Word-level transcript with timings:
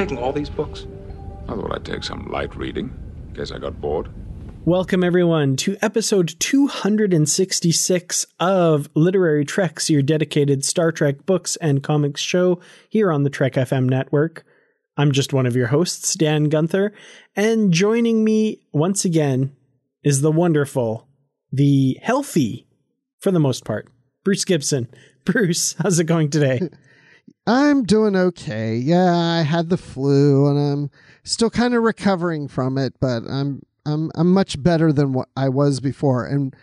Taking 0.00 0.16
all 0.16 0.32
these 0.32 0.48
books? 0.48 0.86
I 1.46 1.54
thought 1.54 1.74
I'd 1.74 1.84
take 1.84 2.02
some 2.04 2.30
light 2.30 2.56
reading, 2.56 2.90
in 3.28 3.34
case 3.34 3.50
I 3.50 3.58
got 3.58 3.82
bored. 3.82 4.08
Welcome, 4.64 5.04
everyone, 5.04 5.56
to 5.56 5.76
episode 5.82 6.36
266 6.38 8.26
of 8.38 8.88
Literary 8.94 9.44
Treks, 9.44 9.90
your 9.90 10.00
dedicated 10.00 10.64
Star 10.64 10.90
Trek 10.90 11.26
books 11.26 11.56
and 11.56 11.82
comics 11.82 12.22
show 12.22 12.60
here 12.88 13.12
on 13.12 13.24
the 13.24 13.30
Trek 13.30 13.54
FM 13.54 13.90
network. 13.90 14.46
I'm 14.96 15.12
just 15.12 15.34
one 15.34 15.44
of 15.44 15.54
your 15.54 15.66
hosts, 15.66 16.14
Dan 16.14 16.44
Gunther, 16.44 16.94
and 17.36 17.70
joining 17.70 18.24
me 18.24 18.62
once 18.72 19.04
again 19.04 19.54
is 20.02 20.22
the 20.22 20.32
wonderful, 20.32 21.08
the 21.52 21.98
healthy, 22.00 22.66
for 23.18 23.32
the 23.32 23.38
most 23.38 23.66
part, 23.66 23.86
Bruce 24.24 24.46
Gibson. 24.46 24.88
Bruce, 25.26 25.74
how's 25.74 25.98
it 25.98 26.04
going 26.04 26.30
today? 26.30 26.70
I'm 27.46 27.84
doing 27.84 28.16
okay. 28.16 28.76
Yeah, 28.76 29.14
I 29.14 29.42
had 29.42 29.70
the 29.70 29.76
flu 29.76 30.48
and 30.48 30.58
I'm 30.58 30.90
still 31.24 31.50
kind 31.50 31.74
of 31.74 31.82
recovering 31.82 32.48
from 32.48 32.78
it, 32.78 32.94
but 33.00 33.22
I'm 33.28 33.62
I'm 33.86 34.10
I'm 34.14 34.32
much 34.32 34.62
better 34.62 34.92
than 34.92 35.12
what 35.12 35.28
I 35.36 35.48
was 35.48 35.80
before. 35.80 36.26
And 36.26 36.54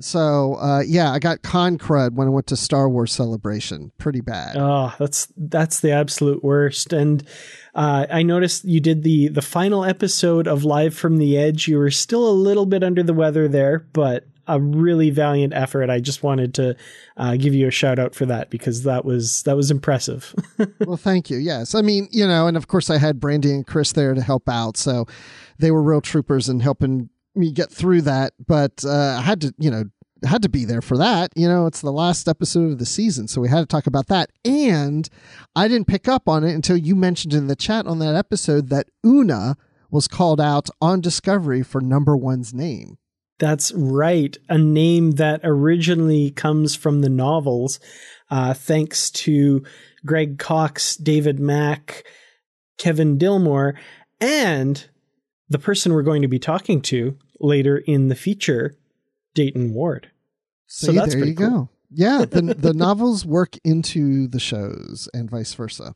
so 0.00 0.54
uh, 0.54 0.80
yeah, 0.80 1.12
I 1.12 1.18
got 1.18 1.42
con 1.42 1.78
crud 1.78 2.14
when 2.14 2.28
I 2.28 2.30
went 2.30 2.46
to 2.48 2.56
Star 2.56 2.88
Wars 2.88 3.12
Celebration. 3.12 3.92
Pretty 3.98 4.20
bad. 4.20 4.56
Oh, 4.56 4.94
that's 4.98 5.32
that's 5.36 5.80
the 5.80 5.92
absolute 5.92 6.44
worst. 6.44 6.92
And 6.92 7.26
uh, 7.74 8.06
I 8.10 8.22
noticed 8.22 8.64
you 8.64 8.80
did 8.80 9.02
the 9.02 9.28
the 9.28 9.42
final 9.42 9.84
episode 9.84 10.46
of 10.46 10.64
Live 10.64 10.94
from 10.94 11.18
the 11.18 11.36
Edge. 11.38 11.68
You 11.68 11.78
were 11.78 11.90
still 11.90 12.28
a 12.28 12.30
little 12.30 12.66
bit 12.66 12.84
under 12.84 13.02
the 13.02 13.14
weather 13.14 13.48
there, 13.48 13.86
but 13.92 14.26
a 14.48 14.60
really 14.60 15.10
valiant 15.10 15.52
effort. 15.54 15.90
I 15.90 16.00
just 16.00 16.22
wanted 16.22 16.54
to 16.54 16.76
uh, 17.16 17.36
give 17.36 17.54
you 17.54 17.68
a 17.68 17.70
shout 17.70 17.98
out 17.98 18.14
for 18.14 18.26
that 18.26 18.50
because 18.50 18.82
that 18.84 19.04
was 19.04 19.42
that 19.44 19.56
was 19.56 19.70
impressive. 19.70 20.34
well, 20.86 20.96
thank 20.96 21.30
you. 21.30 21.36
Yes, 21.38 21.74
I 21.74 21.82
mean 21.82 22.08
you 22.10 22.26
know, 22.26 22.46
and 22.46 22.56
of 22.56 22.66
course 22.66 22.90
I 22.90 22.98
had 22.98 23.20
Brandy 23.20 23.52
and 23.52 23.66
Chris 23.66 23.92
there 23.92 24.14
to 24.14 24.22
help 24.22 24.48
out, 24.48 24.76
so 24.76 25.06
they 25.58 25.70
were 25.70 25.82
real 25.82 26.00
troopers 26.00 26.48
in 26.48 26.60
helping 26.60 27.10
me 27.34 27.52
get 27.52 27.70
through 27.70 28.02
that. 28.02 28.32
But 28.46 28.84
uh, 28.84 29.16
I 29.18 29.22
had 29.22 29.40
to, 29.42 29.54
you 29.58 29.70
know, 29.70 29.84
had 30.24 30.42
to 30.42 30.48
be 30.48 30.64
there 30.64 30.82
for 30.82 30.96
that. 30.96 31.30
You 31.36 31.48
know, 31.48 31.66
it's 31.66 31.80
the 31.80 31.92
last 31.92 32.28
episode 32.28 32.72
of 32.72 32.78
the 32.78 32.86
season, 32.86 33.28
so 33.28 33.40
we 33.40 33.48
had 33.48 33.60
to 33.60 33.66
talk 33.66 33.86
about 33.86 34.08
that. 34.08 34.30
And 34.44 35.08
I 35.54 35.68
didn't 35.68 35.86
pick 35.86 36.08
up 36.08 36.28
on 36.28 36.44
it 36.44 36.54
until 36.54 36.76
you 36.76 36.96
mentioned 36.96 37.34
in 37.34 37.46
the 37.46 37.56
chat 37.56 37.86
on 37.86 37.98
that 38.00 38.14
episode 38.14 38.68
that 38.70 38.88
Una 39.06 39.56
was 39.90 40.08
called 40.08 40.40
out 40.40 40.68
on 40.82 41.00
Discovery 41.00 41.62
for 41.62 41.80
number 41.80 42.16
one's 42.16 42.52
name. 42.52 42.98
That's 43.38 43.72
right. 43.72 44.36
A 44.48 44.58
name 44.58 45.12
that 45.12 45.40
originally 45.44 46.30
comes 46.30 46.74
from 46.74 47.00
the 47.00 47.08
novels, 47.08 47.78
uh, 48.30 48.54
thanks 48.54 49.10
to 49.10 49.64
Greg 50.04 50.38
Cox, 50.38 50.96
David 50.96 51.38
Mack, 51.38 52.04
Kevin 52.78 53.18
Dilmore, 53.18 53.74
and 54.20 54.86
the 55.48 55.58
person 55.58 55.92
we're 55.92 56.02
going 56.02 56.22
to 56.22 56.28
be 56.28 56.38
talking 56.38 56.80
to 56.82 57.16
later 57.40 57.78
in 57.78 58.08
the 58.08 58.14
feature, 58.14 58.76
Dayton 59.34 59.72
Ward. 59.72 60.10
See, 60.66 60.86
so 60.86 60.92
that's 60.92 61.14
there 61.14 61.24
you 61.24 61.34
cool. 61.34 61.50
go. 61.50 61.68
Yeah, 61.90 62.24
the 62.24 62.42
the 62.58 62.74
novels 62.74 63.24
work 63.24 63.56
into 63.64 64.28
the 64.28 64.40
shows 64.40 65.08
and 65.14 65.30
vice 65.30 65.54
versa. 65.54 65.94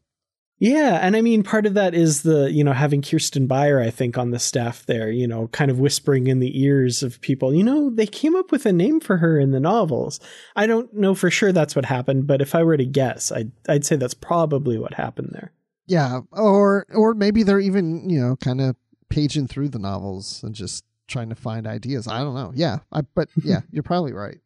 Yeah, 0.63 1.01
and 1.03 1.17
I 1.17 1.23
mean 1.23 1.43
part 1.43 1.67
of 1.67 1.75
that 1.75 1.93
is 1.93 2.23
the, 2.23 2.49
you 2.53 2.63
know, 2.63 2.73
having 2.73 3.03
Kirsten 3.03 3.49
Beyer 3.49 3.81
I 3.81 3.91
think 3.91 4.17
on 4.17 4.31
the 4.31 4.39
staff 4.39 4.87
there, 4.87 5.11
you 5.11 5.27
know, 5.27 5.49
kind 5.49 5.73
of 5.73 5.81
whispering 5.81 6.29
in 6.29 6.39
the 6.39 6.63
ears 6.63 7.03
of 7.03 7.21
people, 7.21 7.53
you 7.53 7.65
know, 7.65 7.91
they 7.91 8.07
came 8.07 8.37
up 8.37 8.53
with 8.53 8.65
a 8.65 8.73
name 8.73 9.01
for 9.01 9.17
her 9.17 9.41
in 9.41 9.51
the 9.51 9.59
novels. 9.59 10.21
I 10.55 10.69
don't 10.69 10.95
know 10.95 11.17
for 11.17 11.33
sure 11.33 11.51
that's 11.51 11.75
what 11.75 11.87
happened, 11.87 12.29
but 12.29 12.41
if 12.41 12.55
I 12.55 12.63
were 12.63 12.77
to 12.77 12.87
guess, 12.87 13.33
I'd 13.33 13.51
I'd 13.69 13.85
say 13.85 13.97
that's 13.97 14.15
probably 14.15 14.79
what 14.79 14.95
happened 14.95 15.31
there. 15.33 15.51
Yeah, 15.89 16.21
or 16.31 16.87
or 16.95 17.15
maybe 17.15 17.43
they're 17.43 17.59
even, 17.59 18.09
you 18.09 18.21
know, 18.21 18.37
kind 18.37 18.61
of 18.61 18.77
paging 19.09 19.49
through 19.49 19.71
the 19.71 19.81
novels 19.81 20.45
and 20.45 20.55
just 20.55 20.85
trying 21.09 21.31
to 21.31 21.35
find 21.35 21.67
ideas. 21.67 22.07
I 22.07 22.21
don't 22.21 22.37
know. 22.37 22.53
Yeah, 22.55 22.79
I, 22.93 23.01
but 23.01 23.29
yeah, 23.43 23.63
you're 23.73 23.83
probably 23.83 24.13
right. 24.13 24.39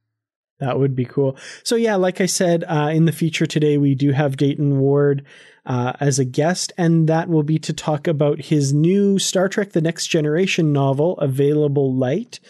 That 0.60 0.78
would 0.78 0.96
be 0.96 1.04
cool. 1.04 1.36
So 1.62 1.76
yeah, 1.76 1.96
like 1.96 2.22
I 2.22 2.26
said, 2.26 2.64
uh, 2.66 2.88
in 2.90 3.04
the 3.04 3.12
feature 3.12 3.44
today, 3.44 3.76
we 3.76 3.94
do 3.94 4.12
have 4.12 4.38
Dayton 4.38 4.78
Ward 4.78 5.26
uh, 5.66 5.92
as 6.00 6.18
a 6.18 6.24
guest, 6.24 6.72
and 6.78 7.08
that 7.08 7.28
will 7.28 7.42
be 7.42 7.58
to 7.58 7.72
talk 7.72 8.06
about 8.06 8.40
his 8.40 8.72
new 8.72 9.18
Star 9.18 9.48
Trek: 9.48 9.72
The 9.72 9.80
Next 9.80 10.06
Generation 10.06 10.72
novel, 10.72 11.18
Available 11.18 11.94
Light, 11.94 12.40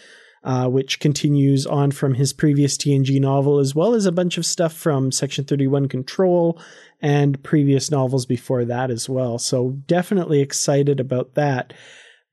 uh, 0.43 0.69
which 0.69 0.99
continues 0.99 1.65
on 1.65 1.91
from 1.91 2.13
his 2.13 2.31
previous 2.31 2.77
TNG 2.77 3.19
novel, 3.19 3.59
as 3.59 3.73
well 3.73 3.93
as 3.93 4.05
a 4.05 4.11
bunch 4.11 4.37
of 4.37 4.45
stuff 4.45 4.73
from 4.73 5.11
Section 5.11 5.45
Thirty 5.45 5.67
One 5.67 5.87
Control 5.87 6.61
and 7.01 7.41
previous 7.43 7.91
novels 7.91 8.25
before 8.25 8.65
that 8.65 8.89
as 8.89 9.09
well. 9.09 9.37
So 9.37 9.71
definitely 9.87 10.41
excited 10.41 10.99
about 10.99 11.35
that. 11.35 11.73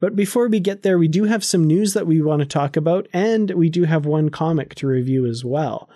But 0.01 0.17
before 0.17 0.49
we 0.49 0.61
get 0.61 0.83
there, 0.83 0.99
we 0.99 1.09
do 1.09 1.25
have 1.25 1.45
some 1.45 1.65
news 1.65 1.95
that 1.95 2.07
we 2.07 2.21
want 2.21 2.41
to 2.41 2.47
talk 2.47 2.77
about, 2.77 3.09
and 3.13 3.51
we 3.53 3.71
do 3.71 3.85
have 3.85 4.05
one 4.05 4.29
comic 4.29 4.75
to 4.77 4.87
review 4.87 5.25
as 5.25 5.45
well. 5.45 5.89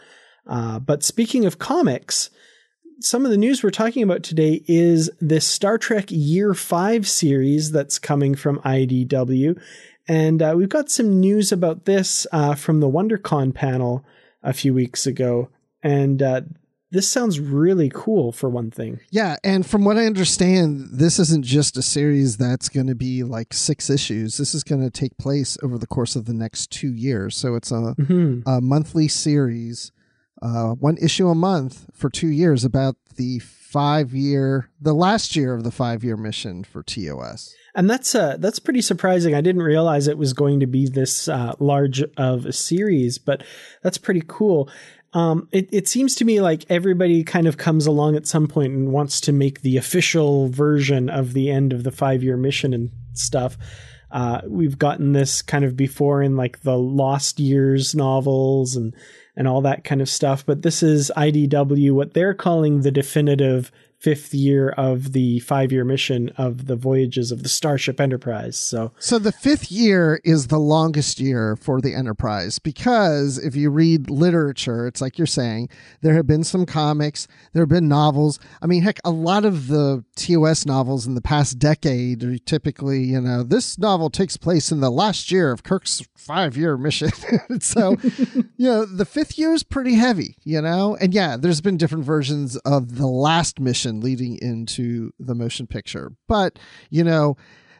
Uh, 0.46 0.78
but 0.78 1.02
speaking 1.02 1.44
of 1.44 1.58
comics, 1.58 2.30
some 3.00 3.24
of 3.24 3.30
the 3.30 3.36
news 3.36 3.62
we're 3.62 3.70
talking 3.70 4.02
about 4.02 4.22
today 4.22 4.62
is 4.66 5.10
this 5.20 5.46
Star 5.46 5.78
Trek 5.78 6.06
Year 6.08 6.52
5 6.54 7.06
series 7.06 7.70
that's 7.70 7.98
coming 7.98 8.34
from 8.34 8.58
IDW. 8.60 9.60
And 10.08 10.42
uh, 10.42 10.54
we've 10.56 10.68
got 10.68 10.90
some 10.90 11.20
news 11.20 11.52
about 11.52 11.84
this 11.84 12.26
uh, 12.32 12.54
from 12.54 12.80
the 12.80 12.88
WonderCon 12.88 13.54
panel 13.54 14.04
a 14.42 14.52
few 14.52 14.74
weeks 14.74 15.06
ago. 15.06 15.48
And 15.82 16.22
uh, 16.22 16.40
this 16.90 17.08
sounds 17.08 17.38
really 17.38 17.90
cool 17.94 18.32
for 18.32 18.48
one 18.48 18.70
thing. 18.70 18.98
Yeah, 19.10 19.36
and 19.44 19.64
from 19.64 19.84
what 19.84 19.98
I 19.98 20.06
understand, 20.06 20.88
this 20.90 21.18
isn't 21.18 21.44
just 21.44 21.76
a 21.76 21.82
series 21.82 22.38
that's 22.38 22.68
going 22.68 22.86
to 22.86 22.94
be 22.94 23.22
like 23.22 23.52
six 23.52 23.90
issues. 23.90 24.38
This 24.38 24.54
is 24.54 24.64
going 24.64 24.80
to 24.80 24.90
take 24.90 25.16
place 25.18 25.58
over 25.62 25.78
the 25.78 25.86
course 25.86 26.16
of 26.16 26.24
the 26.24 26.34
next 26.34 26.70
two 26.72 26.92
years. 26.92 27.36
So 27.36 27.54
it's 27.54 27.70
a, 27.70 27.94
mm-hmm. 27.98 28.48
a 28.48 28.60
monthly 28.60 29.06
series, 29.06 29.92
uh, 30.40 30.70
one 30.74 30.96
issue 30.98 31.28
a 31.28 31.34
month 31.34 31.86
for 31.92 32.10
two 32.10 32.28
years 32.28 32.64
about 32.64 32.96
the 33.16 33.38
five 33.40 34.14
year, 34.14 34.70
the 34.80 34.94
last 34.94 35.36
year 35.36 35.54
of 35.54 35.64
the 35.64 35.70
five 35.70 36.02
year 36.02 36.16
mission 36.16 36.64
for 36.64 36.82
TOS. 36.82 37.54
And 37.74 37.88
that's 37.88 38.14
uh, 38.14 38.36
that's 38.38 38.58
pretty 38.58 38.80
surprising. 38.80 39.34
I 39.34 39.40
didn't 39.40 39.62
realize 39.62 40.08
it 40.08 40.18
was 40.18 40.32
going 40.32 40.60
to 40.60 40.66
be 40.66 40.88
this 40.88 41.28
uh, 41.28 41.54
large 41.58 42.02
of 42.16 42.46
a 42.46 42.52
series, 42.52 43.18
but 43.18 43.44
that's 43.82 43.98
pretty 43.98 44.22
cool. 44.26 44.70
Um, 45.12 45.48
it, 45.52 45.68
it 45.72 45.88
seems 45.88 46.14
to 46.16 46.24
me 46.24 46.40
like 46.40 46.64
everybody 46.70 47.24
kind 47.24 47.46
of 47.46 47.56
comes 47.56 47.86
along 47.86 48.16
at 48.16 48.26
some 48.26 48.46
point 48.46 48.72
and 48.72 48.92
wants 48.92 49.20
to 49.22 49.32
make 49.32 49.62
the 49.62 49.76
official 49.76 50.48
version 50.48 51.08
of 51.08 51.32
the 51.32 51.50
end 51.50 51.72
of 51.72 51.84
the 51.84 51.92
five 51.92 52.22
year 52.22 52.36
mission 52.36 52.74
and 52.74 52.90
stuff. 53.14 53.56
Uh, 54.10 54.40
we've 54.46 54.78
gotten 54.78 55.12
this 55.12 55.42
kind 55.42 55.64
of 55.64 55.76
before 55.76 56.22
in 56.22 56.36
like 56.36 56.60
the 56.62 56.78
Lost 56.78 57.38
Years 57.38 57.94
novels 57.94 58.76
and 58.76 58.94
and 59.38 59.46
all 59.46 59.62
that 59.62 59.84
kind 59.84 60.02
of 60.02 60.08
stuff. 60.10 60.44
But 60.44 60.62
this 60.62 60.82
is 60.82 61.12
IDW, 61.16 61.92
what 61.92 62.12
they're 62.12 62.34
calling 62.34 62.82
the 62.82 62.90
definitive 62.90 63.70
fifth 63.98 64.32
year 64.32 64.70
of 64.70 65.12
the 65.12 65.40
five 65.40 65.72
year 65.72 65.84
mission 65.84 66.30
of 66.36 66.66
the 66.66 66.76
voyages 66.76 67.32
of 67.32 67.42
the 67.42 67.48
Starship 67.48 68.00
Enterprise. 68.00 68.56
So, 68.56 68.92
so 68.98 69.18
the 69.18 69.32
fifth 69.32 69.72
year 69.72 70.20
is 70.24 70.46
the 70.46 70.58
longest 70.58 71.18
year 71.18 71.56
for 71.56 71.80
the 71.80 71.94
Enterprise 71.94 72.58
because 72.58 73.38
if 73.38 73.56
you 73.56 73.70
read 73.70 74.08
literature, 74.08 74.86
it's 74.86 75.00
like 75.00 75.18
you're 75.18 75.26
saying, 75.26 75.68
there 76.00 76.14
have 76.14 76.26
been 76.26 76.44
some 76.44 76.64
comics, 76.64 77.26
there 77.52 77.62
have 77.62 77.68
been 77.68 77.88
novels. 77.88 78.38
I 78.62 78.66
mean, 78.66 78.82
heck, 78.82 79.00
a 79.04 79.10
lot 79.10 79.44
of 79.44 79.66
the 79.66 80.04
TOS 80.14 80.64
novels 80.64 81.06
in 81.06 81.14
the 81.14 81.20
past 81.20 81.58
decade 81.58 82.22
are 82.22 82.38
typically, 82.38 83.02
you 83.02 83.20
know, 83.20 83.42
this 83.42 83.78
novel 83.78 84.10
takes 84.10 84.36
place 84.36 84.70
in 84.70 84.80
the 84.80 84.90
last 84.90 85.32
year 85.32 85.50
of 85.50 85.64
Kirk's 85.64 86.02
five 86.14 86.56
year 86.56 86.76
mission. 86.76 87.10
so, 87.60 87.96
you 88.56 88.68
know, 88.68 88.84
the 88.84 89.04
fifth 89.04 89.38
year 89.38 89.52
is 89.52 89.64
pretty 89.64 89.94
heavy, 89.94 90.36
you 90.44 90.60
know? 90.62 90.96
And 91.00 91.12
yeah, 91.12 91.36
there's 91.36 91.60
been 91.60 91.76
different 91.76 92.04
versions 92.04 92.56
of 92.58 92.96
the 92.96 93.08
last 93.08 93.58
mission 93.58 93.87
leading 93.96 94.38
into 94.40 95.12
the 95.18 95.34
motion 95.34 95.66
picture. 95.66 96.12
But, 96.26 96.58
you 96.90 97.04
know, 97.04 97.36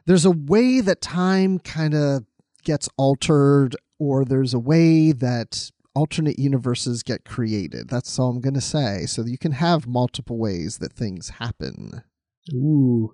there's 0.07 0.25
a 0.25 0.31
way 0.31 0.81
that 0.81 1.01
time 1.01 1.59
kind 1.59 1.95
of 1.95 2.25
gets 2.65 2.89
altered, 2.97 3.77
or 3.99 4.25
there's 4.25 4.55
a 4.55 4.59
way 4.59 5.13
that 5.13 5.71
alternate 5.95 6.39
universes 6.39 7.03
get 7.03 7.25
created. 7.25 7.89
That's 7.89 8.19
all 8.19 8.31
I'm 8.31 8.41
going 8.41 8.55
to 8.55 8.61
say. 8.61 9.07
So 9.07 9.25
you 9.25 9.39
can 9.39 9.53
have 9.53 9.87
multiple 9.87 10.39
ways 10.39 10.79
that 10.79 10.93
things 10.93 11.31
happen. 11.31 12.03
Ooh 12.53 13.13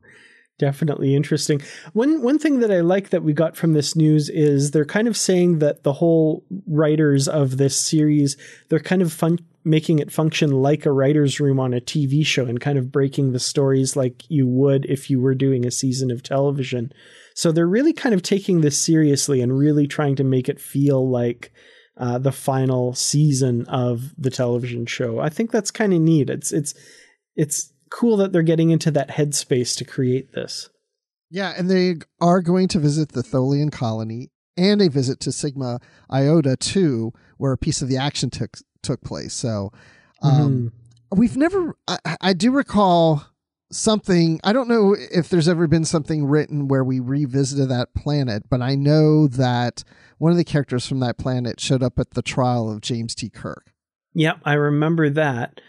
definitely 0.58 1.14
interesting. 1.14 1.61
One 1.93 2.23
one 2.23 2.38
thing 2.38 2.61
that 2.61 2.70
I 2.70 2.81
like 2.81 3.11
that 3.11 3.23
we 3.23 3.32
got 3.32 3.56
from 3.56 3.73
this 3.73 3.97
news 3.97 4.29
is 4.29 4.70
they're 4.70 4.85
kind 4.85 5.08
of 5.08 5.17
saying 5.17 5.58
that 5.58 5.82
the 5.82 5.94
whole 5.94 6.44
writers 6.67 7.29
of 7.29 7.56
this 7.56 7.76
series 7.76 8.37
they're 8.69 8.81
kind 8.81 9.02
of 9.02 9.12
fun 9.12 9.38
making 9.64 9.99
it 9.99 10.12
function 10.12 10.50
like 10.50 10.84
a 10.84 10.93
writer's 10.93 11.40
room 11.40 11.58
on 11.58 11.72
a 11.72 11.81
TV 11.81 12.25
show 12.25 12.44
and 12.44 12.61
kind 12.61 12.78
of 12.78 12.93
breaking 12.93 13.32
the 13.32 13.40
stories 13.40 13.96
like 13.96 14.22
you 14.28 14.46
would 14.46 14.84
if 14.87 15.08
you 15.08 15.20
were 15.20 15.34
doing 15.34 15.64
a 15.64 15.70
season 15.70 16.11
of 16.11 16.22
television. 16.22 16.93
So 17.34 17.50
they're 17.50 17.66
really 17.66 17.94
kind 17.94 18.14
of 18.14 18.22
taking 18.22 18.61
this 18.61 18.78
seriously 18.78 19.40
and 19.40 19.58
really 19.58 19.87
trying 19.87 20.16
to 20.16 20.25
make 20.25 20.49
it 20.49 20.61
feel 20.61 21.08
like 21.11 21.52
uh, 21.96 22.19
the 22.19 22.32
final 22.32 22.94
season 22.94 23.64
of 23.66 24.14
the 24.19 24.31
television 24.31 24.84
show. 24.84 25.20
I 25.20 25.31
think 25.31 25.50
that's 25.50 25.70
kind 25.70 25.94
of 25.94 26.00
neat. 26.00 26.28
It's 26.28 26.52
it's 26.52 26.75
it's 27.37 27.72
cool 27.90 28.16
that 28.19 28.32
they're 28.32 28.43
getting 28.43 28.70
into 28.70 28.90
that 28.90 29.11
headspace 29.11 29.76
to 29.78 29.84
create 29.84 30.32
this. 30.32 30.69
Yeah, 31.31 31.55
and 31.56 31.70
they 31.70 31.96
are 32.20 32.43
going 32.43 32.69
to 32.69 32.78
visit 32.78 33.12
the 33.12 33.22
Tholian 33.22 33.72
colony 33.72 34.31
and 34.56 34.82
a 34.82 34.90
visit 34.90 35.20
to 35.20 35.32
Sigma 35.32 35.81
Iota 36.12 36.56
too, 36.56 37.12
where 37.38 37.52
a 37.52 37.58
piece 37.58 37.82
of 37.82 37.88
the 37.88 37.96
action 37.96 38.31
took 38.31 38.58
took 38.84 39.02
place. 39.02 39.34
So 39.34 39.72
um, 40.22 40.72
mm-hmm. 41.12 41.19
we've 41.19 41.36
never. 41.36 41.76
I, 41.88 42.16
I 42.20 42.32
do 42.32 42.52
recall 42.52 43.25
something. 43.72 44.40
I 44.44 44.52
don't 44.52 44.69
know 44.69 44.96
if 45.10 45.28
there's 45.28 45.48
ever 45.48 45.66
been 45.66 45.84
something 45.84 46.26
written 46.26 46.69
where 46.69 46.84
we 46.84 47.00
revisited 47.00 47.69
that 47.70 47.94
planet, 47.94 48.44
but 48.48 48.62
I 48.62 48.75
know 48.75 49.26
that 49.28 49.82
one 50.19 50.31
of 50.31 50.38
the 50.38 50.44
characters 50.44 50.86
from 50.86 51.00
that 51.00 51.19
planet 51.19 51.60
showed 51.60 51.82
up 51.82 51.98
at 51.98 52.10
the 52.10 52.22
trial 52.22 52.70
of 52.70 52.81
James 52.81 53.14
T. 53.14 53.28
Kirk. 53.28 53.72
Yep, 54.14 54.40
I 54.44 54.54
remember 54.54 55.10
that. 55.10 55.60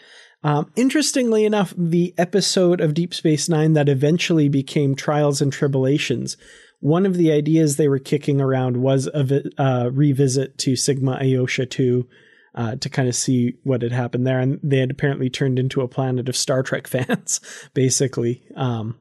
Um, 0.44 0.72
interestingly 0.76 1.44
enough, 1.44 1.74
the 1.76 2.14
episode 2.20 2.80
of 2.80 2.94
Deep 2.94 3.16
Space 3.16 3.50
Nine 3.50 3.74
that 3.74 3.90
eventually 3.90 4.48
became 4.48 4.94
Trials 4.94 5.42
and 5.42 5.52
Tribulations, 5.52 6.38
one 6.80 7.08
of 7.08 7.16
the 7.16 7.32
ideas 7.32 7.78
they 7.78 7.88
were 7.88 7.98
kicking 7.98 8.40
around 8.40 8.78
was 8.78 9.10
a 9.12 9.24
vi- 9.24 9.50
uh, 9.58 9.90
revisit 9.92 10.60
to 10.60 10.76
Sigma 10.76 11.18
Iota 11.20 11.66
2 11.66 12.08
uh, 12.56 12.76
to 12.78 12.90
kind 12.90 13.08
of 13.08 13.16
see 13.16 13.56
what 13.64 13.82
had 13.82 13.92
happened 13.92 14.26
there. 14.26 14.40
And 14.40 14.60
they 14.64 14.80
had 14.80 14.92
apparently 14.92 15.30
turned 15.30 15.60
into 15.60 15.82
a 15.82 15.88
planet 15.88 16.30
of 16.30 16.38
Star 16.38 16.64
Trek 16.64 16.88
fans, 16.88 17.42
basically, 17.74 18.44
um, 18.56 19.00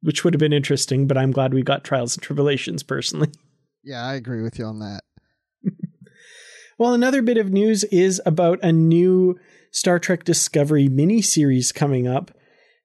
which 0.00 0.24
would 0.24 0.34
have 0.34 0.40
been 0.40 0.52
interesting, 0.52 1.06
but 1.06 1.18
I'm 1.18 1.32
glad 1.32 1.52
we 1.52 1.62
got 1.62 1.84
Trials 1.84 2.16
and 2.16 2.22
Tribulations 2.22 2.82
personally. 2.82 3.30
Yeah, 3.86 4.02
I 4.02 4.14
agree 4.14 4.40
with 4.40 4.58
you 4.58 4.64
on 4.64 4.78
that. 4.78 5.02
well, 6.78 6.94
another 6.94 7.20
bit 7.20 7.36
of 7.36 7.52
news 7.52 7.84
is 7.84 8.18
about 8.24 8.58
a 8.62 8.72
new 8.72 9.38
Star 9.72 9.98
Trek 9.98 10.24
Discovery 10.24 10.88
miniseries 10.88 11.74
coming 11.74 12.08
up. 12.08 12.30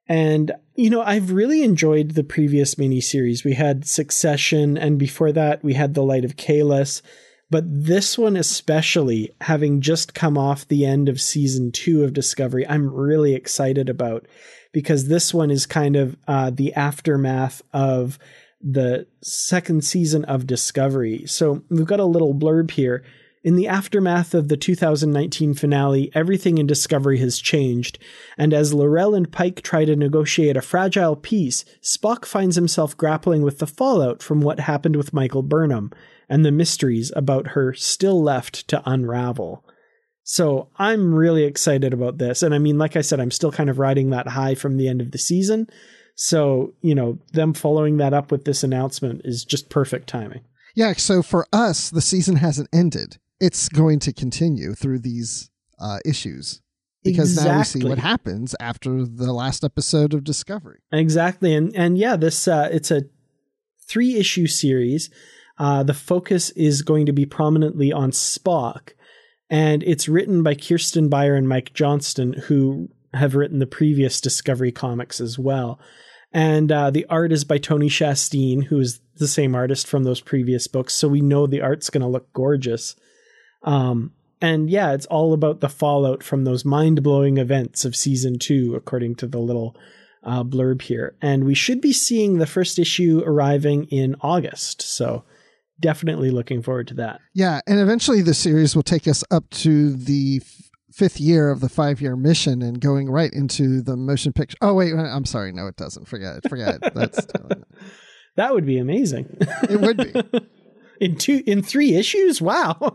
And, 0.09 0.51
you 0.75 0.89
know, 0.89 1.01
I've 1.01 1.31
really 1.31 1.63
enjoyed 1.63 2.15
the 2.15 2.25
previous 2.25 2.75
miniseries. 2.75 3.45
We 3.45 3.53
had 3.53 3.87
Succession, 3.87 4.77
and 4.77 4.99
before 4.99 5.31
that, 5.31 5.63
we 5.63 5.75
had 5.75 5.93
The 5.93 6.03
Light 6.03 6.25
of 6.25 6.35
Kahless. 6.35 7.01
But 7.51 7.63
this 7.67 8.17
one, 8.17 8.35
especially, 8.35 9.31
having 9.41 9.81
just 9.81 10.13
come 10.13 10.37
off 10.37 10.67
the 10.67 10.85
end 10.85 11.09
of 11.09 11.19
season 11.19 11.71
two 11.71 12.03
of 12.03 12.13
Discovery, 12.13 12.67
I'm 12.67 12.93
really 12.93 13.33
excited 13.33 13.89
about 13.89 14.27
because 14.71 15.07
this 15.07 15.33
one 15.33 15.49
is 15.49 15.65
kind 15.65 15.95
of 15.95 16.15
uh, 16.27 16.51
the 16.51 16.73
aftermath 16.73 17.63
of 17.73 18.19
the 18.61 19.07
second 19.23 19.83
season 19.83 20.25
of 20.25 20.45
Discovery. 20.45 21.25
So 21.25 21.63
we've 21.69 21.85
got 21.85 21.99
a 21.99 22.05
little 22.05 22.35
blurb 22.35 22.71
here. 22.71 23.03
In 23.41 23.55
the 23.55 23.67
aftermath 23.67 24.33
of 24.33 24.49
the 24.49 24.57
2019 24.57 25.53
finale, 25.53 26.11
everything 26.13 26.57
in 26.57 26.67
Discovery 26.67 27.19
has 27.19 27.39
changed, 27.39 27.97
and 28.37 28.53
as 28.53 28.73
L'Rell 28.73 29.15
and 29.15 29.31
Pike 29.31 29.61
try 29.61 29.85
to 29.85 29.95
negotiate 29.95 30.57
a 30.57 30.61
fragile 30.61 31.15
peace, 31.15 31.63
Spock 31.81 32.25
finds 32.25 32.57
himself 32.57 32.97
grappling 32.97 33.41
with 33.41 33.59
the 33.59 33.65
fallout 33.65 34.21
from 34.21 34.41
what 34.41 34.59
happened 34.59 34.97
with 34.97 35.13
Michael 35.13 35.41
Burnham 35.41 35.89
and 36.29 36.45
the 36.45 36.51
mysteries 36.51 37.11
about 37.15 37.49
her 37.49 37.73
still 37.73 38.21
left 38.21 38.67
to 38.67 38.81
unravel. 38.85 39.65
So 40.23 40.69
I'm 40.77 41.13
really 41.13 41.43
excited 41.43 41.93
about 41.93 42.19
this. 42.19 42.43
And 42.43 42.53
I 42.53 42.59
mean, 42.59 42.77
like 42.77 42.95
I 42.95 43.01
said, 43.01 43.19
I'm 43.19 43.31
still 43.31 43.51
kind 43.51 43.69
of 43.69 43.79
riding 43.79 44.11
that 44.11 44.27
high 44.27 44.55
from 44.55 44.77
the 44.77 44.87
end 44.87 45.01
of 45.01 45.11
the 45.11 45.17
season. 45.17 45.67
So, 46.15 46.73
you 46.81 46.93
know, 46.93 47.17
them 47.33 47.53
following 47.53 47.97
that 47.97 48.13
up 48.13 48.31
with 48.31 48.45
this 48.45 48.63
announcement 48.63 49.21
is 49.23 49.43
just 49.43 49.69
perfect 49.69 50.07
timing. 50.07 50.41
Yeah. 50.75 50.93
So 50.93 51.23
for 51.23 51.47
us, 51.51 51.89
the 51.89 52.01
season 52.01 52.35
hasn't 52.35 52.69
ended 52.71 53.17
it's 53.39 53.69
going 53.69 53.99
to 53.99 54.13
continue 54.13 54.73
through 54.73 54.99
these 54.99 55.49
uh, 55.79 55.99
issues 56.05 56.61
because 57.03 57.31
exactly. 57.31 57.51
now 57.51 57.59
we 57.59 57.63
see 57.63 57.89
what 57.89 57.97
happens 57.99 58.55
after 58.59 59.05
the 59.05 59.31
last 59.31 59.63
episode 59.63 60.13
of 60.13 60.23
Discovery. 60.23 60.79
Exactly, 60.91 61.53
and 61.55 61.75
and 61.75 61.97
yeah, 61.97 62.15
this 62.15 62.47
uh, 62.47 62.69
it's 62.71 62.91
a 62.91 63.03
three 63.87 64.15
issue 64.15 64.47
series. 64.47 65.09
Uh, 65.59 65.83
the 65.83 65.93
focus 65.93 66.49
is 66.51 66.81
going 66.81 67.05
to 67.05 67.11
be 67.11 67.25
prominently 67.25 67.91
on 67.91 68.11
Spock, 68.11 68.93
and 69.49 69.83
it's 69.83 70.07
written 70.07 70.41
by 70.41 70.55
Kirsten 70.55 71.09
Beyer 71.09 71.35
and 71.35 71.49
Mike 71.49 71.73
Johnson, 71.73 72.33
who 72.33 72.89
have 73.13 73.35
written 73.35 73.59
the 73.59 73.67
previous 73.67 74.21
Discovery 74.21 74.71
comics 74.71 75.19
as 75.19 75.37
well. 75.37 75.79
And 76.31 76.71
uh, 76.71 76.91
the 76.91 77.05
art 77.09 77.31
is 77.31 77.43
by 77.43 77.57
Tony 77.57 77.89
Shasteen, 77.89 78.65
who 78.65 78.79
is 78.79 79.01
the 79.15 79.27
same 79.27 79.55
artist 79.55 79.87
from 79.87 80.03
those 80.03 80.21
previous 80.21 80.67
books. 80.67 80.93
So 80.93 81.07
we 81.07 81.21
know 81.21 81.47
the 81.47 81.61
art's 81.61 81.89
going 81.89 82.01
to 82.01 82.07
look 82.07 82.31
gorgeous. 82.33 82.95
Um, 83.63 84.13
and 84.39 84.69
yeah, 84.69 84.93
it's 84.93 85.07
all 85.07 85.33
about 85.33 85.59
the 85.59 85.69
fallout 85.69 86.23
from 86.23 86.43
those 86.43 86.63
mind 86.63 87.03
blowing 87.03 87.37
events 87.37 87.83
of 87.83 87.95
season 87.95 88.37
two, 88.39 88.75
according 88.75 89.15
to 89.15 89.27
the 89.27 89.39
little 89.39 89.75
uh, 90.23 90.43
blurb 90.43 90.83
here. 90.83 91.15
And 91.21 91.45
we 91.45 91.55
should 91.55 91.81
be 91.81 91.93
seeing 91.93 92.37
the 92.37 92.45
first 92.45 92.77
issue 92.77 93.23
arriving 93.25 93.85
in 93.85 94.15
August. 94.21 94.83
So 94.83 95.23
definitely 95.79 96.31
looking 96.31 96.61
forward 96.61 96.87
to 96.89 96.93
that. 96.95 97.19
Yeah. 97.33 97.61
And 97.67 97.79
eventually 97.79 98.21
the 98.21 98.33
series 98.33 98.75
will 98.75 98.83
take 98.83 99.07
us 99.07 99.23
up 99.31 99.49
to 99.51 99.93
the 99.95 100.41
f- 100.43 100.69
fifth 100.91 101.19
year 101.19 101.49
of 101.49 101.59
the 101.59 101.69
five 101.69 102.01
year 102.01 102.15
mission 102.15 102.61
and 102.61 102.79
going 102.79 103.09
right 103.09 103.31
into 103.33 103.81
the 103.81 103.95
motion 103.95 104.33
picture. 104.33 104.57
Oh, 104.61 104.73
wait. 104.73 104.93
I'm 104.93 105.25
sorry. 105.25 105.51
No, 105.51 105.67
it 105.67 105.75
doesn't. 105.75 106.07
Forget 106.07 106.37
it. 106.37 106.49
Forget 106.49 106.79
it. 106.81 106.93
That's. 106.93 107.25
that 108.35 108.53
would 108.53 108.65
be 108.65 108.77
amazing. 108.77 109.37
it 109.69 109.79
would 109.79 109.97
be. 109.97 110.39
in 110.99 111.15
two 111.15 111.41
in 111.45 111.63
three 111.63 111.95
issues. 111.95 112.41
Wow. 112.41 112.77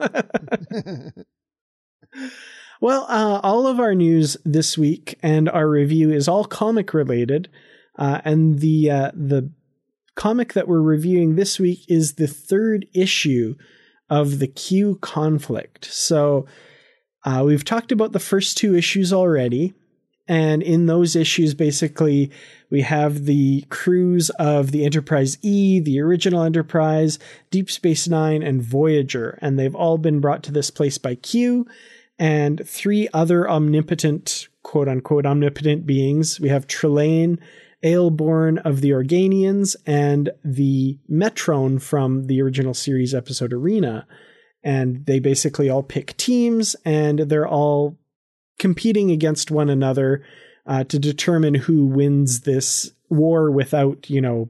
well, 2.80 3.06
uh, 3.08 3.40
all 3.42 3.66
of 3.66 3.80
our 3.80 3.94
news 3.94 4.36
this 4.44 4.76
week 4.78 5.18
and 5.22 5.48
our 5.48 5.68
review 5.68 6.12
is 6.12 6.28
all 6.28 6.44
comic 6.44 6.94
related, 6.94 7.48
uh, 7.98 8.20
and 8.24 8.60
the 8.60 8.90
uh, 8.90 9.10
the 9.14 9.50
comic 10.14 10.52
that 10.52 10.68
we're 10.68 10.80
reviewing 10.80 11.36
this 11.36 11.58
week 11.58 11.84
is 11.88 12.14
the 12.14 12.26
third 12.26 12.86
issue 12.94 13.56
of 14.08 14.38
the 14.38 14.48
Q 14.48 14.96
conflict. 15.00 15.86
So. 15.86 16.46
Uh, 17.26 17.42
we've 17.42 17.64
talked 17.64 17.90
about 17.90 18.12
the 18.12 18.18
first 18.18 18.58
two 18.58 18.76
issues 18.76 19.10
already. 19.10 19.72
And 20.26 20.62
in 20.62 20.86
those 20.86 21.16
issues, 21.16 21.54
basically, 21.54 22.30
we 22.70 22.82
have 22.82 23.24
the 23.24 23.62
crews 23.68 24.30
of 24.38 24.72
the 24.72 24.84
Enterprise 24.84 25.38
E, 25.42 25.80
the 25.80 26.00
original 26.00 26.42
Enterprise, 26.42 27.18
Deep 27.50 27.70
Space 27.70 28.08
Nine, 28.08 28.42
and 28.42 28.62
Voyager. 28.62 29.38
And 29.42 29.58
they've 29.58 29.74
all 29.74 29.98
been 29.98 30.20
brought 30.20 30.42
to 30.44 30.52
this 30.52 30.70
place 30.70 30.98
by 30.98 31.14
Q 31.14 31.66
and 32.18 32.66
three 32.66 33.08
other 33.12 33.48
omnipotent, 33.48 34.48
quote 34.62 34.88
unquote, 34.88 35.26
omnipotent 35.26 35.86
beings. 35.86 36.40
We 36.40 36.48
have 36.50 36.66
Trelane, 36.66 37.38
Ayelborne 37.84 38.58
of 38.64 38.80
the 38.80 38.90
Organians 38.90 39.76
and 39.86 40.30
the 40.42 40.98
Metron 41.10 41.80
from 41.80 42.26
the 42.26 42.40
original 42.40 42.74
series 42.74 43.14
episode 43.14 43.52
Arena. 43.52 44.06
And 44.62 45.04
they 45.04 45.18
basically 45.18 45.68
all 45.68 45.82
pick 45.82 46.16
teams 46.16 46.74
and 46.84 47.18
they're 47.20 47.46
all 47.46 47.98
competing 48.58 49.10
against 49.10 49.50
one 49.50 49.68
another 49.68 50.24
uh, 50.66 50.84
to 50.84 50.98
determine 50.98 51.54
who 51.54 51.84
wins 51.86 52.40
this 52.40 52.92
war 53.10 53.50
without, 53.50 54.08
you 54.08 54.22
know, 54.22 54.48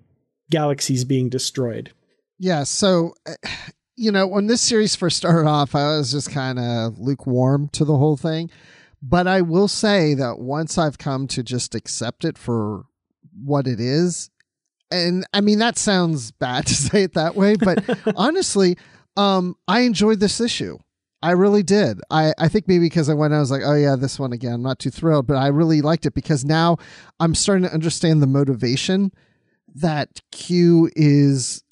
galaxies 0.51 1.05
being 1.05 1.29
destroyed. 1.29 1.91
Yeah. 2.39 2.63
So, 2.63 3.15
you 3.97 4.13
know, 4.13 4.27
when 4.27 4.47
this 4.47 4.63
series 4.63 4.95
first 4.95 5.17
started 5.17 5.49
off, 5.49 5.75
I 5.75 5.97
was 5.97 6.13
just 6.13 6.31
kind 6.31 6.59
of 6.61 6.99
lukewarm 6.99 7.69
to 7.73 7.85
the 7.85 7.97
whole 7.97 8.17
thing. 8.17 8.51
But 9.03 9.27
I 9.27 9.43
will 9.43 9.69
say 9.69 10.15
that 10.15 10.39
once 10.39 10.79
I've 10.79 10.99
come 10.99 11.27
to 11.29 11.43
just 11.43 11.75
accept 11.75 12.25
it 12.25 12.39
for 12.39 12.87
what 13.43 13.67
it 13.67 13.81
is, 13.81 14.31
and 14.91 15.27
I 15.33 15.41
mean, 15.41 15.59
that 15.59 15.77
sounds 15.77 16.31
bad 16.33 16.67
to 16.69 16.75
say 16.75 17.03
it 17.03 17.15
that 17.15 17.35
way, 17.35 17.57
but 17.57 17.85
honestly, 18.17 18.77
um, 19.17 19.57
I 19.69 19.81
enjoyed 19.81 20.21
this 20.21 20.41
issue. 20.41 20.79
I 21.23 21.31
really 21.31 21.63
did. 21.63 22.01
I, 22.11 22.35
I 22.39 22.49
think 22.49 22.69
maybe 22.69 22.85
because 22.85 23.09
I 23.09 23.15
went, 23.15 23.33
I 23.33 23.41
was 23.41 23.51
like, 23.51 23.63
oh 23.65 23.75
yeah, 23.75 23.97
this 23.97 24.19
one 24.19 24.35
again. 24.35 24.53
I'm 24.53 24.63
not 24.63 24.79
too 24.79 24.91
thrilled, 24.91 25.27
but 25.27 25.39
I 25.39 25.47
really 25.47 25.81
liked 25.81 26.05
it 26.05 26.13
because 26.13 26.45
now 26.45 26.77
I'm 27.19 27.35
starting 27.35 27.65
to 27.65 27.73
understand 27.73 28.23
the 28.23 28.27
motivation 28.27 29.11
that 29.75 30.21
Q 30.33 30.91
is 30.95 31.64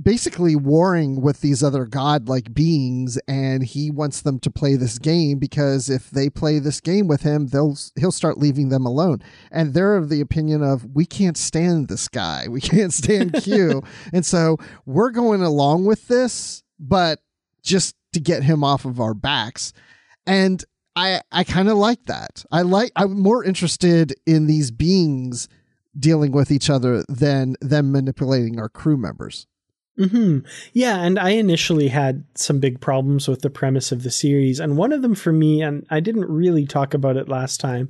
basically 0.00 0.54
warring 0.54 1.22
with 1.22 1.40
these 1.40 1.62
other 1.62 1.86
godlike 1.86 2.52
beings 2.52 3.18
and 3.26 3.64
he 3.64 3.90
wants 3.90 4.20
them 4.20 4.38
to 4.38 4.50
play 4.50 4.76
this 4.76 4.98
game 4.98 5.38
because 5.38 5.88
if 5.88 6.10
they 6.10 6.28
play 6.28 6.58
this 6.58 6.80
game 6.80 7.08
with 7.08 7.22
him 7.22 7.46
they'll 7.46 7.76
he'll 7.98 8.12
start 8.12 8.38
leaving 8.38 8.68
them 8.68 8.84
alone. 8.84 9.22
And 9.50 9.72
they're 9.72 9.96
of 9.96 10.10
the 10.10 10.20
opinion 10.20 10.62
of 10.62 10.84
we 10.94 11.06
can't 11.06 11.36
stand 11.36 11.88
this 11.88 12.08
guy. 12.08 12.46
We 12.56 12.60
can't 12.60 12.92
stand 12.92 13.34
q. 13.42 13.82
And 14.12 14.24
so 14.24 14.56
we're 14.86 15.10
going 15.10 15.42
along 15.42 15.84
with 15.84 16.08
this 16.08 16.62
but 16.78 17.20
just 17.62 17.94
to 18.12 18.20
get 18.20 18.42
him 18.42 18.64
off 18.64 18.84
of 18.84 19.00
our 19.00 19.14
backs. 19.14 19.72
And 20.26 20.62
i 20.94 21.22
i 21.32 21.42
kind 21.42 21.68
of 21.68 21.78
like 21.78 22.04
that. 22.04 22.44
I 22.52 22.62
like 22.62 22.92
i'm 22.96 23.18
more 23.18 23.42
interested 23.42 24.14
in 24.26 24.46
these 24.46 24.70
beings 24.70 25.48
dealing 25.98 26.32
with 26.32 26.50
each 26.50 26.68
other 26.68 27.02
than 27.08 27.56
them 27.62 27.90
manipulating 27.92 28.58
our 28.60 28.68
crew 28.68 28.98
members 28.98 29.46
Hmm. 29.96 30.40
Yeah, 30.74 31.00
and 31.00 31.18
I 31.18 31.30
initially 31.30 31.88
had 31.88 32.24
some 32.34 32.60
big 32.60 32.80
problems 32.80 33.28
with 33.28 33.40
the 33.40 33.48
premise 33.48 33.92
of 33.92 34.02
the 34.02 34.10
series, 34.10 34.60
and 34.60 34.76
one 34.76 34.92
of 34.92 35.00
them 35.00 35.14
for 35.14 35.32
me, 35.32 35.62
and 35.62 35.86
I 35.88 36.00
didn't 36.00 36.28
really 36.28 36.66
talk 36.66 36.92
about 36.92 37.16
it 37.16 37.30
last 37.30 37.60
time, 37.60 37.88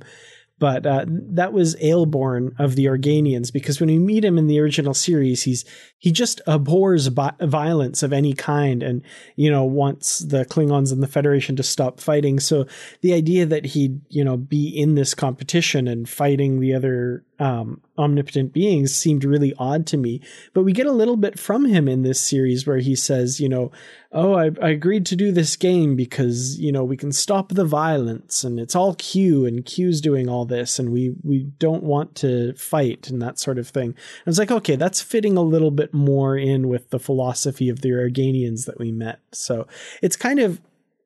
but 0.59 0.85
uh, 0.85 1.05
that 1.07 1.53
was 1.53 1.75
Ayelborne 1.75 2.53
of 2.59 2.75
the 2.75 2.85
Organians 2.85 3.51
because 3.53 3.79
when 3.79 3.89
we 3.89 3.99
meet 3.99 4.25
him 4.25 4.37
in 4.37 4.47
the 4.47 4.59
original 4.59 4.93
series, 4.93 5.43
he's 5.43 5.65
he 5.99 6.11
just 6.11 6.41
abhors 6.47 7.09
bi- 7.09 7.33
violence 7.41 8.01
of 8.01 8.13
any 8.13 8.33
kind, 8.33 8.81
and 8.81 9.03
you 9.35 9.51
know 9.51 9.65
wants 9.65 10.19
the 10.19 10.45
Klingons 10.45 10.91
and 10.91 11.03
the 11.03 11.07
Federation 11.07 11.55
to 11.57 11.63
stop 11.63 11.99
fighting. 11.99 12.39
So 12.39 12.65
the 13.01 13.13
idea 13.13 13.45
that 13.45 13.65
he'd 13.65 14.01
you 14.09 14.23
know 14.23 14.37
be 14.37 14.69
in 14.69 14.95
this 14.95 15.13
competition 15.13 15.87
and 15.87 16.09
fighting 16.09 16.59
the 16.59 16.73
other 16.73 17.23
um, 17.39 17.81
omnipotent 17.97 18.53
beings 18.53 18.95
seemed 18.95 19.23
really 19.23 19.53
odd 19.57 19.85
to 19.87 19.97
me. 19.97 20.21
But 20.53 20.63
we 20.63 20.73
get 20.73 20.87
a 20.87 20.91
little 20.91 21.17
bit 21.17 21.39
from 21.39 21.65
him 21.65 21.87
in 21.87 22.01
this 22.01 22.19
series 22.19 22.65
where 22.65 22.79
he 22.79 22.95
says, 22.95 23.39
you 23.39 23.47
know, 23.47 23.71
oh, 24.11 24.33
I, 24.33 24.51
I, 24.61 24.69
agreed 24.69 25.05
to 25.07 25.15
do 25.15 25.31
this 25.31 25.55
game 25.55 25.95
because, 25.95 26.59
you 26.59 26.71
know, 26.71 26.83
we 26.83 26.97
can 26.97 27.11
stop 27.11 27.49
the 27.49 27.65
violence 27.65 28.43
and 28.43 28.59
it's 28.59 28.75
all 28.75 28.95
Q 28.95 29.45
and 29.45 29.65
Q's 29.65 30.01
doing 30.01 30.29
all 30.29 30.45
this 30.45 30.79
and 30.79 30.91
we, 30.91 31.15
we 31.23 31.43
don't 31.59 31.83
want 31.83 32.15
to 32.15 32.53
fight 32.53 33.09
and 33.09 33.21
that 33.21 33.37
sort 33.37 33.59
of 33.59 33.67
thing. 33.67 33.89
And 33.89 34.27
it's 34.27 34.39
like, 34.39 34.51
okay, 34.51 34.75
that's 34.75 35.01
fitting 35.01 35.37
a 35.37 35.41
little 35.41 35.71
bit 35.71 35.93
more 35.93 36.37
in 36.37 36.67
with 36.67 36.89
the 36.89 36.99
philosophy 36.99 37.69
of 37.69 37.81
the 37.81 37.89
Organians 37.89 38.65
that 38.65 38.79
we 38.79 38.91
met. 38.91 39.19
So 39.31 39.67
it's 40.01 40.15
kind 40.15 40.39
of, 40.39 40.61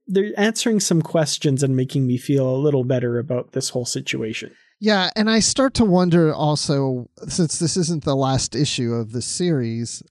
they're 0.07 0.31
answering 0.37 0.79
some 0.79 1.01
questions 1.01 1.63
and 1.63 1.75
making 1.75 2.07
me 2.07 2.17
feel 2.17 2.49
a 2.49 2.57
little 2.57 2.83
better 2.83 3.19
about 3.19 3.51
this 3.51 3.69
whole 3.69 3.85
situation. 3.85 4.51
Yeah, 4.81 5.11
and 5.15 5.29
I 5.29 5.41
start 5.41 5.75
to 5.75 5.85
wonder 5.85 6.33
also, 6.33 7.07
since 7.27 7.59
this 7.59 7.77
isn't 7.77 8.03
the 8.03 8.15
last 8.15 8.55
issue 8.55 8.93
of 8.93 9.11
the 9.11 9.21
series, 9.21 10.01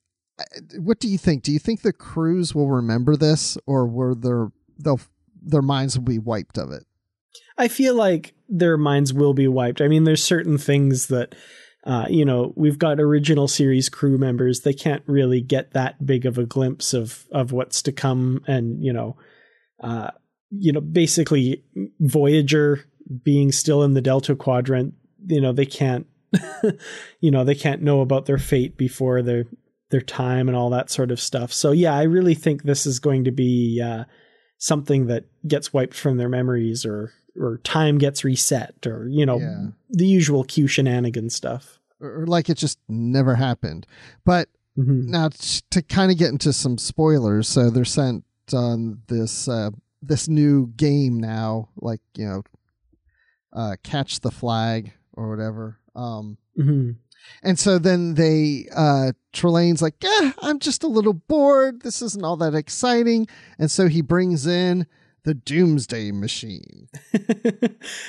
what 0.79 1.01
do 1.01 1.09
you 1.09 1.19
think? 1.19 1.43
Do 1.43 1.51
you 1.51 1.59
think 1.59 1.83
the 1.83 1.93
crews 1.93 2.55
will 2.55 2.71
remember 2.71 3.17
this, 3.17 3.59
or 3.67 3.85
were 3.85 4.15
their 4.15 4.53
they'll 4.79 5.01
their 5.43 5.61
minds 5.61 5.99
will 5.99 6.05
be 6.05 6.21
wiped 6.21 6.57
of 6.57 6.71
it? 6.71 6.85
I 7.59 7.67
feel 7.67 7.97
like 7.97 8.33
their 8.49 8.77
minds 8.77 9.13
will 9.13 9.35
be 9.35 9.49
wiped. 9.49 9.81
I 9.81 9.89
mean, 9.89 10.05
there's 10.05 10.25
certain 10.25 10.57
things 10.57 11.09
that. 11.09 11.35
Uh, 11.83 12.05
you 12.11 12.27
know, 12.27 12.53
we've 12.57 12.79
got 12.79 13.01
original 13.01 13.49
series 13.49 13.89
crew 13.89 14.19
members. 14.19 14.61
They 14.61 14.75
can't 14.75 15.03
really 15.07 15.41
get 15.41 15.73
that 15.73 16.05
big 16.05 16.27
of 16.27 16.37
a 16.37 16.45
glimpse 16.45 16.93
of 16.93 17.25
of 17.33 17.53
what's 17.53 17.81
to 17.83 17.91
come, 17.91 18.45
and 18.47 18.85
you 18.85 18.93
know, 18.93 19.17
uh, 19.83 20.11
you 20.51 20.73
know, 20.73 20.83
basically 20.83 21.65
Voyager 21.99 22.85
being 23.23 23.53
still 23.53 23.83
in 23.83 23.95
the 23.95 24.01
Delta 24.01 24.37
Quadrant, 24.37 24.95
you 25.27 25.41
know, 25.41 25.53
they 25.53 25.67
can't, 25.67 26.07
you 27.21 27.31
know, 27.31 27.45
they 27.45 27.55
can't 27.55 27.83
know 27.83 28.01
about 28.01 28.27
their 28.27 28.39
fate 28.39 28.77
before 28.77 29.23
their 29.23 29.47
their 29.91 30.01
time 30.01 30.49
and 30.49 30.57
all 30.57 30.71
that 30.71 30.91
sort 30.91 31.11
of 31.11 31.21
stuff. 31.21 31.53
So 31.53 31.73
yeah, 31.73 31.95
I 31.95 32.03
really 32.03 32.35
think 32.35 32.63
this 32.63 32.87
is 32.87 32.99
going 32.99 33.25
to 33.25 33.33
be 33.33 33.83
uh, 33.85 34.05
something 34.59 35.07
that 35.07 35.25
gets 35.47 35.73
wiped 35.73 35.95
from 35.95 36.17
their 36.17 36.29
memories, 36.29 36.87
or 36.87 37.13
or 37.37 37.59
time 37.59 37.99
gets 37.99 38.25
reset, 38.25 38.87
or 38.87 39.09
you 39.09 39.27
know, 39.27 39.39
yeah. 39.39 39.67
the 39.91 40.07
usual 40.07 40.45
Q 40.45 40.67
shenanigan 40.67 41.31
stuff, 41.31 41.79
or, 42.01 42.25
like 42.27 42.49
it 42.49 42.57
just 42.57 42.79
never 42.89 43.35
happened. 43.35 43.87
But 44.25 44.49
mm-hmm. 44.79 45.11
now 45.11 45.31
t- 45.31 45.63
to 45.71 45.83
kind 45.83 46.11
of 46.11 46.19
get 46.19 46.31
into 46.31 46.53
some 46.53 46.79
spoilers, 46.79 47.49
so 47.49 47.71
they're 47.71 47.85
sent 47.85 48.25
on 48.53 49.03
this 49.09 49.49
uh, 49.49 49.71
this 50.03 50.29
new 50.29 50.69
game 50.77 51.19
now, 51.19 51.69
like 51.77 52.01
you 52.17 52.27
know, 52.27 52.45
uh, 53.53 53.77
catch 53.83 54.21
the 54.21 54.31
flag 54.31 54.93
or 55.13 55.29
whatever. 55.29 55.79
Um, 55.95 56.39
mm-hmm. 56.59 56.93
And 57.43 57.59
so 57.59 57.79
then 57.79 58.15
they, 58.15 58.67
uh, 58.75 59.13
Trelane's 59.33 59.83
like, 59.83 59.95
yeah, 60.03 60.33
I'm 60.41 60.59
just 60.59 60.83
a 60.83 60.89
little 60.89 61.13
bored. 61.13 61.83
This 61.83 62.03
isn't 62.03 62.25
all 62.25 62.37
that 62.39 62.55
exciting. 62.55 63.29
And 63.59 63.71
so 63.71 63.89
he 63.89 64.01
brings 64.01 64.47
in 64.47 64.87
the 65.25 65.35
Doomsday 65.35 66.13
Machine. 66.13 66.89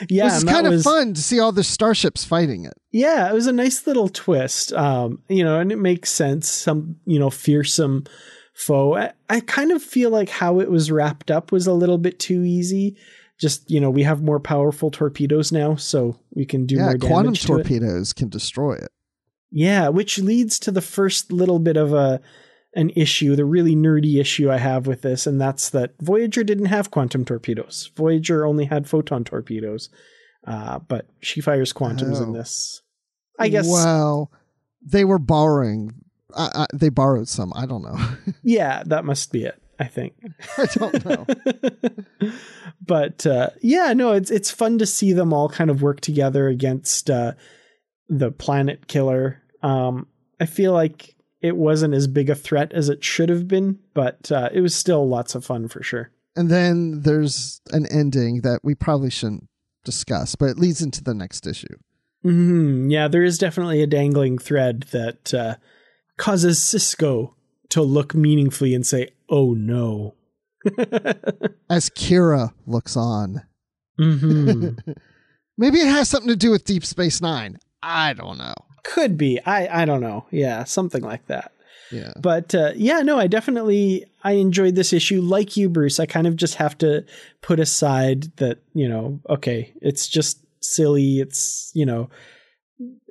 yeah, 0.09 0.27
it's 0.27 0.43
kind 0.43 0.67
of 0.67 0.81
fun 0.81 1.13
to 1.13 1.21
see 1.21 1.39
all 1.39 1.51
the 1.51 1.63
starships 1.63 2.23
fighting 2.23 2.65
it. 2.65 2.73
Yeah, 2.91 3.29
it 3.29 3.33
was 3.33 3.47
a 3.47 3.53
nice 3.53 3.85
little 3.85 4.07
twist. 4.07 4.71
Um, 4.73 5.21
you 5.27 5.43
know, 5.43 5.59
and 5.59 5.71
it 5.71 5.79
makes 5.79 6.09
sense. 6.09 6.49
Some, 6.49 6.97
you 7.05 7.19
know, 7.19 7.29
fearsome 7.29 8.05
foe. 8.53 8.95
I, 8.95 9.13
I 9.29 9.39
kind 9.41 9.71
of 9.71 9.83
feel 9.83 10.09
like 10.09 10.29
how 10.29 10.59
it 10.59 10.71
was 10.71 10.91
wrapped 10.91 11.31
up 11.31 11.51
was 11.51 11.67
a 11.67 11.73
little 11.73 11.97
bit 11.97 12.19
too 12.19 12.43
easy 12.43 12.95
just 13.41 13.69
you 13.69 13.79
know 13.79 13.89
we 13.89 14.03
have 14.03 14.21
more 14.21 14.39
powerful 14.39 14.91
torpedoes 14.91 15.51
now, 15.51 15.75
so 15.75 16.17
we 16.33 16.45
can 16.45 16.65
do 16.65 16.75
yeah, 16.75 16.83
more 16.83 16.97
damage. 16.97 17.11
Quantum 17.11 17.33
torpedoes 17.33 18.11
it. 18.11 18.15
can 18.15 18.29
destroy 18.29 18.73
it. 18.73 18.91
Yeah, 19.49 19.89
which 19.89 20.19
leads 20.19 20.59
to 20.59 20.71
the 20.71 20.81
first 20.81 21.31
little 21.31 21.59
bit 21.59 21.75
of 21.75 21.91
a 21.91 22.21
an 22.73 22.91
issue, 22.91 23.35
the 23.35 23.43
really 23.43 23.75
nerdy 23.75 24.21
issue 24.21 24.49
I 24.49 24.57
have 24.57 24.87
with 24.87 25.01
this, 25.01 25.27
and 25.27 25.41
that's 25.41 25.71
that 25.71 25.93
Voyager 25.99 26.43
didn't 26.43 26.67
have 26.67 26.91
quantum 26.91 27.25
torpedoes. 27.25 27.91
Voyager 27.97 28.45
only 28.45 28.65
had 28.65 28.87
photon 28.87 29.25
torpedoes, 29.25 29.89
uh, 30.47 30.79
but 30.79 31.07
she 31.19 31.41
fires 31.41 31.73
quantums 31.73 32.21
oh. 32.21 32.23
in 32.23 32.33
this. 32.33 32.81
I 33.39 33.49
guess. 33.49 33.67
Well, 33.67 34.31
they 34.81 35.03
were 35.03 35.19
borrowing. 35.19 35.95
Uh, 36.33 36.49
uh, 36.53 36.67
they 36.73 36.89
borrowed 36.89 37.27
some. 37.27 37.51
I 37.55 37.65
don't 37.65 37.81
know. 37.81 37.97
yeah, 38.43 38.83
that 38.85 39.03
must 39.03 39.31
be 39.31 39.43
it. 39.45 39.60
I 39.81 39.85
think. 39.85 40.13
I 40.57 40.65
don't 40.75 41.05
know. 41.05 41.25
but 42.85 43.25
uh, 43.25 43.49
yeah, 43.61 43.93
no, 43.93 44.11
it's 44.11 44.29
it's 44.29 44.51
fun 44.51 44.77
to 44.77 44.85
see 44.85 45.11
them 45.11 45.33
all 45.33 45.49
kind 45.49 45.71
of 45.71 45.81
work 45.81 46.01
together 46.01 46.47
against 46.47 47.09
uh, 47.09 47.33
the 48.07 48.29
planet 48.29 48.87
killer. 48.87 49.41
Um, 49.63 50.05
I 50.39 50.45
feel 50.45 50.71
like 50.71 51.15
it 51.41 51.57
wasn't 51.57 51.95
as 51.95 52.05
big 52.05 52.29
a 52.29 52.35
threat 52.35 52.71
as 52.73 52.89
it 52.89 53.03
should 53.03 53.29
have 53.29 53.47
been, 53.47 53.79
but 53.95 54.31
uh, 54.31 54.49
it 54.53 54.61
was 54.61 54.75
still 54.75 55.09
lots 55.09 55.33
of 55.33 55.43
fun 55.43 55.67
for 55.67 55.81
sure. 55.81 56.11
And 56.35 56.51
then 56.51 57.01
there's 57.01 57.59
an 57.71 57.87
ending 57.87 58.41
that 58.41 58.59
we 58.63 58.75
probably 58.75 59.09
shouldn't 59.09 59.47
discuss, 59.83 60.35
but 60.35 60.45
it 60.45 60.59
leads 60.59 60.83
into 60.83 61.03
the 61.03 61.15
next 61.15 61.47
issue. 61.47 61.75
Mm-hmm. 62.23 62.91
Yeah, 62.91 63.07
there 63.07 63.23
is 63.23 63.39
definitely 63.39 63.81
a 63.81 63.87
dangling 63.87 64.37
thread 64.37 64.83
that 64.91 65.33
uh, 65.33 65.55
causes 66.17 66.59
Sisko 66.59 67.33
to 67.71 67.81
look 67.81 68.13
meaningfully 68.13 68.73
and 68.73 68.85
say, 68.85 69.09
"Oh 69.29 69.53
no." 69.53 70.15
As 71.69 71.89
Kira 71.89 72.53
looks 72.67 72.95
on. 72.95 73.41
Mm-hmm. 73.99 74.91
Maybe 75.57 75.79
it 75.79 75.87
has 75.87 76.09
something 76.09 76.29
to 76.29 76.35
do 76.35 76.51
with 76.51 76.65
Deep 76.65 76.85
Space 76.85 77.21
Nine. 77.21 77.57
I 77.83 78.13
don't 78.13 78.37
know. 78.37 78.53
Could 78.83 79.17
be. 79.17 79.39
I 79.45 79.81
I 79.81 79.85
don't 79.85 80.01
know. 80.01 80.25
Yeah, 80.31 80.63
something 80.63 81.03
like 81.03 81.27
that. 81.27 81.51
Yeah. 81.91 82.13
But 82.19 82.55
uh, 82.55 82.71
yeah, 82.75 83.01
no, 83.01 83.19
I 83.19 83.27
definitely 83.27 84.05
I 84.23 84.33
enjoyed 84.33 84.75
this 84.75 84.93
issue. 84.93 85.21
Like 85.21 85.57
you, 85.57 85.69
Bruce, 85.69 85.99
I 85.99 86.05
kind 86.05 86.25
of 86.25 86.35
just 86.35 86.55
have 86.55 86.77
to 86.79 87.05
put 87.41 87.59
aside 87.59 88.35
that 88.37 88.59
you 88.73 88.87
know, 88.87 89.19
okay, 89.29 89.73
it's 89.81 90.07
just 90.07 90.39
silly. 90.61 91.19
It's 91.19 91.71
you 91.73 91.85
know, 91.85 92.09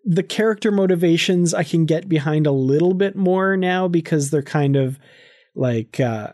the 0.05 0.23
character 0.23 0.71
motivations 0.71 1.55
I 1.55 1.65
can 1.65 1.87
get 1.87 2.09
behind 2.09 2.47
a 2.47 2.53
little 2.53 2.95
bit 2.95 3.17
more 3.17 3.57
now 3.57 3.89
because 3.89 4.31
they're 4.31 4.43
kind 4.43 4.77
of 4.77 4.99
like 5.55 6.01
uh, 6.01 6.33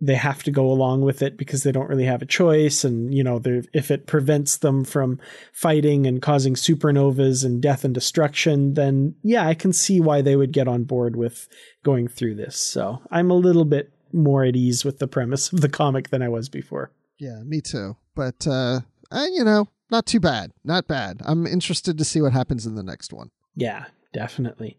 they 0.00 0.14
have 0.14 0.42
to 0.42 0.50
go 0.50 0.66
along 0.66 1.02
with 1.02 1.22
it 1.22 1.38
because 1.38 1.62
they 1.62 1.72
don't 1.72 1.88
really 1.88 2.04
have 2.04 2.22
a 2.22 2.26
choice. 2.26 2.84
And 2.84 3.14
you 3.14 3.24
know 3.24 3.40
if 3.72 3.90
it 3.90 4.06
prevents 4.06 4.58
them 4.58 4.84
from 4.84 5.18
fighting 5.52 6.06
and 6.06 6.20
causing 6.20 6.54
supernovas 6.54 7.44
and 7.44 7.62
death 7.62 7.84
and 7.84 7.94
destruction 7.94 8.74
then 8.74 9.14
yeah 9.22 9.46
i 9.46 9.54
can 9.54 9.72
see 9.72 10.00
why 10.00 10.20
they 10.20 10.36
would 10.36 10.52
get 10.52 10.68
on 10.68 10.84
board 10.84 11.16
with 11.16 11.48
going 11.82 12.08
through 12.08 12.34
this. 12.34 12.56
So 12.56 13.02
i'm 13.10 13.30
a 13.30 13.34
little 13.34 13.64
bit 13.64 13.92
more 14.12 14.44
at 14.44 14.56
ease 14.56 14.84
with 14.84 14.98
the 14.98 15.08
premise 15.08 15.52
of 15.52 15.60
the 15.60 15.68
comic 15.68 16.10
than 16.10 16.22
i 16.22 16.28
was 16.28 16.48
before. 16.48 16.90
Yeah 17.18 17.42
me 17.44 17.60
too. 17.60 17.96
But 18.14 18.46
uh 18.46 18.80
you 19.12 19.44
know 19.44 19.68
not 19.94 20.06
too 20.06 20.18
bad 20.18 20.50
not 20.64 20.88
bad 20.88 21.20
i'm 21.24 21.46
interested 21.46 21.96
to 21.96 22.04
see 22.04 22.20
what 22.20 22.32
happens 22.32 22.66
in 22.66 22.74
the 22.74 22.82
next 22.82 23.12
one 23.12 23.30
yeah 23.54 23.84
definitely 24.12 24.76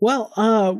well 0.00 0.32
uh 0.36 0.74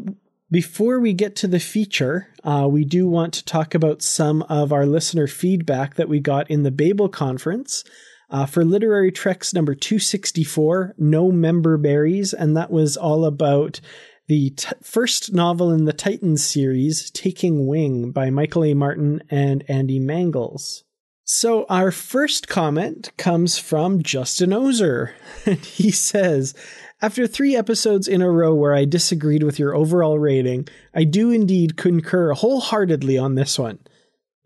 before 0.52 1.00
we 1.00 1.14
get 1.14 1.35
to 1.37 1.49
the 1.49 1.59
feature, 1.59 2.28
uh, 2.44 2.68
we 2.71 2.85
do 2.85 3.09
want 3.09 3.32
to 3.32 3.44
talk 3.47 3.75
about 3.75 4.02
some 4.02 4.42
of 4.42 4.71
our 4.71 4.85
listener 4.85 5.26
feedback 5.26 5.94
that 5.94 6.11
we 6.11 6.21
got 6.21 6.50
in 6.50 6.62
the 6.62 6.71
Babel 6.71 7.09
conference. 7.09 7.85
Uh, 8.28 8.44
for 8.44 8.62
Literary 8.62 9.11
Treks 9.11 9.54
number 9.54 9.75
264, 9.75 10.97
No 10.99 11.32
Member 11.32 11.78
Berries, 11.78 12.35
and 12.35 12.54
that 12.54 12.71
was 12.71 12.99
all 12.99 13.25
about 13.25 13.80
the 14.28 14.50
t- 14.50 14.68
first 14.82 15.32
novel 15.32 15.71
in 15.71 15.87
the 15.87 15.92
Titans 15.94 16.44
series, 16.44 17.11
Taking 17.11 17.66
Wing, 17.66 18.11
by 18.11 18.28
Michael 18.28 18.64
A. 18.64 18.75
Martin 18.75 19.23
and 19.30 19.64
Andy 19.68 19.99
Mangels. 19.99 20.82
So, 21.25 21.67
our 21.69 21.93
first 21.93 22.49
comment 22.49 23.12
comes 23.17 23.57
from 23.57 24.02
Justin 24.02 24.52
Ozer, 24.52 25.14
and 25.47 25.59
he 25.59 25.91
says, 25.91 26.55
after 27.00 27.26
three 27.26 27.57
episodes 27.57 28.07
in 28.07 28.23
a 28.23 28.31
row 28.31 28.55
where 28.55 28.75
I 28.75 28.85
disagreed 28.85 29.43
with 29.43 29.59
your 29.59 29.75
overall 29.75 30.19
rating, 30.19 30.69
I 30.95 31.05
do 31.05 31.31
indeed 31.31 31.76
concur 31.76 32.33
wholeheartedly 32.33 33.19
on 33.19 33.35
this 33.35 33.59
one. 33.59 33.81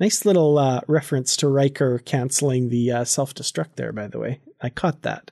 Nice 0.00 0.24
little 0.24 0.58
uh, 0.58 0.80
reference 0.86 1.36
to 1.38 1.48
Riker 1.48 1.98
canceling 1.98 2.68
the 2.68 2.92
uh, 2.92 3.04
self 3.04 3.34
destruct 3.34 3.76
there, 3.76 3.92
by 3.92 4.08
the 4.08 4.18
way. 4.18 4.40
I 4.60 4.70
caught 4.70 5.02
that. 5.02 5.30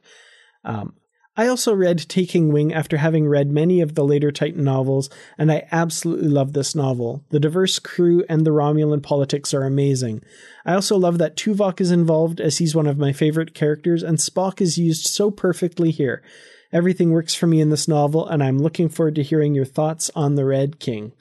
Um, 0.64 0.94
I 1.36 1.48
also 1.48 1.74
read 1.74 1.98
Taking 2.08 2.52
Wing 2.52 2.72
after 2.72 2.98
having 2.98 3.26
read 3.26 3.50
many 3.50 3.80
of 3.80 3.96
the 3.96 4.04
later 4.04 4.30
Titan 4.30 4.62
novels, 4.62 5.10
and 5.36 5.50
I 5.50 5.66
absolutely 5.72 6.28
love 6.28 6.52
this 6.52 6.76
novel. 6.76 7.24
The 7.30 7.40
diverse 7.40 7.80
crew 7.80 8.24
and 8.28 8.46
the 8.46 8.52
Romulan 8.52 9.02
politics 9.02 9.52
are 9.52 9.64
amazing. 9.64 10.22
I 10.64 10.74
also 10.74 10.96
love 10.96 11.18
that 11.18 11.36
Tuvok 11.36 11.80
is 11.80 11.90
involved, 11.90 12.40
as 12.40 12.58
he's 12.58 12.76
one 12.76 12.86
of 12.86 12.98
my 12.98 13.12
favorite 13.12 13.52
characters, 13.52 14.04
and 14.04 14.18
Spock 14.18 14.60
is 14.60 14.78
used 14.78 15.06
so 15.06 15.32
perfectly 15.32 15.90
here. 15.90 16.22
Everything 16.72 17.10
works 17.10 17.34
for 17.34 17.48
me 17.48 17.60
in 17.60 17.70
this 17.70 17.88
novel, 17.88 18.28
and 18.28 18.42
I'm 18.42 18.58
looking 18.58 18.88
forward 18.88 19.16
to 19.16 19.22
hearing 19.24 19.54
your 19.54 19.64
thoughts 19.64 20.12
on 20.14 20.36
The 20.36 20.44
Red 20.44 20.78
King. 20.78 21.12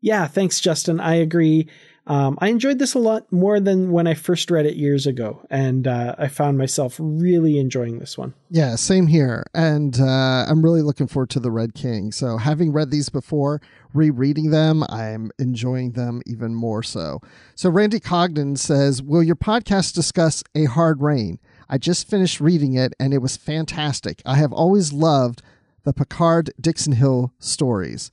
Yeah, 0.00 0.26
thanks, 0.26 0.60
Justin. 0.60 0.98
I 0.98 1.16
agree. 1.16 1.68
Um, 2.06 2.36
I 2.40 2.48
enjoyed 2.48 2.80
this 2.80 2.94
a 2.94 2.98
lot 2.98 3.30
more 3.30 3.60
than 3.60 3.92
when 3.92 4.08
I 4.08 4.14
first 4.14 4.50
read 4.50 4.66
it 4.66 4.74
years 4.74 5.06
ago, 5.06 5.46
and 5.50 5.86
uh, 5.86 6.16
I 6.18 6.26
found 6.26 6.58
myself 6.58 6.96
really 6.98 7.58
enjoying 7.58 8.00
this 8.00 8.18
one. 8.18 8.34
Yeah, 8.50 8.74
same 8.74 9.06
here. 9.06 9.44
And 9.54 10.00
uh, 10.00 10.46
I'm 10.48 10.62
really 10.62 10.82
looking 10.82 11.06
forward 11.06 11.30
to 11.30 11.40
The 11.40 11.52
Red 11.52 11.74
King. 11.74 12.10
So, 12.10 12.38
having 12.38 12.72
read 12.72 12.90
these 12.90 13.08
before, 13.08 13.60
rereading 13.94 14.50
them, 14.50 14.82
I'm 14.88 15.30
enjoying 15.38 15.92
them 15.92 16.22
even 16.26 16.54
more 16.54 16.82
so. 16.82 17.20
So, 17.54 17.70
Randy 17.70 18.00
Cogden 18.00 18.58
says 18.58 19.00
Will 19.00 19.22
your 19.22 19.36
podcast 19.36 19.94
discuss 19.94 20.42
A 20.56 20.64
Hard 20.64 21.02
Rain? 21.02 21.38
I 21.68 21.78
just 21.78 22.10
finished 22.10 22.40
reading 22.40 22.74
it 22.74 22.92
and 23.00 23.14
it 23.14 23.22
was 23.22 23.36
fantastic. 23.36 24.20
I 24.26 24.36
have 24.36 24.52
always 24.52 24.92
loved 24.92 25.40
the 25.84 25.92
Picard 25.92 26.50
Dixon 26.60 26.92
Hill 26.92 27.32
stories. 27.38 28.10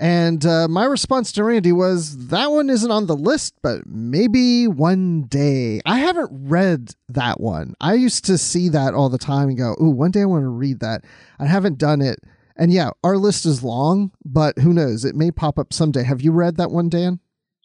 And 0.00 0.46
uh, 0.46 0.66
my 0.66 0.86
response 0.86 1.30
to 1.32 1.44
Randy 1.44 1.72
was 1.72 2.28
that 2.28 2.50
one 2.50 2.70
isn't 2.70 2.90
on 2.90 3.06
the 3.06 3.14
list, 3.14 3.54
but 3.60 3.86
maybe 3.86 4.66
one 4.66 5.24
day. 5.24 5.82
I 5.84 5.98
haven't 5.98 6.30
read 6.32 6.94
that 7.10 7.38
one. 7.38 7.74
I 7.82 7.94
used 7.94 8.24
to 8.24 8.38
see 8.38 8.70
that 8.70 8.94
all 8.94 9.10
the 9.10 9.18
time 9.18 9.50
and 9.50 9.58
go, 9.58 9.76
ooh, 9.78 9.90
one 9.90 10.10
day 10.10 10.22
I 10.22 10.24
want 10.24 10.44
to 10.44 10.48
read 10.48 10.80
that. 10.80 11.04
I 11.38 11.44
haven't 11.44 11.76
done 11.76 12.00
it. 12.00 12.18
And 12.56 12.72
yeah, 12.72 12.90
our 13.04 13.18
list 13.18 13.44
is 13.44 13.62
long, 13.62 14.12
but 14.24 14.58
who 14.60 14.72
knows? 14.72 15.04
It 15.04 15.16
may 15.16 15.30
pop 15.30 15.58
up 15.58 15.74
someday. 15.74 16.02
Have 16.04 16.22
you 16.22 16.32
read 16.32 16.56
that 16.56 16.70
one, 16.70 16.88
Dan? 16.88 17.20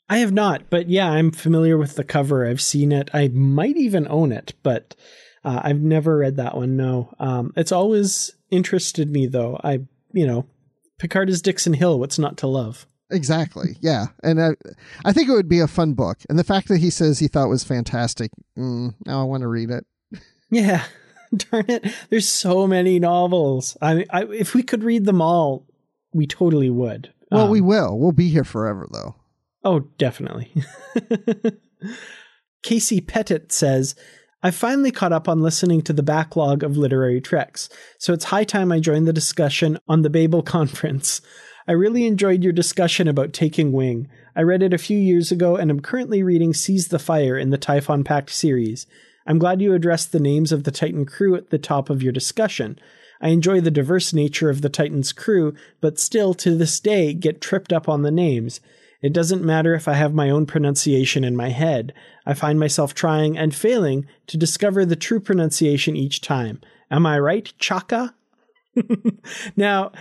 I 0.09 0.17
have 0.17 0.33
not, 0.33 0.69
but 0.69 0.89
yeah, 0.89 1.09
I'm 1.09 1.31
familiar 1.31 1.77
with 1.77 1.95
the 1.95 2.03
cover. 2.03 2.45
I've 2.45 2.61
seen 2.61 2.91
it. 2.91 3.09
I 3.13 3.29
might 3.29 3.77
even 3.77 4.07
own 4.09 4.33
it, 4.33 4.55
but 4.61 4.93
uh, 5.45 5.61
I've 5.63 5.81
never 5.81 6.17
read 6.17 6.35
that 6.35 6.57
one. 6.57 6.75
No, 6.75 7.13
um, 7.17 7.53
it's 7.55 7.71
always 7.71 8.35
interested 8.51 9.09
me 9.09 9.25
though. 9.25 9.57
I, 9.63 9.79
you 10.11 10.27
know, 10.27 10.45
Picard 10.99 11.29
is 11.29 11.41
Dixon 11.41 11.73
Hill. 11.73 11.99
What's 11.99 12.19
not 12.19 12.37
to 12.37 12.47
love? 12.47 12.87
Exactly. 13.11 13.77
Yeah, 13.81 14.07
and 14.23 14.41
I, 14.41 14.49
I 15.03 15.13
think 15.13 15.29
it 15.29 15.33
would 15.33 15.49
be 15.49 15.59
a 15.59 15.67
fun 15.67 15.93
book. 15.93 16.17
And 16.29 16.39
the 16.39 16.43
fact 16.43 16.67
that 16.69 16.79
he 16.79 16.89
says 16.89 17.19
he 17.19 17.27
thought 17.27 17.49
was 17.49 17.63
fantastic, 17.63 18.31
mm, 18.57 18.93
now 19.05 19.21
I 19.21 19.23
want 19.25 19.41
to 19.41 19.47
read 19.47 19.69
it. 19.69 19.85
Yeah, 20.49 20.83
darn 21.35 21.65
it. 21.69 21.93
There's 22.09 22.27
so 22.27 22.65
many 22.65 22.99
novels. 22.99 23.77
I, 23.81 23.93
mean, 23.93 24.05
I 24.09 24.23
if 24.23 24.55
we 24.55 24.63
could 24.63 24.83
read 24.83 25.05
them 25.05 25.21
all, 25.21 25.67
we 26.13 26.25
totally 26.25 26.69
would. 26.69 27.13
Well, 27.31 27.45
um, 27.45 27.51
we 27.51 27.61
will. 27.61 27.97
We'll 27.99 28.11
be 28.11 28.29
here 28.29 28.43
forever, 28.43 28.87
though. 28.91 29.15
Oh, 29.63 29.79
definitely. 29.97 30.51
Casey 32.63 33.01
Pettit 33.01 33.51
says 33.51 33.95
I 34.45 34.51
finally 34.51 34.91
caught 34.91 35.11
up 35.11 35.27
on 35.27 35.41
listening 35.41 35.81
to 35.81 35.91
the 35.91 36.03
backlog 36.03 36.61
of 36.61 36.77
literary 36.77 37.19
treks, 37.19 37.67
so 37.97 38.13
it's 38.13 38.25
high 38.25 38.43
time 38.43 38.71
I 38.71 38.79
joined 38.79 39.07
the 39.07 39.11
discussion 39.11 39.79
on 39.87 40.03
the 40.03 40.09
Babel 40.11 40.43
conference. 40.43 41.19
I 41.67 41.71
really 41.71 42.05
enjoyed 42.05 42.43
your 42.43 42.53
discussion 42.53 43.07
about 43.07 43.33
taking 43.33 43.71
wing. 43.71 44.07
I 44.35 44.43
read 44.43 44.61
it 44.61 44.71
a 44.71 44.77
few 44.77 44.99
years 44.99 45.31
ago 45.31 45.55
and 45.55 45.71
am 45.71 45.79
currently 45.79 46.21
reading 46.21 46.53
Seize 46.53 46.89
the 46.89 46.99
Fire 46.99 47.35
in 47.35 47.49
the 47.49 47.57
Typhon 47.57 48.03
Pact 48.03 48.29
series. 48.29 48.85
I'm 49.25 49.39
glad 49.39 49.63
you 49.63 49.73
addressed 49.73 50.11
the 50.11 50.19
names 50.19 50.51
of 50.51 50.63
the 50.63 50.69
Titan 50.69 51.07
crew 51.07 51.33
at 51.33 51.49
the 51.49 51.57
top 51.57 51.89
of 51.89 52.03
your 52.03 52.13
discussion. 52.13 52.77
I 53.19 53.29
enjoy 53.29 53.61
the 53.61 53.71
diverse 53.71 54.13
nature 54.13 54.51
of 54.51 54.61
the 54.61 54.69
Titan's 54.69 55.11
crew, 55.11 55.55
but 55.81 55.97
still 55.97 56.35
to 56.35 56.55
this 56.55 56.79
day 56.79 57.15
get 57.15 57.41
tripped 57.41 57.73
up 57.73 57.89
on 57.89 58.03
the 58.03 58.11
names. 58.11 58.61
It 59.05 59.13
doesn't 59.13 59.43
matter 59.43 59.75
if 59.75 59.87
I 59.87 59.93
have 59.93 60.15
my 60.15 60.31
own 60.31 60.47
pronunciation 60.47 61.23
in 61.23 61.35
my 61.35 61.49
head. 61.49 61.93
I 62.25 62.33
find 62.33 62.59
myself 62.59 62.95
trying 62.95 63.37
and 63.37 63.53
failing 63.53 64.07
to 64.25 64.35
discover 64.35 64.83
the 64.83 64.95
true 64.95 65.19
pronunciation 65.19 65.95
each 65.95 66.21
time. 66.21 66.59
Am 66.89 67.05
I 67.05 67.19
right, 67.19 67.53
Chaka? 67.59 68.15
now, 69.55 69.91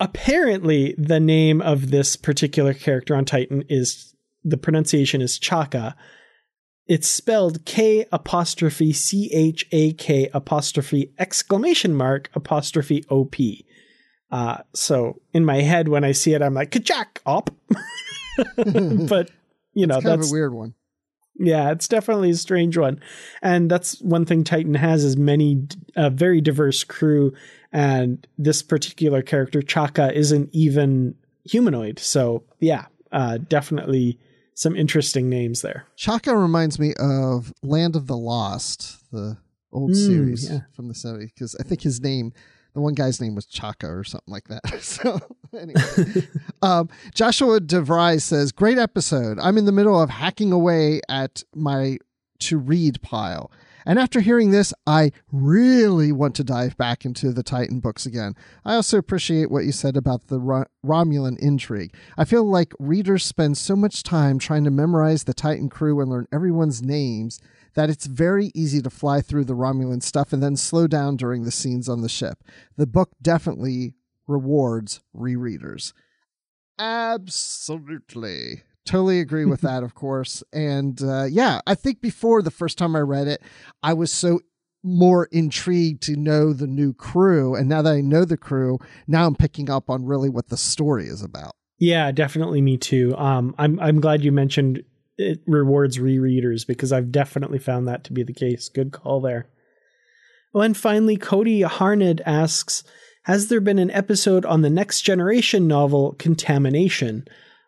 apparently, 0.00 0.94
the 0.96 1.20
name 1.20 1.60
of 1.60 1.90
this 1.90 2.16
particular 2.16 2.72
character 2.72 3.14
on 3.14 3.26
Titan 3.26 3.64
is 3.68 4.14
the 4.42 4.56
pronunciation 4.56 5.20
is 5.20 5.38
Chaka. 5.38 5.94
It's 6.86 7.08
spelled 7.08 7.66
K 7.66 8.06
apostrophe 8.10 8.94
C 8.94 9.30
H 9.34 9.66
A 9.70 9.92
K 9.92 10.30
apostrophe 10.32 11.12
exclamation 11.18 11.92
mark 11.92 12.30
apostrophe 12.34 13.04
O 13.10 13.26
P. 13.26 13.66
Uh, 14.30 14.58
so 14.74 15.20
in 15.32 15.44
my 15.44 15.60
head, 15.60 15.88
when 15.88 16.04
I 16.04 16.12
see 16.12 16.34
it, 16.34 16.42
I'm 16.42 16.54
like, 16.54 16.70
Kachak 16.70 17.18
op. 17.24 17.50
but 19.08 19.30
you 19.74 19.86
know, 19.86 19.96
that's, 19.96 20.04
that's 20.04 20.30
a 20.30 20.32
weird 20.32 20.54
one. 20.54 20.74
Yeah, 21.40 21.70
it's 21.70 21.86
definitely 21.86 22.30
a 22.30 22.34
strange 22.34 22.76
one, 22.76 23.00
and 23.42 23.70
that's 23.70 24.00
one 24.00 24.24
thing 24.24 24.42
Titan 24.42 24.74
has 24.74 25.04
is 25.04 25.16
many 25.16 25.68
a 25.94 26.10
very 26.10 26.40
diverse 26.40 26.82
crew, 26.82 27.32
and 27.72 28.26
this 28.36 28.60
particular 28.60 29.22
character 29.22 29.62
Chaka 29.62 30.12
isn't 30.12 30.50
even 30.52 31.14
humanoid. 31.44 32.00
So 32.00 32.42
yeah, 32.58 32.86
uh, 33.12 33.38
definitely 33.38 34.18
some 34.54 34.74
interesting 34.74 35.28
names 35.28 35.62
there. 35.62 35.86
Chaka 35.94 36.36
reminds 36.36 36.80
me 36.80 36.92
of 36.98 37.52
Land 37.62 37.94
of 37.94 38.08
the 38.08 38.16
Lost, 38.16 38.96
the 39.12 39.38
old 39.72 39.92
mm, 39.92 40.06
series 40.06 40.50
yeah. 40.50 40.60
from 40.74 40.88
the 40.88 40.94
70s, 40.94 41.32
because 41.32 41.54
I 41.60 41.62
think 41.62 41.82
his 41.82 42.00
name 42.00 42.32
the 42.74 42.80
one 42.80 42.94
guy's 42.94 43.20
name 43.20 43.34
was 43.34 43.46
Chaka 43.46 43.88
or 43.88 44.04
something 44.04 44.32
like 44.32 44.48
that. 44.48 44.62
so 44.80 45.20
anyway, 45.58 46.26
um, 46.62 46.88
Joshua 47.14 47.60
DeVry 47.60 48.20
says, 48.20 48.52
"Great 48.52 48.78
episode. 48.78 49.38
I'm 49.40 49.58
in 49.58 49.64
the 49.64 49.72
middle 49.72 50.00
of 50.00 50.10
hacking 50.10 50.52
away 50.52 51.00
at 51.08 51.42
my 51.54 51.98
to 52.40 52.58
read 52.58 53.02
pile." 53.02 53.50
And 53.88 53.98
after 53.98 54.20
hearing 54.20 54.50
this, 54.50 54.74
I 54.86 55.12
really 55.32 56.12
want 56.12 56.34
to 56.34 56.44
dive 56.44 56.76
back 56.76 57.06
into 57.06 57.32
the 57.32 57.42
Titan 57.42 57.80
books 57.80 58.04
again. 58.04 58.34
I 58.62 58.74
also 58.74 58.98
appreciate 58.98 59.50
what 59.50 59.64
you 59.64 59.72
said 59.72 59.96
about 59.96 60.26
the 60.26 60.38
Ro- 60.38 60.66
Romulan 60.84 61.38
intrigue. 61.38 61.94
I 62.18 62.26
feel 62.26 62.44
like 62.44 62.74
readers 62.78 63.24
spend 63.24 63.56
so 63.56 63.74
much 63.74 64.02
time 64.02 64.38
trying 64.38 64.64
to 64.64 64.70
memorize 64.70 65.24
the 65.24 65.32
Titan 65.32 65.70
crew 65.70 66.02
and 66.02 66.10
learn 66.10 66.28
everyone's 66.30 66.82
names 66.82 67.40
that 67.78 67.88
it's 67.88 68.06
very 68.06 68.50
easy 68.56 68.82
to 68.82 68.90
fly 68.90 69.20
through 69.20 69.44
the 69.44 69.54
Romulan 69.54 70.02
stuff 70.02 70.32
and 70.32 70.42
then 70.42 70.56
slow 70.56 70.88
down 70.88 71.16
during 71.16 71.44
the 71.44 71.52
scenes 71.52 71.88
on 71.88 72.02
the 72.02 72.08
ship. 72.08 72.42
The 72.76 72.88
book 72.88 73.12
definitely 73.22 73.94
rewards 74.26 75.00
rereaders. 75.14 75.92
Absolutely. 76.76 78.64
Totally 78.84 79.20
agree 79.20 79.44
with 79.44 79.60
that, 79.60 79.84
of 79.84 79.94
course. 79.94 80.42
And 80.52 81.00
uh, 81.00 81.26
yeah, 81.30 81.60
I 81.68 81.76
think 81.76 82.00
before 82.00 82.42
the 82.42 82.50
first 82.50 82.78
time 82.78 82.96
I 82.96 83.00
read 83.00 83.28
it, 83.28 83.42
I 83.80 83.92
was 83.92 84.12
so 84.12 84.40
more 84.82 85.26
intrigued 85.30 86.02
to 86.02 86.16
know 86.16 86.52
the 86.52 86.66
new 86.66 86.92
crew. 86.92 87.54
And 87.54 87.68
now 87.68 87.82
that 87.82 87.92
I 87.92 88.00
know 88.00 88.24
the 88.24 88.36
crew, 88.36 88.80
now 89.06 89.24
I'm 89.24 89.36
picking 89.36 89.70
up 89.70 89.88
on 89.88 90.04
really 90.04 90.28
what 90.28 90.48
the 90.48 90.56
story 90.56 91.06
is 91.06 91.22
about. 91.22 91.52
Yeah, 91.78 92.10
definitely 92.10 92.60
me 92.60 92.76
too. 92.76 93.16
Um, 93.16 93.54
I'm 93.56 93.78
I'm 93.78 94.00
glad 94.00 94.24
you 94.24 94.32
mentioned 94.32 94.82
it 95.18 95.40
rewards 95.46 95.98
rereaders 95.98 96.66
because 96.66 96.92
I've 96.92 97.12
definitely 97.12 97.58
found 97.58 97.88
that 97.88 98.04
to 98.04 98.12
be 98.12 98.22
the 98.22 98.32
case. 98.32 98.68
Good 98.68 98.92
call 98.92 99.20
there. 99.20 99.48
Well, 100.54 100.64
and 100.64 100.76
finally, 100.76 101.16
Cody 101.16 101.62
Harned 101.62 102.22
asks, 102.24 102.84
has 103.24 103.48
there 103.48 103.60
been 103.60 103.78
an 103.78 103.90
episode 103.90 104.46
on 104.46 104.62
the 104.62 104.70
next 104.70 105.02
generation 105.02 105.68
novel 105.68 106.14
Contamination? 106.18 107.26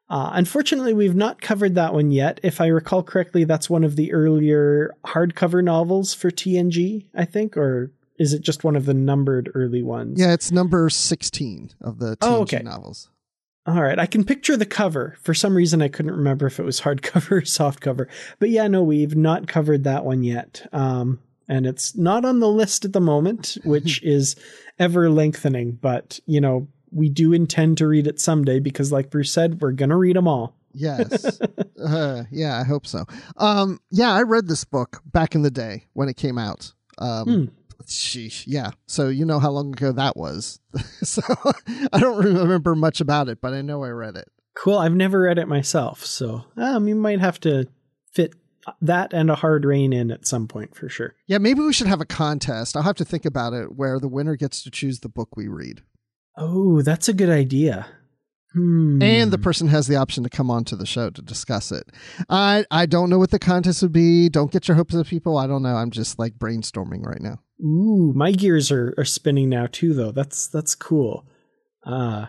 Uh, 0.09 0.31
unfortunately, 0.33 0.95
we've 0.95 1.15
not 1.15 1.41
covered 1.41 1.75
that 1.75 1.93
one 1.93 2.11
yet. 2.11 2.41
If 2.43 2.61
I 2.61 2.69
recall 2.69 3.03
correctly, 3.03 3.45
that's 3.45 3.69
one 3.69 3.85
of 3.85 3.97
the 3.97 4.13
earlier 4.13 4.95
hardcover 5.05 5.63
novels 5.63 6.15
for 6.15 6.31
TNG, 6.31 7.07
I 7.15 7.25
think, 7.27 7.57
or 7.57 7.93
is 8.19 8.33
it 8.33 8.43
just 8.43 8.65
one 8.65 8.75
of 8.75 8.87
the 8.87 8.95
numbered 8.95 9.51
early 9.55 9.83
ones? 9.83 10.21
Yeah, 10.21 10.33
it's 10.33 10.51
number 10.51 10.89
16 10.89 11.71
of 11.81 11.99
the 11.99 12.17
TNG 12.17 12.19
oh, 12.23 12.41
okay. 12.43 12.63
novels. 12.63 13.09
All 13.67 13.83
right, 13.83 13.99
I 13.99 14.07
can 14.07 14.25
picture 14.25 14.57
the 14.57 14.67
cover. 14.67 15.17
For 15.21 15.35
some 15.35 15.55
reason, 15.55 15.83
I 15.83 15.89
couldn't 15.89 16.17
remember 16.17 16.47
if 16.47 16.59
it 16.59 16.65
was 16.65 16.81
hardcover 16.81 17.31
or 17.33 17.41
softcover. 17.43 18.07
But 18.39 18.51
yeah, 18.51 18.67
no, 18.69 18.83
we've 18.83 19.17
not 19.17 19.49
covered 19.49 19.85
that 19.85 20.05
one 20.05 20.23
yet. 20.23 20.67
Um, 20.73 21.21
and 21.47 21.67
it's 21.67 21.97
not 21.97 22.25
on 22.25 22.41
the 22.41 22.49
list 22.49 22.85
at 22.85 22.93
the 22.93 23.01
moment, 23.01 23.59
which 23.65 24.03
is 24.03 24.37
ever 24.79 25.11
lengthening. 25.11 25.73
But, 25.73 26.21
you 26.27 26.41
know, 26.41 26.69
we 26.91 27.09
do 27.09 27.33
intend 27.33 27.79
to 27.79 27.87
read 27.87 28.07
it 28.07 28.19
someday 28.21 28.61
because, 28.61 28.93
like 28.93 29.11
Bruce 29.11 29.33
said, 29.33 29.61
we're 29.61 29.73
going 29.73 29.91
to 29.91 29.97
read 29.97 30.17
them 30.17 30.29
all. 30.29 30.57
yes. 30.73 31.39
Uh, 31.81 32.25
yeah, 32.31 32.61
I 32.61 32.63
hope 32.63 32.87
so. 32.87 33.07
Um, 33.39 33.81
yeah, 33.91 34.13
I 34.13 34.21
read 34.21 34.47
this 34.47 34.65
book 34.65 35.01
back 35.07 35.35
in 35.35 35.41
the 35.41 35.51
day 35.51 35.87
when 35.95 36.11
it 36.11 36.17
came 36.19 36.37
out. 36.37 36.75
Um, 36.99 37.25
hmm. 37.25 37.45
Sheesh. 37.87 38.45
Yeah. 38.47 38.71
So 38.87 39.09
you 39.09 39.25
know 39.25 39.39
how 39.39 39.51
long 39.51 39.73
ago 39.73 39.93
that 39.93 40.17
was. 40.17 40.61
so 41.03 41.23
I 41.93 41.99
don't 42.01 42.25
remember 42.25 42.75
much 42.75 43.01
about 43.01 43.29
it, 43.29 43.41
but 43.41 43.53
I 43.53 43.63
know 43.63 43.85
I 43.85 43.91
read 43.91 44.17
it. 44.17 44.29
Cool. 44.55 44.79
I've 44.79 44.95
never 44.95 45.21
read 45.21 45.39
it 45.39 45.49
myself, 45.49 46.05
so 46.05 46.45
um, 46.57 46.89
you 46.89 46.95
might 46.95 47.21
have 47.21 47.41
to 47.41 47.69
fit 48.13 48.35
that 48.83 49.13
and 49.13 49.31
a 49.31 49.37
hard 49.37 49.65
rain 49.65 49.93
in 49.93 50.11
at 50.11 50.27
some 50.27 50.49
point 50.49 50.75
for 50.75 50.89
sure. 50.89 51.15
Yeah, 51.27 51.39
maybe 51.39 51.61
we 51.61 51.73
should 51.73 51.87
have 51.87 52.01
a 52.01 52.07
contest. 52.07 52.77
I'll 52.77 52.83
have 52.83 52.97
to 52.97 53.05
think 53.05 53.25
about 53.25 53.53
it 53.53 53.77
where 53.77 53.99
the 53.99 54.09
winner 54.09 54.37
gets 54.37 54.63
to 54.65 54.71
choose 54.71 55.01
the 55.01 55.09
book 55.09 55.37
we 55.37 55.49
read. 55.49 55.83
Oh, 56.37 56.83
that's 56.83 57.09
a 57.09 57.15
good 57.15 57.31
idea. 57.31 57.87
Hmm. 58.53 59.01
And 59.01 59.31
the 59.31 59.39
person 59.39 59.69
has 59.69 59.87
the 59.87 59.97
option 59.97 60.25
to 60.25 60.31
come 60.31 60.51
on 60.51 60.65
to 60.65 60.77
the 60.77 60.87
show 60.87 61.11
to 61.11 61.23
discuss 61.23 61.71
it. 61.71 61.85
I 62.29 62.65
I 62.71 62.87
don't 62.87 63.09
know 63.09 63.19
what 63.19 63.31
the 63.31 63.39
contest 63.39 63.83
would 63.83 63.93
be. 63.93 64.29
Don't 64.29 64.51
get 64.51 64.67
your 64.67 64.77
hopes 64.77 64.95
up, 64.95 65.07
people. 65.07 65.39
I 65.39 65.47
don't 65.47 65.63
know. 65.63 65.77
I'm 65.77 65.91
just 65.91 66.19
like 66.19 66.35
brainstorming 66.35 67.07
right 67.07 67.21
now. 67.21 67.41
Ooh, 67.63 68.13
my 68.15 68.33
gears 68.33 68.71
are, 68.71 68.95
are 68.97 69.05
spinning 69.05 69.49
now 69.49 69.67
too, 69.71 69.95
though. 69.95 70.13
That's 70.13 70.47
that's 70.47 70.75
cool. 70.75 71.27
Uh 71.85 72.27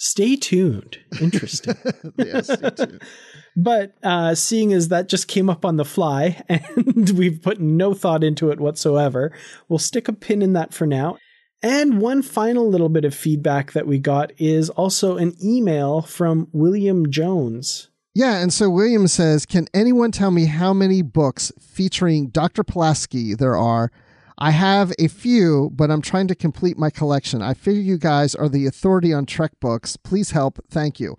stay 0.00 0.34
tuned. 0.34 0.98
Interesting. 1.20 1.74
yeah, 2.16 2.40
stay 2.40 2.70
tuned. 2.70 3.02
but 3.56 3.94
uh, 4.02 4.34
seeing 4.34 4.72
as 4.72 4.88
that 4.88 5.08
just 5.08 5.28
came 5.28 5.50
up 5.50 5.64
on 5.64 5.76
the 5.76 5.84
fly 5.84 6.42
and 6.48 7.10
we've 7.10 7.42
put 7.42 7.60
no 7.60 7.92
thought 7.92 8.24
into 8.24 8.50
it 8.50 8.58
whatsoever, 8.58 9.32
we'll 9.68 9.78
stick 9.78 10.08
a 10.08 10.12
pin 10.12 10.40
in 10.42 10.54
that 10.54 10.72
for 10.72 10.86
now. 10.86 11.18
And 11.62 12.00
one 12.00 12.22
final 12.22 12.68
little 12.68 12.88
bit 12.88 13.04
of 13.04 13.14
feedback 13.14 13.72
that 13.72 13.86
we 13.86 13.98
got 13.98 14.32
is 14.38 14.70
also 14.70 15.18
an 15.18 15.34
email 15.44 16.00
from 16.00 16.48
William 16.52 17.10
Jones. 17.10 17.88
Yeah, 18.14 18.38
and 18.38 18.52
so 18.52 18.70
William 18.70 19.06
says, 19.06 19.44
Can 19.44 19.68
anyone 19.74 20.10
tell 20.10 20.30
me 20.30 20.46
how 20.46 20.72
many 20.72 21.02
books 21.02 21.52
featuring 21.60 22.28
Dr. 22.28 22.64
Pulaski 22.64 23.34
there 23.34 23.56
are? 23.56 23.92
I 24.40 24.52
have 24.52 24.92
a 24.98 25.08
few, 25.08 25.70
but 25.74 25.90
I'm 25.90 26.00
trying 26.00 26.26
to 26.28 26.34
complete 26.34 26.78
my 26.78 26.88
collection. 26.88 27.42
I 27.42 27.52
figure 27.52 27.82
you 27.82 27.98
guys 27.98 28.34
are 28.34 28.48
the 28.48 28.66
authority 28.66 29.12
on 29.12 29.26
Trek 29.26 29.52
books. 29.60 29.96
Please 29.98 30.30
help. 30.30 30.58
Thank 30.70 30.98
you. 30.98 31.16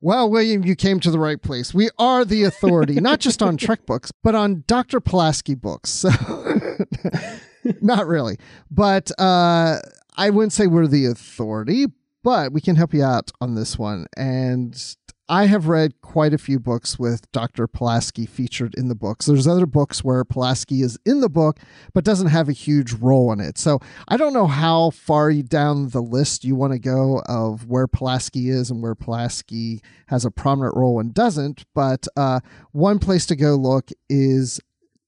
Well, 0.00 0.30
William, 0.30 0.64
you 0.64 0.76
came 0.76 1.00
to 1.00 1.10
the 1.10 1.18
right 1.18 1.40
place. 1.40 1.72
We 1.72 1.90
are 1.98 2.24
the 2.24 2.44
authority, 2.44 2.94
not 3.00 3.20
just 3.20 3.42
on 3.42 3.56
Trek 3.56 3.86
books, 3.86 4.12
but 4.22 4.34
on 4.34 4.64
Dr. 4.66 5.00
Pulaski 5.00 5.54
books. 5.54 5.90
So 5.90 6.10
not 7.80 8.06
really. 8.06 8.38
But 8.70 9.10
uh, 9.20 9.78
I 10.16 10.30
wouldn't 10.30 10.52
say 10.52 10.66
we're 10.66 10.86
the 10.86 11.06
authority, 11.06 11.86
but 12.24 12.52
we 12.52 12.60
can 12.60 12.76
help 12.76 12.92
you 12.92 13.04
out 13.04 13.30
on 13.40 13.54
this 13.54 13.78
one. 13.78 14.06
And 14.16 14.96
I 15.30 15.44
have 15.44 15.68
read 15.68 16.00
quite 16.00 16.32
a 16.32 16.38
few 16.38 16.58
books 16.58 16.98
with 16.98 17.30
Dr. 17.32 17.66
Pulaski 17.66 18.24
featured 18.24 18.74
in 18.76 18.88
the 18.88 18.94
books. 18.94 19.26
There's 19.26 19.46
other 19.46 19.66
books 19.66 20.02
where 20.02 20.24
Pulaski 20.24 20.80
is 20.80 20.98
in 21.04 21.20
the 21.20 21.28
book 21.28 21.58
but 21.92 22.02
doesn't 22.02 22.28
have 22.28 22.48
a 22.48 22.52
huge 22.52 22.94
role 22.94 23.30
in 23.32 23.40
it. 23.40 23.58
So 23.58 23.78
I 24.08 24.16
don't 24.16 24.32
know 24.32 24.46
how 24.46 24.88
far 24.90 25.30
down 25.34 25.90
the 25.90 26.00
list 26.00 26.44
you 26.44 26.56
want 26.56 26.72
to 26.72 26.78
go 26.78 27.20
of 27.26 27.66
where 27.66 27.86
Pulaski 27.86 28.48
is 28.48 28.70
and 28.70 28.82
where 28.82 28.94
Pulaski 28.94 29.82
has 30.06 30.24
a 30.24 30.30
prominent 30.30 30.74
role 30.74 30.98
and 30.98 31.12
doesn't. 31.12 31.66
But 31.74 32.08
uh, 32.16 32.40
one 32.72 32.98
place 32.98 33.26
to 33.26 33.36
go 33.36 33.54
look 33.54 33.90
is 34.08 34.60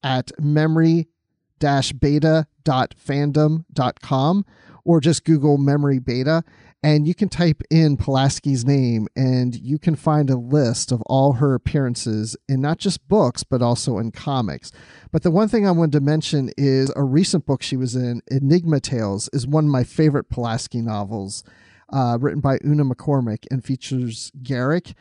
at 0.03 0.31
memory 0.39 1.07
beta.fandom.com 1.59 4.45
or 4.83 4.99
just 4.99 5.23
Google 5.25 5.57
memory 5.57 5.99
beta 5.99 6.43
and 6.83 7.07
you 7.07 7.13
can 7.13 7.29
type 7.29 7.61
in 7.69 7.95
Pulaski's 7.95 8.65
name 8.65 9.07
and 9.15 9.55
you 9.55 9.77
can 9.77 9.95
find 9.95 10.29
a 10.29 10.35
list 10.35 10.91
of 10.91 11.01
all 11.03 11.33
her 11.33 11.53
appearances 11.53 12.35
in 12.49 12.61
not 12.61 12.79
just 12.79 13.07
books 13.07 13.43
but 13.43 13.61
also 13.61 13.99
in 13.99 14.11
comics. 14.11 14.71
But 15.11 15.23
the 15.23 15.31
one 15.31 15.47
thing 15.47 15.67
I 15.67 15.71
wanted 15.71 15.93
to 15.93 16.01
mention 16.01 16.51
is 16.57 16.91
a 16.95 17.03
recent 17.03 17.45
book 17.45 17.61
she 17.61 17.77
was 17.77 17.95
in, 17.95 18.21
Enigma 18.31 18.79
Tales, 18.79 19.29
is 19.31 19.45
one 19.45 19.65
of 19.65 19.71
my 19.71 19.83
favorite 19.83 20.29
Pulaski 20.29 20.81
novels, 20.81 21.43
uh, 21.93 22.17
written 22.19 22.41
by 22.41 22.57
Una 22.65 22.83
McCormack 22.83 23.45
and 23.51 23.63
features 23.63 24.31
Garak. 24.41 24.93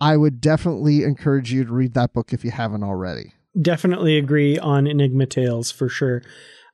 I 0.00 0.16
would 0.16 0.40
definitely 0.40 1.04
encourage 1.04 1.52
you 1.52 1.64
to 1.64 1.72
read 1.72 1.94
that 1.94 2.12
book 2.12 2.32
if 2.32 2.44
you 2.44 2.50
haven't 2.50 2.82
already. 2.82 3.32
Definitely 3.60 4.16
agree 4.16 4.58
on 4.58 4.86
Enigma 4.86 5.26
Tales 5.26 5.70
for 5.70 5.88
sure. 5.88 6.22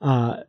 Uh, 0.00 0.42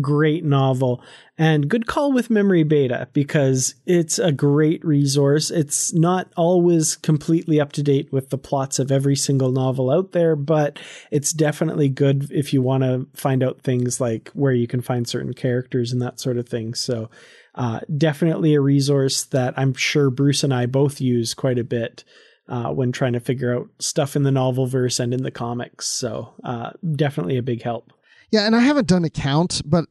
great 0.00 0.44
novel 0.44 1.02
and 1.36 1.68
good 1.68 1.86
call 1.86 2.12
with 2.12 2.30
memory 2.30 2.62
beta 2.62 3.08
because 3.12 3.74
it's 3.86 4.18
a 4.18 4.30
great 4.30 4.84
resource. 4.84 5.50
It's 5.50 5.92
not 5.92 6.32
always 6.36 6.96
completely 6.96 7.60
up 7.60 7.72
to 7.72 7.82
date 7.82 8.12
with 8.12 8.30
the 8.30 8.38
plots 8.38 8.78
of 8.78 8.92
every 8.92 9.16
single 9.16 9.50
novel 9.50 9.90
out 9.90 10.12
there 10.12 10.36
but 10.36 10.78
it's 11.10 11.32
definitely 11.32 11.88
good 11.88 12.30
if 12.30 12.52
you 12.52 12.62
want 12.62 12.82
to 12.84 13.06
find 13.14 13.42
out 13.42 13.62
things 13.62 14.00
like 14.00 14.30
where 14.34 14.52
you 14.52 14.66
can 14.66 14.80
find 14.80 15.08
certain 15.08 15.34
characters 15.34 15.92
and 15.92 16.02
that 16.02 16.20
sort 16.20 16.38
of 16.38 16.48
thing. 16.48 16.74
So 16.74 17.10
uh, 17.54 17.80
definitely 17.96 18.54
a 18.54 18.60
resource 18.60 19.24
that 19.24 19.52
i'm 19.58 19.74
sure 19.74 20.10
bruce 20.10 20.44
and 20.44 20.54
i 20.54 20.64
both 20.64 21.00
use 21.00 21.34
quite 21.34 21.58
a 21.58 21.64
bit 21.64 22.04
uh, 22.48 22.72
when 22.72 22.92
trying 22.92 23.12
to 23.12 23.20
figure 23.20 23.54
out 23.54 23.68
stuff 23.78 24.16
in 24.16 24.22
the 24.22 24.30
novel 24.30 24.66
verse 24.66 24.98
and 24.98 25.12
in 25.12 25.22
the 25.22 25.30
comics. 25.30 25.86
So 25.86 26.34
uh, 26.42 26.70
definitely 26.94 27.36
a 27.36 27.42
big 27.42 27.62
help 27.62 27.92
yeah, 28.30 28.46
and 28.46 28.54
I 28.54 28.60
haven't 28.60 28.88
done 28.88 29.04
a 29.04 29.10
count, 29.10 29.62
but 29.64 29.86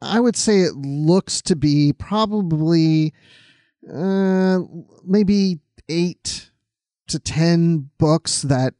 I 0.00 0.20
would 0.20 0.36
say 0.36 0.60
it 0.60 0.74
looks 0.74 1.42
to 1.42 1.56
be 1.56 1.92
probably 1.92 3.12
uh, 3.92 4.60
maybe 5.04 5.60
eight 5.88 6.50
to 7.08 7.18
ten 7.18 7.90
books 7.98 8.42
that 8.42 8.74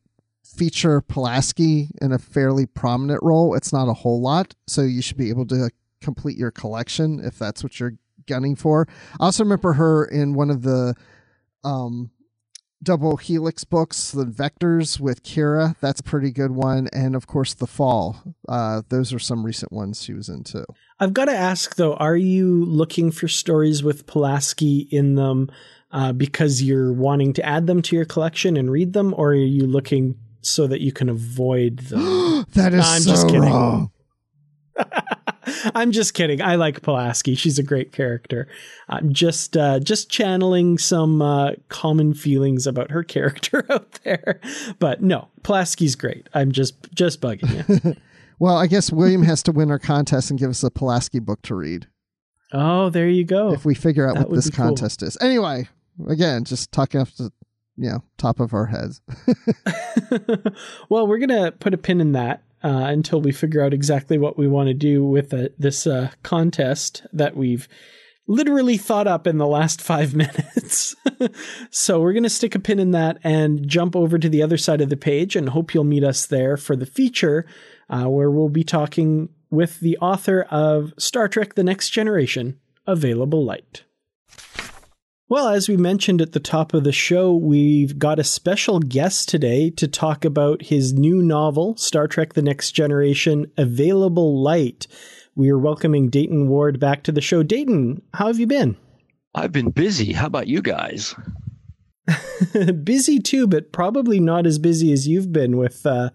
feature 0.44 1.00
Pulaski 1.00 1.90
in 2.00 2.12
a 2.12 2.18
fairly 2.18 2.66
prominent 2.66 3.22
role. 3.22 3.54
It's 3.54 3.72
not 3.72 3.88
a 3.88 3.94
whole 3.94 4.20
lot, 4.20 4.54
so 4.66 4.82
you 4.82 5.02
should 5.02 5.16
be 5.16 5.30
able 5.30 5.46
to 5.46 5.70
complete 6.00 6.36
your 6.36 6.50
collection 6.50 7.20
if 7.24 7.38
that's 7.38 7.62
what 7.62 7.78
you're 7.80 7.94
gunning 8.26 8.56
for. 8.56 8.86
I 9.20 9.24
also 9.26 9.44
remember 9.44 9.74
her 9.74 10.04
in 10.04 10.34
one 10.34 10.50
of 10.50 10.62
the 10.62 10.94
um, 11.64 12.10
double 12.82 13.16
helix 13.16 13.64
books 13.64 14.10
the 14.10 14.24
vectors 14.24 14.98
with 14.98 15.22
kira 15.22 15.76
that's 15.80 16.00
a 16.00 16.02
pretty 16.02 16.30
good 16.30 16.50
one 16.50 16.88
and 16.92 17.14
of 17.14 17.26
course 17.26 17.54
the 17.54 17.66
fall. 17.66 18.22
Uh, 18.48 18.82
those 18.88 19.12
are 19.12 19.18
some 19.18 19.44
recent 19.44 19.72
ones 19.72 20.02
she 20.02 20.12
was 20.12 20.28
into. 20.28 20.64
I've 20.98 21.14
got 21.14 21.26
to 21.26 21.36
ask 21.36 21.76
though 21.76 21.94
are 21.94 22.16
you 22.16 22.64
looking 22.64 23.10
for 23.10 23.28
stories 23.28 23.82
with 23.82 24.06
pulaski 24.06 24.88
in 24.90 25.14
them 25.14 25.50
uh, 25.90 26.12
because 26.12 26.62
you're 26.62 26.92
wanting 26.92 27.32
to 27.34 27.44
add 27.44 27.66
them 27.66 27.82
to 27.82 27.96
your 27.96 28.04
collection 28.04 28.56
and 28.56 28.70
read 28.70 28.92
them 28.92 29.14
or 29.16 29.30
are 29.30 29.34
you 29.34 29.66
looking 29.66 30.16
so 30.40 30.66
that 30.66 30.80
you 30.80 30.92
can 30.92 31.08
avoid 31.08 31.78
them? 31.78 32.30
That 32.54 32.74
is 32.74 32.80
no, 32.80 32.86
i'm 32.86 33.00
so 33.02 33.10
just 33.10 33.26
kidding. 33.28 33.42
wrong. 33.42 33.92
I'm 35.74 35.92
just 35.92 36.14
kidding. 36.14 36.40
I 36.40 36.54
like 36.54 36.82
Pulaski. 36.82 37.34
She's 37.34 37.58
a 37.58 37.62
great 37.62 37.92
character. 37.92 38.48
I'm 38.88 39.12
just 39.12 39.56
uh, 39.56 39.80
just 39.80 40.10
channeling 40.10 40.78
some 40.78 41.20
uh, 41.20 41.52
common 41.68 42.14
feelings 42.14 42.66
about 42.66 42.90
her 42.90 43.02
character 43.04 43.66
out 43.70 43.92
there. 44.04 44.40
But 44.78 45.02
no, 45.02 45.28
Pulaski's 45.42 45.96
great. 45.96 46.28
I'm 46.34 46.52
just 46.52 46.92
just 46.94 47.20
bugging 47.20 47.84
you. 47.84 47.96
well, 48.38 48.56
I 48.56 48.66
guess 48.66 48.92
William 48.92 49.22
has 49.22 49.42
to 49.44 49.52
win 49.52 49.70
our 49.70 49.78
contest 49.78 50.30
and 50.30 50.38
give 50.38 50.50
us 50.50 50.62
a 50.62 50.70
Pulaski 50.70 51.18
book 51.18 51.42
to 51.42 51.54
read. 51.54 51.86
Oh, 52.52 52.90
there 52.90 53.08
you 53.08 53.24
go. 53.24 53.52
If 53.52 53.64
we 53.64 53.74
figure 53.74 54.08
out 54.08 54.16
that 54.16 54.28
what 54.28 54.36
this 54.36 54.50
contest 54.50 55.00
cool. 55.00 55.08
is. 55.08 55.18
Anyway, 55.20 55.68
again, 56.08 56.44
just 56.44 56.70
talking 56.70 57.00
off 57.00 57.16
the 57.16 57.32
you 57.76 57.90
know 57.90 58.02
top 58.18 58.40
of 58.40 58.54
our 58.54 58.66
heads. 58.66 59.00
well, 60.88 61.06
we're 61.06 61.18
gonna 61.18 61.52
put 61.52 61.74
a 61.74 61.78
pin 61.78 62.00
in 62.00 62.12
that 62.12 62.42
uh, 62.64 62.84
until 62.86 63.20
we 63.20 63.32
figure 63.32 63.62
out 63.62 63.74
exactly 63.74 64.18
what 64.18 64.38
we 64.38 64.48
want 64.48 64.68
to 64.68 64.74
do 64.74 65.04
with 65.04 65.34
this 65.58 65.86
uh, 65.86 66.10
contest 66.22 67.04
that 67.12 67.36
we've 67.36 67.68
literally 68.26 68.76
thought 68.76 69.06
up 69.06 69.26
in 69.26 69.38
the 69.38 69.46
last 69.46 69.80
five 69.92 70.14
minutes. 70.14 70.94
so 71.70 72.00
we're 72.00 72.12
going 72.12 72.22
to 72.22 72.30
stick 72.30 72.54
a 72.54 72.58
pin 72.58 72.78
in 72.78 72.92
that 72.92 73.18
and 73.24 73.66
jump 73.68 73.96
over 73.96 74.18
to 74.18 74.28
the 74.28 74.42
other 74.42 74.56
side 74.56 74.80
of 74.80 74.90
the 74.90 74.96
page 74.96 75.36
and 75.36 75.48
hope 75.48 75.74
you'll 75.74 75.84
meet 75.84 76.04
us 76.04 76.26
there 76.26 76.56
for 76.56 76.76
the 76.76 76.86
feature 76.86 77.46
uh, 77.90 78.04
where 78.04 78.30
we'll 78.30 78.48
be 78.48 78.64
talking 78.64 79.28
with 79.50 79.80
the 79.80 79.98
author 79.98 80.42
of 80.50 80.94
Star 80.98 81.28
Trek 81.28 81.54
The 81.54 81.64
Next 81.64 81.90
Generation, 81.90 82.58
Available 82.86 83.44
Light. 83.44 83.84
Well, 85.32 85.48
as 85.48 85.66
we 85.66 85.78
mentioned 85.78 86.20
at 86.20 86.32
the 86.32 86.40
top 86.40 86.74
of 86.74 86.84
the 86.84 86.92
show, 86.92 87.34
we've 87.34 87.98
got 87.98 88.18
a 88.18 88.22
special 88.22 88.80
guest 88.80 89.30
today 89.30 89.70
to 89.70 89.88
talk 89.88 90.26
about 90.26 90.60
his 90.60 90.92
new 90.92 91.22
novel, 91.22 91.74
Star 91.78 92.06
Trek 92.06 92.34
The 92.34 92.42
Next 92.42 92.72
Generation 92.72 93.50
Available 93.56 94.42
Light. 94.42 94.86
We 95.34 95.48
are 95.48 95.56
welcoming 95.56 96.10
Dayton 96.10 96.48
Ward 96.48 96.78
back 96.78 97.02
to 97.04 97.12
the 97.12 97.22
show. 97.22 97.42
Dayton, 97.42 98.02
how 98.12 98.26
have 98.26 98.38
you 98.38 98.46
been? 98.46 98.76
I've 99.34 99.52
been 99.52 99.70
busy. 99.70 100.12
How 100.12 100.26
about 100.26 100.48
you 100.48 100.60
guys? 100.60 101.14
busy 102.84 103.18
too, 103.18 103.46
but 103.46 103.72
probably 103.72 104.20
not 104.20 104.46
as 104.46 104.58
busy 104.58 104.92
as 104.92 105.08
you've 105.08 105.32
been 105.32 105.56
with 105.56 105.86
uh, 105.86 106.10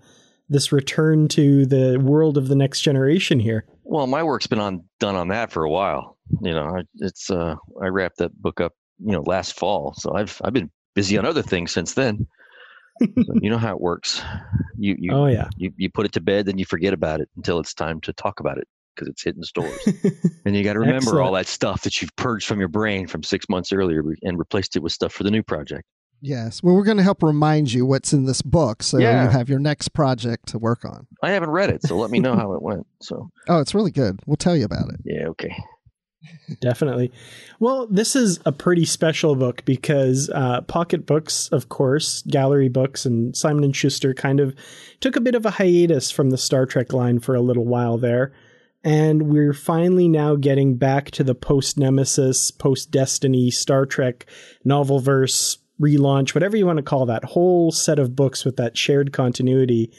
this 0.47 0.71
return 0.71 1.27
to 1.29 1.65
the 1.65 1.97
world 1.97 2.37
of 2.37 2.49
the 2.49 2.55
next 2.55 2.81
generation 2.81 3.39
here. 3.39 3.65
Well, 3.83 4.05
my 4.05 4.21
work's 4.21 4.45
been 4.45 4.59
on 4.59 4.83
done 4.99 5.15
on 5.15 5.29
that 5.29 5.51
for 5.51 5.63
a 5.63 5.71
while. 5.71 6.19
You 6.39 6.53
know, 6.53 6.83
it's 6.97 7.31
uh, 7.31 7.55
I 7.81 7.87
wrapped 7.87 8.17
that 8.17 8.39
book 8.39 8.61
up 8.61 8.73
you 8.99 9.11
know 9.11 9.23
last 9.25 9.57
fall. 9.57 9.93
So 9.97 10.13
I've 10.15 10.39
I've 10.43 10.53
been 10.53 10.69
busy 10.95 11.17
on 11.17 11.25
other 11.25 11.41
things 11.41 11.71
since 11.71 11.93
then. 11.93 12.27
so 13.01 13.33
you 13.41 13.49
know 13.49 13.57
how 13.57 13.73
it 13.73 13.81
works. 13.81 14.21
You 14.77 14.95
you 14.97 15.11
oh 15.13 15.27
yeah 15.27 15.49
you, 15.57 15.71
you 15.77 15.89
put 15.89 16.05
it 16.05 16.11
to 16.13 16.21
bed, 16.21 16.45
then 16.45 16.57
you 16.57 16.65
forget 16.65 16.93
about 16.93 17.21
it 17.21 17.29
until 17.35 17.59
it's 17.59 17.73
time 17.73 18.01
to 18.01 18.13
talk 18.13 18.39
about 18.39 18.57
it 18.57 18.67
because 18.95 19.07
it's 19.07 19.23
hitting 19.23 19.43
stores. 19.43 19.87
and 20.45 20.55
you 20.55 20.63
got 20.63 20.73
to 20.73 20.79
remember 20.79 20.97
Excellent. 20.97 21.25
all 21.25 21.31
that 21.33 21.47
stuff 21.47 21.83
that 21.83 22.01
you've 22.01 22.15
purged 22.15 22.47
from 22.47 22.59
your 22.59 22.67
brain 22.67 23.07
from 23.07 23.23
six 23.23 23.47
months 23.47 23.71
earlier 23.71 24.03
and 24.23 24.39
replaced 24.39 24.75
it 24.75 24.81
with 24.81 24.91
stuff 24.91 25.13
for 25.13 25.23
the 25.23 25.31
new 25.31 25.43
project. 25.43 25.83
Yes. 26.21 26.63
Well, 26.63 26.75
we're 26.75 26.83
going 26.83 26.97
to 26.97 27.03
help 27.03 27.21
remind 27.21 27.71
you 27.71 27.85
what's 27.85 28.11
in 28.11 28.25
this 28.25 28.41
book 28.41 28.81
so 28.81 28.97
yeah. 28.97 29.25
you 29.25 29.29
have 29.29 29.49
your 29.49 29.59
next 29.59 29.89
project 29.89 30.47
to 30.47 30.57
work 30.57 30.83
on. 30.83 31.05
I 31.21 31.31
haven't 31.31 31.51
read 31.51 31.69
it, 31.69 31.83
so 31.83 31.95
let 31.95 32.09
me 32.09 32.19
know 32.19 32.35
how 32.35 32.53
it 32.53 32.61
went. 32.61 32.87
So. 33.01 33.29
Oh, 33.49 33.61
it's 33.61 33.73
really 33.73 33.91
good. 33.91 34.19
We'll 34.25 34.35
tell 34.35 34.57
you 34.57 34.65
about 34.65 34.89
it. 34.89 34.99
Yeah, 35.05 35.27
okay. 35.27 35.55
Definitely. 36.61 37.11
Well, 37.59 37.87
this 37.87 38.15
is 38.15 38.39
a 38.45 38.51
pretty 38.51 38.85
special 38.85 39.35
book 39.35 39.63
because 39.65 40.29
uh, 40.33 40.61
Pocket 40.61 41.05
Books, 41.05 41.47
of 41.49 41.69
course, 41.69 42.23
Gallery 42.23 42.69
Books, 42.69 43.05
and 43.05 43.35
Simon 43.35 43.63
and 43.63 43.75
Schuster 43.75 44.13
kind 44.13 44.39
of 44.39 44.55
took 44.99 45.15
a 45.15 45.21
bit 45.21 45.35
of 45.35 45.45
a 45.45 45.51
hiatus 45.51 46.09
from 46.09 46.29
the 46.29 46.37
Star 46.37 46.65
Trek 46.65 46.91
line 46.91 47.19
for 47.19 47.35
a 47.35 47.41
little 47.41 47.65
while 47.65 47.97
there, 47.97 48.33
and 48.83 49.23
we're 49.23 49.53
finally 49.53 50.07
now 50.07 50.35
getting 50.35 50.75
back 50.75 51.11
to 51.11 51.23
the 51.23 51.35
post 51.35 51.77
Nemesis, 51.77 52.51
post 52.51 52.91
Destiny 52.91 53.51
Star 53.51 53.85
Trek 53.85 54.25
novel 54.65 54.99
verse 54.99 55.59
relaunch, 55.79 56.33
whatever 56.33 56.57
you 56.57 56.65
want 56.65 56.77
to 56.77 56.83
call 56.83 57.05
that 57.05 57.23
whole 57.23 57.71
set 57.71 57.99
of 57.99 58.15
books 58.15 58.43
with 58.43 58.57
that 58.57 58.77
shared 58.77 59.13
continuity 59.13 59.91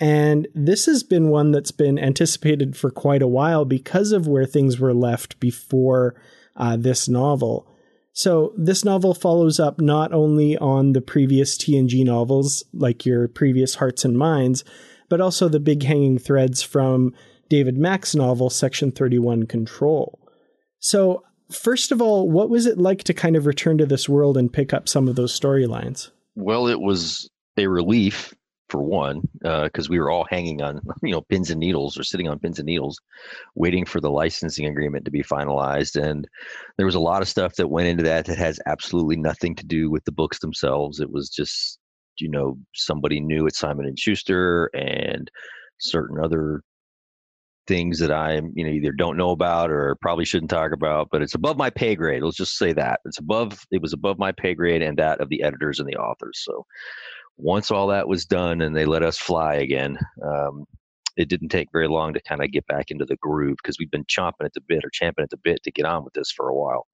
and 0.00 0.48
this 0.54 0.86
has 0.86 1.02
been 1.02 1.28
one 1.28 1.52
that's 1.52 1.70
been 1.70 1.98
anticipated 1.98 2.74
for 2.74 2.90
quite 2.90 3.20
a 3.20 3.28
while 3.28 3.66
because 3.66 4.12
of 4.12 4.26
where 4.26 4.46
things 4.46 4.80
were 4.80 4.94
left 4.94 5.38
before 5.38 6.20
uh, 6.56 6.76
this 6.76 7.06
novel. 7.06 7.66
So, 8.12 8.54
this 8.56 8.84
novel 8.84 9.14
follows 9.14 9.60
up 9.60 9.80
not 9.80 10.12
only 10.12 10.56
on 10.56 10.94
the 10.94 11.02
previous 11.02 11.56
TNG 11.56 12.04
novels, 12.04 12.64
like 12.72 13.06
your 13.06 13.28
previous 13.28 13.76
Hearts 13.76 14.04
and 14.04 14.18
Minds, 14.18 14.64
but 15.08 15.20
also 15.20 15.48
the 15.48 15.60
big 15.60 15.82
hanging 15.82 16.18
threads 16.18 16.62
from 16.62 17.14
David 17.48 17.76
Mack's 17.76 18.14
novel, 18.14 18.50
Section 18.50 18.90
31 18.90 19.46
Control. 19.46 20.18
So, 20.80 21.22
first 21.52 21.92
of 21.92 22.00
all, 22.00 22.28
what 22.28 22.48
was 22.48 22.66
it 22.66 22.78
like 22.78 23.04
to 23.04 23.14
kind 23.14 23.36
of 23.36 23.46
return 23.46 23.78
to 23.78 23.86
this 23.86 24.08
world 24.08 24.36
and 24.36 24.52
pick 24.52 24.72
up 24.72 24.88
some 24.88 25.08
of 25.08 25.14
those 25.14 25.38
storylines? 25.38 26.10
Well, 26.34 26.66
it 26.66 26.80
was 26.80 27.28
a 27.56 27.66
relief 27.66 28.34
for 28.70 28.82
one, 28.82 29.20
because 29.42 29.86
uh, 29.86 29.90
we 29.90 29.98
were 29.98 30.10
all 30.10 30.26
hanging 30.30 30.62
on, 30.62 30.80
you 31.02 31.12
know, 31.12 31.22
pins 31.22 31.50
and 31.50 31.60
needles 31.60 31.98
or 31.98 32.04
sitting 32.04 32.28
on 32.28 32.38
pins 32.38 32.58
and 32.58 32.66
needles, 32.66 33.00
waiting 33.54 33.84
for 33.84 34.00
the 34.00 34.10
licensing 34.10 34.66
agreement 34.66 35.04
to 35.04 35.10
be 35.10 35.22
finalized. 35.22 36.00
And 36.00 36.26
there 36.76 36.86
was 36.86 36.94
a 36.94 37.00
lot 37.00 37.22
of 37.22 37.28
stuff 37.28 37.56
that 37.56 37.68
went 37.68 37.88
into 37.88 38.04
that 38.04 38.26
that 38.26 38.38
has 38.38 38.60
absolutely 38.66 39.16
nothing 39.16 39.54
to 39.56 39.66
do 39.66 39.90
with 39.90 40.04
the 40.04 40.12
books 40.12 40.38
themselves. 40.38 41.00
It 41.00 41.10
was 41.10 41.28
just, 41.28 41.78
you 42.18 42.28
know, 42.28 42.58
somebody 42.74 43.20
new 43.20 43.46
at 43.46 43.54
Simon 43.54 43.86
and 43.86 43.98
Schuster 43.98 44.66
and 44.74 45.30
certain 45.78 46.22
other 46.22 46.62
things 47.66 48.00
that 48.00 48.10
I, 48.10 48.34
you 48.54 48.64
know, 48.64 48.70
either 48.70 48.90
don't 48.90 49.16
know 49.16 49.30
about 49.30 49.70
or 49.70 49.96
probably 50.00 50.24
shouldn't 50.24 50.50
talk 50.50 50.72
about. 50.72 51.08
But 51.12 51.22
it's 51.22 51.36
above 51.36 51.56
my 51.56 51.70
pay 51.70 51.94
grade. 51.94 52.22
Let's 52.22 52.36
just 52.36 52.58
say 52.58 52.72
that 52.72 53.00
it's 53.04 53.18
above. 53.18 53.64
It 53.70 53.80
was 53.80 53.92
above 53.92 54.18
my 54.18 54.32
pay 54.32 54.54
grade 54.54 54.82
and 54.82 54.98
that 54.98 55.20
of 55.20 55.28
the 55.28 55.42
editors 55.42 55.78
and 55.78 55.88
the 55.88 55.96
authors. 55.96 56.42
So 56.42 56.66
once 57.42 57.70
all 57.70 57.88
that 57.88 58.08
was 58.08 58.24
done 58.24 58.60
and 58.60 58.76
they 58.76 58.84
let 58.84 59.02
us 59.02 59.18
fly 59.18 59.54
again, 59.54 59.98
um, 60.22 60.64
it 61.16 61.28
didn't 61.28 61.48
take 61.48 61.68
very 61.72 61.88
long 61.88 62.14
to 62.14 62.20
kind 62.22 62.42
of 62.42 62.50
get 62.50 62.66
back 62.66 62.90
into 62.90 63.04
the 63.04 63.16
groove 63.16 63.56
because 63.62 63.76
we've 63.78 63.90
been 63.90 64.04
chomping 64.04 64.44
at 64.44 64.54
the 64.54 64.60
bit 64.60 64.84
or 64.84 64.90
champing 64.90 65.22
at 65.22 65.30
the 65.30 65.36
bit 65.36 65.62
to 65.64 65.70
get 65.70 65.84
on 65.84 66.04
with 66.04 66.14
this 66.14 66.30
for 66.30 66.48
a 66.48 66.54
while. 66.54 66.86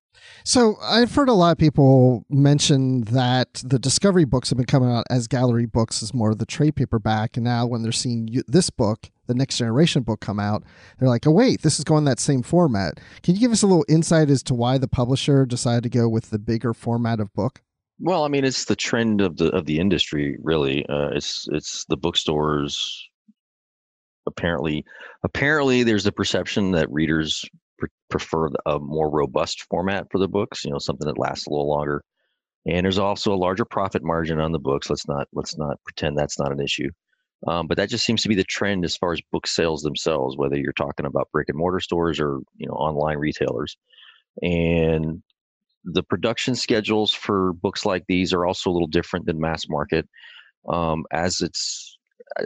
So 0.45 0.77
I've 0.83 1.15
heard 1.15 1.29
a 1.29 1.35
lot 1.35 1.53
of 1.53 1.59
people 1.59 2.25
mention 2.29 3.03
that 3.03 3.63
the 3.65 3.79
Discovery 3.79 4.25
books 4.25 4.49
have 4.49 4.57
been 4.57 4.67
coming 4.67 4.91
out 4.91 5.05
as 5.11 5.29
gallery 5.29 5.67
books 5.67 6.03
as 6.03 6.15
more 6.15 6.31
of 6.31 6.39
the 6.39 6.47
trade 6.47 6.77
paperback, 6.77 7.37
and 7.37 7.45
now 7.45 7.67
when 7.67 7.83
they're 7.83 7.93
seeing 7.93 8.29
you, 8.29 8.43
this 8.47 8.71
book, 8.71 9.11
the 9.27 9.35
Next 9.35 9.59
Generation 9.59 10.03
book, 10.03 10.21
come 10.21 10.41
out, 10.41 10.63
they're 10.99 11.09
like, 11.09 11.27
"Oh 11.27 11.33
wait, 11.33 11.63
this 11.63 11.79
is 11.79 11.85
going 11.85 12.05
that 12.05 12.21
same 12.21 12.43
format." 12.43 13.01
Can 13.23 13.35
you 13.35 13.41
give 13.41 13.53
us 13.53 13.63
a 13.63 13.67
little 13.67 13.85
insight 13.89 14.31
as 14.31 14.43
to 14.45 14.55
why 14.55 14.79
the 14.79 14.89
publisher 14.89 15.45
decided 15.45 15.83
to 15.83 15.99
go 15.99 16.09
with 16.09 16.31
the 16.31 16.39
bigger 16.39 16.73
format 16.73 17.21
of 17.21 17.33
book? 17.35 17.61
Well, 17.99 18.25
I 18.25 18.29
mean, 18.29 18.45
it's 18.45 18.65
the 18.67 18.77
trend 18.77 19.21
of 19.21 19.37
the 19.37 19.51
of 19.55 19.65
the 19.67 19.79
industry, 19.79 20.37
really. 20.43 20.85
Uh, 20.87 21.09
it's 21.11 21.47
it's 21.53 21.85
the 21.89 21.97
bookstores. 21.97 23.09
Apparently, 24.27 24.85
apparently, 25.23 25.83
there's 25.83 26.07
a 26.07 26.13
perception 26.13 26.73
that 26.73 26.91
readers 26.91 27.45
pre- 27.79 27.89
prefer 28.11 28.49
a 28.67 28.79
more 28.79 29.09
robust 29.11 29.65
format 29.71 30.07
for 30.11 30.19
the 30.19 30.29
books. 30.29 30.65
You 30.65 30.73
know, 30.73 30.79
something 30.79 31.07
that 31.07 31.19
lasts 31.19 31.47
a 31.47 31.51
little 31.51 31.69
longer. 31.69 32.03
And 32.67 32.85
there's 32.85 32.99
also 32.99 33.35
a 33.35 33.37
larger 33.37 33.65
profit 33.65 34.03
margin 34.05 34.41
on 34.41 34.53
the 34.53 34.59
books. 34.61 34.91
Let's 34.91 35.09
not 35.09 35.29
let's 35.33 35.57
not 35.59 35.79
pretend 35.85 36.19
that's 36.19 36.39
not 36.39 36.53
an 36.53 36.61
issue. 36.61 36.91
Um, 37.49 37.67
but 37.69 37.77
that 37.79 37.91
just 37.91 38.07
seems 38.07 38.23
to 38.23 38.29
be 38.29 38.35
the 38.37 38.45
trend 38.45 38.85
as 38.85 38.97
far 38.97 39.13
as 39.13 39.21
book 39.33 39.47
sales 39.47 39.83
themselves, 39.83 40.37
whether 40.37 40.57
you're 40.59 40.73
talking 40.75 41.07
about 41.07 41.31
brick 41.33 41.49
and 41.49 41.59
mortar 41.59 41.81
stores 41.81 42.21
or 42.21 42.41
you 42.57 42.67
know 42.69 42.75
online 42.75 43.19
retailers. 43.19 43.77
And 44.43 45.23
the 45.87 46.03
production 46.03 46.55
schedules 46.55 47.13
for 47.13 47.53
books 47.55 47.87
like 47.87 48.05
these 48.09 48.33
are 48.33 48.45
also 48.45 48.71
a 48.71 48.73
little 48.73 48.89
different 48.89 49.27
than 49.27 49.41
mass 49.41 49.69
market. 49.69 50.09
Um, 50.69 51.05
as 51.13 51.41
it's, 51.41 51.97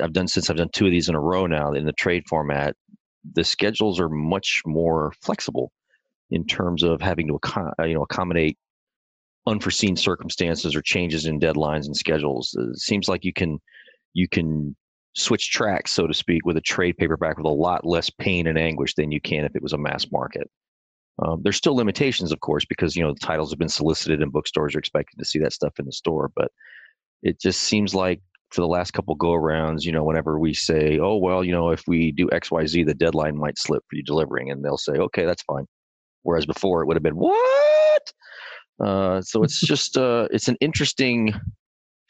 I've 0.03 0.13
done 0.13 0.29
since 0.29 0.51
I've 0.51 0.59
done 0.59 0.69
two 0.73 0.87
of 0.87 0.93
these 0.93 1.09
in 1.09 1.15
a 1.15 1.21
row 1.21 1.47
now 1.47 1.73
in 1.73 1.87
the 1.87 1.93
trade 1.93 2.25
format. 2.29 2.77
The 3.33 3.45
schedules 3.45 3.99
are 3.99 4.11
much 4.11 4.63
more 4.67 5.13
flexible 5.23 5.73
in 6.31 6.47
terms 6.47 6.83
of 6.83 7.01
having 7.01 7.29
to 7.29 7.39
uh, 7.79 7.85
you 7.85 7.95
know 7.95 8.03
accommodate 8.03 8.59
unforeseen 9.47 9.97
circumstances 9.97 10.77
or 10.77 10.83
changes 10.83 11.27
in 11.27 11.41
deadlines 11.41 11.87
and 11.87 11.97
schedules. 11.97 12.55
It 12.59 12.79
seems 12.79 13.09
like 13.09 13.25
you 13.25 13.33
can 13.33 13.59
you 14.13 14.29
can 14.29 14.77
switch 15.15 15.51
tracks, 15.51 15.93
so 15.93 16.07
to 16.07 16.15
speak, 16.15 16.45
with 16.45 16.57
a 16.57 16.63
trade 16.63 16.97
paperback 16.99 17.37
with 17.37 17.47
a 17.47 17.49
lot 17.49 17.87
less 17.87 18.11
pain 18.11 18.47
and 18.47 18.59
anguish 18.59 18.95
than 18.95 19.13
you 19.13 19.21
can 19.21 19.45
if 19.45 19.57
it 19.57 19.63
was 19.63 19.73
a 19.73 19.79
mass 19.79 20.07
market. 20.13 20.51
Um, 21.19 21.41
there's 21.43 21.57
still 21.57 21.77
limitations, 21.77 22.33
of 22.33 22.41
course, 22.41 22.65
because 22.65 22.97
you 22.97 23.03
know 23.03 23.13
the 23.13 23.21
titles 23.21 23.51
have 23.51 23.59
been 23.59 23.69
solicited 23.69 24.23
and 24.23 24.33
bookstores 24.33 24.75
are 24.75 24.79
expected 24.79 25.19
to 25.19 25.25
see 25.25 25.39
that 25.41 25.53
stuff 25.53 25.79
in 25.79 25.87
the 25.87 25.93
store. 25.93 26.31
But 26.35 26.51
it 27.23 27.41
just 27.41 27.63
seems 27.63 27.95
like 27.95 28.21
for 28.51 28.63
the 28.63 28.69
last 28.69 28.93
couple 28.93 29.15
go 29.15 29.33
arounds, 29.33 29.85
you 29.85 29.93
know, 29.93 30.05
whenever 30.05 30.39
we 30.39 30.55
say, 30.55 30.99
"Oh 30.99 31.17
well, 31.17 31.45
you 31.45 31.53
know, 31.53 31.71
if 31.71 31.83
we 31.87 32.13
do 32.13 32.29
X, 32.33 32.51
Y, 32.51 32.67
Z, 32.67 32.85
the 32.85 32.95
deadline 32.95 33.37
might 33.37 33.59
slip 33.59 33.83
for 33.89 33.97
you 33.97 34.03
delivering," 34.03 34.51
and 34.51 34.65
they'll 34.65 34.79
say, 34.79 34.93
"Okay, 34.93 35.25
that's 35.27 35.43
fine." 35.43 35.67
Whereas 36.23 36.47
before 36.47 36.83
it 36.83 36.87
would 36.87 36.97
have 36.97 37.03
been 37.03 37.17
what? 37.17 38.13
Uh, 38.83 39.21
so 39.21 39.43
it's 39.43 39.61
just 39.67 39.97
uh, 39.97 40.29
it's 40.31 40.49
an 40.49 40.57
interesting 40.61 41.35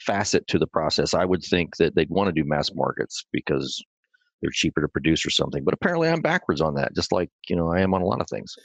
facet 0.01 0.47
to 0.49 0.59
the 0.59 0.67
process. 0.67 1.15
I 1.15 1.25
would 1.25 1.43
think 1.43 1.77
that 1.77 1.95
they'd 1.95 2.11
want 2.11 2.29
to 2.29 2.33
do 2.43 2.49
mass 2.49 2.71
markets 2.75 3.25
because 3.33 3.83
they're 4.41 4.51
cheaper 4.51 4.81
to 4.81 4.89
produce 4.89 5.25
or 5.27 5.31
something. 5.31 5.65
But 5.65 5.75
apparently, 5.75 6.09
I'm 6.09 6.21
backwards 6.21 6.61
on 6.61 6.75
that, 6.75 6.95
just 6.95 7.13
like 7.13 7.31
you 7.49 7.57
know 7.57 7.73
I 7.73 7.81
am 7.81 7.95
on 7.95 8.03
a 8.03 8.07
lot 8.07 8.21
of 8.21 8.29
things. 8.29 8.57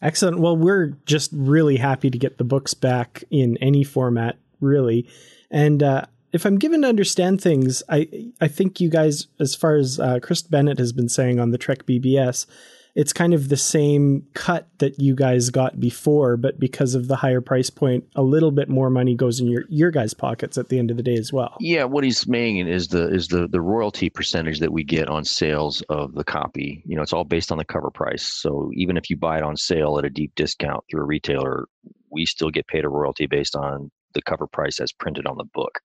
Excellent. 0.00 0.38
Well, 0.38 0.56
we're 0.56 0.96
just 1.06 1.30
really 1.34 1.76
happy 1.76 2.10
to 2.10 2.18
get 2.18 2.38
the 2.38 2.44
books 2.44 2.72
back 2.74 3.24
in 3.30 3.56
any 3.58 3.82
format, 3.82 4.38
really. 4.60 5.08
And 5.50 5.82
uh, 5.82 6.06
if 6.32 6.44
I'm 6.44 6.58
given 6.58 6.82
to 6.82 6.88
understand 6.88 7.40
things, 7.40 7.82
I 7.88 8.30
I 8.40 8.48
think 8.48 8.80
you 8.80 8.90
guys, 8.90 9.26
as 9.40 9.54
far 9.54 9.76
as 9.76 9.98
uh, 9.98 10.20
Chris 10.22 10.42
Bennett 10.42 10.78
has 10.78 10.92
been 10.92 11.08
saying 11.08 11.40
on 11.40 11.50
the 11.50 11.58
Trek 11.58 11.86
BBS, 11.86 12.46
it's 12.94 13.12
kind 13.12 13.34
of 13.34 13.48
the 13.48 13.56
same 13.56 14.26
cut 14.34 14.68
that 14.78 14.98
you 15.00 15.14
guys 15.14 15.50
got 15.50 15.78
before, 15.78 16.36
but 16.36 16.58
because 16.58 16.94
of 16.94 17.08
the 17.08 17.16
higher 17.16 17.40
price 17.40 17.70
point, 17.70 18.04
a 18.16 18.22
little 18.22 18.50
bit 18.50 18.68
more 18.68 18.90
money 18.90 19.14
goes 19.14 19.40
in 19.40 19.46
your 19.46 19.64
your 19.68 19.90
guys' 19.90 20.14
pockets 20.14 20.58
at 20.58 20.68
the 20.68 20.78
end 20.78 20.90
of 20.90 20.96
the 20.96 21.02
day 21.02 21.14
as 21.14 21.32
well. 21.32 21.56
Yeah, 21.60 21.84
what 21.84 22.04
he's 22.04 22.20
saying 22.20 22.66
is 22.66 22.88
the 22.88 23.08
is 23.08 23.28
the 23.28 23.46
the 23.46 23.60
royalty 23.60 24.10
percentage 24.10 24.60
that 24.60 24.72
we 24.72 24.84
get 24.84 25.08
on 25.08 25.24
sales 25.24 25.82
of 25.82 26.14
the 26.14 26.24
copy. 26.24 26.82
You 26.86 26.96
know, 26.96 27.02
it's 27.02 27.12
all 27.12 27.24
based 27.24 27.52
on 27.52 27.58
the 27.58 27.64
cover 27.64 27.90
price. 27.90 28.24
So 28.24 28.70
even 28.74 28.96
if 28.96 29.10
you 29.10 29.16
buy 29.16 29.38
it 29.38 29.44
on 29.44 29.56
sale 29.56 29.98
at 29.98 30.04
a 30.04 30.10
deep 30.10 30.32
discount 30.34 30.84
through 30.90 31.02
a 31.02 31.06
retailer, 31.06 31.66
we 32.10 32.26
still 32.26 32.50
get 32.50 32.66
paid 32.66 32.84
a 32.84 32.88
royalty 32.88 33.26
based 33.26 33.54
on 33.54 33.90
the 34.14 34.22
cover 34.22 34.46
price 34.46 34.80
as 34.80 34.92
printed 34.92 35.26
on 35.26 35.36
the 35.36 35.44
book. 35.44 35.80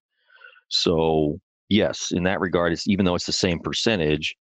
So 0.68 1.38
yes, 1.68 2.10
in 2.10 2.24
that 2.24 2.40
regard, 2.40 2.72
it's 2.72 2.88
even 2.88 3.04
though 3.04 3.14
it's 3.14 3.26
the 3.26 3.32
same 3.32 3.60
percentage 3.60 4.36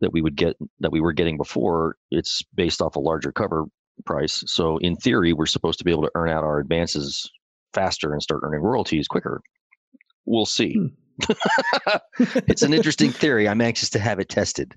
that 0.00 0.12
we 0.12 0.22
would 0.22 0.36
get 0.36 0.56
that 0.80 0.92
we 0.92 1.00
were 1.00 1.12
getting 1.12 1.36
before, 1.36 1.96
it's 2.10 2.42
based 2.54 2.80
off 2.80 2.96
a 2.96 3.00
larger 3.00 3.32
cover 3.32 3.64
price. 4.04 4.42
So 4.46 4.78
in 4.78 4.96
theory, 4.96 5.32
we're 5.32 5.46
supposed 5.46 5.78
to 5.78 5.84
be 5.84 5.90
able 5.90 6.04
to 6.04 6.10
earn 6.14 6.30
out 6.30 6.44
our 6.44 6.58
advances 6.58 7.30
faster 7.72 8.12
and 8.12 8.22
start 8.22 8.40
earning 8.42 8.60
royalties 8.60 9.08
quicker. 9.08 9.40
We'll 10.24 10.46
see. 10.46 10.74
Hmm. 10.74 10.86
it's 12.46 12.62
an 12.62 12.72
interesting 12.72 13.10
theory. 13.10 13.48
I'm 13.48 13.60
anxious 13.60 13.90
to 13.90 13.98
have 13.98 14.20
it 14.20 14.28
tested. 14.28 14.74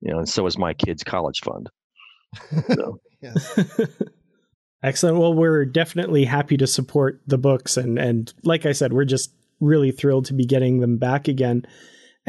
You 0.00 0.12
know, 0.12 0.18
and 0.18 0.28
so 0.28 0.46
is 0.46 0.58
my 0.58 0.74
kids' 0.74 1.04
college 1.04 1.40
fund. 1.40 1.68
So. 2.74 3.00
Excellent. 4.82 5.18
Well, 5.18 5.34
we're 5.34 5.66
definitely 5.66 6.24
happy 6.24 6.56
to 6.56 6.66
support 6.66 7.20
the 7.26 7.36
books, 7.36 7.76
and 7.76 7.98
and 7.98 8.32
like 8.44 8.64
I 8.64 8.72
said, 8.72 8.94
we're 8.94 9.04
just 9.04 9.30
really 9.60 9.90
thrilled 9.90 10.24
to 10.26 10.32
be 10.32 10.46
getting 10.46 10.80
them 10.80 10.96
back 10.96 11.28
again. 11.28 11.66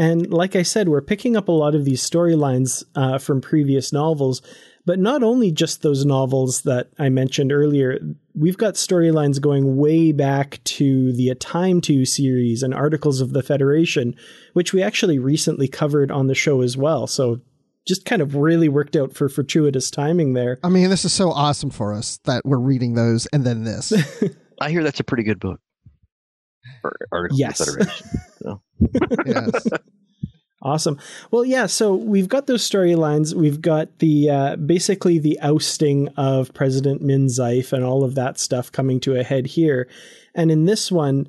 And 0.01 0.33
like 0.33 0.55
I 0.55 0.63
said, 0.63 0.89
we're 0.89 0.99
picking 1.03 1.37
up 1.37 1.47
a 1.47 1.51
lot 1.51 1.75
of 1.75 1.85
these 1.85 2.01
storylines 2.01 2.83
uh, 2.95 3.19
from 3.19 3.39
previous 3.39 3.93
novels, 3.93 4.41
but 4.83 4.97
not 4.97 5.21
only 5.21 5.51
just 5.51 5.83
those 5.83 6.05
novels 6.05 6.63
that 6.63 6.89
I 6.97 7.09
mentioned 7.09 7.51
earlier. 7.51 7.99
We've 8.33 8.57
got 8.57 8.73
storylines 8.73 9.39
going 9.39 9.77
way 9.77 10.11
back 10.11 10.59
to 10.63 11.13
the 11.13 11.29
A 11.29 11.35
Time 11.35 11.81
To 11.81 12.03
series 12.03 12.63
and 12.63 12.73
Articles 12.73 13.21
of 13.21 13.33
the 13.33 13.43
Federation, 13.43 14.15
which 14.53 14.73
we 14.73 14.81
actually 14.81 15.19
recently 15.19 15.67
covered 15.67 16.09
on 16.09 16.25
the 16.25 16.33
show 16.33 16.61
as 16.61 16.75
well. 16.75 17.05
So 17.05 17.39
just 17.85 18.03
kind 18.03 18.23
of 18.23 18.33
really 18.33 18.69
worked 18.69 18.95
out 18.95 19.13
for 19.13 19.29
fortuitous 19.29 19.91
timing 19.91 20.33
there. 20.33 20.57
I 20.63 20.69
mean, 20.69 20.89
this 20.89 21.05
is 21.05 21.13
so 21.13 21.29
awesome 21.29 21.69
for 21.69 21.93
us 21.93 22.17
that 22.25 22.43
we're 22.43 22.57
reading 22.57 22.95
those 22.95 23.27
and 23.27 23.43
then 23.43 23.65
this. 23.65 23.93
I 24.61 24.71
hear 24.71 24.81
that's 24.81 24.99
a 24.99 25.03
pretty 25.03 25.23
good 25.23 25.39
book. 25.39 25.59
Articles 27.11 27.39
yes. 27.39 27.59
of 27.59 27.67
Federation. 27.67 28.07
So. 28.41 28.61
yes. 29.25 29.67
Awesome. 30.63 30.99
Well, 31.31 31.43
yeah. 31.43 31.65
So 31.65 31.95
we've 31.95 32.29
got 32.29 32.45
those 32.45 32.67
storylines. 32.69 33.33
We've 33.33 33.61
got 33.61 33.97
the 33.97 34.29
uh, 34.29 34.55
basically 34.57 35.17
the 35.17 35.39
ousting 35.41 36.09
of 36.09 36.53
President 36.53 37.01
Min 37.01 37.27
Zife 37.27 37.73
and 37.73 37.83
all 37.83 38.03
of 38.03 38.13
that 38.15 38.39
stuff 38.39 38.71
coming 38.71 38.99
to 39.01 39.19
a 39.19 39.23
head 39.23 39.47
here. 39.47 39.89
And 40.35 40.51
in 40.51 40.65
this 40.65 40.91
one, 40.91 41.27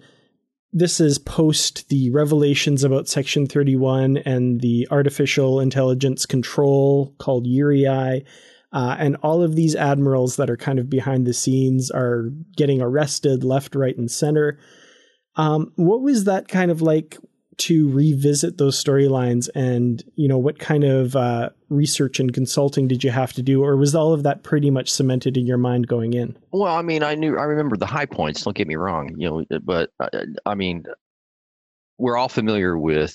this 0.70 1.00
is 1.00 1.18
post 1.18 1.88
the 1.88 2.10
revelations 2.10 2.84
about 2.84 3.08
Section 3.08 3.46
31 3.46 4.18
and 4.18 4.60
the 4.60 4.86
artificial 4.90 5.60
intelligence 5.60 6.26
control 6.26 7.14
called 7.18 7.46
Uraei. 7.46 8.24
Uh, 8.72 8.96
and 8.98 9.16
all 9.22 9.42
of 9.42 9.54
these 9.54 9.74
admirals 9.74 10.36
that 10.36 10.48
are 10.48 10.56
kind 10.56 10.78
of 10.78 10.88
behind 10.88 11.26
the 11.26 11.34
scenes 11.34 11.90
are 11.90 12.30
getting 12.56 12.80
arrested 12.80 13.44
left, 13.44 13.74
right, 13.74 13.96
and 13.96 14.10
center. 14.10 14.58
Um, 15.36 15.72
what 15.76 16.02
was 16.02 16.24
that 16.24 16.48
kind 16.48 16.70
of 16.70 16.82
like 16.82 17.16
to 17.58 17.90
revisit 17.90 18.58
those 18.58 18.82
storylines 18.82 19.48
and 19.54 20.02
you 20.16 20.26
know 20.26 20.38
what 20.38 20.58
kind 20.58 20.84
of 20.84 21.14
uh, 21.14 21.50
research 21.68 22.18
and 22.18 22.32
consulting 22.32 22.88
did 22.88 23.04
you 23.04 23.10
have 23.10 23.32
to 23.34 23.42
do 23.42 23.62
or 23.62 23.76
was 23.76 23.94
all 23.94 24.12
of 24.12 24.22
that 24.22 24.42
pretty 24.42 24.70
much 24.70 24.90
cemented 24.90 25.36
in 25.36 25.46
your 25.46 25.58
mind 25.58 25.86
going 25.86 26.14
in? 26.14 26.36
Well 26.50 26.74
i 26.74 26.82
mean 26.82 27.02
i 27.02 27.14
knew 27.14 27.38
i 27.38 27.44
remember 27.44 27.76
the 27.76 27.86
high 27.86 28.06
points 28.06 28.42
don't 28.42 28.56
get 28.56 28.66
me 28.66 28.76
wrong 28.76 29.14
you 29.16 29.28
know 29.28 29.60
but 29.62 29.90
uh, 30.00 30.08
i 30.46 30.54
mean 30.54 30.84
we're 31.98 32.16
all 32.16 32.28
familiar 32.28 32.76
with 32.76 33.14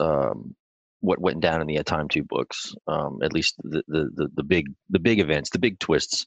um, 0.00 0.54
what 1.02 1.20
went 1.20 1.40
down 1.40 1.60
in 1.60 1.66
the 1.66 1.76
A 1.76 1.84
Time 1.84 2.08
To 2.08 2.22
books, 2.22 2.74
um, 2.86 3.18
at 3.22 3.32
least 3.32 3.56
the, 3.64 3.82
the, 3.88 4.08
the 4.14 4.28
the 4.36 4.42
big 4.42 4.66
the 4.88 5.00
big 5.00 5.18
events, 5.18 5.50
the 5.50 5.58
big 5.58 5.78
twists. 5.80 6.24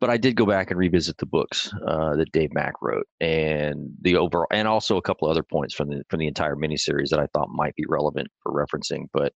But 0.00 0.10
I 0.10 0.16
did 0.16 0.36
go 0.36 0.46
back 0.46 0.70
and 0.70 0.78
revisit 0.78 1.18
the 1.18 1.26
books 1.26 1.72
uh, 1.86 2.16
that 2.16 2.32
Dave 2.32 2.54
Mack 2.54 2.74
wrote, 2.80 3.06
and 3.20 3.90
the 4.00 4.16
overall, 4.16 4.46
and 4.50 4.66
also 4.66 4.96
a 4.96 5.02
couple 5.02 5.28
other 5.28 5.42
points 5.42 5.74
from 5.74 5.88
the 5.88 6.02
from 6.08 6.20
the 6.20 6.28
entire 6.28 6.56
miniseries 6.56 7.10
that 7.10 7.18
I 7.18 7.26
thought 7.34 7.48
might 7.50 7.74
be 7.74 7.84
relevant 7.88 8.28
for 8.42 8.52
referencing. 8.52 9.06
But 9.12 9.32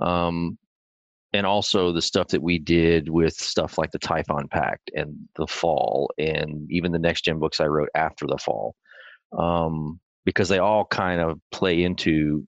um, 0.00 0.56
and 1.32 1.44
also 1.44 1.92
the 1.92 2.02
stuff 2.02 2.28
that 2.28 2.42
we 2.42 2.58
did 2.58 3.08
with 3.08 3.34
stuff 3.34 3.76
like 3.76 3.90
the 3.90 3.98
Typhon 3.98 4.48
Pact 4.48 4.90
and 4.94 5.16
the 5.36 5.48
Fall, 5.48 6.12
and 6.16 6.70
even 6.70 6.92
the 6.92 6.98
next 6.98 7.24
gen 7.24 7.40
books 7.40 7.60
I 7.60 7.66
wrote 7.66 7.90
after 7.94 8.26
the 8.26 8.38
Fall. 8.38 8.74
Um, 9.36 9.98
because 10.24 10.48
they 10.48 10.58
all 10.58 10.84
kind 10.84 11.20
of 11.20 11.40
play 11.50 11.82
into 11.82 12.46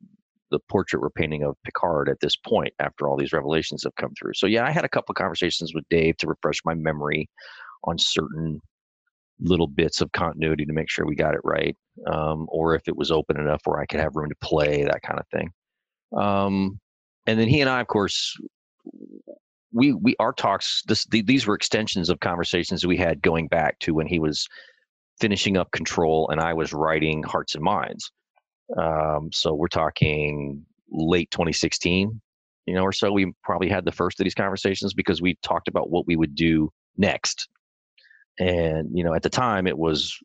the 0.54 0.60
portrait 0.68 1.02
we're 1.02 1.10
painting 1.10 1.42
of 1.42 1.56
Picard 1.64 2.08
at 2.08 2.20
this 2.20 2.36
point 2.36 2.72
after 2.78 3.08
all 3.08 3.16
these 3.16 3.32
revelations 3.32 3.82
have 3.82 3.94
come 3.96 4.12
through. 4.16 4.34
So 4.34 4.46
yeah, 4.46 4.64
I 4.64 4.70
had 4.70 4.84
a 4.84 4.88
couple 4.88 5.12
conversations 5.14 5.74
with 5.74 5.84
Dave 5.90 6.16
to 6.18 6.28
refresh 6.28 6.60
my 6.64 6.74
memory 6.74 7.28
on 7.82 7.98
certain 7.98 8.60
little 9.40 9.66
bits 9.66 10.00
of 10.00 10.12
continuity 10.12 10.64
to 10.64 10.72
make 10.72 10.88
sure 10.88 11.04
we 11.04 11.16
got 11.16 11.34
it 11.34 11.40
right, 11.42 11.76
um, 12.06 12.46
or 12.48 12.76
if 12.76 12.86
it 12.86 12.96
was 12.96 13.10
open 13.10 13.38
enough 13.38 13.62
where 13.64 13.80
I 13.80 13.86
could 13.86 13.98
have 13.98 14.14
room 14.14 14.28
to 14.28 14.36
play 14.36 14.84
that 14.84 15.02
kind 15.02 15.18
of 15.18 15.26
thing. 15.28 15.50
Um, 16.16 16.78
and 17.26 17.40
then 17.40 17.48
he 17.48 17.60
and 17.60 17.68
I, 17.68 17.80
of 17.80 17.88
course, 17.88 18.36
we 19.72 19.92
we 19.92 20.14
our 20.20 20.32
talks. 20.32 20.82
This, 20.86 21.04
these 21.10 21.46
were 21.48 21.56
extensions 21.56 22.10
of 22.10 22.20
conversations 22.20 22.86
we 22.86 22.96
had 22.96 23.20
going 23.22 23.48
back 23.48 23.80
to 23.80 23.92
when 23.94 24.06
he 24.06 24.20
was 24.20 24.46
finishing 25.20 25.56
up 25.56 25.72
Control 25.72 26.28
and 26.30 26.40
I 26.40 26.54
was 26.54 26.72
writing 26.72 27.24
Hearts 27.24 27.56
and 27.56 27.64
Minds. 27.64 28.12
Um, 28.79 29.31
so 29.33 29.55
we're 29.55 29.68
talking 29.68 30.64
late 30.90 31.31
2016, 31.31 32.20
you 32.66 32.74
know, 32.74 32.83
or 32.83 32.92
so. 32.92 33.12
We 33.12 33.33
probably 33.42 33.68
had 33.68 33.85
the 33.85 33.92
first 33.92 34.20
of 34.20 34.24
these 34.24 34.35
conversations 34.35 34.94
because 34.94 35.20
we 35.20 35.37
talked 35.42 35.68
about 35.68 35.90
what 35.90 36.07
we 36.07 36.16
would 36.16 36.35
do 36.35 36.70
next. 36.96 37.48
And 38.38 38.88
you 38.92 39.05
know, 39.05 39.14
at 39.14 39.22
the 39.22 39.31
time, 39.31 39.66
it 39.66 39.79
was 39.79 40.18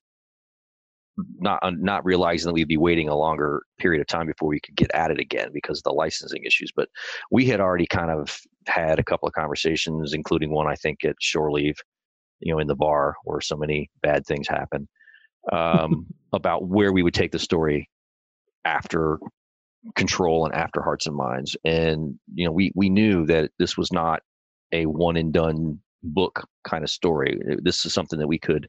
not 1.37 1.61
not 1.77 2.05
realizing 2.05 2.47
that 2.47 2.53
we'd 2.53 2.67
be 2.67 2.77
waiting 2.77 3.09
a 3.09 3.15
longer 3.15 3.61
period 3.77 4.01
of 4.01 4.07
time 4.07 4.27
before 4.27 4.47
we 4.47 4.59
could 4.59 4.75
get 4.75 4.91
at 4.93 5.11
it 5.11 5.19
again 5.19 5.49
because 5.53 5.79
of 5.79 5.83
the 5.83 5.91
licensing 5.91 6.43
issues. 6.43 6.71
But 6.75 6.89
we 7.29 7.45
had 7.45 7.59
already 7.59 7.85
kind 7.85 8.09
of 8.09 8.39
had 8.67 8.99
a 8.99 9.03
couple 9.03 9.27
of 9.27 9.33
conversations, 9.33 10.13
including 10.13 10.51
one 10.51 10.67
I 10.67 10.75
think 10.75 11.03
at 11.03 11.15
shore 11.19 11.51
leave, 11.51 11.75
you 12.39 12.53
know, 12.53 12.59
in 12.59 12.67
the 12.67 12.75
bar 12.75 13.15
where 13.25 13.41
so 13.41 13.57
many 13.57 13.89
bad 14.01 14.25
things 14.25 14.47
happen, 14.47 14.87
um, 15.51 16.07
about 16.33 16.67
where 16.67 16.93
we 16.93 17.03
would 17.03 17.13
take 17.13 17.31
the 17.31 17.39
story 17.39 17.89
after 18.69 19.19
control 19.95 20.45
and 20.45 20.53
after 20.53 20.81
hearts 20.81 21.07
and 21.07 21.15
minds. 21.15 21.55
And 21.65 22.19
you 22.33 22.45
know 22.45 22.51
we 22.51 22.71
we 22.75 22.89
knew 22.89 23.25
that 23.25 23.51
this 23.59 23.77
was 23.77 23.91
not 23.91 24.21
a 24.71 24.85
one 24.85 25.17
and 25.17 25.33
done 25.33 25.79
book 26.03 26.47
kind 26.63 26.83
of 26.83 26.89
story. 26.89 27.39
This 27.61 27.85
is 27.85 27.93
something 27.93 28.19
that 28.19 28.27
we 28.27 28.39
could 28.39 28.67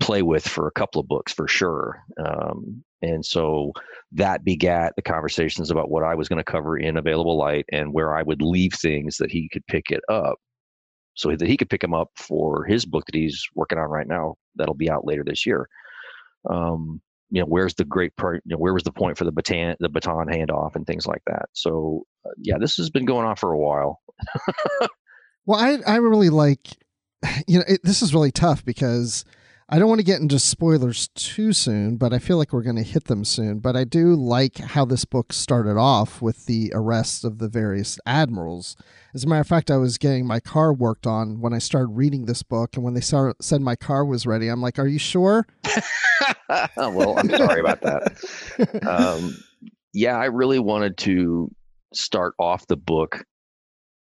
play 0.00 0.22
with 0.22 0.46
for 0.46 0.66
a 0.66 0.72
couple 0.72 1.00
of 1.00 1.08
books 1.08 1.32
for 1.32 1.46
sure. 1.46 2.02
Um, 2.24 2.82
and 3.02 3.24
so 3.24 3.72
that 4.12 4.44
begat 4.44 4.94
the 4.96 5.02
conversations 5.02 5.70
about 5.70 5.90
what 5.90 6.02
i 6.02 6.14
was 6.14 6.28
going 6.28 6.38
to 6.38 6.52
cover 6.52 6.76
in 6.76 6.96
available 6.96 7.38
light 7.38 7.64
and 7.70 7.92
where 7.94 8.14
i 8.14 8.22
would 8.22 8.42
leave 8.42 8.72
things 8.74 9.16
that 9.18 9.30
he 9.30 9.48
could 9.52 9.66
pick 9.66 9.90
it 9.90 10.00
up. 10.10 10.36
So 11.14 11.34
that 11.36 11.48
he 11.48 11.56
could 11.56 11.68
pick 11.68 11.82
them 11.82 11.92
up 11.94 12.08
for 12.16 12.64
his 12.64 12.86
book 12.86 13.04
that 13.06 13.14
he's 13.14 13.44
working 13.54 13.78
on 13.78 13.90
right 13.90 14.06
now 14.06 14.36
that'll 14.56 14.74
be 14.74 14.90
out 14.90 15.06
later 15.06 15.24
this 15.26 15.44
year. 15.44 15.68
Um, 16.48 17.02
you 17.30 17.40
know 17.40 17.46
where's 17.46 17.74
the 17.74 17.84
great 17.84 18.14
part 18.16 18.42
you 18.44 18.54
know 18.54 18.58
where 18.58 18.74
was 18.74 18.82
the 18.82 18.92
point 18.92 19.16
for 19.16 19.24
the 19.24 19.32
baton 19.32 19.76
the 19.80 19.88
baton 19.88 20.26
handoff 20.26 20.74
and 20.76 20.86
things 20.86 21.06
like 21.06 21.22
that. 21.26 21.46
So 21.52 22.06
uh, 22.26 22.30
yeah 22.38 22.56
this 22.58 22.76
has 22.76 22.90
been 22.90 23.04
going 23.04 23.26
on 23.26 23.36
for 23.36 23.52
a 23.52 23.58
while. 23.58 24.00
Well 25.46 25.58
i 25.58 25.78
i 25.90 25.96
really 25.96 26.28
like 26.28 26.76
you 27.48 27.58
know 27.58 27.64
it, 27.66 27.80
this 27.82 28.02
is 28.02 28.14
really 28.14 28.30
tough 28.30 28.64
because 28.64 29.24
I 29.72 29.78
don't 29.78 29.88
want 29.88 30.00
to 30.00 30.04
get 30.04 30.20
into 30.20 30.40
spoilers 30.40 31.08
too 31.14 31.52
soon, 31.52 31.96
but 31.96 32.12
I 32.12 32.18
feel 32.18 32.38
like 32.38 32.52
we're 32.52 32.64
going 32.64 32.74
to 32.74 32.82
hit 32.82 33.04
them 33.04 33.24
soon. 33.24 33.60
But 33.60 33.76
I 33.76 33.84
do 33.84 34.16
like 34.16 34.58
how 34.58 34.84
this 34.84 35.04
book 35.04 35.32
started 35.32 35.76
off 35.76 36.20
with 36.20 36.46
the 36.46 36.72
arrest 36.74 37.24
of 37.24 37.38
the 37.38 37.48
various 37.48 37.96
admirals. 38.04 38.76
As 39.14 39.22
a 39.22 39.28
matter 39.28 39.42
of 39.42 39.46
fact, 39.46 39.70
I 39.70 39.76
was 39.76 39.96
getting 39.96 40.26
my 40.26 40.40
car 40.40 40.72
worked 40.72 41.06
on 41.06 41.40
when 41.40 41.54
I 41.54 41.58
started 41.58 41.92
reading 41.92 42.24
this 42.24 42.42
book, 42.42 42.74
and 42.74 42.82
when 42.82 42.94
they 42.94 43.00
said 43.00 43.60
my 43.60 43.76
car 43.76 44.04
was 44.04 44.26
ready, 44.26 44.48
I'm 44.48 44.60
like, 44.60 44.80
"Are 44.80 44.88
you 44.88 44.98
sure?" 44.98 45.46
well, 46.76 47.16
I'm 47.16 47.30
sorry 47.30 47.60
about 47.60 47.82
that. 47.82 48.84
Um, 48.84 49.36
yeah, 49.92 50.16
I 50.16 50.26
really 50.26 50.58
wanted 50.58 50.98
to 50.98 51.48
start 51.94 52.34
off 52.40 52.66
the 52.66 52.76
book 52.76 53.24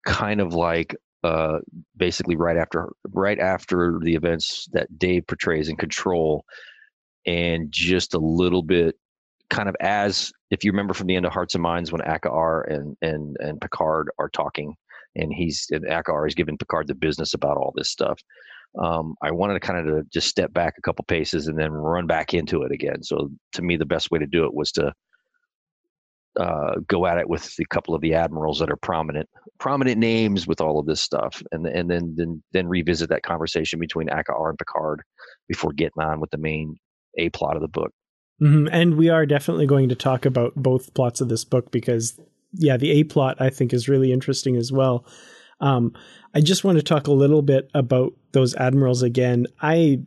kind 0.07 0.41
of 0.41 0.55
like 0.55 0.95
uh, 1.23 1.59
basically 1.97 2.35
right 2.35 2.57
after 2.57 2.89
right 3.09 3.39
after 3.39 3.99
the 4.01 4.15
events 4.15 4.67
that 4.73 4.97
Dave 4.97 5.27
portrays 5.27 5.69
in 5.69 5.75
Control, 5.77 6.43
and 7.25 7.71
just 7.71 8.13
a 8.13 8.19
little 8.19 8.63
bit 8.63 8.95
kind 9.49 9.67
of 9.67 9.75
as 9.81 10.31
if 10.49 10.63
you 10.63 10.71
remember 10.71 10.93
from 10.93 11.07
the 11.07 11.15
end 11.15 11.25
of 11.25 11.33
Hearts 11.33 11.55
and 11.55 11.61
Minds 11.61 11.91
when 11.91 12.01
Akaar 12.01 12.63
and 12.73 12.95
and 13.01 13.37
and 13.39 13.61
Picard 13.61 14.09
are 14.17 14.29
talking 14.29 14.75
and 15.15 15.33
he's 15.33 15.67
and 15.71 15.85
Akaar 15.85 16.27
is 16.27 16.35
giving 16.35 16.57
Picard 16.57 16.87
the 16.87 16.95
business 16.95 17.33
about 17.33 17.57
all 17.57 17.73
this 17.75 17.89
stuff. 17.89 18.19
Um, 18.79 19.15
I 19.21 19.31
wanted 19.31 19.55
to 19.55 19.59
kind 19.59 19.79
of 19.79 19.85
to 19.93 20.09
just 20.09 20.29
step 20.29 20.53
back 20.53 20.75
a 20.77 20.81
couple 20.81 21.03
paces 21.05 21.47
and 21.47 21.59
then 21.59 21.71
run 21.71 22.07
back 22.07 22.33
into 22.33 22.63
it 22.63 22.71
again. 22.71 23.03
So 23.03 23.29
to 23.53 23.61
me, 23.61 23.75
the 23.75 23.85
best 23.85 24.11
way 24.11 24.19
to 24.19 24.25
do 24.25 24.45
it 24.45 24.53
was 24.53 24.71
to 24.73 24.93
uh, 26.39 26.75
go 26.87 27.05
at 27.05 27.17
it 27.17 27.29
with 27.29 27.53
a 27.59 27.65
couple 27.65 27.93
of 27.93 28.01
the 28.01 28.13
admirals 28.13 28.59
that 28.59 28.71
are 28.71 28.77
prominent 28.77 29.29
prominent 29.59 29.97
names 29.97 30.47
with 30.47 30.61
all 30.61 30.79
of 30.79 30.85
this 30.85 31.01
stuff, 31.01 31.43
and 31.51 31.65
and 31.67 31.89
then 31.89 32.13
then 32.15 32.43
then 32.53 32.67
revisit 32.67 33.09
that 33.09 33.23
conversation 33.23 33.79
between 33.79 34.07
Akaar 34.07 34.49
and 34.49 34.57
Picard 34.57 35.01
before 35.47 35.73
getting 35.73 36.01
on 36.01 36.19
with 36.19 36.31
the 36.31 36.37
main 36.37 36.75
a 37.17 37.29
plot 37.29 37.55
of 37.55 37.61
the 37.61 37.67
book. 37.67 37.91
Mm-hmm. 38.41 38.67
And 38.71 38.97
we 38.97 39.09
are 39.09 39.25
definitely 39.25 39.67
going 39.67 39.89
to 39.89 39.95
talk 39.95 40.25
about 40.25 40.55
both 40.55 40.93
plots 40.93 41.21
of 41.21 41.29
this 41.29 41.43
book 41.43 41.71
because, 41.71 42.19
yeah, 42.53 42.77
the 42.77 42.91
A 42.91 43.03
plot 43.03 43.37
I 43.39 43.49
think 43.49 43.73
is 43.73 43.89
really 43.89 44.11
interesting 44.11 44.55
as 44.55 44.71
well. 44.71 45.05
Um, 45.59 45.93
I 46.33 46.41
just 46.41 46.63
want 46.63 46.77
to 46.77 46.83
talk 46.83 47.07
a 47.07 47.11
little 47.11 47.43
bit 47.43 47.69
about 47.75 48.13
those 48.31 48.55
admirals 48.55 49.03
again. 49.03 49.45
I 49.61 50.01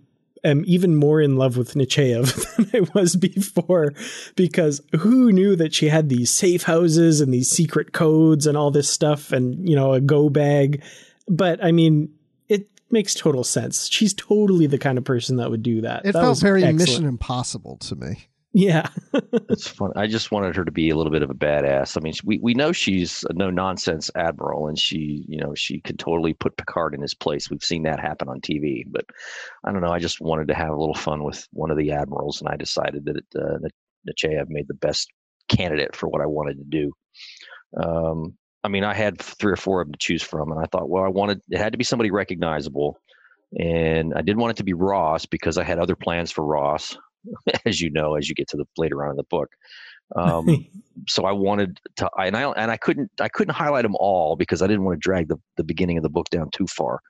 am 0.44 0.62
even 0.66 0.94
more 0.94 1.20
in 1.20 1.36
love 1.36 1.56
with 1.56 1.74
Nechayev 1.74 2.56
than 2.70 2.86
I 2.86 2.88
was 2.94 3.16
before 3.16 3.92
because 4.36 4.80
who 4.98 5.32
knew 5.32 5.56
that 5.56 5.74
she 5.74 5.88
had 5.88 6.08
these 6.08 6.30
safe 6.30 6.64
houses 6.64 7.20
and 7.20 7.32
these 7.32 7.50
secret 7.50 7.92
codes 7.92 8.46
and 8.46 8.56
all 8.56 8.70
this 8.70 8.88
stuff 8.88 9.32
and, 9.32 9.68
you 9.68 9.74
know, 9.74 9.92
a 9.92 10.00
go 10.00 10.28
bag. 10.28 10.82
But 11.26 11.64
I 11.64 11.72
mean, 11.72 12.10
it 12.48 12.68
makes 12.90 13.14
total 13.14 13.44
sense. 13.44 13.88
She's 13.88 14.14
totally 14.14 14.66
the 14.66 14.78
kind 14.78 14.98
of 14.98 15.04
person 15.04 15.36
that 15.36 15.50
would 15.50 15.62
do 15.62 15.80
that. 15.80 16.04
It 16.04 16.12
that 16.12 16.22
felt 16.22 16.40
very 16.40 16.62
excellent. 16.62 16.88
Mission 16.88 17.04
Impossible 17.06 17.78
to 17.78 17.96
me. 17.96 18.28
Yeah. 18.56 18.88
it's 19.12 19.66
fun. 19.66 19.90
I 19.96 20.06
just 20.06 20.30
wanted 20.30 20.54
her 20.54 20.64
to 20.64 20.70
be 20.70 20.88
a 20.88 20.96
little 20.96 21.10
bit 21.10 21.24
of 21.24 21.30
a 21.30 21.34
badass. 21.34 21.96
I 21.96 22.00
mean, 22.00 22.14
we, 22.24 22.38
we 22.38 22.54
know 22.54 22.70
she's 22.70 23.24
a 23.28 23.32
no 23.32 23.50
nonsense 23.50 24.12
admiral 24.14 24.68
and 24.68 24.78
she, 24.78 25.24
you 25.28 25.38
know, 25.38 25.56
she 25.56 25.80
could 25.80 25.98
totally 25.98 26.34
put 26.34 26.56
Picard 26.56 26.94
in 26.94 27.02
his 27.02 27.14
place. 27.14 27.50
We've 27.50 27.64
seen 27.64 27.82
that 27.82 27.98
happen 27.98 28.28
on 28.28 28.40
TV, 28.40 28.84
but 28.88 29.04
I 29.64 29.72
don't 29.72 29.82
know. 29.82 29.90
I 29.90 29.98
just 29.98 30.20
wanted 30.20 30.46
to 30.48 30.54
have 30.54 30.70
a 30.70 30.76
little 30.76 30.94
fun 30.94 31.24
with 31.24 31.44
one 31.52 31.72
of 31.72 31.76
the 31.76 31.90
admirals 31.90 32.40
and 32.40 32.48
I 32.48 32.56
decided 32.56 33.04
that 33.06 33.24
uh, 33.36 33.58
Nechayev 34.08 34.46
made 34.48 34.68
the 34.68 34.74
best 34.74 35.10
candidate 35.48 35.96
for 35.96 36.08
what 36.08 36.22
I 36.22 36.26
wanted 36.26 36.58
to 36.58 36.64
do. 36.64 36.92
Um, 37.76 38.38
I 38.62 38.68
mean, 38.68 38.84
I 38.84 38.94
had 38.94 39.20
three 39.20 39.52
or 39.52 39.56
four 39.56 39.80
of 39.80 39.88
them 39.88 39.94
to 39.94 39.98
choose 39.98 40.22
from 40.22 40.52
and 40.52 40.60
I 40.60 40.66
thought, 40.70 40.88
well, 40.88 41.02
I 41.02 41.08
wanted, 41.08 41.40
it 41.50 41.58
had 41.58 41.72
to 41.72 41.78
be 41.78 41.84
somebody 41.84 42.12
recognizable. 42.12 43.00
And 43.58 44.14
I 44.14 44.22
didn't 44.22 44.38
want 44.38 44.52
it 44.52 44.56
to 44.58 44.64
be 44.64 44.74
Ross 44.74 45.26
because 45.26 45.58
I 45.58 45.64
had 45.64 45.80
other 45.80 45.96
plans 45.96 46.30
for 46.30 46.44
Ross. 46.44 46.96
as 47.64 47.80
you 47.80 47.90
know, 47.90 48.14
as 48.14 48.28
you 48.28 48.34
get 48.34 48.48
to 48.48 48.56
the 48.56 48.66
later 48.76 49.04
on 49.04 49.10
in 49.10 49.16
the 49.16 49.24
book. 49.24 49.50
Um, 50.16 50.66
so 51.08 51.24
I 51.24 51.32
wanted 51.32 51.80
to, 51.96 52.10
and 52.18 52.36
I 52.36 52.50
and 52.52 52.70
I 52.70 52.76
couldn't 52.76 53.10
I 53.20 53.28
couldn't 53.28 53.54
highlight 53.54 53.82
them 53.82 53.96
all 53.98 54.36
because 54.36 54.62
I 54.62 54.66
didn't 54.66 54.84
want 54.84 54.96
to 54.96 55.00
drag 55.00 55.28
the 55.28 55.38
the 55.56 55.64
beginning 55.64 55.96
of 55.96 56.02
the 56.02 56.10
book 56.10 56.30
down 56.30 56.50
too 56.50 56.66
far. 56.66 57.00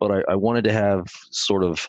But 0.00 0.10
I, 0.10 0.32
I 0.32 0.36
wanted 0.36 0.64
to 0.64 0.72
have 0.72 1.06
sort 1.30 1.64
of 1.64 1.88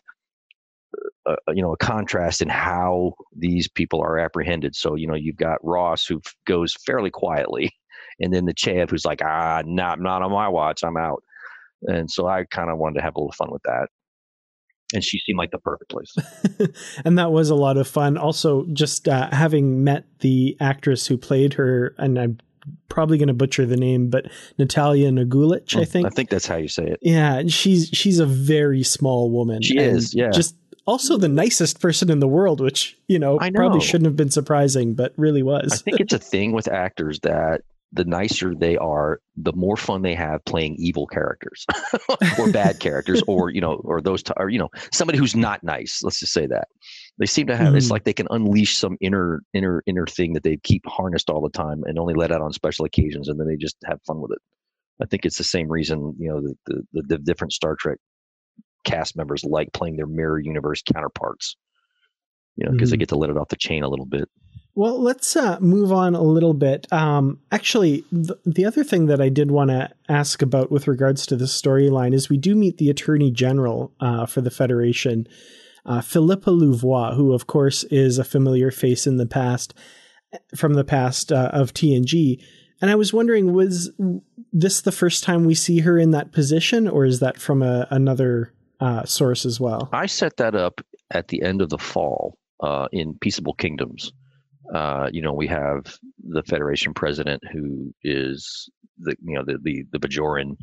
a, 1.26 1.30
uh, 1.30 1.36
uh, 1.48 1.52
you 1.52 1.62
know 1.62 1.72
a 1.72 1.76
contrast 1.76 2.40
in 2.40 2.48
how 2.48 3.14
these 3.36 3.68
people 3.68 4.00
are 4.00 4.18
apprehended. 4.18 4.74
So 4.74 4.94
you 4.94 5.06
know 5.06 5.14
you've 5.14 5.36
got 5.36 5.64
Ross 5.64 6.06
who 6.06 6.20
goes 6.46 6.74
fairly 6.86 7.10
quietly, 7.10 7.72
and 8.20 8.32
then 8.32 8.46
Nechayev 8.46 8.90
who's 8.90 9.04
like 9.04 9.22
ah 9.22 9.62
not 9.66 10.00
not 10.00 10.22
on 10.22 10.32
my 10.32 10.48
watch 10.48 10.82
I'm 10.82 10.96
out. 10.96 11.22
And 11.82 12.10
so 12.10 12.26
I 12.26 12.44
kind 12.44 12.70
of 12.70 12.78
wanted 12.78 12.94
to 12.94 13.02
have 13.02 13.16
a 13.16 13.20
little 13.20 13.32
fun 13.32 13.50
with 13.52 13.62
that 13.64 13.88
and 14.94 15.02
she 15.02 15.18
seemed 15.18 15.38
like 15.38 15.50
the 15.50 15.58
perfect 15.58 15.90
place. 15.90 16.14
and 17.04 17.18
that 17.18 17.32
was 17.32 17.50
a 17.50 17.54
lot 17.54 17.76
of 17.76 17.88
fun. 17.88 18.16
Also, 18.16 18.64
just 18.72 19.08
uh, 19.08 19.28
having 19.32 19.82
met 19.82 20.04
the 20.20 20.56
actress 20.60 21.06
who 21.06 21.18
played 21.18 21.54
her, 21.54 21.94
and 21.98 22.18
I'm 22.18 22.38
probably 22.88 23.18
going 23.18 23.28
to 23.28 23.34
butcher 23.34 23.66
the 23.66 23.76
name, 23.76 24.10
but 24.10 24.26
Natalia 24.58 25.10
Nogulich, 25.10 25.76
I 25.76 25.82
mm, 25.82 25.88
think. 25.88 26.06
I 26.06 26.10
think 26.10 26.30
that's 26.30 26.46
how 26.46 26.56
you 26.56 26.68
say 26.68 26.86
it. 26.86 26.98
Yeah, 27.02 27.42
she's 27.48 27.88
she's 27.92 28.18
a 28.18 28.26
very 28.26 28.82
small 28.82 29.30
woman. 29.30 29.62
She 29.62 29.78
is. 29.78 30.14
Yeah. 30.14 30.30
Just 30.30 30.56
also 30.86 31.16
the 31.16 31.28
nicest 31.28 31.80
person 31.80 32.10
in 32.10 32.20
the 32.20 32.28
world, 32.28 32.60
which 32.60 32.96
you 33.08 33.18
know, 33.18 33.36
know, 33.36 33.50
probably 33.52 33.80
shouldn't 33.80 34.06
have 34.06 34.16
been 34.16 34.30
surprising, 34.30 34.94
but 34.94 35.12
really 35.16 35.42
was. 35.42 35.72
I 35.72 35.76
think 35.76 36.00
it's 36.00 36.12
a 36.12 36.18
thing 36.18 36.52
with 36.52 36.68
actors 36.68 37.20
that 37.20 37.62
the 37.92 38.04
nicer 38.04 38.54
they 38.54 38.76
are, 38.76 39.20
the 39.36 39.52
more 39.52 39.76
fun 39.76 40.02
they 40.02 40.14
have 40.14 40.44
playing 40.44 40.76
evil 40.78 41.06
characters 41.06 41.64
or 42.38 42.50
bad 42.50 42.80
characters, 42.80 43.22
or 43.26 43.50
you 43.50 43.60
know, 43.60 43.80
or 43.84 44.00
those, 44.00 44.22
t- 44.22 44.32
or 44.36 44.48
you 44.48 44.58
know, 44.58 44.68
somebody 44.92 45.18
who's 45.18 45.36
not 45.36 45.62
nice. 45.62 46.02
Let's 46.02 46.20
just 46.20 46.32
say 46.32 46.46
that 46.46 46.68
they 47.18 47.26
seem 47.26 47.46
to 47.46 47.56
have. 47.56 47.68
Mm-hmm. 47.68 47.76
It's 47.76 47.90
like 47.90 48.04
they 48.04 48.12
can 48.12 48.26
unleash 48.30 48.76
some 48.76 48.96
inner, 49.00 49.42
inner, 49.54 49.82
inner 49.86 50.06
thing 50.06 50.32
that 50.34 50.42
they 50.42 50.58
keep 50.58 50.84
harnessed 50.86 51.30
all 51.30 51.40
the 51.40 51.50
time 51.50 51.82
and 51.86 51.98
only 51.98 52.14
let 52.14 52.32
out 52.32 52.42
on 52.42 52.52
special 52.52 52.84
occasions, 52.84 53.28
and 53.28 53.38
then 53.38 53.46
they 53.46 53.56
just 53.56 53.76
have 53.86 54.00
fun 54.06 54.20
with 54.20 54.32
it. 54.32 54.38
I 55.02 55.06
think 55.06 55.24
it's 55.24 55.38
the 55.38 55.44
same 55.44 55.68
reason 55.68 56.14
you 56.18 56.28
know 56.28 56.40
the 56.40 56.82
the, 56.92 57.02
the 57.02 57.18
different 57.18 57.52
Star 57.52 57.76
Trek 57.78 57.98
cast 58.84 59.16
members 59.16 59.44
like 59.44 59.72
playing 59.72 59.96
their 59.96 60.06
mirror 60.06 60.40
universe 60.40 60.82
counterparts. 60.82 61.56
You 62.56 62.64
know, 62.64 62.72
because 62.72 62.88
mm-hmm. 62.88 62.92
they 62.94 62.98
get 62.98 63.08
to 63.10 63.18
let 63.18 63.30
it 63.30 63.36
off 63.36 63.48
the 63.48 63.56
chain 63.56 63.82
a 63.82 63.88
little 63.88 64.06
bit. 64.06 64.28
Well, 64.76 65.02
let's 65.02 65.34
uh, 65.36 65.58
move 65.58 65.90
on 65.90 66.14
a 66.14 66.22
little 66.22 66.52
bit. 66.52 66.86
Um, 66.92 67.40
actually, 67.50 68.02
th- 68.12 68.38
the 68.44 68.66
other 68.66 68.84
thing 68.84 69.06
that 69.06 69.22
I 69.22 69.30
did 69.30 69.50
want 69.50 69.70
to 69.70 69.88
ask 70.06 70.42
about 70.42 70.70
with 70.70 70.86
regards 70.86 71.24
to 71.26 71.36
the 71.36 71.46
storyline 71.46 72.12
is 72.12 72.28
we 72.28 72.36
do 72.36 72.54
meet 72.54 72.76
the 72.76 72.90
Attorney 72.90 73.30
General 73.30 73.90
uh, 74.00 74.26
for 74.26 74.42
the 74.42 74.50
Federation, 74.50 75.26
uh, 75.86 76.02
Philippa 76.02 76.50
Louvois, 76.50 77.14
who, 77.14 77.32
of 77.32 77.46
course, 77.46 77.84
is 77.84 78.18
a 78.18 78.24
familiar 78.24 78.70
face 78.70 79.06
in 79.06 79.16
the 79.16 79.24
past 79.24 79.72
from 80.54 80.74
the 80.74 80.84
past 80.84 81.32
uh, 81.32 81.48
of 81.54 81.72
TNG. 81.72 82.44
And 82.82 82.90
I 82.90 82.96
was 82.96 83.14
wondering, 83.14 83.54
was 83.54 83.90
this 84.52 84.82
the 84.82 84.92
first 84.92 85.24
time 85.24 85.46
we 85.46 85.54
see 85.54 85.80
her 85.80 85.98
in 85.98 86.10
that 86.10 86.32
position, 86.32 86.86
or 86.86 87.06
is 87.06 87.20
that 87.20 87.40
from 87.40 87.62
a, 87.62 87.88
another 87.90 88.52
uh, 88.80 89.06
source 89.06 89.46
as 89.46 89.58
well? 89.58 89.88
I 89.94 90.04
set 90.04 90.36
that 90.36 90.54
up 90.54 90.82
at 91.10 91.28
the 91.28 91.40
end 91.40 91.62
of 91.62 91.70
the 91.70 91.78
fall 91.78 92.36
uh, 92.60 92.88
in 92.92 93.14
Peaceable 93.18 93.54
Kingdoms 93.54 94.12
uh, 94.74 95.08
you 95.12 95.22
know, 95.22 95.32
we 95.32 95.46
have 95.46 95.84
the 96.28 96.42
Federation 96.42 96.94
president 96.94 97.42
who 97.52 97.94
is 98.02 98.68
the 98.98 99.16
you 99.22 99.34
know 99.34 99.44
the 99.44 99.58
the, 99.62 99.84
the 99.92 99.98
Bajoran 99.98 100.56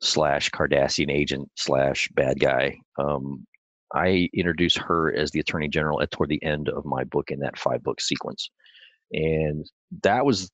slash 0.00 0.50
Cardassian 0.50 1.10
agent 1.10 1.50
slash 1.56 2.08
bad 2.14 2.38
guy. 2.38 2.78
Um, 2.98 3.46
I 3.94 4.28
introduce 4.34 4.76
her 4.76 5.14
as 5.14 5.30
the 5.30 5.40
Attorney 5.40 5.68
General 5.68 6.02
at 6.02 6.10
toward 6.10 6.28
the 6.28 6.42
end 6.42 6.68
of 6.68 6.84
my 6.84 7.04
book 7.04 7.30
in 7.30 7.40
that 7.40 7.58
five 7.58 7.82
book 7.82 8.00
sequence, 8.00 8.50
and 9.12 9.64
that 10.02 10.24
was 10.24 10.50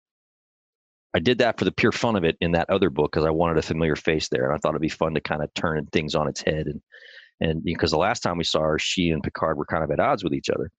I 1.15 1.19
did 1.19 1.39
that 1.39 1.59
for 1.59 1.67
the 1.67 1.73
pure 1.73 1.93
fun 1.93 2.17
of 2.17 2.25
it 2.25 2.39
in 2.41 2.53
that 2.53 2.71
other 2.71 2.89
book 2.89 3.13
because 3.13 3.27
I 3.27 3.31
wanted 3.31 3.59
a 3.59 3.63
familiar 3.63 3.97
face 3.97 4.29
there, 4.29 4.47
and 4.47 4.55
I 4.55 4.59
thought 4.59 4.71
it'd 4.71 4.81
be 4.81 4.89
fun 4.89 5.15
to 5.15 5.21
kind 5.21 5.43
of 5.43 5.53
turn 5.55 5.87
things 5.87 6.15
on 6.15 6.29
its 6.29 6.41
head. 6.41 6.67
And 6.67 6.81
and 7.41 7.65
because 7.65 7.91
the 7.91 7.99
last 7.99 8.21
time 8.21 8.39
we 8.39 8.45
saw 8.45 8.61
her, 8.61 8.79
she 8.79 9.11
and 9.11 9.23
Picard 9.23 9.59
were 9.59 9.67
kind 9.67 9.85
of 9.85 9.91
at 9.91 10.01
odds 10.01 10.25
with 10.25 10.33
each 10.33 10.49
other 10.49 10.71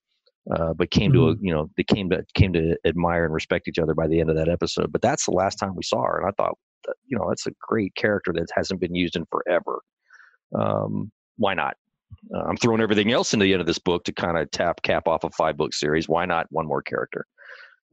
uh, 0.52 0.74
but 0.74 0.92
came 0.92 1.12
mm-hmm. 1.12 1.28
to 1.28 1.30
a 1.30 1.36
you 1.42 1.54
know 1.54 1.70
they 1.78 1.84
came 1.84 2.10
to 2.10 2.24
came 2.34 2.54
to 2.54 2.76
admire 2.86 3.26
and 3.26 3.34
respect 3.34 3.68
each 3.68 3.80
other 3.80 3.94
by 3.94 4.08
the 4.08 4.20
end 4.20 4.30
of 4.30 4.36
that 4.36 4.50
episode. 4.50 4.92
But 4.92 5.02
that's 5.02 5.26
the 5.26 5.32
last 5.32 5.56
time 5.56 5.76
we 5.76 5.84
saw 5.84 6.04
her, 6.04 6.20
and 6.20 6.28
I 6.28 6.32
thought 6.32 6.58
you 7.06 7.18
know 7.18 7.26
that's 7.30 7.48
a 7.48 7.52
great 7.62 7.96
character 7.96 8.34
that 8.34 8.48
hasn't 8.56 8.82
been 8.82 8.96
used 8.96 9.16
in 9.16 9.26
forever. 9.26 9.80
Um, 10.58 11.12
why 11.38 11.54
not? 11.54 11.78
Uh, 12.34 12.44
I'm 12.44 12.58
throwing 12.58 12.82
everything 12.82 13.12
else 13.12 13.34
into 13.34 13.46
the 13.46 13.54
end 13.54 13.62
of 13.62 13.68
this 13.68 13.80
book 13.80 14.04
to 14.06 14.12
kind 14.12 14.38
of 14.38 14.52
tap 14.52 14.82
cap 14.82 15.08
off 15.08 15.24
a 15.24 15.30
five 15.32 15.58
book 15.58 15.74
series. 15.74 16.10
Why 16.10 16.26
not 16.26 16.48
one 16.50 16.68
more 16.68 16.82
character? 16.82 17.26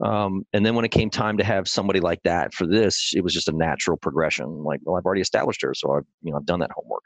Um, 0.05 0.44
and 0.53 0.64
then 0.64 0.74
when 0.74 0.84
it 0.84 0.90
came 0.90 1.11
time 1.11 1.36
to 1.38 1.44
have 1.44 1.68
somebody 1.68 2.01
like 2.01 2.22
that 2.24 2.55
for 2.55 2.66
this, 2.66 3.12
it 3.14 3.22
was 3.22 3.34
just 3.34 3.48
a 3.48 3.53
natural 3.53 3.98
progression. 3.98 4.64
Like, 4.64 4.80
well, 4.82 4.96
I've 4.96 5.05
already 5.05 5.20
established 5.20 5.62
her, 5.62 5.74
so 5.74 5.92
I've 5.92 6.07
you 6.22 6.32
know 6.32 6.38
I've 6.38 6.46
done 6.46 6.61
that 6.61 6.72
homework 6.74 7.05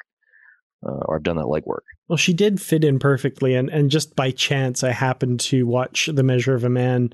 uh, 0.84 1.02
or 1.06 1.16
I've 1.16 1.22
done 1.22 1.36
that 1.36 1.46
legwork. 1.46 1.82
Well, 2.08 2.16
she 2.16 2.32
did 2.32 2.60
fit 2.60 2.84
in 2.84 2.98
perfectly, 2.98 3.54
and 3.54 3.70
and 3.70 3.90
just 3.90 4.14
by 4.16 4.30
chance, 4.30 4.84
I 4.84 4.90
happened 4.90 5.40
to 5.40 5.66
watch 5.66 6.08
The 6.12 6.22
Measure 6.22 6.54
of 6.54 6.64
a 6.64 6.70
Man. 6.70 7.12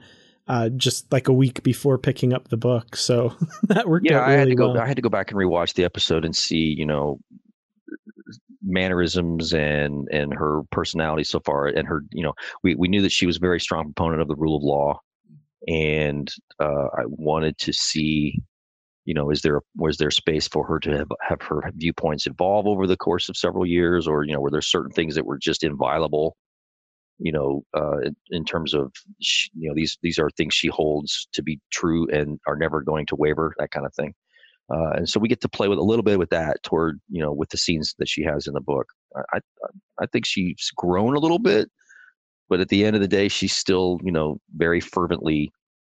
Uh, 0.48 0.68
just 0.70 1.12
like 1.12 1.28
a 1.28 1.32
week 1.32 1.62
before 1.62 1.96
picking 1.96 2.32
up 2.32 2.48
the 2.48 2.56
book, 2.56 2.96
so 2.96 3.32
that 3.62 3.88
worked 3.88 4.10
yeah, 4.10 4.18
out 4.18 4.22
really 4.22 4.34
I 4.34 4.38
had 4.38 4.48
to 4.48 4.54
go. 4.56 4.76
I 4.76 4.86
had 4.86 4.96
to 4.96 5.02
go 5.02 5.08
back 5.08 5.30
and 5.30 5.38
rewatch 5.38 5.74
the 5.74 5.84
episode 5.84 6.24
and 6.24 6.34
see, 6.34 6.74
you 6.76 6.84
know, 6.84 7.20
mannerisms 8.62 9.52
and 9.52 10.08
and 10.10 10.34
her 10.34 10.62
personality 10.72 11.22
so 11.22 11.38
far, 11.40 11.66
and 11.68 11.86
her, 11.86 12.02
you 12.10 12.24
know, 12.24 12.32
we 12.64 12.74
we 12.74 12.88
knew 12.88 13.02
that 13.02 13.12
she 13.12 13.26
was 13.26 13.36
a 13.36 13.40
very 13.40 13.60
strong 13.60 13.84
proponent 13.84 14.22
of 14.22 14.28
the 14.28 14.34
rule 14.34 14.56
of 14.56 14.64
law, 14.64 15.00
and 15.68 16.32
uh, 16.58 16.88
I 16.98 17.02
wanted 17.06 17.56
to 17.58 17.72
see 17.72 18.42
you 19.04 19.14
know, 19.14 19.30
is 19.30 19.42
there 19.42 19.60
was 19.76 19.96
there 19.96 20.10
space 20.10 20.46
for 20.46 20.66
her 20.66 20.78
to 20.80 20.98
have, 20.98 21.08
have 21.26 21.42
her 21.42 21.62
viewpoints 21.74 22.26
evolve 22.26 22.66
over 22.66 22.86
the 22.86 22.96
course 22.96 23.28
of 23.28 23.36
several 23.36 23.66
years, 23.66 24.06
or 24.06 24.24
you 24.24 24.32
know, 24.32 24.40
were 24.40 24.50
there 24.50 24.60
certain 24.60 24.92
things 24.92 25.14
that 25.14 25.26
were 25.26 25.38
just 25.38 25.64
inviolable? 25.64 26.36
You 27.18 27.32
know, 27.32 27.62
uh, 27.76 27.98
in, 27.98 28.16
in, 28.30 28.44
terms 28.44 28.72
of 28.72 28.92
she, 29.20 29.50
you 29.54 29.68
know 29.68 29.74
these 29.74 29.98
these 30.02 30.18
are 30.18 30.30
things 30.30 30.54
she 30.54 30.68
holds 30.68 31.28
to 31.32 31.42
be 31.42 31.60
true 31.70 32.08
and 32.10 32.38
are 32.46 32.56
never 32.56 32.82
going 32.82 33.06
to 33.06 33.16
waver, 33.16 33.54
that 33.58 33.70
kind 33.70 33.86
of 33.86 33.94
thing. 33.94 34.14
Uh, 34.72 34.90
and 34.90 35.08
so 35.08 35.18
we 35.18 35.28
get 35.28 35.40
to 35.40 35.48
play 35.48 35.66
with 35.66 35.78
a 35.78 35.82
little 35.82 36.04
bit 36.04 36.18
with 36.18 36.30
that 36.30 36.62
toward 36.62 37.00
you 37.08 37.22
know 37.22 37.32
with 37.32 37.48
the 37.50 37.58
scenes 37.58 37.94
that 37.98 38.08
she 38.08 38.22
has 38.22 38.46
in 38.46 38.54
the 38.54 38.60
book. 38.60 38.86
I 39.16 39.38
I, 39.38 39.40
I 40.02 40.06
think 40.06 40.26
she's 40.26 40.70
grown 40.76 41.14
a 41.14 41.20
little 41.20 41.38
bit, 41.38 41.70
but 42.48 42.60
at 42.60 42.68
the 42.68 42.84
end 42.84 42.96
of 42.96 43.02
the 43.02 43.08
day, 43.08 43.28
she's 43.28 43.54
still 43.56 43.98
you 44.04 44.12
know 44.12 44.40
very 44.56 44.80
fervently 44.80 45.52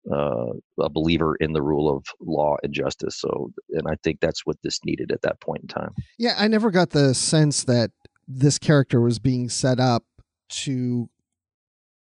uh, 0.09 0.53
a 0.79 0.89
believer 0.89 1.35
in 1.35 1.53
the 1.53 1.61
rule 1.61 1.95
of 1.95 2.05
law 2.19 2.55
and 2.63 2.73
justice. 2.73 3.15
So, 3.15 3.51
and 3.69 3.87
I 3.87 3.95
think 4.03 4.19
that's 4.19 4.45
what 4.45 4.57
this 4.63 4.79
needed 4.85 5.11
at 5.11 5.21
that 5.21 5.39
point 5.39 5.61
in 5.61 5.67
time. 5.67 5.93
Yeah, 6.17 6.35
I 6.37 6.47
never 6.47 6.71
got 6.71 6.91
the 6.91 7.13
sense 7.13 7.65
that 7.65 7.91
this 8.27 8.57
character 8.57 9.01
was 9.01 9.19
being 9.19 9.49
set 9.49 9.79
up 9.79 10.03
to 10.49 11.09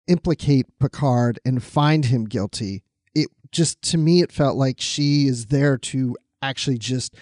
implicate 0.07 0.65
Picard 0.79 1.39
and 1.45 1.63
find 1.63 2.05
him 2.05 2.25
guilty. 2.25 2.83
It 3.15 3.29
just 3.51 3.81
to 3.83 3.97
me 3.97 4.21
it 4.21 4.31
felt 4.31 4.57
like 4.57 4.79
she 4.79 5.27
is 5.27 5.47
there 5.47 5.77
to 5.77 6.15
actually 6.41 6.77
just 6.77 7.15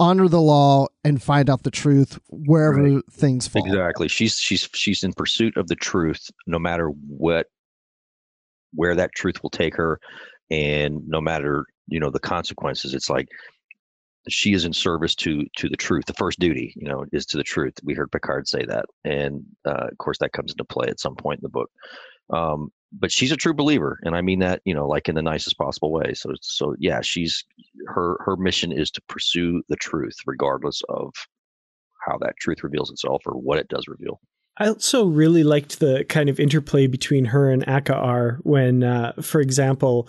honor 0.00 0.28
the 0.28 0.40
law 0.40 0.86
and 1.04 1.22
find 1.22 1.48
out 1.48 1.62
the 1.62 1.70
truth 1.70 2.18
wherever 2.28 2.82
right. 2.82 3.04
things 3.10 3.46
fall. 3.46 3.64
Exactly. 3.64 4.08
She's 4.08 4.38
she's 4.38 4.68
she's 4.72 5.02
in 5.02 5.12
pursuit 5.12 5.56
of 5.56 5.68
the 5.68 5.76
truth 5.76 6.30
no 6.46 6.58
matter 6.58 6.88
what 6.88 7.48
where 8.74 8.94
that 8.94 9.14
truth 9.14 9.42
will 9.42 9.50
take 9.50 9.76
her 9.76 10.00
and 10.50 11.06
no 11.06 11.20
matter, 11.20 11.66
you 11.88 12.00
know, 12.00 12.10
the 12.10 12.20
consequences. 12.20 12.94
It's 12.94 13.10
like 13.10 13.28
she 14.28 14.52
is 14.52 14.64
in 14.64 14.72
service 14.72 15.14
to 15.16 15.44
to 15.56 15.68
the 15.68 15.76
truth. 15.76 16.06
The 16.06 16.14
first 16.14 16.38
duty, 16.38 16.72
you 16.76 16.88
know, 16.88 17.04
is 17.12 17.26
to 17.26 17.36
the 17.36 17.42
truth. 17.42 17.74
We 17.82 17.94
heard 17.94 18.12
Picard 18.12 18.48
say 18.48 18.64
that, 18.66 18.86
and 19.04 19.44
uh, 19.66 19.88
of 19.90 19.98
course 19.98 20.18
that 20.18 20.32
comes 20.32 20.52
into 20.52 20.64
play 20.64 20.88
at 20.88 21.00
some 21.00 21.16
point 21.16 21.40
in 21.40 21.42
the 21.42 21.48
book. 21.48 21.70
Um, 22.30 22.70
but 22.92 23.10
she's 23.10 23.32
a 23.32 23.36
true 23.36 23.54
believer, 23.54 23.98
and 24.04 24.14
I 24.14 24.22
mean 24.22 24.38
that, 24.38 24.62
you 24.64 24.74
know, 24.74 24.86
like 24.86 25.08
in 25.08 25.14
the 25.14 25.22
nicest 25.22 25.58
possible 25.58 25.90
way. 25.90 26.14
So, 26.14 26.32
so 26.40 26.74
yeah, 26.78 27.00
she's 27.00 27.44
her 27.86 28.16
her 28.20 28.36
mission 28.36 28.72
is 28.72 28.90
to 28.92 29.02
pursue 29.08 29.62
the 29.68 29.76
truth, 29.76 30.16
regardless 30.26 30.80
of 30.88 31.12
how 32.06 32.18
that 32.18 32.36
truth 32.38 32.62
reveals 32.62 32.90
itself 32.90 33.22
or 33.26 33.32
what 33.32 33.58
it 33.58 33.68
does 33.68 33.88
reveal. 33.88 34.20
I 34.56 34.68
also 34.68 35.06
really 35.06 35.42
liked 35.42 35.80
the 35.80 36.04
kind 36.08 36.28
of 36.28 36.38
interplay 36.38 36.86
between 36.86 37.26
her 37.26 37.50
and 37.50 37.66
Akaar 37.66 38.38
when, 38.42 38.84
uh, 38.84 39.12
for 39.20 39.40
example, 39.40 40.08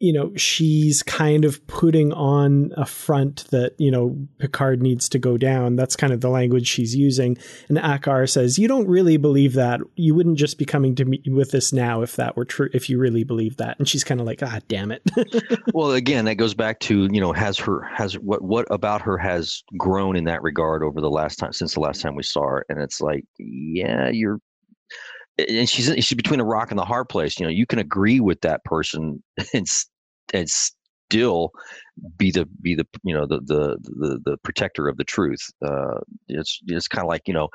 you 0.00 0.12
know, 0.12 0.32
she's 0.36 1.02
kind 1.02 1.44
of 1.44 1.64
putting 1.66 2.12
on 2.12 2.72
a 2.76 2.84
front 2.84 3.44
that, 3.50 3.74
you 3.78 3.90
know, 3.90 4.16
Picard 4.38 4.82
needs 4.82 5.08
to 5.10 5.18
go 5.18 5.38
down. 5.38 5.76
That's 5.76 5.96
kind 5.96 6.12
of 6.12 6.20
the 6.20 6.28
language 6.28 6.66
she's 6.66 6.96
using. 6.96 7.38
And 7.68 7.78
Akaar 7.78 8.28
says, 8.28 8.58
You 8.58 8.66
don't 8.66 8.88
really 8.88 9.16
believe 9.16 9.54
that. 9.54 9.80
You 9.94 10.14
wouldn't 10.14 10.36
just 10.36 10.58
be 10.58 10.64
coming 10.64 10.94
to 10.96 11.04
me 11.04 11.22
with 11.28 11.52
this 11.52 11.72
now 11.72 12.02
if 12.02 12.16
that 12.16 12.36
were 12.36 12.44
true, 12.44 12.68
if 12.74 12.90
you 12.90 12.98
really 12.98 13.24
believe 13.24 13.56
that. 13.58 13.78
And 13.78 13.88
she's 13.88 14.04
kind 14.04 14.20
of 14.20 14.26
like, 14.26 14.42
Ah, 14.42 14.60
damn 14.68 14.90
it. 14.90 15.02
well, 15.72 15.92
again, 15.92 16.24
that 16.24 16.36
goes 16.36 16.54
back 16.54 16.80
to, 16.80 17.08
you 17.12 17.20
know, 17.20 17.32
has 17.32 17.56
her, 17.58 17.82
has 17.82 18.14
what, 18.18 18.42
what 18.42 18.66
about 18.70 19.02
her 19.02 19.16
has 19.16 19.62
grown 19.78 20.16
in 20.16 20.24
that 20.24 20.42
regard 20.42 20.82
over 20.82 21.00
the 21.00 21.10
last 21.10 21.36
time, 21.36 21.52
since 21.52 21.74
the 21.74 21.80
last 21.80 22.02
time 22.02 22.16
we 22.16 22.22
saw 22.24 22.42
her? 22.42 22.66
And 22.68 22.80
it's 22.80 23.00
like, 23.00 23.24
yeah, 23.38 24.10
you're, 24.10 24.40
and 25.38 25.68
she's 25.68 25.92
she's 26.04 26.14
between 26.14 26.40
a 26.40 26.44
rock 26.44 26.70
and 26.70 26.78
the 26.78 26.84
hard 26.84 27.08
place. 27.08 27.38
You 27.38 27.46
know, 27.46 27.50
you 27.50 27.66
can 27.66 27.78
agree 27.78 28.20
with 28.20 28.40
that 28.42 28.64
person 28.64 29.22
and 29.54 29.66
and 30.32 30.48
still 30.48 31.50
be 32.16 32.30
the 32.30 32.46
be 32.60 32.74
the 32.74 32.86
you 33.02 33.14
know 33.14 33.26
the 33.26 33.40
the 33.40 33.78
the, 33.82 34.20
the 34.24 34.36
protector 34.38 34.88
of 34.88 34.96
the 34.96 35.04
truth. 35.04 35.40
Uh, 35.64 36.00
it's 36.28 36.60
it's 36.66 36.88
kind 36.88 37.04
of 37.04 37.08
like 37.08 37.22
you 37.26 37.34
know 37.34 37.48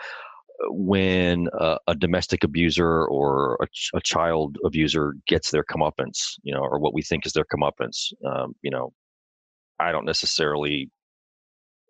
when 0.67 1.47
a, 1.53 1.77
a 1.87 1.95
domestic 1.95 2.43
abuser 2.43 3.05
or 3.05 3.57
a, 3.61 3.67
ch- 3.67 3.91
a, 3.93 4.01
child 4.01 4.57
abuser 4.65 5.13
gets 5.25 5.51
their 5.51 5.63
comeuppance, 5.63 6.33
you 6.43 6.53
know, 6.53 6.59
or 6.59 6.79
what 6.79 6.93
we 6.93 7.01
think 7.01 7.25
is 7.25 7.31
their 7.31 7.45
comeuppance. 7.45 8.11
Um, 8.25 8.53
you 8.61 8.69
know, 8.69 8.91
I 9.79 9.93
don't 9.93 10.03
necessarily 10.03 10.89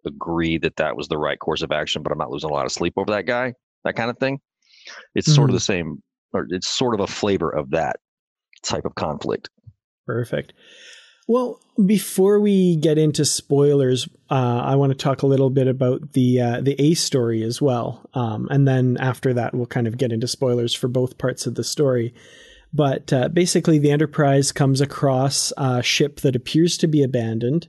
agree 0.05 0.57
that 0.59 0.75
that 0.75 0.95
was 0.95 1.07
the 1.07 1.17
right 1.17 1.39
course 1.39 1.61
of 1.61 1.71
action, 1.71 2.03
but 2.03 2.11
I'm 2.11 2.19
not 2.19 2.29
losing 2.29 2.49
a 2.49 2.53
lot 2.53 2.65
of 2.65 2.71
sleep 2.71 2.93
over 2.97 3.11
that 3.11 3.25
guy. 3.25 3.53
That 3.85 3.95
kind 3.95 4.09
of 4.09 4.17
thing. 4.19 4.39
It's 5.15 5.27
mm-hmm. 5.27 5.35
sort 5.35 5.49
of 5.49 5.53
the 5.53 5.59
same, 5.59 6.01
or 6.33 6.45
it's 6.49 6.67
sort 6.67 6.93
of 6.93 6.99
a 6.99 7.07
flavor 7.07 7.49
of 7.49 7.71
that 7.71 7.97
type 8.63 8.85
of 8.85 8.95
conflict. 8.95 9.49
Perfect. 10.05 10.53
Well, 11.27 11.59
before 11.85 12.39
we 12.39 12.75
get 12.75 12.97
into 12.97 13.23
spoilers, 13.23 14.09
uh, 14.31 14.61
I 14.65 14.75
want 14.75 14.91
to 14.91 14.97
talk 14.97 15.21
a 15.21 15.27
little 15.27 15.51
bit 15.51 15.67
about 15.67 16.13
the 16.13 16.41
uh, 16.41 16.61
the 16.61 16.75
A 16.79 16.95
story 16.95 17.43
as 17.43 17.61
well, 17.61 18.09
um, 18.15 18.47
and 18.49 18.67
then 18.67 18.97
after 18.99 19.33
that, 19.35 19.53
we'll 19.53 19.67
kind 19.67 19.85
of 19.85 19.97
get 19.97 20.11
into 20.11 20.27
spoilers 20.27 20.73
for 20.73 20.87
both 20.87 21.19
parts 21.19 21.45
of 21.45 21.53
the 21.53 21.63
story. 21.63 22.15
But 22.73 23.13
uh, 23.13 23.29
basically, 23.29 23.77
the 23.77 23.91
Enterprise 23.91 24.51
comes 24.51 24.81
across 24.81 25.53
a 25.55 25.83
ship 25.83 26.21
that 26.21 26.35
appears 26.35 26.79
to 26.79 26.87
be 26.87 27.03
abandoned. 27.03 27.67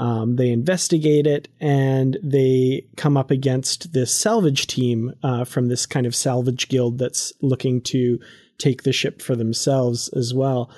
Um, 0.00 0.36
they 0.36 0.48
investigate 0.48 1.26
it 1.26 1.48
and 1.60 2.16
they 2.22 2.86
come 2.96 3.18
up 3.18 3.30
against 3.30 3.92
this 3.92 4.12
salvage 4.12 4.66
team 4.66 5.12
uh, 5.22 5.44
from 5.44 5.68
this 5.68 5.84
kind 5.84 6.06
of 6.06 6.14
salvage 6.14 6.68
guild 6.68 6.96
that's 6.96 7.34
looking 7.42 7.82
to 7.82 8.18
take 8.56 8.82
the 8.82 8.94
ship 8.94 9.20
for 9.20 9.36
themselves 9.36 10.08
as 10.16 10.32
well. 10.32 10.70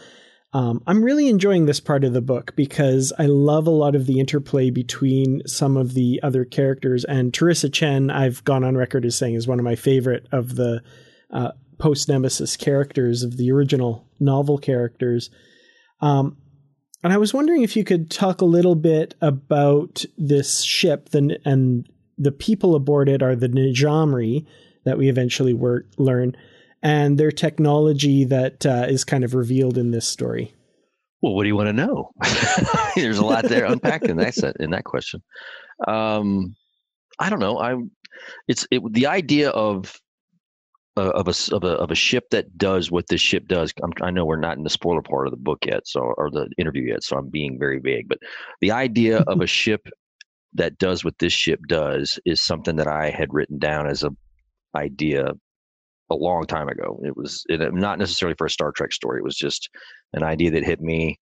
Um, 0.54 0.82
I'm 0.88 1.04
really 1.04 1.28
enjoying 1.28 1.66
this 1.66 1.78
part 1.78 2.02
of 2.02 2.12
the 2.12 2.20
book 2.20 2.54
because 2.56 3.12
I 3.16 3.26
love 3.26 3.68
a 3.68 3.70
lot 3.70 3.94
of 3.94 4.06
the 4.06 4.18
interplay 4.18 4.70
between 4.70 5.40
some 5.46 5.76
of 5.76 5.94
the 5.94 6.18
other 6.24 6.44
characters. 6.44 7.04
And 7.04 7.32
T'Ryssa 7.32 7.72
Chen, 7.72 8.10
I've 8.10 8.42
gone 8.42 8.64
on 8.64 8.76
record 8.76 9.06
as 9.06 9.16
saying, 9.16 9.36
is 9.36 9.46
one 9.46 9.60
of 9.60 9.64
my 9.64 9.76
favorite 9.76 10.26
of 10.32 10.56
the 10.56 10.82
uh, 11.30 11.52
post 11.78 12.08
Nemesis 12.08 12.56
characters, 12.56 13.22
of 13.22 13.36
the 13.36 13.52
original 13.52 14.04
novel 14.18 14.58
characters. 14.58 15.30
Um, 16.00 16.36
and 17.03 17.12
I 17.12 17.18
was 17.18 17.34
wondering 17.34 17.62
if 17.62 17.76
you 17.76 17.84
could 17.84 18.11
talk 18.11 18.40
a 18.40 18.46
little 18.46 18.74
bit 18.74 19.14
about 19.20 20.05
this 20.16 20.62
ship 20.62 21.11
the, 21.11 21.38
and 21.44 21.86
the 22.18 22.32
people 22.32 22.74
aboard 22.74 23.09
it 23.09 23.22
are 23.22 23.36
the 23.36 23.48
Najamri 23.48 24.46
that 24.84 24.98
we 24.98 25.09
eventually 25.09 25.55
wor- 25.55 25.86
learn 25.96 26.36
and 26.82 27.18
their 27.18 27.30
technology 27.30 28.24
that 28.24 28.66
uh, 28.66 28.86
is 28.88 29.05
kind 29.05 29.24
of 29.24 29.34
revealed 29.34 29.78
in 29.78 29.92
this 29.92 30.09
story. 30.09 30.53
Well, 31.20 31.34
what 31.34 31.44
do 31.44 31.48
you 31.48 31.57
want 31.57 31.68
to 31.68 31.72
know? 31.72 32.11
There's 32.96 33.18
a 33.18 33.24
lot 33.24 33.44
there 33.44 33.64
unpacked 33.64 34.07
in 34.07 34.16
that 34.16 34.36
in 34.59 34.70
that 34.70 34.84
question. 34.84 35.22
Um, 35.86 36.57
I 37.18 37.30
don't 37.30 37.38
know. 37.38 37.59
I 37.59 37.76
it's 38.48 38.66
it, 38.72 38.82
the 38.92 39.07
idea 39.07 39.50
of 39.50 40.00
Uh, 40.95 41.09
of 41.14 41.26
a 41.26 41.55
of 41.55 41.64
a 41.64 41.70
of 41.78 41.90
a 41.90 41.95
ship 41.95 42.24
that 42.30 42.59
does 42.59 42.90
what 42.90 43.07
this 43.09 43.20
ship 43.20 43.49
does. 43.49 43.72
I'm, 43.82 43.93
i 44.03 44.11
know 44.11 44.26
we're 44.26 44.36
not 44.36 44.59
in 44.59 44.62
the 44.62 44.68
spoiler 44.68 45.01
part 45.01 45.26
of 45.26 45.30
the 45.30 45.38
book 45.38 45.64
yet, 45.64 45.86
so 45.86 46.01
or 46.18 46.30
the 46.30 46.51
interview 46.59 46.82
yet, 46.82 47.03
so 47.03 47.16
I'm 47.16 47.30
being 47.30 47.59
very 47.59 47.80
vague. 47.80 48.11
But 48.11 48.18
the 48.61 48.72
idea 48.72 49.20
of 49.20 49.40
a 49.40 49.47
ship 49.62 49.88
that 50.53 50.76
does 50.76 51.03
what 51.03 51.18
this 51.18 51.32
ship 51.32 51.61
does 51.66 52.20
is 52.26 52.43
something 52.43 52.76
that 52.76 52.88
I 52.88 53.09
had 53.09 53.32
written 53.32 53.59
down 53.59 53.86
as 53.86 54.05
a 54.05 54.11
idea 54.76 55.32
a 56.11 56.14
long 56.14 56.45
time 56.45 56.68
ago. 56.68 57.01
It 57.05 57.16
was 57.16 57.43
it, 57.49 57.62
uh, 57.62 57.70
not 57.72 57.99
necessarily 57.99 58.34
for 58.36 58.47
a 58.47 58.51
Star 58.51 58.70
Trek 58.70 58.93
story. 58.93 59.18
It 59.18 59.24
was 59.24 59.36
just 59.36 59.70
an 60.12 60.22
idea 60.22 60.51
that 60.51 60.62
hit 60.62 60.82
me, 60.82 61.18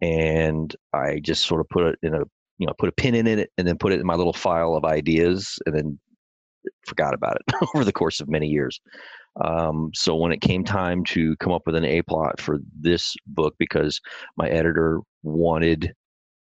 and 0.00 0.72
I 0.92 1.18
just 1.20 1.46
sort 1.46 1.60
of 1.60 1.68
put 1.68 1.84
it 1.84 1.98
in 2.04 2.14
a 2.14 2.22
you 2.58 2.66
know 2.68 2.74
put 2.78 2.88
a 2.88 2.92
pin 2.92 3.16
in 3.16 3.26
it 3.26 3.50
and 3.58 3.66
then 3.66 3.76
put 3.76 3.92
it 3.92 3.98
in 3.98 4.06
my 4.06 4.14
little 4.14 4.32
file 4.32 4.74
of 4.76 4.84
ideas 4.84 5.58
and 5.66 5.74
then 5.74 5.98
forgot 6.86 7.14
about 7.14 7.36
it 7.36 7.54
over 7.74 7.84
the 7.84 7.92
course 7.92 8.20
of 8.20 8.28
many 8.28 8.46
years. 8.46 8.80
Um, 9.44 9.90
so 9.94 10.14
when 10.16 10.32
it 10.32 10.40
came 10.40 10.64
time 10.64 11.04
to 11.04 11.36
come 11.36 11.52
up 11.52 11.62
with 11.66 11.76
an 11.76 11.84
A 11.84 12.02
plot 12.02 12.40
for 12.40 12.58
this 12.78 13.14
book, 13.26 13.54
because 13.58 14.00
my 14.36 14.48
editor 14.48 15.00
wanted 15.22 15.92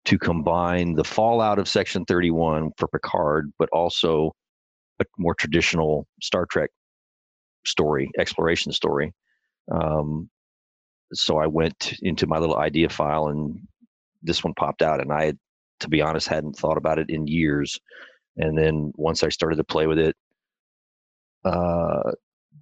to 0.05 0.17
combine 0.17 0.93
the 0.93 1.03
fallout 1.03 1.59
of 1.59 1.67
Section 1.67 2.05
31 2.05 2.71
for 2.77 2.87
Picard, 2.87 3.51
but 3.59 3.67
also 3.73 4.31
a 5.01 5.05
more 5.17 5.35
traditional 5.35 6.07
Star 6.21 6.45
Trek 6.45 6.69
story, 7.65 8.09
exploration 8.17 8.71
story. 8.71 9.13
Um, 9.69 10.29
so 11.13 11.37
I 11.37 11.47
went 11.47 11.93
into 12.01 12.27
my 12.27 12.37
little 12.37 12.57
idea 12.57 12.89
file 12.89 13.27
and 13.27 13.59
this 14.23 14.43
one 14.43 14.53
popped 14.53 14.81
out 14.81 15.01
and 15.01 15.11
I, 15.11 15.33
to 15.81 15.89
be 15.89 16.01
honest, 16.01 16.27
hadn't 16.27 16.55
thought 16.55 16.77
about 16.77 16.99
it 16.99 17.09
in 17.09 17.27
years. 17.27 17.79
And 18.37 18.57
then 18.57 18.91
once 18.95 19.23
I 19.23 19.29
started 19.29 19.57
to 19.57 19.63
play 19.63 19.87
with 19.87 19.99
it, 19.99 20.15
uh, 21.45 22.11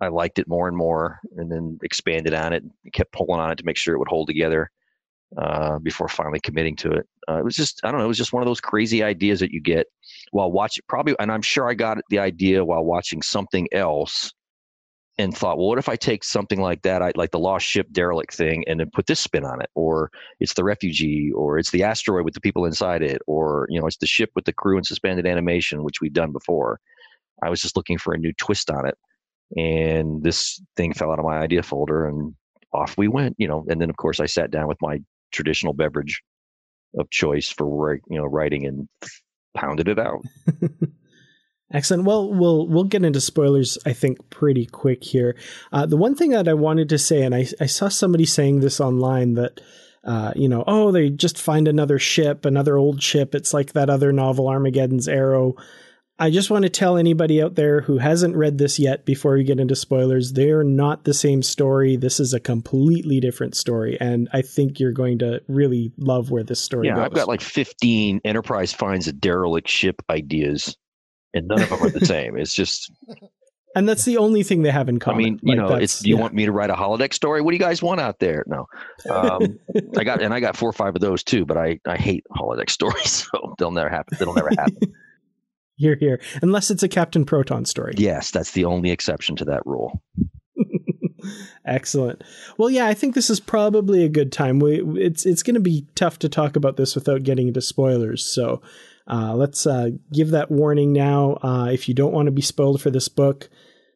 I 0.02 0.08
liked 0.08 0.40
it 0.40 0.48
more 0.48 0.68
and 0.68 0.76
more 0.76 1.20
and 1.38 1.52
then 1.52 1.80
expanded 1.84 2.34
on 2.34 2.54
it, 2.54 2.64
kept 2.94 3.14
pulling 3.14 3.40
on 3.40 3.52
it 3.52 3.58
to 3.58 3.66
make 3.66 3.78
sure 3.78 3.96
it 3.96 4.00
would 4.00 4.08
hold 4.08 4.28
together 4.28 4.70
uh, 5.38 5.80
before 5.80 6.08
finally 6.08 6.40
committing 6.40 6.76
to 6.78 6.92
it. 6.92 7.08
Uh, 7.30 7.38
it 7.38 7.46
was 7.46 7.56
just, 7.56 7.80
I 7.84 7.92
don't 7.92 8.00
know, 8.00 8.06
it 8.06 8.10
was 8.10 8.18
just 8.18 8.34
one 8.34 8.44
of 8.44 8.48
those 8.48 8.62
crazy 8.62 9.04
ideas 9.04 9.40
that 9.40 9.52
you 9.52 9.62
get 9.62 9.88
while 10.32 10.52
watching, 10.52 10.84
probably, 10.88 11.16
and 11.20 11.32
I'm 11.32 11.42
sure 11.42 11.70
I 11.70 11.74
got 11.74 11.98
the 12.10 12.20
idea 12.20 12.64
while 12.64 12.84
watching 12.84 13.22
something 13.22 13.68
else 13.72 14.32
and 15.18 15.36
thought, 15.36 15.58
well, 15.58 15.68
what 15.68 15.80
if 15.80 15.88
I 15.88 15.96
take 15.96 16.24
something 16.24 16.60
like 16.60 16.82
that, 16.82 17.02
I, 17.02 17.12
like 17.16 17.32
the 17.32 17.40
lost 17.40 17.66
ship 17.66 17.88
derelict 17.92 18.34
thing, 18.36 18.66
and 18.68 18.80
then 18.80 18.90
put 18.94 19.08
this 19.08 19.20
spin 19.20 19.46
on 19.46 19.62
it, 19.62 19.70
or 19.74 20.12
it's 20.40 20.54
the 20.54 20.64
refugee, 20.64 21.32
or 21.34 21.58
it's 21.58 21.72
the 21.72 21.84
asteroid 21.84 22.26
with 22.26 22.34
the 22.34 22.42
people 22.42 22.66
inside 22.66 23.02
it, 23.02 23.22
or 23.26 23.68
you 23.70 23.80
know, 23.80 23.88
it's 23.88 23.98
the 23.98 24.08
ship 24.08 24.32
with 24.36 24.46
the 24.46 24.54
crew 24.54 24.78
and 24.78 24.86
suspended 24.86 25.26
animation, 25.26 25.84
which 25.84 26.02
we've 26.02 26.14
done 26.14 26.32
before. 26.32 26.80
I 27.42 27.50
was 27.50 27.62
just 27.62 27.78
looking 27.78 27.98
for 27.98 28.14
a 28.14 28.18
new 28.18 28.34
twist 28.34 28.70
on 28.70 28.86
it, 28.88 28.98
and 29.56 30.22
this 30.22 30.62
thing 30.76 30.94
fell 30.94 31.12
out 31.12 31.20
of 31.20 31.26
my 31.26 31.38
idea 31.38 31.64
folder, 31.64 32.08
and 32.08 32.36
off 32.74 32.98
we 32.98 33.08
went. 33.08 33.36
You 33.38 33.48
know, 33.48 33.66
and 33.70 33.80
then 33.80 33.90
of 33.90 33.98
course 33.98 34.20
I 34.20 34.26
sat 34.26 34.52
down 34.52 34.68
with 34.68 34.82
my 34.82 35.00
traditional 35.32 35.74
beverage 35.74 36.22
of 36.98 37.10
choice 37.10 37.50
for 37.50 38.00
you 38.10 38.18
know 38.18 38.26
writing 38.26 38.66
and 38.66 38.90
pounded 39.56 39.88
it 39.88 40.00
out. 40.00 40.22
Excellent. 41.72 42.04
Well, 42.04 42.32
we'll 42.32 42.68
we'll 42.68 42.84
get 42.84 43.04
into 43.04 43.20
spoilers. 43.20 43.78
I 43.86 43.94
think 43.94 44.30
pretty 44.30 44.66
quick 44.66 45.04
here. 45.04 45.36
Uh, 45.72 45.86
the 45.86 45.98
one 45.98 46.16
thing 46.16 46.30
that 46.30 46.48
I 46.48 46.54
wanted 46.54 46.90
to 46.90 46.98
say, 46.98 47.24
and 47.24 47.34
I 47.34 47.48
I 47.60 47.66
saw 47.66 47.90
somebody 47.90 48.26
saying 48.26 48.60
this 48.60 48.80
online 48.80 49.34
that. 49.36 49.62
Uh, 50.04 50.32
you 50.36 50.48
know, 50.48 50.64
oh, 50.68 50.92
they 50.92 51.10
just 51.10 51.36
find 51.36 51.68
another 51.68 51.98
ship, 51.98 52.46
another 52.46 52.78
old 52.78 53.02
ship. 53.02 53.34
It's 53.34 53.56
like 53.56 53.74
that 53.74 53.90
other 53.90 54.14
novel, 54.14 54.48
Armageddon's 54.48 55.08
Arrow. 55.08 55.56
I 56.20 56.30
just 56.30 56.52
want 56.52 56.62
to 56.62 56.70
tell 56.70 56.96
anybody 56.96 57.42
out 57.42 57.56
there 57.56 57.82
who 57.82 57.98
hasn't 57.98 58.36
read 58.36 58.60
this 58.60 58.78
yet 58.78 59.04
before 59.04 59.34
we 59.34 59.44
get 59.44 59.60
into 59.60 59.76
spoilers, 59.76 60.34
they're 60.34 60.64
not 60.64 61.06
the 61.06 61.14
same 61.16 61.42
story. 61.42 61.98
This 61.98 62.20
is 62.20 62.36
a 62.36 62.40
completely 62.40 63.20
different 63.20 63.56
story. 63.56 63.98
And 64.00 64.30
I 64.32 64.44
think 64.44 64.80
you're 64.80 64.92
going 64.92 65.18
to 65.20 65.42
really 65.48 65.92
love 65.98 66.30
where 66.30 66.44
this 66.44 66.62
story 66.62 66.86
yeah, 66.86 66.98
goes. 66.98 67.06
I've 67.06 67.14
got 67.16 67.28
like 67.28 67.42
15 67.42 68.22
Enterprise 68.24 68.74
finds 68.74 69.08
a 69.08 69.12
derelict 69.12 69.68
ship 69.68 70.04
ideas 70.08 70.78
and 71.36 71.48
none 71.48 71.62
of 71.62 71.70
them 71.70 71.82
are 71.82 71.90
the 71.90 72.06
same. 72.06 72.38
It's 72.38 72.54
just. 72.54 72.92
And 73.76 73.90
that's 73.90 74.06
the 74.06 74.18
only 74.18 74.42
thing 74.42 74.62
they 74.62 74.72
have 74.72 74.88
in 74.88 75.00
common. 75.00 75.20
I 75.20 75.24
mean, 75.26 75.40
you 75.44 75.56
like 75.56 75.70
know, 75.70 75.76
it's. 75.76 76.04
You 76.06 76.16
yeah. 76.16 76.22
want 76.22 76.34
me 76.34 76.46
to 76.46 76.52
write 76.52 76.70
a 76.70 76.76
holodeck 76.76 77.14
story? 77.14 77.42
What 77.42 77.52
do 77.52 77.58
you 77.58 77.62
guys 77.62 77.82
want 77.82 78.00
out 78.00 78.20
there? 78.20 78.46
No, 78.48 78.68
um, 79.10 79.60
I 79.98 80.06
got 80.06 80.22
and 80.22 80.34
I 80.34 80.40
got 80.40 80.56
four 80.56 80.70
or 80.70 80.74
five 80.74 80.96
of 80.96 81.02
those 81.02 81.24
too. 81.24 81.46
But 81.46 81.58
I 81.58 81.80
I 81.86 81.98
hate 81.98 82.26
holodeck 82.32 82.70
stories, 82.72 83.28
so 83.34 83.54
they'll 83.60 83.72
never 83.72 83.90
happen. 83.90 84.18
They'll 84.18 84.34
never 84.34 84.50
happen. 84.50 84.78
Here, 85.78 85.98
here, 86.00 86.22
unless 86.42 86.72
it's 86.72 86.84
a 86.84 86.88
Captain 86.88 87.26
Proton 87.26 87.66
story. 87.66 87.96
Yes, 87.98 88.32
that's 88.32 88.52
the 88.52 88.64
only 88.64 88.92
exception 88.92 89.36
to 89.36 89.44
that 89.44 89.62
rule. 89.66 90.02
Excellent. 91.66 92.24
Well, 92.58 92.70
yeah, 92.70 92.86
I 92.88 92.94
think 92.94 93.16
this 93.16 93.30
is 93.30 93.40
probably 93.40 94.04
a 94.04 94.10
good 94.10 94.32
time. 94.32 94.60
We 94.60 94.82
it's 94.98 95.26
it's 95.26 95.44
going 95.44 95.56
to 95.56 95.60
be 95.60 95.86
tough 95.96 96.20
to 96.20 96.30
talk 96.30 96.56
about 96.56 96.78
this 96.78 96.96
without 96.96 97.24
getting 97.24 97.50
into 97.50 97.62
spoilers. 97.62 98.24
So 98.24 98.62
uh, 99.08 99.36
let's 99.36 99.68
uh, 99.68 99.90
give 100.12 100.32
that 100.32 100.52
warning 100.52 100.92
now. 100.92 101.38
Uh, 101.42 101.70
if 101.72 101.88
you 101.88 101.94
don't 101.94 102.14
want 102.14 102.28
to 102.28 102.32
be 102.32 102.42
spoiled 102.42 102.82
for 102.82 102.90
this 102.90 103.08
book, 103.08 103.50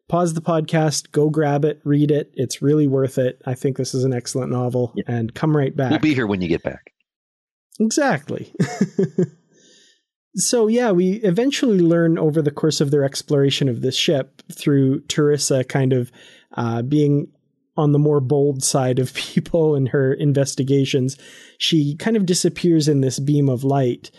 pause 0.08 0.34
the 0.34 0.42
podcast, 0.42 1.12
go 1.12 1.30
grab 1.30 1.66
it, 1.66 1.82
read 1.84 2.12
it. 2.12 2.32
It's 2.36 2.62
really 2.62 2.88
worth 2.88 3.18
it. 3.18 3.42
I 3.46 3.56
think 3.56 3.78
this 3.78 3.94
is 3.94 4.04
an 4.04 4.14
excellent 4.14 4.52
novel, 4.52 4.94
yeah. 4.96 5.04
and 5.08 5.34
come 5.34 5.56
right 5.56 5.76
back. 5.76 5.92
We'll 5.92 6.00
be 6.00 6.14
here 6.14 6.28
when 6.28 6.42
you 6.42 6.48
get 6.48 6.64
back. 6.64 6.94
Exactly. 7.80 8.54
so 10.36 10.68
yeah, 10.68 10.92
we 10.92 11.14
eventually 11.14 11.80
learn 11.80 12.20
over 12.20 12.42
the 12.42 12.52
course 12.52 12.82
of 12.82 12.92
their 12.92 13.04
exploration 13.04 13.70
of 13.70 13.82
this 13.82 13.96
ship 13.96 14.44
through 14.52 15.02
T'Ryssa 15.04 15.68
kind 15.68 15.94
of 15.94 16.12
uh, 16.56 16.82
being 16.82 17.32
on 17.78 17.94
the 17.94 18.00
more 18.00 18.20
bold 18.20 18.64
side 18.64 19.00
of 19.00 19.14
people 19.16 19.76
in 19.76 19.88
her 19.88 20.14
investigations. 20.14 21.18
She 21.58 21.96
kind 21.96 22.16
of 22.16 22.28
disappears 22.28 22.88
in 22.88 23.02
this 23.02 23.18
beam 23.18 23.50
of 23.50 23.64
light 23.64 24.12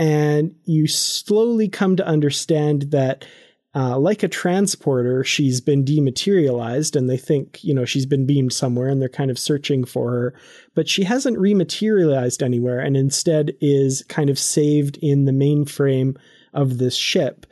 and 0.00 0.54
you 0.64 0.88
slowly 0.88 1.68
come 1.68 1.94
to 1.96 2.06
understand 2.06 2.90
that 2.90 3.26
uh, 3.74 3.98
like 3.98 4.22
a 4.22 4.28
transporter, 4.28 5.22
she's 5.22 5.60
been 5.60 5.84
dematerialized, 5.84 6.96
and 6.96 7.08
they 7.08 7.18
think, 7.18 7.62
you 7.62 7.74
know, 7.74 7.84
she's 7.84 8.06
been 8.06 8.26
beamed 8.26 8.54
somewhere, 8.54 8.88
and 8.88 9.00
they're 9.00 9.10
kind 9.10 9.30
of 9.30 9.38
searching 9.38 9.84
for 9.84 10.10
her. 10.10 10.34
But 10.74 10.88
she 10.88 11.04
hasn't 11.04 11.36
rematerialized 11.36 12.42
anywhere, 12.42 12.80
and 12.80 12.96
instead 12.96 13.52
is 13.60 14.02
kind 14.08 14.30
of 14.30 14.38
saved 14.38 14.98
in 15.02 15.26
the 15.26 15.32
mainframe 15.32 16.16
of 16.54 16.78
this 16.78 16.96
ship. 16.96 17.44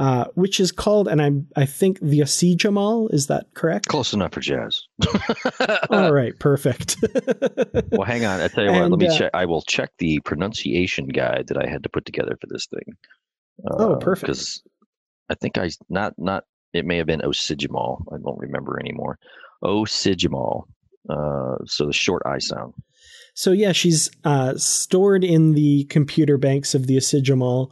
Uh, 0.00 0.24
which 0.34 0.60
is 0.60 0.72
called, 0.72 1.08
and 1.08 1.20
I 1.20 1.30
I 1.60 1.66
think 1.66 2.00
the 2.00 2.20
Asijamal. 2.20 3.12
Is 3.12 3.26
that 3.26 3.52
correct? 3.52 3.86
Close 3.88 4.14
enough 4.14 4.32
for 4.32 4.40
jazz. 4.40 4.80
All 5.90 6.10
right, 6.10 6.32
perfect. 6.38 6.96
well, 7.92 8.04
hang 8.06 8.24
on. 8.24 8.40
I 8.40 8.48
tell 8.48 8.64
you 8.64 8.70
and, 8.70 8.80
what. 8.80 8.90
Let 8.92 8.98
me 8.98 9.08
uh, 9.08 9.18
check. 9.18 9.30
I 9.34 9.44
will 9.44 9.60
check 9.60 9.90
the 9.98 10.20
pronunciation 10.20 11.06
guide 11.06 11.48
that 11.48 11.58
I 11.62 11.68
had 11.68 11.82
to 11.82 11.90
put 11.90 12.06
together 12.06 12.38
for 12.40 12.46
this 12.48 12.66
thing. 12.66 12.94
Uh, 13.62 13.74
oh, 13.76 13.96
perfect. 13.96 14.28
Because 14.28 14.62
I 15.28 15.34
think 15.34 15.58
I 15.58 15.68
not 15.90 16.14
not. 16.16 16.44
It 16.72 16.86
may 16.86 16.96
have 16.96 17.06
been 17.06 17.20
Osigimal. 17.20 18.02
I 18.10 18.16
don't 18.24 18.38
remember 18.38 18.80
anymore. 18.80 19.18
Osigimal. 19.62 20.62
Uh, 21.10 21.56
so 21.66 21.84
the 21.84 21.92
short 21.92 22.22
I 22.24 22.38
sound. 22.38 22.72
So 23.34 23.52
yeah, 23.52 23.72
she's 23.72 24.10
uh, 24.24 24.54
stored 24.56 25.24
in 25.24 25.52
the 25.52 25.84
computer 25.90 26.38
banks 26.38 26.74
of 26.74 26.86
the 26.86 26.96
Asijamal, 26.96 27.70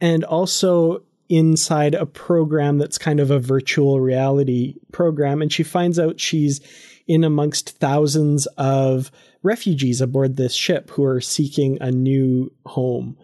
and 0.00 0.22
also 0.22 1.02
inside 1.28 1.94
a 1.94 2.06
program 2.06 2.78
that's 2.78 2.98
kind 2.98 3.20
of 3.20 3.30
a 3.30 3.38
virtual 3.38 4.00
reality 4.00 4.76
program. 4.92 5.42
And 5.42 5.52
she 5.52 5.62
finds 5.62 5.98
out 5.98 6.20
she's 6.20 6.60
in 7.06 7.24
amongst 7.24 7.78
thousands 7.78 8.46
of 8.58 9.10
refugees 9.42 10.00
aboard 10.00 10.36
this 10.36 10.54
ship 10.54 10.90
who 10.90 11.04
are 11.04 11.20
seeking 11.20 11.78
a 11.80 11.90
new 11.90 12.52
home. 12.66 13.16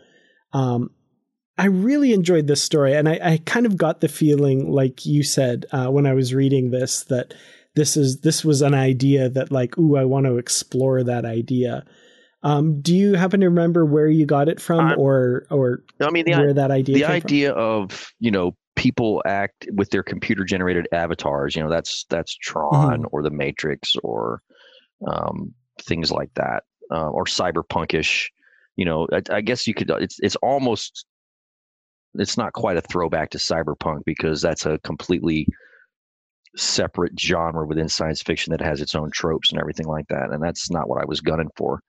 Um, 0.53 0.91
I 1.57 1.67
really 1.67 2.13
enjoyed 2.13 2.47
this 2.47 2.63
story, 2.63 2.95
and 2.95 3.09
I, 3.09 3.21
I, 3.23 3.41
kind 3.45 3.65
of 3.65 3.77
got 3.77 4.01
the 4.01 4.09
feeling, 4.09 4.73
like 4.73 5.07
you 5.07 5.23
said 5.23 5.67
uh, 5.71 5.87
when 5.87 6.05
I 6.05 6.15
was 6.15 6.35
reading 6.35 6.71
this, 6.71 7.05
that 7.05 7.33
this 7.77 7.97
is 7.97 8.21
this 8.21 8.45
was 8.45 8.61
an 8.61 8.75
idea 8.75 9.29
that, 9.29 9.53
like, 9.53 9.79
ooh, 9.79 9.97
I 9.97 10.05
want 10.05 10.27
to 10.27 10.39
explore 10.39 11.05
that 11.05 11.25
idea. 11.25 11.85
Um, 12.45 12.83
do 12.83 12.95
you 12.95 13.15
happen 13.15 13.41
to 13.41 13.49
remember 13.49 13.87
where 13.87 14.07
you 14.07 14.27
got 14.27 14.51
it 14.51 14.61
from, 14.61 14.95
or 14.99 15.47
or 15.51 15.83
I 16.01 16.11
mean, 16.11 16.27
the, 16.27 16.33
where 16.33 16.53
that 16.53 16.71
idea? 16.71 16.95
The 16.95 17.05
idea 17.07 17.53
from? 17.53 17.63
of 17.63 18.13
you 18.21 18.31
know 18.31 18.55
people 18.77 19.23
act 19.25 19.67
with 19.73 19.89
their 19.91 20.03
computer 20.03 20.45
generated 20.45 20.87
avatars. 20.93 21.57
You 21.57 21.63
know, 21.63 21.71
that's 21.71 22.05
that's 22.11 22.37
Tron 22.37 22.99
mm-hmm. 22.99 23.07
or 23.13 23.23
the 23.23 23.31
Matrix 23.31 23.97
or 24.05 24.43
um, 25.09 25.55
things 25.81 26.13
like 26.13 26.31
that, 26.35 26.65
uh, 26.93 27.09
or 27.09 27.25
cyberpunkish. 27.25 28.27
You 28.77 28.85
know, 28.85 29.09
I, 29.11 29.23
I 29.31 29.41
guess 29.41 29.67
you 29.67 29.73
could. 29.73 29.91
It's 29.91 30.19
it's 30.21 30.37
almost. 30.37 31.07
It's 32.17 32.37
not 32.37 32.53
quite 32.53 32.77
a 32.77 32.83
throwback 32.83 33.31
to 33.31 33.39
cyberpunk 33.39 34.03
because 34.05 34.41
that's 34.41 34.67
a 34.67 34.79
completely 34.85 35.49
separate 36.57 37.19
genre 37.19 37.67
within 37.67 37.89
science 37.89 38.23
fiction 38.23 38.53
that 38.53 38.61
has 38.61 38.81
its 38.81 38.95
own 38.95 39.11
tropes 39.13 39.51
and 39.51 39.61
everything 39.61 39.87
like 39.87 40.07
that. 40.09 40.31
And 40.31 40.43
that's 40.43 40.71
not 40.71 40.89
what 40.89 41.01
I 41.01 41.05
was 41.07 41.21
gunning 41.21 41.51
for. 41.57 41.81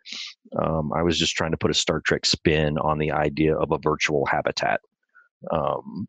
Um, 0.58 0.92
I 0.94 1.04
was 1.04 1.18
just 1.18 1.36
trying 1.36 1.52
to 1.52 1.58
put 1.58 1.72
a 1.72 1.76
Star 1.76 2.02
Trek 2.02 2.26
spin 2.26 2.78
on 2.78 2.98
the 2.98 3.12
idea 3.12 3.56
of 3.56 3.72
a 3.72 3.80
virtual 3.80 4.26
habitat. 4.26 4.82
Um, 5.52 6.08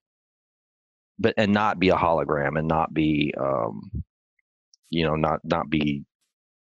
but 1.18 1.34
and 1.37 1.53
not 1.53 1.78
be 1.78 1.89
a 1.89 1.97
hologram 1.97 2.59
and 2.59 2.68
not 2.68 2.93
be 2.93 3.32
um, 3.39 3.91
you 4.91 5.05
know 5.05 5.16
not 5.16 5.41
not 5.45 5.68
be 5.70 6.05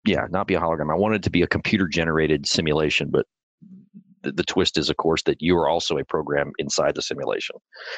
yeah 0.06 0.28
not 0.30 0.48
be 0.48 0.54
a 0.54 0.60
hologram 0.60 0.92
i 0.92 0.98
wanted 0.98 1.24
to 1.24 1.30
be 1.30 1.42
a 1.42 1.48
computer 1.48 1.88
generated 1.88 2.46
simulation 2.46 3.10
but 3.12 3.26
the, 4.24 4.32
the 4.32 4.44
twist 4.44 4.78
is 4.78 4.90
of 4.90 4.98
course 4.98 5.24
that 5.24 5.42
you 5.42 5.56
are 5.58 5.70
also 5.70 5.98
a 5.98 6.06
program 6.06 6.52
inside 6.58 6.96
the 6.96 7.02
simulation. 7.02 7.56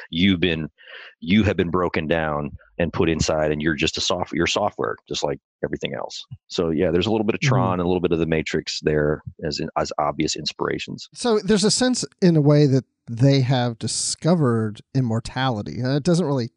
You've 0.09 0.39
been 0.39 0.69
you 1.19 1.43
have 1.43 1.57
been 1.57 1.69
broken 1.69 2.07
down 2.07 2.51
and 2.77 2.93
put 2.93 3.09
inside 3.09 3.51
and 3.51 3.61
you're 3.61 3.75
just 3.75 3.97
a 3.97 4.01
software 4.01 4.37
your 4.37 4.47
software 4.47 4.95
just 5.07 5.23
like 5.23 5.39
everything 5.63 5.93
else. 5.93 6.25
So 6.47 6.69
yeah 6.69 6.91
there's 6.91 7.07
a 7.07 7.11
little 7.11 7.25
bit 7.25 7.35
of 7.35 7.41
tron 7.41 7.63
mm-hmm. 7.63 7.73
and 7.73 7.81
a 7.81 7.87
little 7.87 8.01
bit 8.01 8.11
of 8.11 8.19
the 8.19 8.25
matrix 8.25 8.79
there 8.81 9.21
as 9.45 9.59
in, 9.59 9.69
as 9.77 9.91
obvious 9.97 10.35
inspirations. 10.35 11.09
So 11.13 11.39
there's 11.39 11.63
a 11.63 11.71
sense 11.71 12.05
in 12.21 12.35
a 12.35 12.41
way 12.41 12.65
that 12.67 12.85
they 13.09 13.41
have 13.41 13.79
discovered 13.79 14.81
immortality. 14.93 15.79
And 15.79 15.95
it 15.95 16.03
doesn't 16.03 16.25
really 16.25 16.51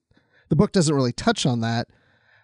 the 0.49 0.57
book 0.57 0.73
doesn't 0.73 0.95
really 0.95 1.13
touch 1.13 1.47
on 1.47 1.61
that 1.61 1.89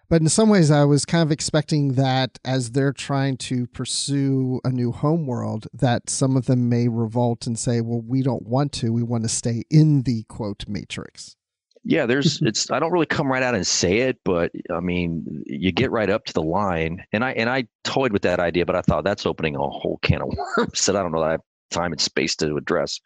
but 0.09 0.21
in 0.21 0.29
some 0.29 0.49
ways, 0.49 0.71
I 0.71 0.85
was 0.85 1.05
kind 1.05 1.21
of 1.21 1.31
expecting 1.31 1.93
that 1.93 2.39
as 2.43 2.71
they're 2.71 2.93
trying 2.93 3.37
to 3.37 3.67
pursue 3.67 4.59
a 4.63 4.69
new 4.69 4.91
homeworld, 4.91 5.67
that 5.73 6.09
some 6.09 6.35
of 6.35 6.45
them 6.45 6.67
may 6.67 6.87
revolt 6.87 7.45
and 7.45 7.57
say, 7.57 7.81
well, 7.81 8.01
we 8.05 8.23
don't 8.23 8.47
want 8.47 8.71
to. 8.73 8.91
We 8.91 9.03
want 9.03 9.23
to 9.23 9.29
stay 9.29 9.63
in 9.69 10.01
the 10.03 10.23
quote 10.23 10.65
matrix. 10.67 11.35
Yeah, 11.83 12.05
there's 12.05 12.41
it's 12.45 12.71
I 12.71 12.79
don't 12.79 12.91
really 12.91 13.05
come 13.05 13.31
right 13.31 13.43
out 13.43 13.55
and 13.55 13.65
say 13.65 13.99
it, 13.99 14.17
but 14.25 14.51
I 14.73 14.79
mean, 14.79 15.43
you 15.45 15.71
get 15.71 15.91
right 15.91 16.09
up 16.09 16.25
to 16.25 16.33
the 16.33 16.43
line. 16.43 17.03
And 17.13 17.23
I 17.23 17.31
and 17.33 17.49
I 17.49 17.67
toyed 17.83 18.11
with 18.11 18.23
that 18.23 18.39
idea, 18.39 18.65
but 18.65 18.75
I 18.75 18.81
thought 18.81 19.03
that's 19.03 19.25
opening 19.25 19.55
a 19.55 19.59
whole 19.59 19.99
can 20.01 20.21
of 20.21 20.29
worms 20.57 20.85
that 20.85 20.95
I 20.95 21.03
don't 21.03 21.11
know 21.11 21.21
that 21.21 21.27
I 21.27 21.31
have 21.31 21.41
time 21.69 21.91
and 21.91 22.01
space 22.01 22.35
to 22.37 22.57
address. 22.57 22.99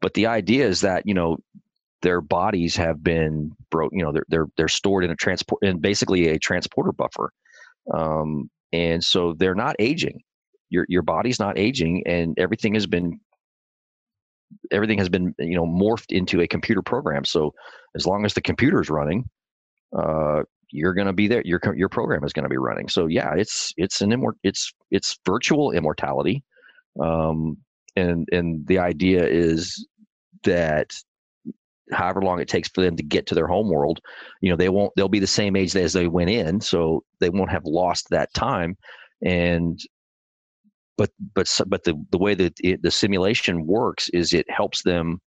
But 0.00 0.14
the 0.14 0.26
idea 0.26 0.66
is 0.66 0.80
that, 0.80 1.06
you 1.06 1.14
know, 1.14 1.38
their 2.02 2.20
bodies 2.20 2.76
have 2.76 3.02
been 3.02 3.52
broke. 3.70 3.92
You 3.92 4.02
know, 4.02 4.12
they're 4.12 4.26
they're 4.28 4.46
they're 4.56 4.68
stored 4.68 5.04
in 5.04 5.10
a 5.10 5.16
transport 5.16 5.62
in 5.62 5.78
basically 5.78 6.28
a 6.28 6.38
transporter 6.38 6.92
buffer, 6.92 7.32
um, 7.92 8.50
and 8.72 9.02
so 9.02 9.34
they're 9.34 9.54
not 9.54 9.76
aging. 9.78 10.20
Your 10.70 10.86
your 10.88 11.02
body's 11.02 11.38
not 11.38 11.58
aging, 11.58 12.02
and 12.06 12.38
everything 12.38 12.74
has 12.74 12.86
been 12.86 13.20
everything 14.70 14.98
has 14.98 15.08
been 15.08 15.34
you 15.38 15.56
know 15.56 15.66
morphed 15.66 16.10
into 16.10 16.40
a 16.40 16.48
computer 16.48 16.82
program. 16.82 17.24
So 17.24 17.54
as 17.94 18.06
long 18.06 18.24
as 18.24 18.34
the 18.34 18.42
computer 18.42 18.80
is 18.80 18.90
running, 18.90 19.28
uh, 19.96 20.42
you're 20.70 20.94
going 20.94 21.06
to 21.06 21.12
be 21.12 21.28
there. 21.28 21.42
Your 21.44 21.60
your 21.76 21.88
program 21.88 22.24
is 22.24 22.32
going 22.32 22.44
to 22.44 22.48
be 22.48 22.56
running. 22.56 22.88
So 22.88 23.06
yeah, 23.06 23.34
it's 23.34 23.72
it's 23.76 24.00
an 24.00 24.10
immort 24.10 24.34
it's 24.42 24.72
it's 24.90 25.18
virtual 25.26 25.72
immortality, 25.72 26.42
um, 27.00 27.58
and 27.96 28.28
and 28.32 28.66
the 28.66 28.78
idea 28.78 29.26
is 29.26 29.86
that 30.44 30.94
however 31.92 32.22
long 32.22 32.40
it 32.40 32.48
takes 32.48 32.68
for 32.68 32.82
them 32.82 32.96
to 32.96 33.02
get 33.02 33.26
to 33.26 33.34
their 33.34 33.46
home 33.46 33.68
world 33.68 34.00
you 34.40 34.50
know 34.50 34.56
they 34.56 34.68
won't 34.68 34.92
they'll 34.96 35.08
be 35.08 35.18
the 35.18 35.26
same 35.26 35.56
age 35.56 35.74
as 35.76 35.92
they 35.92 36.06
went 36.06 36.30
in 36.30 36.60
so 36.60 37.02
they 37.20 37.30
won't 37.30 37.50
have 37.50 37.64
lost 37.64 38.08
that 38.10 38.32
time 38.34 38.76
and 39.24 39.80
but 40.96 41.10
but 41.34 41.48
but 41.66 41.84
the 41.84 41.94
the 42.10 42.18
way 42.18 42.34
that 42.34 42.54
it, 42.60 42.82
the 42.82 42.90
simulation 42.90 43.66
works 43.66 44.08
is 44.10 44.32
it 44.32 44.46
helps 44.50 44.82
them 44.82 45.20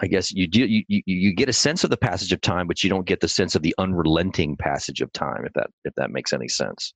I 0.00 0.06
guess 0.06 0.30
you 0.32 0.46
do 0.46 0.64
you, 0.64 0.84
you 0.88 1.02
you 1.04 1.34
get 1.34 1.48
a 1.48 1.52
sense 1.52 1.84
of 1.84 1.90
the 1.90 1.96
passage 1.96 2.32
of 2.32 2.40
time, 2.40 2.66
but 2.66 2.82
you 2.84 2.88
don't 2.88 3.06
get 3.06 3.20
the 3.20 3.28
sense 3.28 3.54
of 3.54 3.62
the 3.62 3.74
unrelenting 3.78 4.56
passage 4.56 5.00
of 5.00 5.12
time. 5.12 5.44
If 5.44 5.52
that 5.54 5.70
if 5.84 5.94
that 5.96 6.10
makes 6.12 6.32
any 6.32 6.48
sense, 6.48 6.94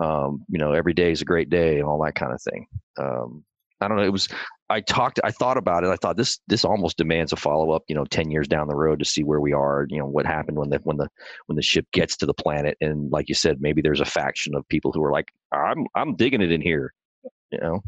um, 0.00 0.44
you 0.48 0.58
know, 0.58 0.72
every 0.72 0.94
day 0.94 1.10
is 1.10 1.22
a 1.22 1.26
great 1.26 1.50
day 1.50 1.78
and 1.78 1.84
all 1.84 2.02
that 2.04 2.14
kind 2.14 2.32
of 2.32 2.40
thing. 2.42 2.66
Um, 2.98 3.44
I 3.80 3.88
don't 3.88 3.96
know. 3.96 4.04
It 4.04 4.12
was 4.12 4.28
I 4.70 4.80
talked. 4.80 5.18
I 5.24 5.32
thought 5.32 5.56
about 5.56 5.82
it. 5.82 5.90
I 5.90 5.96
thought 5.96 6.16
this 6.16 6.38
this 6.46 6.64
almost 6.64 6.96
demands 6.96 7.32
a 7.32 7.36
follow 7.36 7.72
up. 7.72 7.82
You 7.88 7.96
know, 7.96 8.04
ten 8.04 8.30
years 8.30 8.46
down 8.46 8.68
the 8.68 8.76
road 8.76 9.00
to 9.00 9.04
see 9.04 9.24
where 9.24 9.40
we 9.40 9.52
are. 9.52 9.86
You 9.90 9.98
know, 9.98 10.06
what 10.06 10.26
happened 10.26 10.58
when 10.58 10.70
the 10.70 10.78
when 10.84 10.96
the 10.96 11.08
when 11.46 11.56
the 11.56 11.62
ship 11.62 11.86
gets 11.92 12.16
to 12.18 12.26
the 12.26 12.34
planet. 12.34 12.76
And 12.80 13.10
like 13.10 13.28
you 13.28 13.34
said, 13.34 13.58
maybe 13.60 13.82
there's 13.82 14.00
a 14.00 14.04
faction 14.04 14.54
of 14.54 14.66
people 14.68 14.92
who 14.92 15.02
are 15.02 15.10
like, 15.12 15.32
I'm 15.52 15.86
I'm 15.96 16.14
digging 16.14 16.40
it 16.40 16.52
in 16.52 16.60
here. 16.62 16.94
You 17.50 17.58
know, 17.60 17.80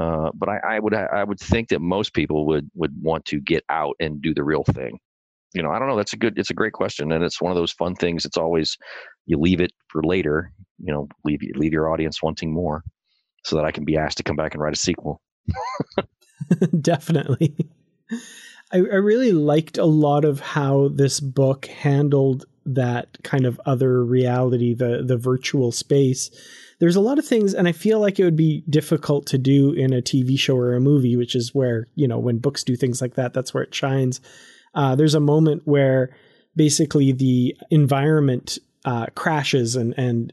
uh, 0.00 0.30
but 0.34 0.48
I, 0.48 0.58
I 0.76 0.78
would 0.78 0.94
I 0.94 1.24
would 1.24 1.40
think 1.40 1.68
that 1.70 1.80
most 1.80 2.14
people 2.14 2.46
would 2.46 2.70
would 2.74 2.94
want 3.02 3.24
to 3.26 3.40
get 3.40 3.64
out 3.68 3.96
and 3.98 4.22
do 4.22 4.32
the 4.32 4.44
real 4.44 4.64
thing. 4.64 4.98
You 5.52 5.62
know, 5.62 5.70
I 5.70 5.80
don't 5.80 5.88
know. 5.88 5.96
That's 5.96 6.12
a 6.12 6.16
good. 6.16 6.38
It's 6.38 6.50
a 6.50 6.54
great 6.54 6.72
question, 6.74 7.12
and 7.12 7.24
it's 7.24 7.40
one 7.42 7.52
of 7.52 7.56
those 7.56 7.72
fun 7.72 7.96
things. 7.96 8.24
It's 8.24 8.36
always 8.38 8.76
you 9.26 9.38
leave 9.38 9.60
it 9.60 9.72
for 9.88 10.02
later. 10.02 10.52
You 10.78 10.92
know, 10.92 11.08
leave 11.24 11.40
leave 11.56 11.72
your 11.72 11.92
audience 11.92 12.22
wanting 12.22 12.52
more, 12.52 12.84
so 13.44 13.56
that 13.56 13.64
I 13.64 13.72
can 13.72 13.84
be 13.84 13.96
asked 13.96 14.18
to 14.18 14.24
come 14.24 14.36
back 14.36 14.54
and 14.54 14.62
write 14.62 14.74
a 14.74 14.78
sequel. 14.78 15.20
Definitely. 16.80 17.54
I, 18.72 18.78
I 18.78 18.78
really 18.78 19.32
liked 19.32 19.78
a 19.78 19.84
lot 19.84 20.24
of 20.24 20.40
how 20.40 20.88
this 20.88 21.20
book 21.20 21.66
handled 21.66 22.44
that 22.66 23.18
kind 23.22 23.44
of 23.44 23.60
other 23.66 24.04
reality, 24.04 24.74
the 24.74 25.02
the 25.04 25.18
virtual 25.18 25.70
space 25.70 26.30
there's 26.78 26.96
a 26.96 27.00
lot 27.00 27.18
of 27.18 27.26
things, 27.26 27.54
and 27.54 27.68
I 27.68 27.72
feel 27.72 28.00
like 28.00 28.18
it 28.18 28.24
would 28.24 28.36
be 28.36 28.64
difficult 28.68 29.26
to 29.28 29.38
do 29.38 29.72
in 29.72 29.92
a 29.92 30.02
TV 30.02 30.38
show 30.38 30.56
or 30.56 30.74
a 30.74 30.80
movie, 30.80 31.16
which 31.16 31.34
is 31.34 31.54
where, 31.54 31.86
you 31.94 32.08
know, 32.08 32.18
when 32.18 32.38
books 32.38 32.64
do 32.64 32.76
things 32.76 33.00
like 33.00 33.14
that, 33.14 33.32
that's 33.32 33.54
where 33.54 33.62
it 33.62 33.74
shines. 33.74 34.20
Uh, 34.74 34.94
there's 34.94 35.14
a 35.14 35.20
moment 35.20 35.62
where 35.64 36.14
basically 36.56 37.12
the 37.12 37.56
environment 37.70 38.58
uh, 38.84 39.06
crashes 39.14 39.76
and, 39.76 39.94
and 39.96 40.32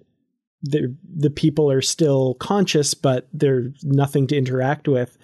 the, 0.63 0.95
the 1.15 1.29
people 1.29 1.71
are 1.71 1.81
still 1.81 2.35
conscious, 2.35 2.93
but 2.93 3.27
there's 3.33 3.83
nothing 3.83 4.27
to 4.27 4.37
interact 4.37 4.87
with. 4.87 5.17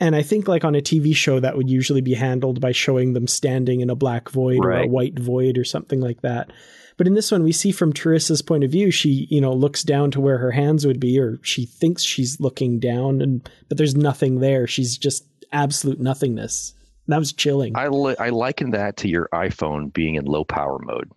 And 0.00 0.14
I 0.14 0.22
think 0.22 0.46
like 0.46 0.64
on 0.64 0.74
a 0.74 0.80
TV 0.80 1.14
show 1.14 1.40
that 1.40 1.56
would 1.56 1.68
usually 1.68 2.00
be 2.00 2.14
handled 2.14 2.60
by 2.60 2.72
showing 2.72 3.12
them 3.12 3.26
standing 3.26 3.80
in 3.80 3.90
a 3.90 3.96
black 3.96 4.30
void 4.30 4.64
right. 4.64 4.80
or 4.80 4.84
a 4.84 4.88
white 4.88 5.18
void 5.18 5.58
or 5.58 5.64
something 5.64 6.00
like 6.00 6.22
that. 6.22 6.52
But 6.96 7.06
in 7.06 7.14
this 7.14 7.30
one, 7.30 7.44
we 7.44 7.52
see 7.52 7.70
from 7.70 7.92
T'Ryssa's 7.92 8.42
point 8.42 8.64
of 8.64 8.72
view, 8.72 8.90
she, 8.90 9.28
you 9.30 9.40
know, 9.40 9.52
looks 9.52 9.84
down 9.84 10.10
to 10.12 10.20
where 10.20 10.38
her 10.38 10.50
hands 10.50 10.84
would 10.84 10.98
be, 10.98 11.18
or 11.18 11.38
she 11.42 11.64
thinks 11.64 12.02
she's 12.02 12.40
looking 12.40 12.80
down, 12.80 13.22
and 13.22 13.48
but 13.68 13.78
there's 13.78 13.94
nothing 13.94 14.40
there. 14.40 14.66
She's 14.66 14.98
just 14.98 15.24
absolute 15.52 16.00
nothingness. 16.00 16.74
That 17.06 17.18
was 17.18 17.32
chilling. 17.32 17.76
I 17.76 17.86
li- 17.86 18.16
I 18.18 18.30
liken 18.30 18.72
that 18.72 18.96
to 18.98 19.08
your 19.08 19.28
iPhone 19.32 19.92
being 19.92 20.16
in 20.16 20.24
low 20.24 20.44
power 20.44 20.78
mode. 20.80 21.08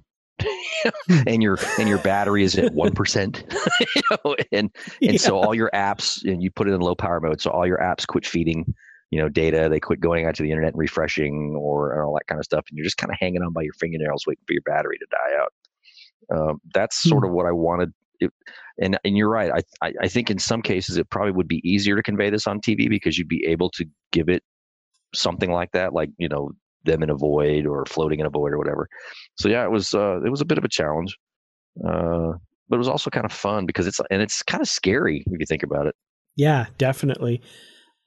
and 1.27 1.41
your 1.41 1.57
and 1.79 1.87
your 1.87 1.99
battery 1.99 2.43
is 2.43 2.57
at 2.57 2.73
one 2.73 2.93
percent, 2.93 3.43
you 3.95 4.01
know, 4.11 4.35
and 4.51 4.69
and 5.01 5.13
yeah. 5.13 5.17
so 5.17 5.37
all 5.37 5.53
your 5.53 5.69
apps 5.73 6.23
and 6.23 6.41
you 6.41 6.51
put 6.51 6.67
it 6.67 6.73
in 6.73 6.81
low 6.81 6.95
power 6.95 7.19
mode, 7.19 7.41
so 7.41 7.51
all 7.51 7.67
your 7.67 7.77
apps 7.77 8.05
quit 8.07 8.25
feeding, 8.25 8.73
you 9.09 9.19
know, 9.19 9.29
data. 9.29 9.67
They 9.69 9.79
quit 9.79 9.99
going 9.99 10.25
out 10.25 10.35
to 10.35 10.43
the 10.43 10.51
internet 10.51 10.73
and 10.73 10.79
refreshing 10.79 11.55
or, 11.57 11.93
or 11.93 12.05
all 12.05 12.13
that 12.15 12.27
kind 12.27 12.39
of 12.39 12.45
stuff, 12.45 12.65
and 12.69 12.77
you're 12.77 12.85
just 12.85 12.97
kind 12.97 13.11
of 13.11 13.17
hanging 13.19 13.41
on 13.41 13.53
by 13.53 13.61
your 13.61 13.73
fingernails, 13.73 14.25
waiting 14.27 14.43
for 14.47 14.53
your 14.53 14.63
battery 14.65 14.97
to 14.97 15.07
die 15.11 15.41
out. 15.41 15.53
Um, 16.37 16.61
that's 16.73 17.01
sort 17.01 17.23
hmm. 17.23 17.29
of 17.29 17.33
what 17.33 17.45
I 17.45 17.51
wanted. 17.51 17.93
It, 18.19 18.31
and 18.79 18.97
and 19.03 19.17
you're 19.17 19.29
right. 19.29 19.51
I, 19.51 19.87
I 19.87 19.93
I 20.03 20.07
think 20.07 20.29
in 20.29 20.39
some 20.39 20.61
cases 20.61 20.97
it 20.97 21.09
probably 21.09 21.31
would 21.31 21.47
be 21.47 21.61
easier 21.63 21.95
to 21.95 22.03
convey 22.03 22.29
this 22.29 22.47
on 22.47 22.59
TV 22.61 22.87
because 22.87 23.17
you'd 23.17 23.27
be 23.27 23.45
able 23.47 23.69
to 23.71 23.85
give 24.11 24.29
it 24.29 24.43
something 25.13 25.51
like 25.51 25.71
that, 25.71 25.93
like 25.93 26.09
you 26.17 26.29
know 26.29 26.51
them 26.83 27.03
in 27.03 27.09
a 27.09 27.15
void 27.15 27.65
or 27.65 27.85
floating 27.85 28.19
in 28.19 28.25
a 28.25 28.29
void 28.29 28.53
or 28.53 28.57
whatever. 28.57 28.89
So 29.37 29.49
yeah, 29.49 29.63
it 29.63 29.71
was 29.71 29.93
uh, 29.93 30.21
it 30.25 30.29
was 30.29 30.41
a 30.41 30.45
bit 30.45 30.57
of 30.57 30.63
a 30.63 30.69
challenge, 30.69 31.17
uh, 31.85 32.33
but 32.69 32.75
it 32.75 32.79
was 32.79 32.87
also 32.87 33.09
kind 33.09 33.25
of 33.25 33.31
fun 33.31 33.65
because 33.65 33.87
it's 33.87 33.99
and 34.09 34.21
it's 34.21 34.43
kind 34.43 34.61
of 34.61 34.67
scary 34.67 35.23
if 35.25 35.39
you 35.39 35.45
think 35.45 35.63
about 35.63 35.87
it. 35.87 35.95
Yeah, 36.35 36.67
definitely. 36.77 37.41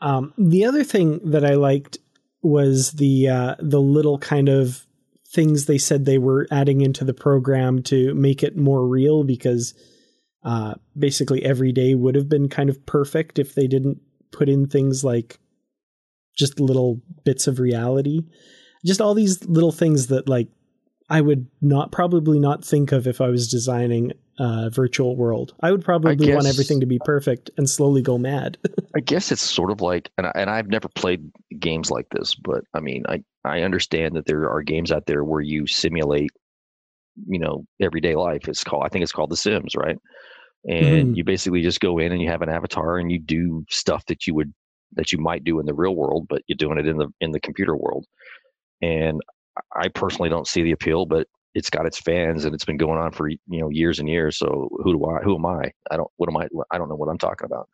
Um, 0.01 0.33
the 0.39 0.65
other 0.65 0.85
thing 0.85 1.21
that 1.31 1.45
I 1.45 1.55
liked 1.55 1.99
was 2.43 2.93
the 2.93 3.29
uh, 3.29 3.55
the 3.59 3.81
little 3.81 4.19
kind 4.19 4.49
of 4.49 4.87
things 5.29 5.67
they 5.67 5.79
said 5.79 6.05
they 6.05 6.19
were 6.19 6.47
adding 6.51 6.81
into 6.81 7.05
the 7.05 7.15
program 7.15 7.83
to 7.83 8.15
make 8.15 8.43
it 8.43 8.57
more 8.57 8.87
real 8.87 9.25
because 9.25 9.75
uh, 10.45 10.75
basically 10.97 11.45
every 11.45 11.73
day 11.73 11.95
would 11.95 12.15
have 12.15 12.29
been 12.29 12.49
kind 12.49 12.71
of 12.71 12.87
perfect 12.87 13.39
if 13.39 13.55
they 13.55 13.67
didn't 13.67 14.01
put 14.31 14.49
in 14.49 14.69
things 14.69 15.03
like 15.03 15.39
just 16.37 16.61
little 16.61 17.01
bits 17.25 17.47
of 17.47 17.59
reality 17.59 18.23
just 18.85 19.01
all 19.01 19.15
these 19.15 19.45
little 19.45 19.73
things 19.73 20.09
that 20.09 20.29
like 20.29 20.49
i 21.11 21.21
would 21.21 21.47
not 21.61 21.93
probably 21.93 22.39
not 22.39 22.65
think 22.65 22.93
of 22.93 23.07
if 23.07 23.21
i 23.21 23.29
was 23.29 23.49
designing 23.49 24.13
a 24.39 24.71
virtual 24.71 25.17
world 25.17 25.55
i 25.61 25.71
would 25.71 25.85
probably 25.85 26.17
guess, 26.17 26.35
want 26.35 26.47
everything 26.47 26.81
to 26.81 26.87
be 26.87 26.99
perfect 27.05 27.51
and 27.57 27.71
slowly 27.71 28.03
go 28.03 28.19
mad 28.19 28.59
i 28.97 29.01
guess 29.01 29.31
it's 29.31 29.43
sort 29.43 29.71
of 29.71 29.81
like 29.81 30.11
and, 30.19 30.27
I, 30.27 30.33
and 30.35 30.51
i've 30.51 30.69
never 30.69 30.89
played 30.89 31.31
games 31.59 31.91
like 31.91 32.09
this 32.11 32.35
but 32.35 32.65
i 32.75 32.81
mean 32.81 33.05
i 33.09 33.23
I 33.45 33.61
understand 33.61 34.17
that 34.17 34.27
there 34.27 34.51
are 34.51 34.63
games 34.63 34.91
out 34.91 35.07
there 35.07 35.23
where 35.23 35.43
you 35.43 35.67
simulate, 35.67 36.31
you 37.27 37.39
know, 37.39 37.67
everyday 37.81 38.17
life. 38.17 38.49
It's 38.49 38.65
called, 38.65 38.85
I 38.85 38.89
think 38.89 39.03
it's 39.03 39.13
called 39.13 39.31
The 39.31 39.37
Sims, 39.37 39.75
right? 39.77 39.99
And 40.67 41.09
mm-hmm. 41.09 41.15
you 41.15 41.25
basically 41.25 41.61
just 41.61 41.81
go 41.81 41.99
in 41.99 42.11
and 42.11 42.23
you 42.23 42.31
have 42.31 42.41
an 42.41 42.49
avatar 42.49 42.97
and 42.97 43.13
you 43.13 43.19
do 43.19 43.65
stuff 43.69 44.07
that 44.07 44.27
you 44.27 44.35
would 44.35 44.53
that 44.97 45.11
you 45.11 45.19
might 45.19 45.45
do 45.45 45.59
in 45.59 45.67
the 45.67 45.75
real 45.75 45.95
world, 45.95 46.27
but 46.29 46.43
you're 46.47 46.57
doing 46.57 46.79
it 46.79 46.87
in 46.87 46.97
the 46.97 47.09
in 47.21 47.33
the 47.33 47.41
computer 47.41 47.77
world. 47.77 48.07
And 48.83 49.21
I 49.77 49.89
personally 49.89 50.29
don't 50.29 50.47
see 50.49 50.63
the 50.63 50.73
appeal, 50.73 51.07
but 51.07 51.27
it's 51.55 51.71
got 51.71 51.87
its 51.87 51.99
fans 51.99 52.45
and 52.45 52.55
it's 52.55 52.65
been 52.65 52.77
going 52.77 52.99
on 52.99 53.13
for 53.13 53.29
you 53.29 53.39
know 53.49 53.69
years 53.71 53.99
and 53.99 54.09
years. 54.09 54.39
So 54.39 54.69
who 54.83 54.99
do 54.99 55.07
I? 55.07 55.23
Who 55.23 55.37
am 55.37 55.47
I? 55.47 55.73
I 55.91 55.97
don't. 55.97 56.11
What 56.17 56.29
am 56.29 56.37
I? 56.37 56.49
I 56.71 56.79
don't 56.79 56.89
know 56.89 56.97
what 56.97 57.09
I'm 57.09 57.19
talking 57.19 57.47
about. 57.47 57.69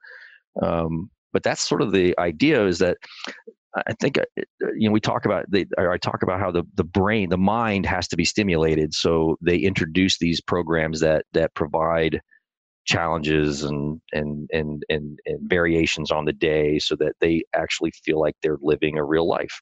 Um, 0.63 1.11
but 1.33 1.43
that's 1.43 1.67
sort 1.67 1.83
of 1.83 1.93
the 1.93 2.19
idea 2.19 2.67
is 2.67 2.79
that 2.79 2.99
I 3.75 3.93
think 4.01 4.19
uh, 4.19 4.25
you 4.77 4.89
know 4.89 4.93
we 4.93 5.01
talk 5.01 5.25
about 5.25 5.51
the, 5.51 5.67
I 5.79 5.97
talk 5.97 6.23
about 6.23 6.41
how 6.41 6.51
the 6.51 6.65
the 6.75 6.85
brain 6.85 7.31
the 7.31 7.39
mind 7.39 7.87
has 7.87 8.09
to 8.09 8.17
be 8.17 8.25
stimulated 8.25 8.93
so 8.95 9.37
they 9.41 9.57
introduce 9.57 10.19
these 10.19 10.41
programs 10.41 11.01
that 11.01 11.25
that 11.33 11.55
provide 11.55 12.21
challenges 12.85 13.63
and 13.63 14.01
and 14.13 14.49
and 14.53 14.85
and, 14.89 15.19
and 15.27 15.49
variations 15.49 16.11
on 16.11 16.25
the 16.25 16.33
day 16.33 16.79
so 16.79 16.97
that 16.97 17.13
they 17.21 17.43
actually 17.55 17.93
feel 18.05 18.19
like 18.19 18.35
they're 18.43 18.59
living 18.61 18.99
a 18.99 19.05
real 19.05 19.29
life 19.29 19.61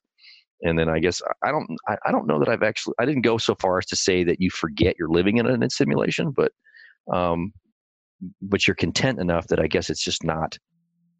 and 0.61 0.77
then 0.77 0.89
I 0.89 0.99
guess 0.99 1.21
I 1.43 1.51
don't 1.51 1.67
I, 1.87 1.97
I 2.05 2.11
don't 2.11 2.27
know 2.27 2.39
that 2.39 2.49
I've 2.49 2.63
actually 2.63 2.95
I 2.99 3.05
didn't 3.05 3.21
go 3.21 3.37
so 3.37 3.55
far 3.55 3.77
as 3.77 3.85
to 3.87 3.95
say 3.95 4.23
that 4.23 4.39
you 4.39 4.49
forget 4.49 4.95
you're 4.97 5.09
living 5.09 5.37
in 5.37 5.63
a 5.63 5.69
simulation 5.69 6.31
but 6.31 6.51
um 7.11 7.53
but 8.41 8.67
you're 8.67 8.75
content 8.75 9.19
enough 9.19 9.47
that 9.47 9.59
I 9.59 9.67
guess 9.67 9.89
it's 9.89 10.03
just 10.03 10.23
not 10.23 10.57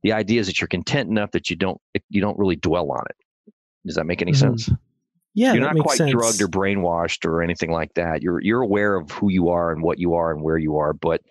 the 0.03 0.13
idea 0.13 0.39
is 0.39 0.47
that 0.47 0.61
you're 0.61 0.67
content 0.67 1.09
enough 1.09 1.31
that 1.31 1.49
you 1.49 1.55
don't 1.55 1.79
you 2.09 2.21
don't 2.21 2.37
really 2.37 2.55
dwell 2.55 2.91
on 2.91 3.03
it. 3.09 3.53
Does 3.85 3.95
that 3.95 4.05
make 4.05 4.21
any 4.21 4.31
mm-hmm. 4.31 4.57
sense? 4.57 4.69
Yeah, 5.35 5.53
you're 5.53 5.61
not 5.61 5.77
quite 5.77 5.97
sense. 5.97 6.11
drugged 6.11 6.41
or 6.41 6.47
brainwashed 6.47 7.25
or 7.25 7.41
anything 7.41 7.71
like 7.71 7.93
that. 7.95 8.21
You're 8.21 8.41
you're 8.41 8.61
aware 8.61 8.95
of 8.95 9.11
who 9.11 9.29
you 9.29 9.49
are 9.49 9.71
and 9.71 9.83
what 9.83 9.99
you 9.99 10.13
are 10.15 10.31
and 10.31 10.41
where 10.41 10.57
you 10.57 10.77
are, 10.77 10.93
but 10.93 11.21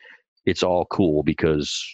it's 0.46 0.62
all 0.62 0.86
cool 0.86 1.22
because 1.22 1.84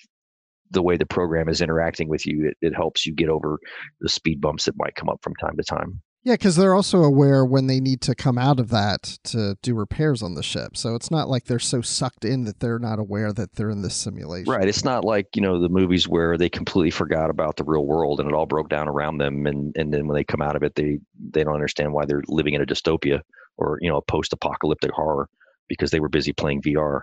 the 0.70 0.82
way 0.82 0.96
the 0.96 1.06
program 1.06 1.48
is 1.48 1.60
interacting 1.60 2.08
with 2.08 2.26
you, 2.26 2.48
it, 2.48 2.56
it 2.60 2.74
helps 2.74 3.06
you 3.06 3.14
get 3.14 3.28
over 3.28 3.58
the 4.00 4.08
speed 4.08 4.40
bumps 4.40 4.64
that 4.64 4.76
might 4.76 4.94
come 4.94 5.08
up 5.08 5.20
from 5.22 5.34
time 5.36 5.56
to 5.56 5.62
time. 5.62 6.00
Yeah, 6.24 6.34
because 6.34 6.56
they're 6.56 6.74
also 6.74 7.02
aware 7.02 7.44
when 7.44 7.66
they 7.66 7.80
need 7.80 8.00
to 8.02 8.14
come 8.14 8.38
out 8.38 8.58
of 8.58 8.70
that 8.70 9.18
to 9.24 9.58
do 9.60 9.74
repairs 9.74 10.22
on 10.22 10.34
the 10.34 10.42
ship. 10.42 10.74
So 10.74 10.94
it's 10.94 11.10
not 11.10 11.28
like 11.28 11.44
they're 11.44 11.58
so 11.58 11.82
sucked 11.82 12.24
in 12.24 12.44
that 12.44 12.60
they're 12.60 12.78
not 12.78 12.98
aware 12.98 13.30
that 13.34 13.54
they're 13.54 13.68
in 13.68 13.82
this 13.82 13.94
simulation. 13.94 14.50
Right. 14.50 14.66
It's 14.66 14.84
not 14.84 15.04
like, 15.04 15.36
you 15.36 15.42
know, 15.42 15.60
the 15.60 15.68
movies 15.68 16.08
where 16.08 16.38
they 16.38 16.48
completely 16.48 16.90
forgot 16.90 17.28
about 17.28 17.56
the 17.56 17.64
real 17.64 17.84
world 17.84 18.20
and 18.20 18.28
it 18.28 18.34
all 18.34 18.46
broke 18.46 18.70
down 18.70 18.88
around 18.88 19.18
them 19.18 19.46
and, 19.46 19.76
and 19.76 19.92
then 19.92 20.06
when 20.06 20.14
they 20.14 20.24
come 20.24 20.40
out 20.40 20.56
of 20.56 20.62
it 20.62 20.74
they 20.74 20.98
they 21.30 21.44
don't 21.44 21.54
understand 21.54 21.92
why 21.92 22.06
they're 22.06 22.22
living 22.26 22.54
in 22.54 22.62
a 22.62 22.66
dystopia 22.66 23.20
or, 23.58 23.78
you 23.82 23.90
know, 23.90 23.98
a 23.98 24.02
post 24.02 24.32
apocalyptic 24.32 24.92
horror 24.92 25.28
because 25.68 25.90
they 25.90 26.00
were 26.00 26.08
busy 26.08 26.32
playing 26.32 26.62
VR. 26.62 27.02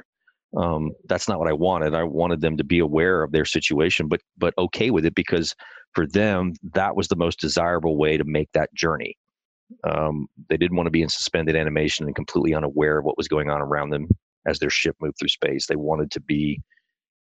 Um, 0.58 0.92
that's 1.08 1.30
not 1.30 1.40
what 1.40 1.48
I 1.48 1.54
wanted. 1.54 1.94
I 1.94 2.04
wanted 2.04 2.42
them 2.42 2.58
to 2.58 2.64
be 2.64 2.80
aware 2.80 3.24
of 3.24 3.32
their 3.32 3.46
situation, 3.46 4.08
but 4.08 4.22
but 4.38 4.54
okay 4.58 4.92
with 4.92 5.06
it 5.06 5.16
because 5.16 5.56
for 5.94 6.06
them, 6.08 6.54
that 6.74 6.96
was 6.96 7.08
the 7.08 7.16
most 7.16 7.40
desirable 7.40 7.98
way 7.98 8.18
to 8.18 8.24
make 8.26 8.50
that 8.54 8.74
journey. 8.74 9.16
Um, 9.86 10.28
they 10.50 10.58
didn't 10.58 10.76
want 10.76 10.88
to 10.88 10.92
be 10.92 11.02
in 11.02 11.10
suspended 11.10 11.56
animation 11.56 12.06
and 12.06 12.16
completely 12.16 12.54
unaware 12.54 13.00
of 13.00 13.06
what 13.06 13.18
was 13.18 13.28
going 13.28 13.50
on 13.50 13.62
around 13.62 13.90
them 13.90 14.08
as 14.46 14.60
their 14.60 14.70
ship 14.70 14.96
moved 15.02 15.16
through 15.20 15.30
space. 15.30 15.68
They 15.68 15.78
wanted 15.78 16.12
to 16.12 16.20
be 16.20 16.60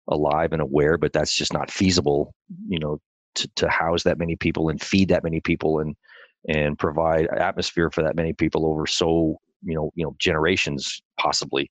alive 0.08 0.52
and 0.52 0.62
aware, 0.62 0.96
but 0.96 1.12
that's 1.12 1.34
just 1.34 1.52
not 1.52 1.70
feasible, 1.70 2.34
you 2.68 2.78
know, 2.78 2.98
to, 3.36 3.48
to 3.56 3.68
house 3.68 4.02
that 4.04 4.18
many 4.18 4.36
people 4.36 4.68
and 4.68 4.80
feed 4.80 5.08
that 5.08 5.24
many 5.24 5.40
people 5.40 5.78
and 5.78 5.94
and 6.48 6.78
provide 6.78 7.26
atmosphere 7.36 7.90
for 7.90 8.02
that 8.02 8.16
many 8.16 8.32
people 8.32 8.66
over 8.66 8.86
so 8.86 9.36
you 9.62 9.74
know 9.74 9.90
you 9.94 10.04
know 10.04 10.14
generations 10.18 11.00
possibly. 11.18 11.70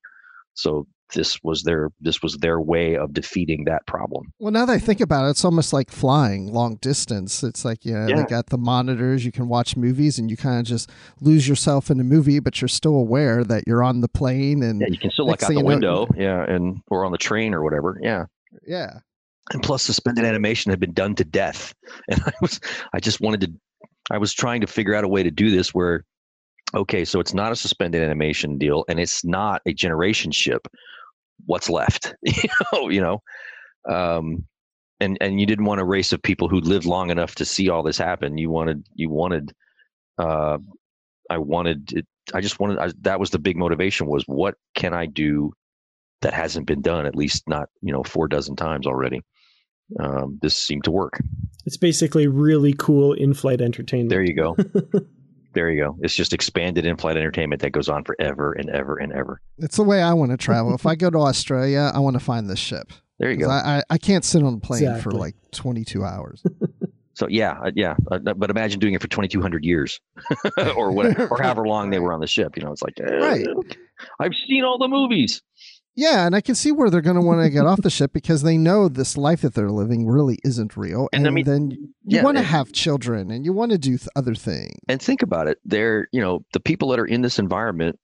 So 0.54 0.88
this 1.14 1.38
was 1.44 1.64
their 1.64 1.90
this 2.00 2.22
was 2.22 2.38
their 2.38 2.60
way 2.62 2.96
of 2.96 3.14
defeating 3.14 3.66
that 3.66 3.86
problem. 3.88 4.32
Well, 4.40 4.52
now 4.52 4.66
that 4.66 4.74
I 4.74 4.80
think 4.80 5.02
about 5.02 5.26
it, 5.26 5.32
it's 5.32 5.44
almost 5.46 5.74
like 5.74 5.90
flying 5.92 6.54
long 6.54 6.76
distance. 6.82 7.44
It's 7.44 7.66
like 7.66 7.86
you 7.86 7.94
know, 7.94 8.08
Yeah. 8.08 8.16
they 8.18 8.24
got 8.24 8.48
the 8.48 8.58
monitors, 8.58 9.26
you 9.26 9.32
can 9.32 9.48
watch 9.48 9.76
movies, 9.78 10.20
and 10.20 10.30
you 10.30 10.38
kind 10.38 10.60
of 10.60 10.66
just 10.66 10.90
lose 11.22 11.48
yourself 11.48 11.90
in 11.90 12.00
a 12.00 12.04
movie, 12.04 12.40
but 12.40 12.62
you're 12.62 12.68
still 12.68 12.96
aware 12.96 13.44
that 13.44 13.64
you're 13.68 13.84
on 13.84 14.02
the 14.02 14.08
plane 14.10 14.64
and 14.64 14.82
Yeah, 14.82 14.88
you 14.90 14.98
can 14.98 15.12
still 15.12 15.26
look 15.28 15.42
out 15.44 15.48
the 15.50 15.54
you 15.56 15.60
know- 15.62 15.66
window, 15.66 16.08
yeah, 16.16 16.44
and 16.48 16.82
or 16.90 17.06
on 17.06 17.12
the 17.12 17.18
train 17.18 17.54
or 17.54 17.64
whatever, 17.64 18.00
yeah. 18.02 18.26
yeah. 18.68 19.00
and 19.52 19.64
plus 19.64 19.82
suspended 19.84 20.26
animation 20.26 20.70
had 20.70 20.80
been 20.80 20.94
done 20.94 21.16
to 21.16 21.24
death 21.24 21.74
and 22.10 22.22
i 22.24 22.32
was 22.42 22.60
i 22.94 23.00
just 23.00 23.20
wanted 23.20 23.42
to 23.42 23.52
i 24.12 24.18
was 24.18 24.32
trying 24.32 24.62
to 24.62 24.68
figure 24.68 24.94
out 24.94 25.04
a 25.04 25.08
way 25.08 25.24
to 25.24 25.32
do 25.32 25.50
this 25.50 25.74
where 25.74 26.06
okay 26.76 27.04
so 27.04 27.20
it's 27.20 27.34
not 27.34 27.52
a 27.52 27.56
suspended 27.56 28.04
animation 28.04 28.60
deal 28.60 28.86
and 28.88 29.00
it's 29.00 29.26
not 29.26 29.60
a 29.66 29.74
generation 29.74 30.32
ship 30.32 30.68
what's 31.46 31.70
left 31.70 32.16
you 32.22 32.50
know 32.72 32.90
you 32.90 33.02
know 33.02 33.22
um 33.90 34.46
and 35.00 35.18
and 35.22 35.40
you 35.40 35.46
didn't 35.46 35.66
want 35.66 35.82
a 35.82 35.86
race 35.86 36.12
of 36.12 36.22
people 36.22 36.50
who 36.50 36.60
lived 36.60 36.86
long 36.86 37.10
enough 37.10 37.36
to 37.36 37.46
see 37.46 37.70
all 37.70 37.84
this 37.84 37.98
happen 37.98 38.38
you 38.38 38.50
wanted 38.50 38.86
you 38.94 39.10
wanted 39.10 39.54
uh 40.18 40.58
i 41.30 41.38
wanted 41.38 41.92
it 41.94 42.08
i 42.34 42.42
just 42.42 42.60
wanted 42.60 42.78
I, 42.78 42.92
that 43.02 43.20
was 43.20 43.30
the 43.30 43.40
big 43.40 43.58
motivation 43.58 44.08
was 44.08 44.24
what 44.26 44.56
can 44.76 44.94
i 44.94 45.06
do 45.06 45.54
that 46.22 46.34
hasn't 46.34 46.68
been 46.68 46.82
done 46.82 47.06
at 47.06 47.16
least 47.16 47.44
not 47.48 47.70
you 47.82 47.94
know 47.94 48.04
four 48.04 48.28
dozen 48.28 48.56
times 48.56 48.86
already 48.86 49.22
um, 50.00 50.38
this 50.42 50.56
seemed 50.56 50.84
to 50.84 50.92
work. 50.92 51.20
It's 51.66 51.78
basically 51.78 52.28
really 52.28 52.74
cool 52.78 53.14
in-flight 53.14 53.62
entertainment. 53.62 54.10
There 54.10 54.24
you 54.24 54.36
go. 54.36 54.56
there 55.60 55.70
you 55.70 55.84
go. 55.84 55.98
It's 56.00 56.16
just 56.16 56.32
expanded 56.32 56.86
in-flight 56.86 57.18
entertainment 57.18 57.62
that 57.64 57.72
goes 57.72 57.90
on 57.90 58.06
forever 58.06 58.54
and 58.54 58.70
ever 58.70 58.96
and 58.96 59.12
ever. 59.12 59.42
It's 59.58 59.76
the 59.76 59.84
way 59.84 60.02
I 60.02 60.14
want 60.14 60.32
to 60.32 60.38
travel. 60.46 60.74
if 60.74 60.86
I 60.86 60.96
go 60.96 61.10
to 61.10 61.18
Australia, 61.18 61.92
I 61.94 62.00
want 62.00 62.14
to 62.14 62.22
find 62.22 62.50
this 62.50 62.60
ship. 62.60 62.94
There 63.20 63.30
you 63.30 63.36
go. 63.36 63.50
I, 63.50 63.80
I, 63.80 63.84
I 63.90 63.98
can't 63.98 64.24
sit 64.24 64.42
on 64.42 64.54
a 64.54 64.58
plane 64.60 64.98
for 65.02 65.12
like 65.12 65.36
22 65.52 66.06
hours. 66.06 66.42
so 67.14 67.28
yeah, 67.30 67.60
uh, 67.62 67.72
yeah. 67.76 67.98
Uh, 68.10 68.20
but 68.20 68.50
imagine 68.50 68.80
doing 68.80 68.94
it 68.94 69.02
for 69.02 69.10
2,200 69.10 69.66
years, 69.66 70.00
or 70.78 70.92
whatever, 70.94 71.28
or 71.28 71.42
however 71.42 71.68
long 71.68 71.90
they 71.90 72.00
were 72.00 72.14
on 72.14 72.22
the 72.22 72.28
ship. 72.28 72.56
You 72.56 72.64
know, 72.64 72.72
it's 72.72 72.82
like, 72.82 72.98
Right. 72.98 73.46
I've 74.22 74.32
seen 74.48 74.64
all 74.64 74.78
the 74.78 74.88
movies. 74.88 75.42
Yeah, 76.00 76.26
and 76.26 76.34
I 76.34 76.40
can 76.40 76.56
see 76.56 76.72
where 76.72 76.90
they're 76.90 77.02
going 77.02 77.18
to 77.18 77.22
want 77.22 77.42
to 77.44 77.50
get 77.50 77.66
off 77.66 77.82
the 77.82 77.90
ship 77.90 78.14
because 78.14 78.42
they 78.42 78.58
know 78.58 78.88
this 78.88 79.18
life 79.18 79.42
that 79.42 79.54
they're 79.54 79.70
living 79.70 80.08
really 80.08 80.40
isn't 80.46 80.78
real. 80.78 81.10
And 81.12 81.26
And, 81.26 81.28
I 81.28 81.32
mean, 81.32 81.44
then 81.44 81.72
you 81.72 81.90
yeah, 82.06 82.24
want 82.24 82.38
to 82.38 82.44
have 82.44 82.72
children 82.72 83.30
and 83.32 83.44
you 83.44 83.52
want 83.52 83.74
to 83.74 83.78
do 83.78 83.98
th- 83.98 84.08
other 84.16 84.34
things. 84.34 84.78
And 84.88 85.02
think 85.02 85.22
about 85.22 85.50
it. 85.50 85.58
They're, 85.66 86.08
you 86.14 86.22
know, 86.22 86.40
the 86.54 86.62
people 86.62 86.88
that 86.90 87.00
are 87.00 87.06
in 87.06 87.22
this 87.22 87.38
environment, 87.38 88.00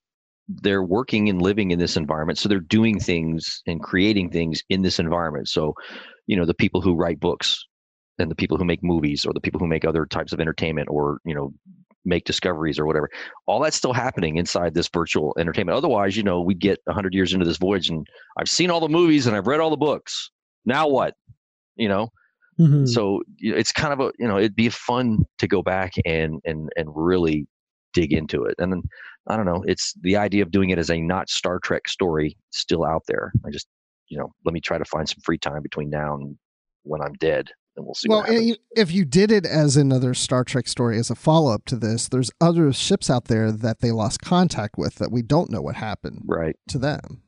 they're 0.46 0.82
working 0.82 1.30
and 1.30 1.40
living 1.40 1.70
in 1.70 1.78
this 1.78 1.96
environment. 1.96 2.38
So 2.38 2.50
they're 2.50 2.60
doing 2.60 3.00
things 3.00 3.62
and 3.66 3.82
creating 3.82 4.30
things 4.30 4.62
in 4.68 4.82
this 4.82 4.98
environment. 4.98 5.48
So, 5.48 5.72
you 6.26 6.36
know, 6.36 6.44
the 6.44 6.52
people 6.52 6.82
who 6.82 6.94
write 6.94 7.18
books 7.18 7.64
and 8.18 8.30
the 8.30 8.36
people 8.36 8.58
who 8.58 8.66
make 8.66 8.82
movies 8.82 9.24
or 9.24 9.32
the 9.32 9.40
people 9.40 9.58
who 9.58 9.66
make 9.66 9.86
other 9.86 10.04
types 10.04 10.34
of 10.34 10.40
entertainment 10.40 10.88
or, 10.90 11.18
you 11.24 11.34
know, 11.34 11.54
make 12.06 12.24
discoveries 12.24 12.78
or 12.78 12.86
whatever, 12.86 13.10
all 13.46 13.60
that's 13.60 13.76
still 13.76 13.92
happening 13.92 14.36
inside 14.36 14.72
this 14.74 14.88
virtual 14.88 15.34
entertainment. 15.38 15.76
Otherwise, 15.76 16.16
you 16.16 16.22
know, 16.22 16.40
we'd 16.40 16.60
get 16.60 16.80
100 16.84 17.12
years 17.12 17.32
into 17.34 17.44
this 17.44 17.58
voyage 17.58 17.90
and 17.90 18.06
I've 18.38 18.48
seen 18.48 18.70
all 18.70 18.80
the 18.80 18.88
movies 18.88 19.26
and 19.26 19.36
I've 19.36 19.46
read 19.46 19.60
all 19.60 19.70
the 19.70 19.76
books. 19.76 20.30
Now 20.64 20.88
what? 20.88 21.14
You 21.76 21.88
know, 21.88 22.08
Mhm. 22.58 22.88
so 22.88 23.22
it's 23.38 23.70
kind 23.70 23.92
of 23.92 24.00
a 24.00 24.12
you 24.18 24.26
know 24.26 24.38
it'd 24.38 24.56
be 24.56 24.70
fun 24.70 25.18
to 25.38 25.46
go 25.46 25.62
back 25.62 25.92
and 26.06 26.40
and 26.46 26.70
and 26.76 26.88
really 26.94 27.46
dig 27.92 28.14
into 28.14 28.44
it 28.44 28.54
and 28.58 28.72
then 28.72 28.82
i 29.28 29.36
don't 29.36 29.44
know 29.44 29.62
it's 29.66 29.92
the 30.00 30.16
idea 30.16 30.42
of 30.42 30.50
doing 30.50 30.70
it 30.70 30.78
as 30.78 30.90
a 30.90 30.98
not 30.98 31.28
star 31.28 31.58
trek 31.58 31.86
story 31.86 32.34
still 32.50 32.82
out 32.82 33.02
there 33.08 33.30
i 33.46 33.50
just 33.50 33.66
you 34.08 34.18
know 34.18 34.32
let 34.46 34.54
me 34.54 34.60
try 34.60 34.78
to 34.78 34.84
find 34.86 35.06
some 35.06 35.18
free 35.22 35.36
time 35.36 35.62
between 35.62 35.90
now 35.90 36.14
and 36.14 36.34
when 36.84 37.02
i'm 37.02 37.12
dead 37.20 37.50
and 37.76 37.84
we'll 37.86 37.94
see 37.94 38.08
Well, 38.08 38.20
what 38.20 38.28
happens. 38.30 38.56
if 38.76 38.92
you 38.92 39.04
did 39.04 39.30
it 39.30 39.44
as 39.46 39.76
another 39.76 40.14
Star 40.14 40.44
Trek 40.44 40.66
story 40.68 40.98
as 40.98 41.10
a 41.10 41.14
follow 41.14 41.52
up 41.52 41.64
to 41.66 41.76
this, 41.76 42.08
there's 42.08 42.30
other 42.40 42.72
ships 42.72 43.10
out 43.10 43.26
there 43.26 43.52
that 43.52 43.80
they 43.80 43.90
lost 43.92 44.20
contact 44.22 44.76
with 44.78 44.96
that 44.96 45.12
we 45.12 45.22
don't 45.22 45.50
know 45.50 45.60
what 45.62 45.76
happened 45.76 46.22
right 46.26 46.56
to 46.68 46.78
them. 46.78 47.22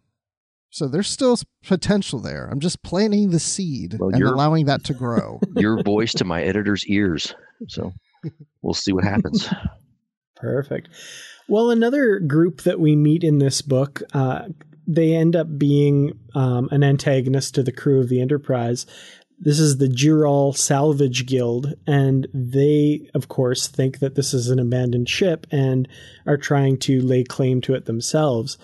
So 0.70 0.86
there's 0.86 1.08
still 1.08 1.36
potential 1.64 2.20
there. 2.20 2.46
I'm 2.50 2.60
just 2.60 2.82
planting 2.82 3.30
the 3.30 3.40
seed 3.40 3.96
Well, 3.98 4.10
and 4.10 4.18
you're- 4.18 4.30
allowing 4.32 4.66
that 4.66 4.84
to 4.84 4.94
grow. 4.94 5.40
your 5.56 5.82
voice 5.82 6.12
to 6.14 6.24
my 6.24 6.42
editor's 6.42 6.84
ears 6.86 7.34
so 7.68 7.92
we'll 8.62 8.74
see 8.74 8.92
what 8.92 9.04
happens 9.04 9.48
Perfect. 10.36 10.88
Well, 11.48 11.70
another 11.70 12.20
group 12.20 12.60
that 12.62 12.78
we 12.78 12.94
meet 12.94 13.24
in 13.24 13.38
this 13.38 13.60
book, 13.62 14.02
uh, 14.12 14.42
they 14.86 15.14
end 15.14 15.34
up 15.34 15.58
being 15.58 16.18
um, 16.34 16.68
an 16.70 16.84
antagonist 16.84 17.54
to 17.56 17.62
the 17.64 17.72
crew 17.72 18.00
of 18.00 18.08
the 18.08 18.20
Enterprise. 18.20 18.86
This 19.40 19.60
is 19.60 19.78
the 19.78 19.88
Jirol 19.88 20.56
Salvage 20.56 21.26
Guild, 21.26 21.74
and 21.86 22.26
they, 22.34 23.08
of 23.14 23.28
course, 23.28 23.68
think 23.68 24.00
that 24.00 24.14
this 24.14 24.34
is 24.34 24.50
an 24.50 24.58
abandoned 24.58 25.08
ship 25.08 25.46
and 25.50 25.88
are 26.26 26.36
trying 26.36 26.76
to 26.78 27.00
lay 27.00 27.24
claim 27.24 27.60
to 27.62 27.74
it 27.74 27.86
themselves. 27.86 28.58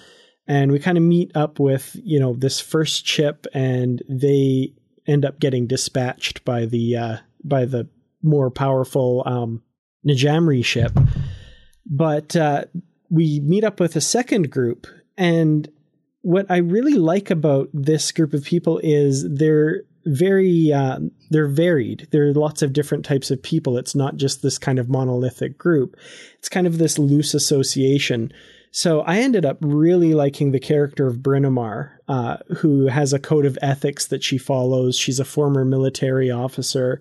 And 0.46 0.72
we 0.72 0.78
kind 0.78 0.98
of 0.98 1.04
meet 1.04 1.34
up 1.36 1.58
with, 1.58 1.96
you 2.02 2.18
know, 2.18 2.34
this 2.34 2.60
first 2.60 3.06
ship, 3.06 3.46
and 3.54 4.02
they 4.08 4.74
end 5.06 5.24
up 5.24 5.38
getting 5.38 5.66
dispatched 5.66 6.44
by 6.44 6.66
the 6.66 6.96
uh, 6.96 7.16
by 7.44 7.64
the 7.64 7.88
more 8.22 8.50
powerful 8.50 9.22
um, 9.26 9.62
Najamri 10.06 10.64
ship 10.64 10.92
but 11.86 12.34
uh, 12.36 12.64
we 13.10 13.40
meet 13.40 13.64
up 13.64 13.80
with 13.80 13.96
a 13.96 14.00
second 14.00 14.50
group 14.50 14.86
and 15.16 15.68
what 16.22 16.46
i 16.50 16.56
really 16.56 16.94
like 16.94 17.30
about 17.30 17.68
this 17.72 18.10
group 18.12 18.32
of 18.32 18.44
people 18.44 18.80
is 18.82 19.26
they're 19.28 19.82
very 20.06 20.72
uh, 20.72 21.00
they're 21.30 21.48
varied. 21.48 22.08
There 22.10 22.28
are 22.28 22.34
lots 22.34 22.62
of 22.62 22.72
different 22.72 23.04
types 23.04 23.30
of 23.30 23.42
people. 23.42 23.78
It's 23.78 23.94
not 23.94 24.16
just 24.16 24.42
this 24.42 24.58
kind 24.58 24.78
of 24.78 24.88
monolithic 24.88 25.58
group. 25.58 25.96
It's 26.38 26.48
kind 26.48 26.66
of 26.66 26.78
this 26.78 26.98
loose 26.98 27.34
association. 27.34 28.32
So 28.70 29.02
i 29.02 29.18
ended 29.18 29.44
up 29.44 29.58
really 29.60 30.14
liking 30.14 30.50
the 30.50 30.58
character 30.58 31.06
of 31.06 31.18
Brynamar, 31.18 31.92
uh, 32.08 32.38
who 32.56 32.88
has 32.88 33.12
a 33.12 33.20
code 33.20 33.46
of 33.46 33.56
ethics 33.62 34.08
that 34.08 34.24
she 34.24 34.36
follows. 34.36 34.98
She's 34.98 35.20
a 35.20 35.24
former 35.24 35.64
military 35.64 36.28
officer 36.28 37.00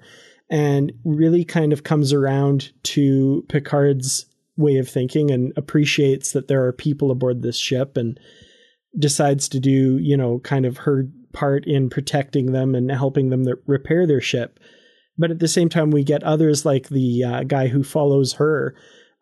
and 0.52 0.92
really 1.04 1.44
kind 1.44 1.74
of 1.74 1.84
comes 1.84 2.14
around 2.14 2.72
to 2.84 3.44
picard's 3.50 4.28
way 4.56 4.78
of 4.78 4.88
thinking 4.88 5.32
and 5.32 5.52
appreciates 5.58 6.34
that 6.34 6.48
there 6.48 6.64
are 6.64 6.74
people 6.74 7.10
aboard 7.10 7.42
this 7.42 7.58
ship 7.58 7.98
and 7.98 8.20
decides 9.00 9.50
to 9.50 9.60
do, 9.60 9.98
you 9.98 10.16
know, 10.16 10.38
kind 10.40 10.68
of 10.68 10.78
her 10.78 11.08
part 11.34 11.66
in 11.66 11.90
protecting 11.90 12.52
them 12.52 12.76
and 12.76 12.92
helping 12.92 13.30
them 13.30 13.46
th- 13.46 13.58
repair 13.66 14.06
their 14.08 14.22
ship. 14.22 14.60
But 15.18 15.32
at 15.32 15.40
the 15.40 15.48
same 15.48 15.70
time, 15.70 15.92
we 15.92 16.04
get 16.04 16.24
others 16.24 16.66
like 16.66 16.90
the 16.90 17.24
uh, 17.24 17.44
guy 17.44 17.68
who 17.68 17.84
follows 17.84 18.34
her 18.34 18.76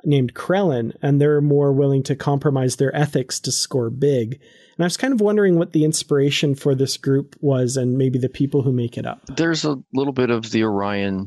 named 0.03 0.33
Krellin, 0.33 0.95
and 1.01 1.19
they're 1.19 1.41
more 1.41 1.73
willing 1.73 2.03
to 2.03 2.15
compromise 2.15 2.77
their 2.77 2.95
ethics 2.95 3.39
to 3.41 3.51
score 3.51 3.89
big. 3.89 4.39
And 4.77 4.83
I 4.83 4.85
was 4.85 4.97
kind 4.97 5.13
of 5.13 5.21
wondering 5.21 5.57
what 5.57 5.73
the 5.73 5.83
inspiration 5.83 6.55
for 6.55 6.75
this 6.75 6.97
group 6.97 7.35
was 7.39 7.77
and 7.77 7.97
maybe 7.97 8.17
the 8.17 8.29
people 8.29 8.61
who 8.61 8.71
make 8.71 8.97
it 8.97 9.05
up. 9.05 9.21
there's 9.35 9.65
a 9.65 9.77
little 9.93 10.13
bit 10.13 10.29
of 10.29 10.49
the 10.51 10.63
orion 10.63 11.25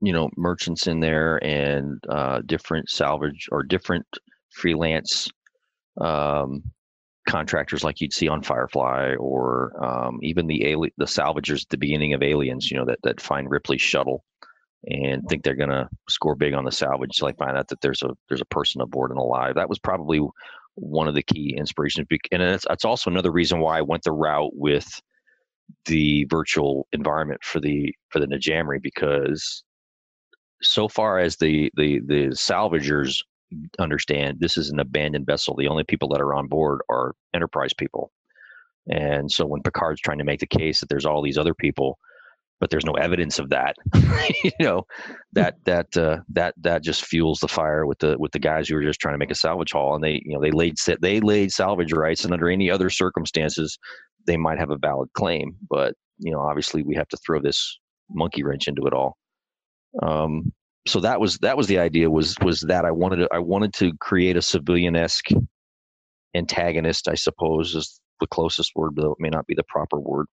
you 0.00 0.12
know 0.12 0.30
merchants 0.36 0.86
in 0.86 1.00
there 1.00 1.42
and 1.44 2.02
uh, 2.08 2.40
different 2.46 2.88
salvage 2.88 3.48
or 3.50 3.62
different 3.62 4.06
freelance 4.50 5.28
um, 6.00 6.62
contractors 7.28 7.84
like 7.84 8.00
you'd 8.00 8.12
see 8.12 8.26
on 8.26 8.42
Firefly 8.42 9.14
or 9.16 9.72
um, 9.84 10.18
even 10.22 10.46
the 10.46 10.72
ali- 10.72 10.94
the 10.96 11.04
salvagers 11.04 11.62
at 11.62 11.68
the 11.68 11.76
beginning 11.76 12.14
of 12.14 12.22
Aliens, 12.22 12.70
you 12.70 12.76
know, 12.76 12.86
that, 12.86 12.98
that 13.04 13.20
find 13.20 13.50
Ripley's 13.50 13.82
shuttle 13.82 14.24
and 14.90 15.22
think 15.28 15.44
they're 15.44 15.54
gonna 15.54 15.88
score 16.08 16.34
big 16.34 16.54
on 16.54 16.64
the 16.64 16.72
salvage 16.72 17.16
till 17.16 17.28
they 17.28 17.34
find 17.34 17.56
out 17.56 17.68
that 17.68 17.80
there's 17.82 18.02
a 18.02 18.10
there's 18.28 18.40
a 18.40 18.46
person 18.46 18.80
aboard 18.80 19.10
and 19.10 19.20
alive. 19.20 19.54
That 19.54 19.68
was 19.68 19.78
probably 19.78 20.20
one 20.74 21.08
of 21.08 21.14
the 21.14 21.22
key 21.22 21.54
inspirations, 21.56 22.06
and 22.32 22.42
it's, 22.42 22.66
it's 22.70 22.84
also 22.84 23.10
another 23.10 23.32
reason 23.32 23.60
why 23.60 23.78
I 23.78 23.82
went 23.82 24.04
the 24.04 24.12
route 24.12 24.52
with 24.54 24.88
the 25.84 26.24
virtual 26.30 26.86
environment 26.92 27.44
for 27.44 27.60
the 27.60 27.94
for 28.08 28.20
the 28.20 28.26
Najamri 28.26 28.80
because 28.80 29.62
so 30.62 30.88
far 30.88 31.18
as 31.18 31.36
the 31.36 31.70
the 31.76 32.00
the 32.06 32.28
salvagers 32.28 33.18
understand 33.78 34.38
this 34.40 34.56
is 34.56 34.70
an 34.70 34.80
abandoned 34.80 35.26
vessel. 35.26 35.56
The 35.56 35.68
only 35.68 35.84
people 35.84 36.08
that 36.10 36.20
are 36.20 36.34
on 36.34 36.48
board 36.48 36.80
are 36.90 37.14
enterprise 37.34 37.72
people. 37.72 38.12
And 38.90 39.30
so 39.30 39.46
when 39.46 39.62
picard's 39.62 40.00
trying 40.00 40.18
to 40.18 40.24
make 40.24 40.40
the 40.40 40.46
case 40.46 40.80
that 40.80 40.88
there's 40.88 41.06
all 41.06 41.22
these 41.22 41.38
other 41.38 41.54
people 41.54 41.98
but 42.60 42.70
there's 42.70 42.84
no 42.84 42.94
evidence 42.94 43.38
of 43.38 43.50
that 43.50 43.76
you 44.44 44.50
know 44.60 44.84
that 45.32 45.56
that 45.64 45.96
uh, 45.96 46.18
that 46.28 46.54
that 46.58 46.82
just 46.82 47.04
fuels 47.04 47.38
the 47.40 47.48
fire 47.48 47.86
with 47.86 47.98
the 47.98 48.16
with 48.18 48.32
the 48.32 48.38
guys 48.38 48.68
who 48.68 48.76
are 48.76 48.82
just 48.82 49.00
trying 49.00 49.14
to 49.14 49.18
make 49.18 49.30
a 49.30 49.36
salvage 49.36 49.72
haul. 49.72 49.94
And 49.94 50.02
they 50.02 50.20
you 50.24 50.34
know 50.34 50.40
they 50.40 50.50
laid 50.50 50.76
they 51.00 51.20
laid 51.20 51.52
salvage 51.52 51.92
rights 51.92 52.24
and 52.24 52.32
under 52.32 52.48
any 52.48 52.70
other 52.70 52.90
circumstances 52.90 53.78
they 54.26 54.36
might 54.36 54.58
have 54.58 54.70
a 54.70 54.78
valid 54.78 55.08
claim. 55.14 55.56
But 55.68 55.94
you 56.18 56.32
know 56.32 56.40
obviously 56.40 56.82
we 56.82 56.96
have 56.96 57.08
to 57.08 57.16
throw 57.18 57.40
this 57.40 57.78
monkey 58.10 58.42
wrench 58.42 58.68
into 58.68 58.86
it 58.86 58.92
all. 58.92 59.16
Um, 60.02 60.52
so 60.86 61.00
that 61.00 61.20
was 61.20 61.38
that 61.38 61.56
was 61.56 61.66
the 61.66 61.78
idea 61.78 62.10
was 62.10 62.36
was 62.42 62.60
that 62.62 62.84
I 62.84 62.90
wanted 62.90 63.16
to 63.16 63.28
I 63.32 63.38
wanted 63.38 63.74
to 63.74 63.92
create 64.00 64.36
a 64.36 64.42
civilian 64.42 64.96
esque 64.96 65.28
antagonist 66.34 67.08
I 67.08 67.14
suppose 67.14 67.74
is 67.74 68.00
the 68.20 68.26
closest 68.26 68.72
word, 68.74 68.92
though 68.96 69.12
it 69.12 69.20
may 69.20 69.28
not 69.28 69.46
be 69.46 69.54
the 69.54 69.64
proper 69.68 69.98
word. 69.98 70.26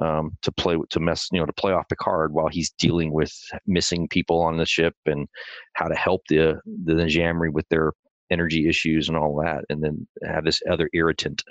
Um, 0.00 0.32
to 0.42 0.50
play 0.50 0.76
to 0.90 0.98
mess 0.98 1.28
you 1.30 1.38
know 1.38 1.46
to 1.46 1.52
play 1.52 1.72
off 1.72 1.88
Picard 1.88 2.32
while 2.32 2.48
he's 2.48 2.70
dealing 2.78 3.12
with 3.12 3.32
missing 3.66 4.08
people 4.08 4.40
on 4.40 4.56
the 4.56 4.66
ship 4.66 4.94
and 5.06 5.28
how 5.74 5.86
to 5.86 5.94
help 5.94 6.22
the 6.28 6.60
the 6.84 6.94
Najamri 6.94 7.52
with 7.52 7.68
their 7.68 7.92
energy 8.30 8.68
issues 8.68 9.08
and 9.08 9.16
all 9.16 9.36
that, 9.44 9.64
and 9.68 9.84
then 9.84 10.06
have 10.24 10.44
this 10.44 10.60
other 10.68 10.90
irritant. 10.94 11.44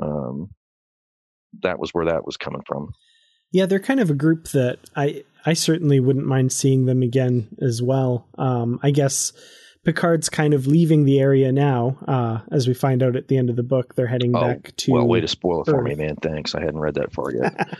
Um, 0.00 0.48
that 1.62 1.78
was 1.78 1.90
where 1.90 2.06
that 2.06 2.24
was 2.24 2.38
coming 2.38 2.62
from. 2.66 2.92
Yeah, 3.52 3.66
they're 3.66 3.78
kind 3.78 4.00
of 4.00 4.10
a 4.10 4.14
group 4.14 4.48
that 4.48 4.78
I 4.96 5.24
I 5.44 5.52
certainly 5.52 6.00
wouldn't 6.00 6.26
mind 6.26 6.52
seeing 6.52 6.86
them 6.86 7.02
again 7.02 7.48
as 7.60 7.82
well. 7.82 8.26
Um, 8.38 8.80
I 8.82 8.90
guess 8.90 9.32
Picard's 9.84 10.28
kind 10.28 10.54
of 10.54 10.66
leaving 10.66 11.04
the 11.04 11.20
area 11.20 11.50
now, 11.50 11.98
uh, 12.06 12.40
as 12.52 12.68
we 12.68 12.74
find 12.74 13.02
out 13.02 13.16
at 13.16 13.28
the 13.28 13.36
end 13.36 13.50
of 13.50 13.56
the 13.56 13.64
book. 13.64 13.94
They're 13.94 14.06
heading 14.06 14.34
Oh, 14.34 14.40
back 14.40 14.74
to. 14.76 14.92
Well, 14.92 15.06
way 15.06 15.20
to 15.20 15.28
spoil 15.28 15.62
it 15.62 15.66
for 15.66 15.82
me, 15.82 15.94
man. 15.94 16.16
Thanks. 16.16 16.54
I 16.54 16.60
hadn't 16.60 16.80
read 16.80 16.94
that 16.94 17.12
far 17.12 17.32
yet. 17.32 17.78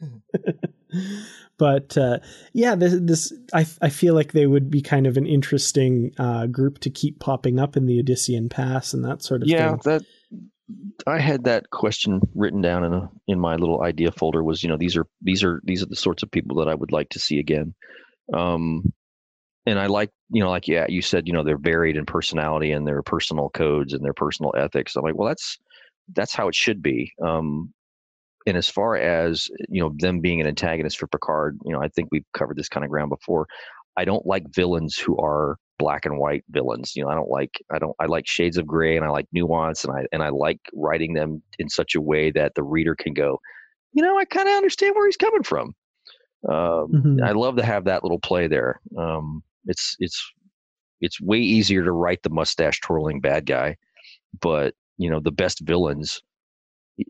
but 1.58 1.96
uh, 1.98 2.18
yeah, 2.54 2.74
this, 2.74 2.94
this 3.00 3.32
I 3.52 3.66
I 3.82 3.90
feel 3.90 4.14
like 4.14 4.32
they 4.32 4.46
would 4.46 4.70
be 4.70 4.80
kind 4.80 5.06
of 5.06 5.18
an 5.18 5.26
interesting 5.26 6.12
uh, 6.18 6.46
group 6.46 6.78
to 6.80 6.90
keep 6.90 7.20
popping 7.20 7.58
up 7.58 7.76
in 7.76 7.86
the 7.86 8.02
Odyssean 8.02 8.48
Pass 8.50 8.94
and 8.94 9.04
that 9.04 9.22
sort 9.22 9.42
of 9.42 9.48
yeah, 9.48 9.76
thing. 9.76 9.80
that 9.84 10.02
I 11.06 11.18
had 11.18 11.44
that 11.44 11.70
question 11.70 12.20
written 12.34 12.60
down 12.60 12.84
in 12.84 12.92
a 12.92 13.10
in 13.26 13.38
my 13.38 13.56
little 13.56 13.82
idea 13.82 14.12
folder. 14.12 14.42
Was 14.42 14.62
you 14.62 14.68
know 14.68 14.76
these 14.76 14.96
are 14.96 15.06
these 15.20 15.42
are 15.42 15.60
these 15.64 15.82
are 15.82 15.86
the 15.86 15.96
sorts 15.96 16.22
of 16.22 16.30
people 16.30 16.56
that 16.58 16.68
I 16.68 16.74
would 16.74 16.92
like 16.92 17.10
to 17.10 17.18
see 17.18 17.38
again. 17.38 17.74
Um, 18.32 18.92
and 19.66 19.78
I 19.78 19.86
like 19.86 20.10
you 20.30 20.42
know 20.42 20.50
like 20.50 20.68
yeah 20.68 20.86
you 20.88 21.02
said 21.02 21.26
you 21.26 21.32
know 21.32 21.44
they're 21.44 21.58
varied 21.58 21.96
in 21.96 22.06
personality 22.06 22.72
and 22.72 22.86
their 22.86 23.02
personal 23.02 23.50
codes 23.50 23.92
and 23.92 24.04
their 24.04 24.14
personal 24.14 24.52
ethics. 24.56 24.96
I'm 24.96 25.02
like 25.02 25.16
well 25.16 25.28
that's 25.28 25.58
that's 26.14 26.34
how 26.34 26.48
it 26.48 26.54
should 26.54 26.82
be. 26.82 27.12
Um, 27.24 27.72
and 28.46 28.56
as 28.56 28.68
far 28.68 28.96
as 28.96 29.48
you 29.68 29.80
know 29.80 29.92
them 29.98 30.20
being 30.20 30.40
an 30.40 30.46
antagonist 30.46 30.98
for 30.98 31.06
Picard, 31.06 31.58
you 31.64 31.72
know 31.72 31.82
I 31.82 31.88
think 31.88 32.08
we've 32.12 32.26
covered 32.34 32.56
this 32.56 32.68
kind 32.68 32.84
of 32.84 32.90
ground 32.90 33.10
before. 33.10 33.46
I 33.96 34.04
don't 34.04 34.26
like 34.26 34.54
villains 34.54 34.96
who 34.96 35.18
are 35.18 35.58
black 35.82 36.06
and 36.06 36.18
white 36.18 36.44
villains. 36.50 36.94
You 36.96 37.04
know, 37.04 37.10
I 37.10 37.14
don't 37.16 37.30
like 37.30 37.60
I 37.72 37.78
don't 37.80 37.96
I 38.00 38.06
like 38.06 38.26
shades 38.28 38.56
of 38.58 38.66
gray 38.66 38.96
and 38.96 39.04
I 39.04 39.10
like 39.10 39.26
nuance 39.32 39.84
and 39.84 39.92
I 39.96 40.06
and 40.12 40.22
I 40.22 40.30
like 40.30 40.60
writing 40.74 41.14
them 41.14 41.42
in 41.58 41.68
such 41.68 41.94
a 41.96 42.00
way 42.00 42.30
that 42.32 42.54
the 42.54 42.62
reader 42.62 42.94
can 42.94 43.14
go, 43.14 43.40
you 43.92 44.02
know, 44.02 44.18
I 44.18 44.24
kind 44.24 44.48
of 44.48 44.54
understand 44.54 44.94
where 44.94 45.06
he's 45.06 45.16
coming 45.16 45.42
from. 45.42 45.74
Um, 46.48 46.88
Mhm. 46.94 47.22
I 47.22 47.32
love 47.32 47.56
to 47.56 47.64
have 47.64 47.84
that 47.84 48.04
little 48.04 48.20
play 48.20 48.46
there. 48.48 48.80
Um, 48.98 49.42
it's 49.66 49.96
it's 50.00 50.32
it's 51.00 51.20
way 51.20 51.38
easier 51.38 51.84
to 51.84 51.92
write 51.92 52.22
the 52.22 52.30
mustache 52.30 52.80
twirling 52.80 53.20
bad 53.20 53.46
guy, 53.46 53.76
but 54.40 54.74
you 54.98 55.10
know 55.10 55.20
the 55.20 55.32
best 55.32 55.60
villains. 55.60 56.22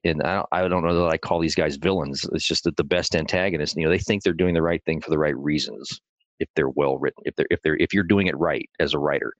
And 0.04 0.22
I 0.22 0.44
I 0.52 0.68
don't 0.68 0.84
know 0.84 0.94
that 1.04 1.12
I 1.12 1.18
call 1.18 1.40
these 1.40 1.54
guys 1.56 1.76
villains. 1.76 2.24
It's 2.32 2.46
just 2.46 2.64
that 2.64 2.76
the 2.76 2.84
best 2.84 3.14
antagonists, 3.16 3.76
you 3.76 3.84
know, 3.84 3.90
they 3.90 3.98
think 3.98 4.22
they're 4.22 4.32
doing 4.32 4.54
the 4.54 4.62
right 4.62 4.82
thing 4.84 5.00
for 5.00 5.10
the 5.10 5.18
right 5.18 5.36
reasons 5.36 6.00
if 6.38 6.48
they're 6.56 6.70
well 6.70 6.98
written 6.98 7.22
if 7.24 7.34
they're 7.36 7.46
if 7.50 7.60
they're 7.62 7.76
if 7.76 7.92
you're 7.92 8.04
doing 8.04 8.26
it 8.26 8.36
right 8.36 8.68
as 8.80 8.94
a 8.94 8.98
writer 8.98 9.32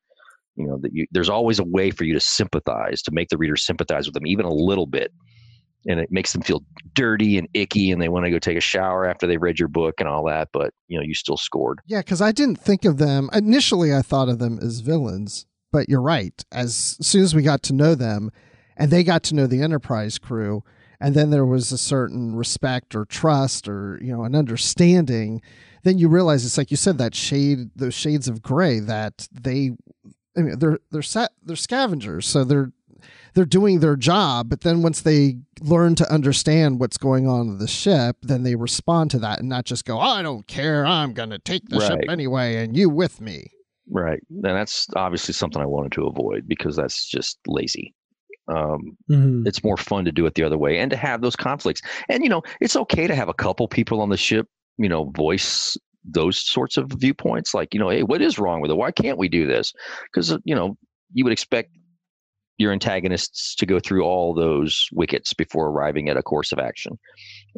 you 0.56 0.66
know 0.66 0.78
that 0.82 0.92
you 0.92 1.06
there's 1.10 1.28
always 1.28 1.58
a 1.58 1.64
way 1.64 1.90
for 1.90 2.04
you 2.04 2.14
to 2.14 2.20
sympathize 2.20 3.02
to 3.02 3.10
make 3.12 3.28
the 3.28 3.38
reader 3.38 3.56
sympathize 3.56 4.06
with 4.06 4.14
them 4.14 4.26
even 4.26 4.44
a 4.44 4.52
little 4.52 4.86
bit 4.86 5.12
and 5.86 5.98
it 5.98 6.12
makes 6.12 6.32
them 6.32 6.42
feel 6.42 6.62
dirty 6.94 7.38
and 7.38 7.48
icky 7.54 7.90
and 7.90 8.00
they 8.00 8.08
want 8.08 8.24
to 8.24 8.30
go 8.30 8.38
take 8.38 8.56
a 8.56 8.60
shower 8.60 9.06
after 9.06 9.26
they've 9.26 9.42
read 9.42 9.58
your 9.58 9.68
book 9.68 9.94
and 9.98 10.08
all 10.08 10.24
that 10.24 10.48
but 10.52 10.72
you 10.88 10.98
know 10.98 11.04
you 11.04 11.14
still 11.14 11.36
scored 11.36 11.80
Yeah, 11.86 12.00
because 12.00 12.20
I 12.20 12.32
didn't 12.32 12.56
think 12.56 12.84
of 12.84 12.98
them 12.98 13.30
initially. 13.32 13.94
I 13.94 14.02
thought 14.02 14.28
of 14.28 14.38
them 14.38 14.58
as 14.60 14.80
villains, 14.80 15.46
but 15.72 15.88
you're 15.88 16.02
right. 16.02 16.44
As 16.52 16.96
soon 17.00 17.22
as 17.22 17.34
we 17.34 17.42
got 17.42 17.62
to 17.64 17.72
know 17.72 17.94
them, 17.94 18.30
and 18.76 18.90
they 18.90 19.02
got 19.02 19.22
to 19.24 19.34
know 19.34 19.46
the 19.46 19.62
Enterprise 19.62 20.18
crew, 20.18 20.62
and 21.00 21.14
then 21.14 21.30
there 21.30 21.46
was 21.46 21.72
a 21.72 21.78
certain 21.78 22.36
respect 22.36 22.94
or 22.94 23.04
trust 23.04 23.68
or 23.68 23.98
you 24.02 24.12
know 24.12 24.24
an 24.24 24.34
understanding. 24.34 25.42
Then 25.84 25.98
you 25.98 26.08
realize 26.08 26.44
it's 26.44 26.58
like 26.58 26.70
you 26.70 26.76
said 26.76 26.98
that 26.98 27.14
shade, 27.14 27.70
those 27.76 27.94
shades 27.94 28.28
of 28.28 28.42
gray 28.42 28.78
that 28.80 29.28
they, 29.32 29.72
I 30.36 30.40
mean, 30.40 30.58
they're 30.58 30.78
they're 30.90 31.02
sa- 31.02 31.28
they're 31.42 31.56
scavengers, 31.56 32.26
so 32.26 32.44
they're 32.44 32.72
they're 33.34 33.44
doing 33.44 33.80
their 33.80 33.96
job. 33.96 34.48
But 34.48 34.60
then 34.60 34.82
once 34.82 35.00
they 35.00 35.38
learn 35.60 35.94
to 35.96 36.12
understand 36.12 36.78
what's 36.80 36.98
going 36.98 37.26
on 37.26 37.48
in 37.48 37.58
the 37.58 37.66
ship, 37.66 38.16
then 38.22 38.42
they 38.42 38.54
respond 38.54 39.10
to 39.12 39.18
that 39.20 39.40
and 39.40 39.48
not 39.48 39.64
just 39.64 39.84
go, 39.84 39.98
"I 39.98 40.22
don't 40.22 40.46
care, 40.46 40.84
I'm 40.86 41.12
gonna 41.14 41.38
take 41.38 41.68
the 41.68 41.76
ship 41.88 41.98
anyway, 42.10 42.56
and 42.56 42.76
you 42.76 42.88
with 42.88 43.20
me." 43.20 43.46
right 43.90 44.20
and 44.30 44.44
that's 44.44 44.86
obviously 44.94 45.34
something 45.34 45.60
i 45.60 45.66
wanted 45.66 45.90
to 45.90 46.06
avoid 46.06 46.46
because 46.46 46.76
that's 46.76 47.04
just 47.04 47.36
lazy 47.48 47.92
um, 48.48 48.96
Mhm. 49.10 49.44
it's 49.46 49.64
more 49.64 49.76
fun 49.76 50.04
to 50.04 50.12
do 50.12 50.24
it 50.24 50.34
the 50.34 50.44
other 50.44 50.56
way 50.56 50.78
and 50.78 50.88
to 50.92 50.96
have 50.96 51.20
those 51.20 51.34
conflicts 51.34 51.82
and 52.08 52.22
you 52.22 52.28
know 52.28 52.42
it's 52.60 52.76
okay 52.76 53.08
to 53.08 53.14
have 53.16 53.28
a 53.28 53.34
couple 53.34 53.66
people 53.66 54.00
on 54.00 54.08
the 54.08 54.16
ship 54.16 54.46
you 54.78 54.88
know 54.88 55.10
voice 55.16 55.76
those 56.04 56.38
sorts 56.38 56.76
of 56.76 56.90
viewpoints 56.98 57.54
like 57.54 57.72
you 57.74 57.80
know 57.80 57.88
hey 57.88 58.02
what 58.02 58.20
is 58.22 58.38
wrong 58.38 58.60
with 58.60 58.70
it 58.70 58.76
why 58.76 58.90
can't 58.90 59.18
we 59.18 59.28
do 59.28 59.46
this 59.46 59.72
because 60.12 60.36
you 60.44 60.54
know 60.54 60.76
you 61.12 61.24
would 61.24 61.32
expect 61.32 61.70
your 62.58 62.72
antagonists 62.72 63.54
to 63.56 63.66
go 63.66 63.80
through 63.80 64.02
all 64.04 64.34
those 64.34 64.86
wickets 64.92 65.32
before 65.34 65.68
arriving 65.68 66.08
at 66.08 66.16
a 66.16 66.22
course 66.22 66.52
of 66.52 66.58
action 66.58 66.98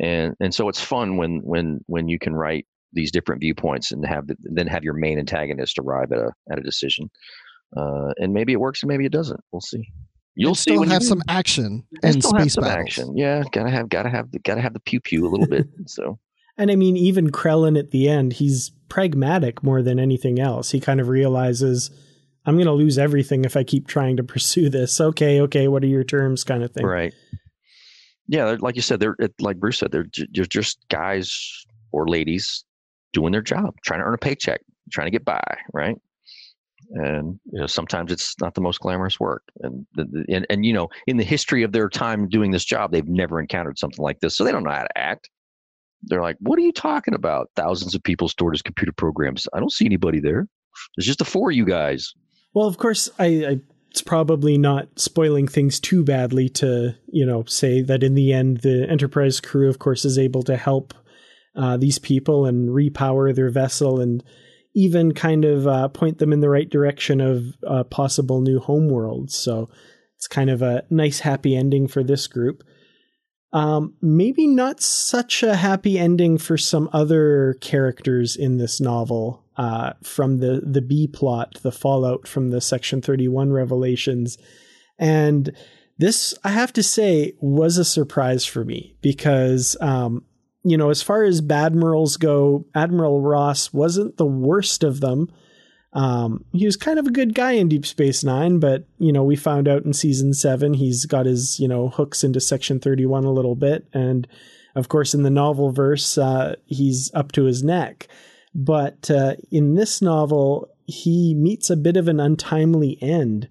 and 0.01 0.35
and 0.41 0.55
so 0.55 0.69
it's 0.69 0.81
fun 0.81 1.17
when 1.17 1.41
when 1.45 1.81
when 1.87 2.09
you 2.09 2.19
can 2.19 2.35
write 2.35 2.67
these 2.93 3.11
different 3.11 3.41
viewpoints 3.41 3.91
and 3.93 4.07
have 4.07 4.27
the, 4.29 4.37
then 4.43 4.67
have 4.67 4.85
your 4.85 4.95
main 4.95 5.19
antagonist 5.19 5.79
arrive 5.79 6.13
at 6.13 6.19
a 6.19 6.31
at 6.51 6.59
a 6.59 6.63
decision 6.63 7.11
uh, 7.77 8.13
and 8.19 8.33
maybe 8.33 8.53
it 8.53 8.61
works 8.61 8.83
and 8.83 8.89
maybe 8.89 9.05
it 9.05 9.13
doesn't 9.13 9.41
we'll 9.53 9.61
see 9.61 9.83
you'll 10.37 10.51
And 10.51 10.57
see 10.57 10.63
still 10.63 10.81
when 10.81 10.89
you 10.91 10.93
have 10.93 11.03
do. 11.03 11.07
some 11.07 11.23
action 11.29 11.85
And 12.03 12.15
and 12.15 12.23
still 12.23 12.33
have 12.35 12.43
space 12.43 12.55
some 12.55 12.65
battles. 12.65 12.99
action. 12.99 13.17
Yeah, 13.17 13.43
gotta 13.53 13.71
have 13.71 13.89
gotta 13.89 14.11
have 14.11 14.31
the 14.31 14.39
gotta 14.41 14.61
have 14.61 14.75
the 14.75 14.81
pew 14.81 15.01
pew 15.01 15.27
a 15.27 15.31
little 15.31 15.47
bit. 15.47 15.67
So 15.87 16.19
And 16.57 16.71
I 16.71 16.77
mean, 16.77 16.97
even 16.97 17.31
Krellin 17.31 17.79
at 17.79 17.91
the 17.91 18.09
end, 18.09 18.35
he's 18.35 18.71
pragmatic 18.89 19.63
more 19.63 19.83
than 19.83 19.99
anything 19.99 20.39
else. 20.39 20.71
He 20.71 20.81
kind 20.81 21.01
of 21.01 21.09
realizes, 21.09 21.91
I'm 22.47 22.55
going 22.55 22.67
to 22.67 22.73
lose 22.73 22.99
everything 22.99 23.45
if 23.45 23.57
I 23.57 23.65
keep 23.65 23.89
trying 23.89 24.17
to 24.19 24.23
pursue 24.25 24.69
this. 24.69 25.01
Okay, 25.01 25.41
okay, 25.43 25.69
what 25.69 25.83
are 25.83 25.89
your 25.89 26.05
terms, 26.05 26.45
kind 26.45 26.63
of 26.63 26.71
thing. 26.73 26.87
right. 26.87 27.13
Yeah, 28.27 28.57
like 28.59 28.77
you 28.77 28.83
said, 28.83 29.01
they're 29.01 29.17
like 29.39 29.59
Bruce 29.59 29.79
said, 29.79 29.93
they're 29.93 30.05
ju- 30.05 30.27
they're 30.33 30.47
just 30.47 30.79
guys 30.89 31.67
or 31.93 32.09
ladies 32.09 32.65
doing 33.13 33.33
their 33.33 33.43
job, 33.43 33.75
trying 33.85 34.01
to 34.01 34.07
earn 34.07 34.15
a 34.15 34.19
paycheck, 34.19 34.63
trying 34.91 35.07
to 35.07 35.11
get 35.11 35.27
by, 35.27 35.43
right? 35.75 35.97
And 36.93 37.39
you 37.53 37.61
know, 37.61 37.67
sometimes 37.67 38.11
it's 38.11 38.35
not 38.41 38.55
the 38.55 38.63
most 38.63 38.81
glamorous 38.81 39.21
work, 39.21 39.43
and 39.61 39.87
and 40.29 40.47
and 40.49 40.65
you 40.65 40.73
know, 40.73 40.89
in 41.07 41.19
the 41.19 41.25
history 41.25 41.65
of 41.65 41.73
their 41.73 41.91
time 41.91 42.29
doing 42.29 42.51
this 42.51 42.65
job, 42.65 42.93
they've 42.93 43.07
never 43.07 43.41
encountered 43.41 43.79
something 43.79 44.03
like 44.03 44.21
this, 44.21 44.35
so 44.37 44.43
they 44.43 44.53
don't 44.53 44.65
know 44.65 44.71
how 44.71 44.85
to 44.85 44.99
act. 44.99 45.29
They're 46.07 46.23
like, 46.23 46.37
"What 46.41 46.59
are 46.59 46.63
you 46.63 46.73
talking 46.73 47.15
about? 47.15 47.51
Thousands 47.57 47.95
of 47.95 48.03
people 48.03 48.29
stored 48.29 48.55
as 48.55 48.63
computer 48.63 48.93
programs. 48.93 49.49
I 49.53 49.61
don't 49.61 49.73
see 49.73 49.87
anybody 49.87 50.21
there. 50.21 50.49
It's 50.97 51.07
just 51.07 51.19
the 51.19 51.25
four 51.25 51.51
of 51.51 51.57
you 51.57 51.65
guys." 51.65 52.13
Well, 52.55 52.67
of 52.67 52.79
course, 52.79 53.09
I, 53.19 53.27
I 53.27 53.61
it's 53.91 54.03
probably 54.03 54.59
not 54.59 54.99
spoiling 54.99 55.47
things 55.47 55.79
too 55.79 56.03
badly 56.03 56.49
to 56.49 56.97
you 57.13 57.25
know 57.25 57.45
say 57.45 57.81
that 57.83 58.03
in 58.03 58.15
the 58.15 58.33
end 58.33 58.59
the 58.59 58.87
Enterprise 58.89 59.41
crew, 59.41 59.69
of 59.69 59.79
course, 59.79 60.05
is 60.05 60.19
able 60.19 60.43
to 60.45 60.57
help 60.57 60.95
uh, 61.57 61.77
these 61.77 61.99
people 61.99 62.47
and 62.47 62.71
repower 62.71 63.35
their 63.35 63.51
vessel 63.51 64.01
and 64.01 64.25
even 64.75 65.15
kind 65.15 65.45
of 65.45 65.69
uh, 65.69 65.89
point 65.89 66.19
them 66.19 66.33
in 66.33 66.41
the 66.41 66.49
right 66.49 66.69
direction 66.69 67.21
of 67.21 67.45
uh, 67.67 67.85
possible 67.85 68.41
new 68.41 68.59
homeworlds. 68.59 69.31
So 69.31 69.71
it's 70.17 70.27
kind 70.27 70.51
of 70.51 70.63
a 70.63 70.83
nice 70.91 71.21
happy 71.21 71.57
ending 71.57 71.87
for 71.87 72.03
this 72.03 72.27
group. 72.27 72.65
Um, 73.55 73.95
maybe 74.03 74.49
not 74.49 74.83
such 74.83 75.45
a 75.45 75.55
happy 75.55 75.97
ending 75.97 76.39
for 76.39 76.59
some 76.59 76.91
other 76.93 77.57
characters 77.61 78.35
in 78.35 78.59
this 78.59 78.81
novel 78.81 79.45
uh, 79.57 79.93
from 80.03 80.39
the 80.39 80.61
the 80.67 80.83
B 80.83 81.07
plot, 81.07 81.61
the 81.63 81.71
fallout 81.71 82.27
from 82.27 82.51
the 82.51 82.61
Section 82.61 83.01
Thirty 83.01 83.29
One 83.29 83.53
revelations, 83.53 84.39
and 84.99 85.55
this 85.99 86.35
I 86.43 86.49
have 86.49 86.73
to 86.73 86.83
say 86.83 87.35
was 87.41 87.79
a 87.79 87.85
surprise 87.85 88.45
for 88.45 88.65
me 88.65 88.97
because 89.01 89.77
um, 89.81 90.25
you 90.65 90.77
know 90.77 90.91
as 90.91 91.03
far 91.03 91.23
as 91.23 91.41
Badmirals 91.41 92.19
go, 92.19 92.67
Admiral 92.75 93.21
Ross 93.21 93.73
wasn't 93.73 94.17
the 94.17 94.27
worst 94.27 94.83
of 94.83 94.99
them. 95.01 95.31
Um, 95.95 96.45
he 96.53 96.67
was 96.67 96.77
kind 96.77 96.99
of 96.99 97.07
a 97.07 97.13
good 97.13 97.35
guy 97.35 97.53
in 97.53 97.69
Deep 97.69 97.87
Space 97.87 98.25
Nine, 98.25 98.59
but 98.59 98.85
you 98.99 99.13
know 99.13 99.23
we 99.23 99.37
found 99.37 99.69
out 99.69 99.85
in 99.85 99.93
season 99.93 100.35
seven 100.35 100.75
he's 100.75 101.07
got 101.07 101.27
his 101.27 101.61
you 101.61 101.69
know 101.69 101.89
hooks 101.89 102.25
into 102.25 102.41
Section 102.41 102.81
Thirty 102.81 103.07
One 103.07 103.25
a 103.25 103.33
little 103.33 103.55
bit, 103.55 103.87
and 103.93 104.27
of 104.75 104.89
course 104.89 105.15
in 105.15 105.23
the 105.23 105.31
novel 105.31 105.71
verse 105.71 106.19
uh, 106.19 106.57
he's 106.67 107.11
up 107.15 107.31
to 107.33 107.45
his 107.45 107.63
neck. 107.63 108.09
But 108.55 109.11
uh, 109.11 109.35
in 109.51 109.75
this 109.75 110.03
novel, 110.03 110.69
he 110.87 111.35
meets 111.35 111.71
a 111.71 111.77
bit 111.77 111.97
of 111.97 112.09
an 112.09 112.21
untimely 112.21 112.99
end 113.01 113.49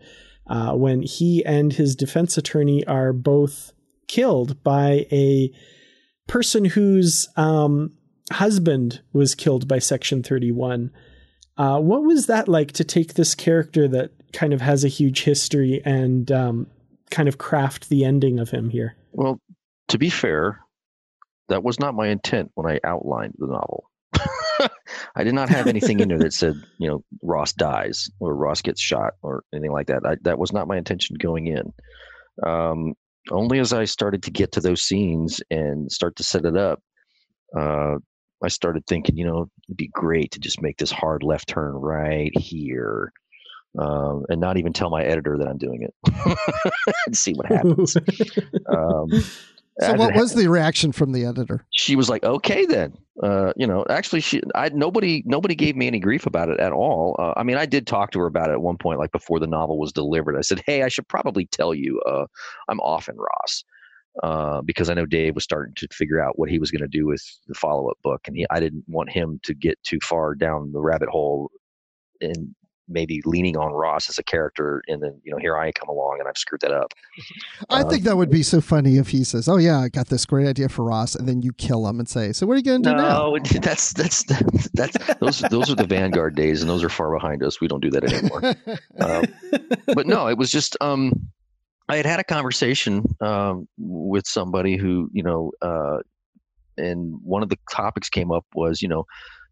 uh, 0.48 0.74
when 0.74 1.02
he 1.02 1.44
and 1.46 1.74
his 1.74 1.96
defense 1.96 2.38
attorney 2.38 2.86
are 2.86 3.14
both 3.14 3.74
killed 4.08 4.62
by 4.64 5.08
a 5.12 5.52
person 6.28 6.66
whose 6.66 7.28
um, 7.36 7.94
husband 8.32 9.02
was 9.12 9.36
killed 9.36 9.68
by 9.68 9.80
Section 9.80 10.24
Thirty 10.24 10.52
One. 10.52 10.92
Uh, 11.58 11.80
what 11.80 12.04
was 12.04 12.26
that 12.28 12.48
like 12.48 12.72
to 12.74 12.84
take 12.84 13.14
this 13.14 13.36
character 13.36 13.88
that 13.88 14.12
kind 14.34 14.54
of 14.54 14.62
has 14.62 14.84
a 14.84 14.88
huge 14.88 15.24
history 15.24 15.82
and 15.86 16.32
um, 16.32 16.68
kind 17.12 17.30
of 17.30 17.38
craft 17.38 17.90
the 17.90 18.04
ending 18.04 18.40
of 18.40 18.50
him 18.50 18.70
here? 18.70 18.96
Well, 19.12 19.40
to 19.90 19.98
be 19.98 20.10
fair, 20.10 20.60
that 21.50 21.64
was 21.64 21.80
not 21.80 21.94
my 21.94 22.08
intent 22.08 22.52
when 22.56 22.72
I 22.72 22.80
outlined 22.84 23.36
the 23.38 23.48
novel. 23.48 23.90
I 25.16 25.24
did 25.24 25.36
not 25.36 25.50
have 25.50 25.68
anything 25.68 26.00
in 26.00 26.10
there 26.10 26.20
that 26.20 26.34
said, 26.34 26.56
you 26.80 26.90
know, 26.90 27.04
Ross 27.22 27.54
dies 27.54 28.10
or 28.20 28.36
Ross 28.36 28.62
gets 28.62 28.82
shot 28.82 29.14
or 29.22 29.44
anything 29.54 29.72
like 29.72 29.88
that. 29.88 30.06
I, 30.06 30.16
that 30.24 30.40
was 30.40 30.52
not 30.52 30.68
my 30.68 30.78
intention 30.78 31.18
going 31.20 31.48
in. 31.48 31.74
Um, 32.46 32.94
only 33.32 33.60
as 33.60 33.74
I 33.74 33.86
started 33.86 34.24
to 34.24 34.32
get 34.32 34.54
to 34.54 34.62
those 34.62 34.82
scenes 34.82 35.42
and 35.52 35.92
start 35.92 36.16
to 36.18 36.24
set 36.24 36.46
it 36.46 36.58
up, 36.58 36.80
uh, 37.58 37.96
I 38.44 38.50
started 38.50 38.86
thinking, 38.86 39.18
you 39.18 39.26
know, 39.26 39.50
it'd 39.68 39.78
be 39.78 39.88
great 39.88 40.32
to 40.32 40.40
just 40.40 40.62
make 40.62 40.78
this 40.78 40.92
hard 40.92 41.24
left 41.24 41.48
turn 41.48 41.74
right 41.74 42.38
here. 42.38 43.12
Um, 43.80 44.26
and 44.30 44.40
not 44.40 44.58
even 44.58 44.72
tell 44.72 44.92
my 44.92 45.04
editor 45.04 45.36
that 45.40 45.48
I'm 45.48 45.58
doing 45.58 45.82
it 45.82 46.38
and 47.08 47.18
see 47.18 47.34
what 47.34 47.48
happens. 47.48 47.98
um, 48.70 49.10
so, 49.80 49.94
what 49.96 50.14
was 50.14 50.36
the 50.36 50.48
reaction 50.48 50.92
from 50.92 51.12
the 51.12 51.26
editor? 51.26 51.66
She 51.72 51.96
was 51.96 52.08
like, 52.08 52.24
"Okay, 52.24 52.66
then." 52.66 52.96
Uh, 53.22 53.54
you 53.56 53.66
know, 53.66 53.86
actually, 53.90 54.22
she, 54.22 54.42
I, 54.54 54.70
nobody, 54.70 55.24
nobody 55.26 55.56
gave 55.56 55.76
me 55.76 55.88
any 55.88 56.00
grief 56.00 56.26
about 56.26 56.50
it 56.50 56.60
at 56.60 56.72
all. 56.72 57.16
Uh, 57.18 57.34
I 57.36 57.44
mean, 57.44 57.58
I 57.58 57.66
did 57.66 57.88
talk 57.88 58.12
to 58.12 58.20
her 58.20 58.28
about 58.28 58.50
it 58.50 58.54
at 58.54 58.62
one 58.62 58.78
point, 58.78 59.00
like 59.00 59.12
before 59.12 59.40
the 59.40 59.48
novel 59.48 59.80
was 59.80 59.92
delivered. 59.92 60.38
I 60.38 60.42
said, 60.42 60.62
"Hey, 60.66 60.84
I 60.84 60.90
should 60.90 61.08
probably 61.08 61.48
tell 61.48 61.74
you, 61.74 62.00
uh, 62.08 62.26
I'm 62.70 62.80
off 62.82 63.10
in 63.10 63.16
Ross." 63.16 63.64
Uh, 64.22 64.62
because 64.62 64.92
I 64.92 64.94
know 64.94 65.08
Dave 65.08 65.34
was 65.34 65.44
starting 65.44 65.74
to 65.76 65.88
figure 65.92 66.22
out 66.22 66.38
what 66.38 66.50
he 66.50 66.60
was 66.60 66.70
going 66.70 66.84
to 66.84 66.88
do 66.88 67.08
with 67.08 67.24
the 67.48 67.56
follow-up 67.56 67.98
book, 68.04 68.22
and 68.28 68.36
he, 68.36 68.46
I 68.52 68.60
didn't 68.60 68.84
want 68.88 69.10
him 69.10 69.40
to 69.44 69.56
get 69.56 69.82
too 69.84 69.98
far 70.04 70.36
down 70.36 70.72
the 70.72 70.82
rabbit 70.82 71.10
hole 71.10 71.50
and 72.22 72.54
maybe 72.88 73.22
leaning 73.26 73.58
on 73.58 73.72
Ross 73.72 74.10
as 74.10 74.18
a 74.18 74.24
character, 74.24 74.82
and 74.88 75.02
then 75.02 75.20
you 75.24 75.32
know 75.32 75.38
here 75.38 75.58
I 75.58 75.72
come 75.72 75.90
along 75.90 76.18
and 76.20 76.28
I've 76.28 76.38
screwed 76.38 76.62
that 76.62 76.72
up. 76.72 76.94
I 77.70 77.82
uh, 77.82 77.90
think 77.90 78.04
that 78.04 78.18
would 78.18 78.30
be 78.30 78.44
so 78.44 78.62
funny 78.62 78.98
if 78.98 79.10
he 79.10 79.24
says, 79.24 79.48
"Oh 79.48 79.58
yeah, 79.58 79.80
I 79.80 79.90
got 79.90 80.10
this 80.10 80.26
great 80.26 80.48
idea 80.48 80.70
for 80.70 80.84
Ross," 80.84 81.16
and 81.16 81.28
then 81.28 81.42
you 81.42 81.54
kill 81.54 81.88
him 81.88 82.00
and 82.00 82.08
say, 82.08 82.34
"So 82.34 82.46
what 82.46 82.54
are 82.54 82.58
you 82.58 82.64
going 82.64 82.84
to 82.84 82.90
do 82.92 82.96
now? 82.96 83.32
no, 83.32 83.36
now?" 83.36 83.44
that's 83.62 83.94
that's 83.94 84.24
that's 84.74 84.98
those 85.20 85.40
those 85.50 85.70
are 85.70 85.76
the 85.76 85.88
Vanguard 85.88 86.36
days, 86.36 86.62
and 86.62 86.70
those 86.70 86.84
are 86.84 86.90
far 86.90 87.12
behind 87.14 87.44
us. 87.44 87.60
We 87.62 87.68
don't 87.68 87.82
do 87.82 87.92
that 87.92 88.04
anymore. 88.04 88.44
um, 89.00 89.96
but 89.96 90.08
no, 90.08 90.28
it 90.28 90.38
was 90.38 90.52
just 90.52 90.78
um, 90.82 91.32
I 91.90 91.98
had 91.98 92.06
had 92.06 92.20
a 92.20 92.24
conversation 92.24 93.04
um, 93.22 93.68
with 93.78 94.28
somebody 94.28 94.78
who 94.78 95.10
you 95.14 95.24
know. 95.24 95.52
Uh, 95.62 96.00
and 96.78 97.20
one 97.24 97.44
of 97.44 97.50
the 97.50 97.58
topics 97.72 98.10
came 98.10 98.32
up 98.32 98.46
was, 98.56 98.82
you 98.82 98.88
know, 98.88 99.06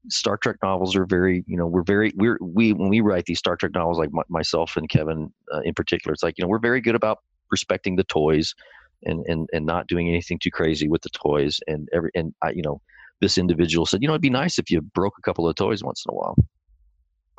Star 0.09 0.37
Trek 0.37 0.57
novels 0.63 0.95
are 0.95 1.05
very, 1.05 1.43
you 1.47 1.57
know, 1.57 1.67
we're 1.67 1.83
very, 1.83 2.11
we're, 2.15 2.37
we, 2.41 2.73
when 2.73 2.89
we 2.89 3.01
write 3.01 3.25
these 3.25 3.39
Star 3.39 3.55
Trek 3.55 3.73
novels, 3.73 3.99
like 3.99 4.11
my, 4.11 4.23
myself 4.29 4.75
and 4.75 4.89
Kevin 4.89 5.31
uh, 5.53 5.61
in 5.61 5.73
particular, 5.73 6.13
it's 6.13 6.23
like, 6.23 6.37
you 6.37 6.43
know, 6.43 6.49
we're 6.49 6.59
very 6.59 6.81
good 6.81 6.95
about 6.95 7.19
respecting 7.51 7.95
the 7.95 8.03
toys 8.05 8.55
and, 9.03 9.25
and, 9.27 9.47
and 9.53 9.65
not 9.65 9.87
doing 9.87 10.07
anything 10.07 10.39
too 10.39 10.51
crazy 10.51 10.87
with 10.87 11.01
the 11.01 11.09
toys. 11.09 11.59
And 11.67 11.87
every, 11.93 12.09
and 12.15 12.33
I, 12.41 12.51
you 12.51 12.63
know, 12.63 12.81
this 13.19 13.37
individual 13.37 13.85
said, 13.85 14.01
you 14.01 14.07
know, 14.07 14.13
it'd 14.13 14.21
be 14.21 14.29
nice 14.29 14.57
if 14.57 14.71
you 14.71 14.81
broke 14.81 15.13
a 15.17 15.21
couple 15.21 15.47
of 15.47 15.55
toys 15.55 15.83
once 15.83 16.03
in 16.07 16.13
a 16.13 16.15
while. 16.15 16.35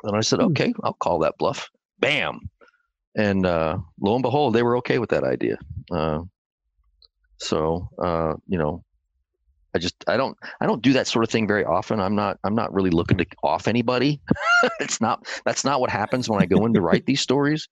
And 0.03 0.15
I 0.15 0.21
said, 0.21 0.39
hmm. 0.39 0.47
okay, 0.47 0.73
I'll 0.83 0.93
call 0.93 1.19
that 1.19 1.37
bluff. 1.37 1.69
Bam. 1.99 2.39
And 3.15 3.45
uh, 3.45 3.77
lo 4.01 4.15
and 4.15 4.23
behold, 4.23 4.53
they 4.53 4.63
were 4.63 4.77
okay 4.77 4.99
with 4.99 5.11
that 5.11 5.23
idea. 5.23 5.57
Uh, 5.91 6.21
so, 7.37 7.89
uh, 8.01 8.33
you 8.47 8.57
know, 8.57 8.83
I 9.75 9.79
just 9.79 9.95
I 10.07 10.17
don't 10.17 10.37
I 10.61 10.65
don't 10.65 10.81
do 10.81 10.93
that 10.93 11.07
sort 11.07 11.23
of 11.23 11.31
thing 11.31 11.47
very 11.47 11.65
often. 11.65 11.99
I'm 11.99 12.15
not 12.15 12.37
I'm 12.43 12.55
not 12.55 12.73
really 12.73 12.91
looking 12.91 13.17
to 13.17 13.25
off 13.43 13.67
anybody. 13.67 14.21
it's 14.79 15.01
not 15.01 15.27
that's 15.45 15.63
not 15.63 15.79
what 15.79 15.89
happens 15.89 16.29
when 16.29 16.41
I 16.41 16.45
go 16.45 16.65
in 16.65 16.73
to 16.73 16.81
write 16.81 17.05
these 17.05 17.21
stories. 17.21 17.67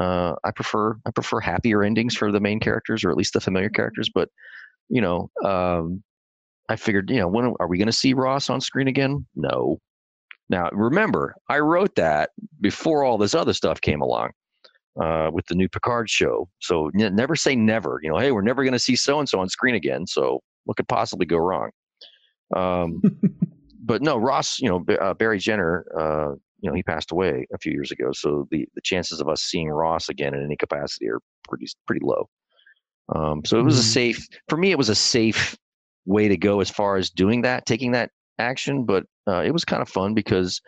Uh, 0.00 0.34
I 0.44 0.50
prefer 0.50 0.96
I 1.04 1.10
prefer 1.10 1.40
happier 1.40 1.82
endings 1.82 2.16
for 2.16 2.32
the 2.32 2.40
main 2.40 2.58
characters 2.58 3.04
or 3.04 3.10
at 3.10 3.16
least 3.16 3.34
the 3.34 3.40
familiar 3.40 3.68
characters. 3.68 4.10
But 4.12 4.30
you 4.88 5.02
know, 5.02 5.30
um, 5.44 6.02
I 6.68 6.76
figured 6.76 7.10
you 7.10 7.18
know 7.18 7.28
when 7.28 7.54
are 7.60 7.68
we 7.68 7.78
going 7.78 7.86
to 7.86 7.92
see 7.92 8.14
Ross 8.14 8.48
on 8.48 8.60
screen 8.60 8.88
again? 8.88 9.26
No. 9.36 9.78
Now 10.48 10.70
remember, 10.72 11.34
I 11.48 11.58
wrote 11.58 11.94
that 11.96 12.30
before 12.60 13.04
all 13.04 13.18
this 13.18 13.34
other 13.34 13.52
stuff 13.52 13.80
came 13.80 14.00
along 14.00 14.30
uh, 15.00 15.30
with 15.32 15.46
the 15.46 15.54
new 15.54 15.68
Picard 15.68 16.10
show. 16.10 16.48
So 16.60 16.90
n- 16.98 17.14
never 17.14 17.36
say 17.36 17.56
never. 17.56 18.00
You 18.02 18.10
know, 18.10 18.18
hey, 18.18 18.32
we're 18.32 18.42
never 18.42 18.62
going 18.62 18.72
to 18.72 18.78
see 18.78 18.96
so 18.96 19.18
and 19.18 19.28
so 19.28 19.40
on 19.40 19.48
screen 19.48 19.74
again. 19.74 20.06
So 20.06 20.40
what 20.64 20.76
could 20.76 20.88
possibly 20.88 21.26
go 21.26 21.38
wrong? 21.38 21.70
Um, 22.54 23.02
but 23.84 24.02
no, 24.02 24.16
Ross, 24.16 24.58
you 24.60 24.68
know, 24.68 24.84
uh, 24.96 25.14
Barry 25.14 25.38
Jenner, 25.38 25.86
uh, 25.98 26.34
you 26.60 26.70
know, 26.70 26.74
he 26.74 26.82
passed 26.82 27.10
away 27.10 27.46
a 27.52 27.58
few 27.58 27.72
years 27.72 27.90
ago. 27.90 28.10
So 28.12 28.46
the, 28.50 28.66
the 28.74 28.80
chances 28.82 29.20
of 29.20 29.28
us 29.28 29.42
seeing 29.42 29.68
Ross 29.68 30.08
again 30.08 30.34
in 30.34 30.44
any 30.44 30.56
capacity 30.56 31.08
are 31.08 31.18
pretty, 31.48 31.66
pretty 31.86 32.04
low. 32.04 32.28
Um, 33.14 33.44
so 33.44 33.58
it 33.58 33.62
was 33.62 33.74
mm-hmm. 33.74 33.80
a 33.80 33.84
safe, 33.84 34.28
for 34.48 34.56
me, 34.56 34.70
it 34.70 34.78
was 34.78 34.88
a 34.88 34.94
safe 34.94 35.56
way 36.06 36.28
to 36.28 36.36
go 36.36 36.60
as 36.60 36.70
far 36.70 36.96
as 36.96 37.10
doing 37.10 37.42
that, 37.42 37.66
taking 37.66 37.92
that 37.92 38.10
action. 38.38 38.84
But 38.84 39.04
uh, 39.26 39.42
it 39.44 39.52
was 39.52 39.64
kind 39.64 39.82
of 39.82 39.88
fun 39.88 40.14
because 40.14 40.60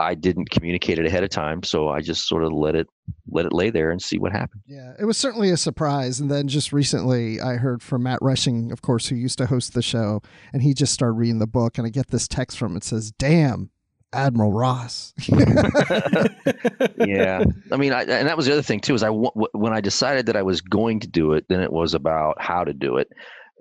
I 0.00 0.14
didn't 0.14 0.50
communicate 0.50 0.98
it 0.98 1.06
ahead 1.06 1.22
of 1.22 1.30
time, 1.30 1.62
so 1.62 1.88
I 1.88 2.00
just 2.00 2.26
sort 2.26 2.42
of 2.42 2.52
let 2.52 2.74
it 2.74 2.88
let 3.30 3.46
it 3.46 3.52
lay 3.52 3.70
there 3.70 3.90
and 3.90 4.02
see 4.02 4.18
what 4.18 4.32
happened. 4.32 4.62
Yeah, 4.66 4.94
it 4.98 5.04
was 5.04 5.16
certainly 5.16 5.50
a 5.50 5.56
surprise. 5.56 6.18
And 6.18 6.30
then 6.30 6.48
just 6.48 6.72
recently, 6.72 7.40
I 7.40 7.54
heard 7.54 7.82
from 7.82 8.02
Matt 8.02 8.18
Rushing, 8.20 8.72
of 8.72 8.82
course, 8.82 9.08
who 9.08 9.14
used 9.14 9.38
to 9.38 9.46
host 9.46 9.74
the 9.74 9.82
show, 9.82 10.20
and 10.52 10.62
he 10.62 10.74
just 10.74 10.92
started 10.92 11.12
reading 11.12 11.38
the 11.38 11.46
book, 11.46 11.78
and 11.78 11.86
I 11.86 11.90
get 11.90 12.08
this 12.08 12.26
text 12.26 12.58
from 12.58 12.72
him. 12.72 12.78
It 12.78 12.84
says, 12.84 13.12
"Damn, 13.12 13.70
Admiral 14.12 14.52
Ross." 14.52 15.14
yeah, 15.28 17.44
I 17.70 17.76
mean, 17.76 17.92
I, 17.92 18.02
and 18.02 18.28
that 18.28 18.36
was 18.36 18.46
the 18.46 18.52
other 18.52 18.62
thing 18.62 18.80
too. 18.80 18.94
Is 18.94 19.04
I 19.04 19.10
when 19.10 19.72
I 19.72 19.80
decided 19.80 20.26
that 20.26 20.36
I 20.36 20.42
was 20.42 20.60
going 20.60 21.00
to 21.00 21.08
do 21.08 21.34
it, 21.34 21.46
then 21.48 21.60
it 21.60 21.72
was 21.72 21.94
about 21.94 22.42
how 22.42 22.64
to 22.64 22.72
do 22.72 22.96
it, 22.96 23.12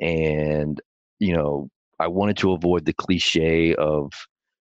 and 0.02 0.82
you 1.20 1.34
know, 1.34 1.70
I 2.00 2.08
wanted 2.08 2.38
to 2.38 2.54
avoid 2.54 2.86
the 2.86 2.94
cliche 2.94 3.76
of 3.76 4.12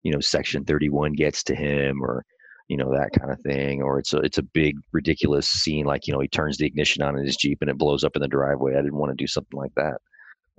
you 0.03 0.13
know 0.13 0.21
section 0.21 0.65
31 0.65 1.13
gets 1.13 1.43
to 1.45 1.55
him 1.55 2.03
or 2.03 2.25
you 2.69 2.77
know 2.77 2.93
that 2.93 3.11
kind 3.19 3.33
of 3.33 3.41
thing 3.41 3.83
or 3.83 3.99
it's 3.99 4.13
a 4.13 4.19
it's 4.19 4.39
a 4.39 4.43
big 4.43 4.77
ridiculous 4.93 5.49
scene 5.49 5.85
like 5.85 6.07
you 6.07 6.13
know 6.13 6.21
he 6.21 6.29
turns 6.29 6.57
the 6.57 6.67
ignition 6.67 7.03
on 7.03 7.19
in 7.19 7.27
his 7.27 7.37
jeep 7.37 7.59
and 7.61 7.69
it 7.69 7.77
blows 7.77 8.05
up 8.05 8.15
in 8.15 8.23
the 8.23 8.29
driveway. 8.29 8.75
I 8.75 8.83
didn't 8.83 8.97
want 8.97 9.11
to 9.11 9.21
do 9.21 9.27
something 9.27 9.59
like 9.59 9.75
that. 9.77 9.99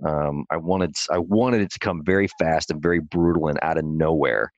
Um, 0.06 0.44
i 0.50 0.56
wanted 0.56 0.94
i 1.10 1.18
wanted 1.18 1.62
it 1.62 1.72
to 1.72 1.78
come 1.78 2.02
very 2.04 2.28
fast 2.38 2.70
and 2.70 2.82
very 2.82 3.00
brutal 3.00 3.48
and 3.48 3.58
out 3.62 3.78
of 3.78 3.84
nowhere. 3.84 4.52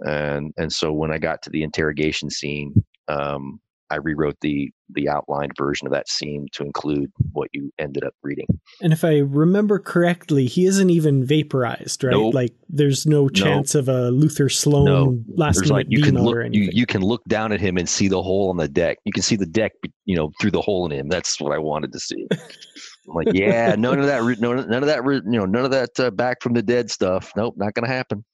And 0.00 0.52
and 0.58 0.70
so 0.70 0.92
when 0.92 1.10
i 1.10 1.18
got 1.18 1.42
to 1.42 1.50
the 1.50 1.62
interrogation 1.62 2.28
scene 2.28 2.74
um, 3.08 3.60
I 3.90 3.96
rewrote 3.96 4.36
the 4.40 4.70
the 4.92 5.08
outlined 5.08 5.52
version 5.56 5.86
of 5.86 5.92
that 5.92 6.08
scene 6.08 6.46
to 6.52 6.64
include 6.64 7.12
what 7.32 7.48
you 7.52 7.70
ended 7.78 8.04
up 8.04 8.14
reading. 8.22 8.46
And 8.80 8.92
if 8.92 9.04
I 9.04 9.18
remember 9.18 9.78
correctly, 9.78 10.46
he 10.46 10.66
isn't 10.66 10.90
even 10.90 11.24
vaporized, 11.24 12.02
right? 12.02 12.12
Nope. 12.12 12.34
Like 12.34 12.54
there's 12.68 13.06
no 13.06 13.28
chance 13.28 13.74
nope. 13.74 13.82
of 13.82 13.88
a 13.88 14.10
Luther 14.10 14.48
Sloan 14.48 14.84
no. 14.84 15.18
last 15.36 15.56
there's 15.56 15.70
minute 15.70 15.86
like, 15.86 15.86
you 15.90 16.02
can 16.02 16.22
look, 16.22 16.34
or 16.34 16.42
anything. 16.42 16.62
You, 16.64 16.70
you 16.72 16.86
can 16.86 17.02
look 17.02 17.22
down 17.26 17.52
at 17.52 17.60
him 17.60 17.76
and 17.76 17.88
see 17.88 18.08
the 18.08 18.22
hole 18.22 18.50
on 18.50 18.56
the 18.56 18.68
deck. 18.68 18.98
You 19.04 19.12
can 19.12 19.22
see 19.22 19.36
the 19.36 19.46
deck, 19.46 19.72
you 20.04 20.16
know, 20.16 20.30
through 20.40 20.52
the 20.52 20.62
hole 20.62 20.86
in 20.86 20.92
him. 20.92 21.08
That's 21.08 21.40
what 21.40 21.52
I 21.52 21.58
wanted 21.58 21.92
to 21.92 22.00
see. 22.00 22.26
I'm 22.32 23.14
like, 23.14 23.28
yeah, 23.32 23.74
none 23.76 23.98
of 23.98 24.06
that, 24.06 24.22
no, 24.40 24.54
none 24.54 24.82
of 24.82 24.86
that, 24.86 25.04
you 25.04 25.38
know, 25.38 25.46
none 25.46 25.64
of 25.64 25.70
that 25.72 25.98
uh, 25.98 26.10
back 26.10 26.42
from 26.42 26.54
the 26.54 26.62
dead 26.62 26.90
stuff. 26.90 27.32
Nope, 27.36 27.54
not 27.56 27.74
going 27.74 27.86
to 27.86 27.92
happen. 27.92 28.24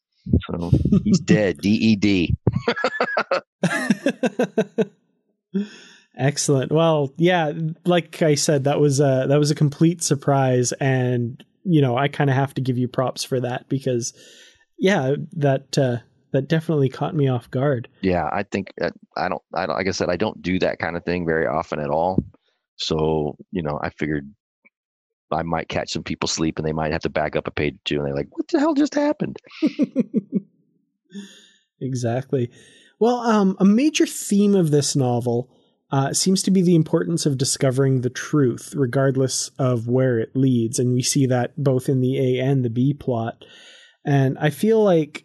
So 0.50 0.70
he's 1.04 1.20
dead. 1.20 1.58
D 1.58 1.70
E 1.70 1.96
D. 1.96 2.36
Excellent. 6.16 6.72
Well, 6.72 7.12
yeah, 7.18 7.52
like 7.84 8.22
I 8.22 8.36
said, 8.36 8.64
that 8.64 8.80
was 8.80 9.00
a 9.00 9.26
that 9.28 9.38
was 9.38 9.50
a 9.50 9.54
complete 9.54 10.02
surprise, 10.02 10.72
and 10.72 11.44
you 11.64 11.82
know 11.82 11.96
I 11.96 12.08
kind 12.08 12.30
of 12.30 12.36
have 12.36 12.54
to 12.54 12.62
give 12.62 12.78
you 12.78 12.88
props 12.88 13.22
for 13.22 13.38
that 13.40 13.68
because, 13.68 14.14
yeah, 14.78 15.16
that 15.32 15.76
uh, 15.76 15.98
that 16.32 16.48
definitely 16.48 16.88
caught 16.88 17.14
me 17.14 17.28
off 17.28 17.50
guard. 17.50 17.88
Yeah, 18.00 18.28
I 18.32 18.44
think 18.44 18.72
that 18.78 18.94
I 19.16 19.28
don't, 19.28 19.42
I 19.54 19.66
don't, 19.66 19.76
like 19.76 19.88
I 19.88 19.92
said, 19.92 20.08
I 20.08 20.16
don't 20.16 20.40
do 20.40 20.58
that 20.60 20.78
kind 20.78 20.96
of 20.96 21.04
thing 21.04 21.26
very 21.26 21.46
often 21.46 21.80
at 21.80 21.90
all. 21.90 22.24
So 22.76 23.36
you 23.52 23.62
know, 23.62 23.78
I 23.82 23.90
figured 23.90 24.32
I 25.30 25.42
might 25.42 25.68
catch 25.68 25.92
some 25.92 26.02
people 26.02 26.28
sleep, 26.28 26.58
and 26.58 26.66
they 26.66 26.72
might 26.72 26.92
have 26.92 27.02
to 27.02 27.10
back 27.10 27.36
up 27.36 27.46
a 27.46 27.50
page 27.50 27.74
or 27.74 27.80
two, 27.84 27.96
and 27.96 28.06
they're 28.06 28.14
like, 28.14 28.28
"What 28.30 28.48
the 28.48 28.58
hell 28.58 28.74
just 28.74 28.94
happened?" 28.94 29.36
exactly. 31.80 32.50
Well, 32.98 33.16
um, 33.16 33.56
a 33.60 33.64
major 33.64 34.06
theme 34.06 34.54
of 34.54 34.70
this 34.70 34.96
novel 34.96 35.50
uh, 35.90 36.12
seems 36.12 36.42
to 36.42 36.50
be 36.50 36.62
the 36.62 36.74
importance 36.74 37.26
of 37.26 37.38
discovering 37.38 38.00
the 38.00 38.10
truth, 38.10 38.72
regardless 38.76 39.50
of 39.58 39.86
where 39.86 40.18
it 40.18 40.34
leads. 40.34 40.78
And 40.78 40.94
we 40.94 41.02
see 41.02 41.26
that 41.26 41.52
both 41.56 41.88
in 41.88 42.00
the 42.00 42.18
A 42.18 42.42
and 42.42 42.64
the 42.64 42.70
B 42.70 42.92
plot. 42.92 43.44
And 44.04 44.38
I 44.38 44.50
feel 44.50 44.82
like, 44.82 45.24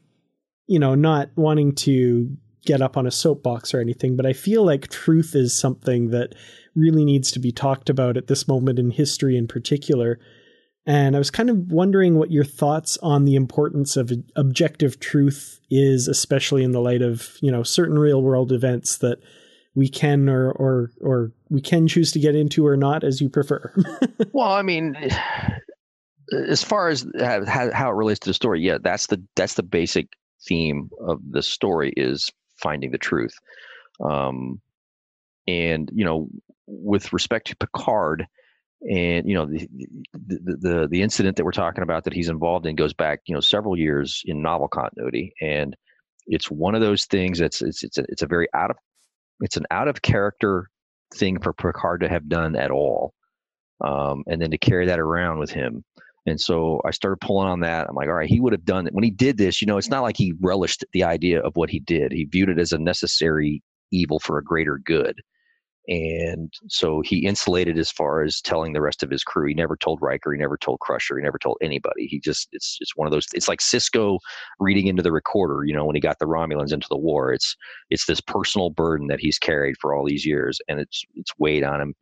you 0.68 0.80
know, 0.80 0.96
not 0.96 1.30
wanting 1.36 1.74
to 1.76 2.36
get 2.66 2.82
up 2.82 2.96
on 2.98 3.08
a 3.08 3.12
soapbox 3.12 3.74
or 3.74 3.80
anything, 3.80 4.16
but 4.16 4.26
I 4.26 4.34
feel 4.34 4.64
like 4.64 4.88
truth 4.90 5.36
is 5.36 5.58
something 5.58 6.12
that 6.12 6.36
really 6.76 7.06
needs 7.06 7.32
to 7.32 7.40
be 7.40 7.52
talked 7.52 7.90
about 7.90 8.18
at 8.18 8.28
this 8.28 8.48
moment 8.48 8.80
in 8.80 8.92
history 8.92 9.36
in 9.38 9.48
particular. 9.48 10.20
And 10.86 11.16
I 11.16 11.20
was 11.20 11.30
kind 11.30 11.50
of 11.50 11.72
wondering 11.72 12.16
what 12.16 12.32
your 12.32 12.44
thoughts 12.44 12.98
on 13.04 13.26
the 13.26 13.36
importance 13.36 13.98
of 13.98 14.12
objective 14.36 15.00
truth 15.00 15.60
is, 15.70 16.08
especially 16.08 16.64
in 16.64 16.72
the 16.72 16.82
light 16.82 17.04
of, 17.04 17.38
you 17.42 17.52
know, 17.52 17.62
certain 17.62 18.00
real 18.00 18.22
world 18.24 18.52
events 18.52 18.98
that 18.98 19.20
we 19.76 19.88
can 19.88 20.28
or 20.28 20.52
or 20.52 20.92
or 21.00 21.32
we 21.50 21.62
can 21.62 21.88
choose 21.88 22.12
to 22.12 22.20
get 22.20 22.36
into 22.36 22.66
or 22.66 22.76
not 22.76 23.04
as 23.04 23.22
you 23.22 23.30
prefer. 23.30 23.74
well, 24.34 24.52
I 24.52 24.64
mean, 24.64 24.96
as 26.48 26.64
far 26.64 26.90
as 26.90 27.06
how, 27.20 27.72
how 27.72 27.90
it 27.90 27.96
relates 27.96 28.20
to 28.22 28.30
the 28.30 28.34
story, 28.34 28.62
yeah, 28.62 28.78
that's 28.82 29.08
the 29.08 29.24
that's 29.36 29.54
the 29.54 29.64
basic 29.64 30.08
theme 30.48 30.90
of 31.00 31.20
the 31.30 31.44
story 31.44 31.94
is 31.96 32.30
finding 32.58 32.92
the 32.92 32.98
truth. 32.98 33.34
Um, 34.04 34.60
and 35.48 35.90
you 35.94 36.04
know, 36.04 36.28
with 36.68 37.14
respect 37.14 37.48
to 37.48 37.56
Picard, 37.56 38.26
and 38.90 39.28
you 39.28 39.36
know 39.36 39.46
the, 39.46 39.68
the, 40.14 40.58
the 40.60 40.88
the 40.90 41.02
incident 41.02 41.38
that 41.38 41.46
we're 41.46 41.52
talking 41.52 41.84
about 41.84 42.04
that 42.04 42.14
he's 42.14 42.30
involved 42.30 42.66
in 42.66 42.76
goes 42.76 42.94
back 42.94 43.20
you 43.26 43.36
know 43.36 43.42
several 43.42 43.78
years 43.78 44.24
in 44.26 44.42
novel 44.42 44.68
continuity, 44.68 45.34
and 45.42 45.76
it's 46.28 46.50
one 46.50 46.76
of 46.76 46.82
those 46.82 47.06
things 47.06 47.40
that's 47.40 47.62
it's 47.62 47.84
it's 47.84 47.98
a, 47.98 48.06
it's 48.10 48.22
a 48.22 48.28
very 48.28 48.48
out 48.56 48.72
of 48.72 48.78
it's 49.42 49.58
an 49.58 49.66
out 49.72 49.88
of 49.88 50.02
character 50.02 50.70
thing 51.14 51.40
for 51.40 51.54
Picard 51.54 52.02
to 52.02 52.10
have 52.10 52.28
done 52.28 52.56
at 52.56 52.72
all, 52.72 53.14
um, 53.84 54.24
and 54.28 54.42
then 54.42 54.52
to 54.52 54.58
carry 54.58 54.86
that 54.88 55.00
around 55.00 55.40
with 55.40 55.52
him. 55.52 55.84
And 56.28 56.40
so 56.40 56.80
I 56.86 56.92
started 56.92 57.20
pulling 57.20 57.48
on 57.48 57.62
that. 57.62 57.88
I'm 57.90 57.96
like, 57.96 58.08
all 58.08 58.14
right, 58.14 58.30
he 58.30 58.40
would 58.40 58.54
have 58.54 58.66
done 58.66 58.86
it 58.86 58.94
when 58.94 59.04
he 59.04 59.10
did 59.10 59.38
this. 59.38 59.62
You 59.62 59.66
know, 59.66 59.78
it's 59.78 59.90
not 59.90 60.04
like 60.04 60.18
he 60.18 60.34
relished 60.40 60.86
the 60.94 61.04
idea 61.04 61.42
of 61.42 61.56
what 61.56 61.72
he 61.72 61.80
did. 61.80 62.12
He 62.12 62.26
viewed 62.26 62.50
it 62.50 62.60
as 62.60 62.72
a 62.72 62.78
necessary 62.78 63.64
evil 63.92 64.20
for 64.20 64.38
a 64.38 64.44
greater 64.44 64.78
good. 64.78 65.20
And 65.88 66.54
so 66.68 67.02
he 67.02 67.26
insulated 67.26 67.78
as 67.80 67.92
far 67.92 68.22
as 68.22 68.40
telling 68.40 68.74
the 68.74 68.82
rest 68.82 69.02
of 69.02 69.10
his 69.10 69.24
crew. 69.24 69.48
He 69.48 69.56
never 69.56 69.76
told 69.76 70.00
Riker. 70.02 70.32
He 70.32 70.40
never 70.40 70.58
told 70.58 70.80
Crusher. 70.80 71.18
He 71.18 71.24
never 71.24 71.40
told 71.40 71.58
anybody. 71.62 72.06
He 72.06 72.20
just 72.20 72.50
it's 72.52 72.78
it's 72.82 72.96
one 72.96 73.08
of 73.08 73.12
those. 73.12 73.26
It's 73.34 73.48
like 73.48 73.60
Sisko 73.60 74.20
reading 74.60 74.88
into 74.88 75.02
the 75.02 75.12
recorder. 75.12 75.64
You 75.66 75.74
know, 75.74 75.86
when 75.86 75.96
he 75.96 76.02
got 76.02 76.20
the 76.20 76.28
Romulans 76.28 76.72
into 76.72 76.88
the 76.90 76.98
war, 76.98 77.34
it's 77.34 77.56
it's 77.90 78.06
this 78.06 78.22
personal 78.22 78.70
burden 78.70 79.08
that 79.08 79.20
he's 79.20 79.40
carried 79.40 79.76
for 79.82 79.96
all 79.96 80.06
these 80.06 80.26
years, 80.26 80.60
and 80.68 80.80
it's 80.80 81.04
it's 81.16 81.34
weighed 81.40 81.64
on 81.64 81.82
him 81.82 81.96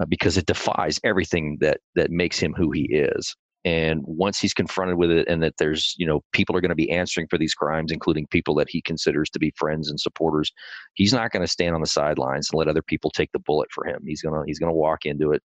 uh, 0.00 0.04
because 0.06 0.36
it 0.36 0.46
defies 0.46 0.98
everything 1.04 1.58
that 1.60 1.80
that 1.94 2.10
makes 2.10 2.38
him 2.38 2.52
who 2.52 2.72
he 2.72 2.88
is 2.92 3.36
and 3.64 4.02
once 4.04 4.38
he's 4.38 4.54
confronted 4.54 4.98
with 4.98 5.10
it 5.10 5.26
and 5.28 5.42
that 5.42 5.54
there's 5.58 5.94
you 5.98 6.06
know 6.06 6.22
people 6.32 6.56
are 6.56 6.60
going 6.60 6.68
to 6.68 6.74
be 6.74 6.90
answering 6.90 7.26
for 7.28 7.38
these 7.38 7.54
crimes 7.54 7.90
including 7.90 8.26
people 8.26 8.54
that 8.54 8.68
he 8.68 8.82
considers 8.82 9.30
to 9.30 9.38
be 9.38 9.52
friends 9.56 9.88
and 9.88 9.98
supporters 9.98 10.52
he's 10.94 11.12
not 11.12 11.30
going 11.30 11.42
to 11.42 11.48
stand 11.48 11.74
on 11.74 11.80
the 11.80 11.86
sidelines 11.86 12.48
and 12.50 12.58
let 12.58 12.68
other 12.68 12.82
people 12.82 13.10
take 13.10 13.30
the 13.32 13.38
bullet 13.38 13.70
for 13.72 13.86
him. 13.86 14.02
He's 14.06 14.22
going 14.22 14.34
to 14.34 14.42
he's 14.46 14.58
going 14.58 14.70
to 14.70 14.76
walk 14.76 15.04
into 15.04 15.32
it 15.32 15.42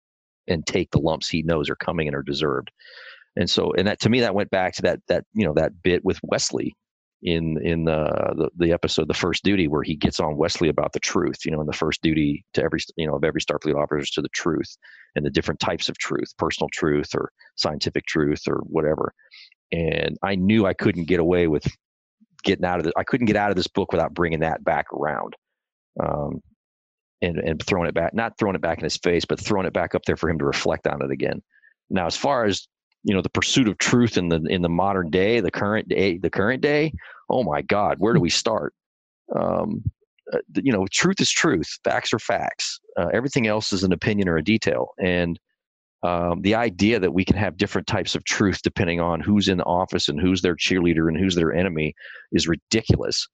and 0.47 0.65
take 0.65 0.91
the 0.91 0.99
lumps 0.99 1.29
he 1.29 1.43
knows 1.43 1.69
are 1.69 1.75
coming 1.75 2.07
and 2.07 2.15
are 2.15 2.23
deserved. 2.23 2.71
And 3.35 3.49
so 3.49 3.73
and 3.73 3.87
that 3.87 3.99
to 4.01 4.09
me 4.09 4.21
that 4.21 4.35
went 4.35 4.49
back 4.49 4.73
to 4.75 4.81
that 4.83 4.99
that 5.07 5.25
you 5.33 5.45
know 5.45 5.53
that 5.53 5.81
bit 5.83 6.03
with 6.03 6.19
wesley 6.23 6.75
in 7.21 7.57
in 7.61 7.83
the, 7.83 8.05
the, 8.35 8.49
the 8.65 8.71
episode 8.71 9.07
the 9.07 9.13
first 9.13 9.43
duty 9.43 9.67
where 9.67 9.83
he 9.83 9.95
gets 9.95 10.19
on 10.19 10.37
wesley 10.37 10.69
about 10.69 10.93
the 10.93 10.99
truth 10.99 11.37
you 11.43 11.51
know 11.51 11.59
in 11.59 11.67
the 11.67 11.73
first 11.73 12.01
duty 12.01 12.45
to 12.53 12.63
every 12.63 12.79
you 12.95 13.05
know 13.05 13.15
of 13.15 13.23
every 13.23 13.41
starfleet 13.41 13.75
officers 13.75 14.09
to 14.09 14.21
the 14.21 14.29
truth 14.29 14.77
and 15.15 15.25
the 15.25 15.29
different 15.29 15.59
types 15.59 15.89
of 15.89 15.97
truth 15.97 16.31
personal 16.37 16.69
truth 16.71 17.13
or 17.13 17.31
scientific 17.55 18.05
truth 18.05 18.43
or 18.47 18.61
whatever. 18.63 19.13
And 19.71 20.17
i 20.23 20.35
knew 20.35 20.65
i 20.65 20.73
couldn't 20.73 21.07
get 21.07 21.19
away 21.19 21.47
with 21.47 21.67
getting 22.43 22.65
out 22.65 22.79
of 22.79 22.87
it 22.87 22.93
i 22.97 23.03
couldn't 23.03 23.27
get 23.27 23.35
out 23.35 23.49
of 23.49 23.57
this 23.57 23.67
book 23.67 23.91
without 23.91 24.13
bringing 24.13 24.39
that 24.39 24.63
back 24.63 24.85
around. 24.93 25.35
Um, 26.01 26.41
and 27.21 27.37
and 27.39 27.61
throwing 27.65 27.89
it 27.89 27.93
back 27.93 28.13
not 28.13 28.37
throwing 28.39 28.55
it 28.55 28.61
back 28.61 28.77
in 28.77 28.85
his 28.85 28.95
face 28.95 29.25
but 29.25 29.41
throwing 29.41 29.67
it 29.67 29.73
back 29.73 29.93
up 29.93 30.05
there 30.05 30.15
for 30.15 30.29
him 30.29 30.39
to 30.39 30.45
reflect 30.45 30.87
on 30.87 31.03
it 31.03 31.11
again. 31.11 31.41
Now 31.89 32.05
as 32.05 32.15
far 32.15 32.45
as 32.45 32.69
you 33.03 33.13
know 33.13 33.21
the 33.21 33.29
pursuit 33.29 33.67
of 33.67 33.77
truth 33.77 34.17
in 34.17 34.29
the 34.29 34.41
in 34.49 34.61
the 34.61 34.69
modern 34.69 35.09
day 35.09 35.39
the 35.39 35.51
current 35.51 35.87
day 35.87 36.17
the 36.17 36.29
current 36.29 36.61
day? 36.61 36.93
Oh 37.29 37.43
my 37.43 37.61
god 37.61 37.97
where 37.99 38.13
do 38.13 38.19
we 38.19 38.29
start? 38.29 38.73
Um, 39.35 39.83
uh, 40.33 40.39
you 40.55 40.71
know 40.71 40.85
truth 40.91 41.19
is 41.19 41.31
truth 41.31 41.79
facts 41.83 42.13
are 42.13 42.19
facts 42.19 42.79
uh, 42.99 43.07
everything 43.13 43.47
else 43.47 43.71
is 43.71 43.83
an 43.83 43.93
opinion 43.93 44.27
or 44.27 44.37
a 44.37 44.43
detail. 44.43 44.89
And 44.99 45.39
um, 46.03 46.41
the 46.41 46.55
idea 46.55 46.99
that 46.99 47.13
we 47.13 47.25
can 47.25 47.35
have 47.35 47.57
different 47.57 47.87
types 47.87 48.15
of 48.15 48.23
truth 48.23 48.61
depending 48.61 48.99
on 48.99 49.21
who's 49.21 49.47
in 49.47 49.57
the 49.57 49.63
office 49.65 50.09
and 50.09 50.19
who's 50.19 50.41
their 50.41 50.55
cheerleader 50.55 51.07
and 51.07 51.17
who's 51.17 51.35
their 51.35 51.53
enemy 51.53 51.93
is 52.31 52.47
ridiculous. 52.47 53.27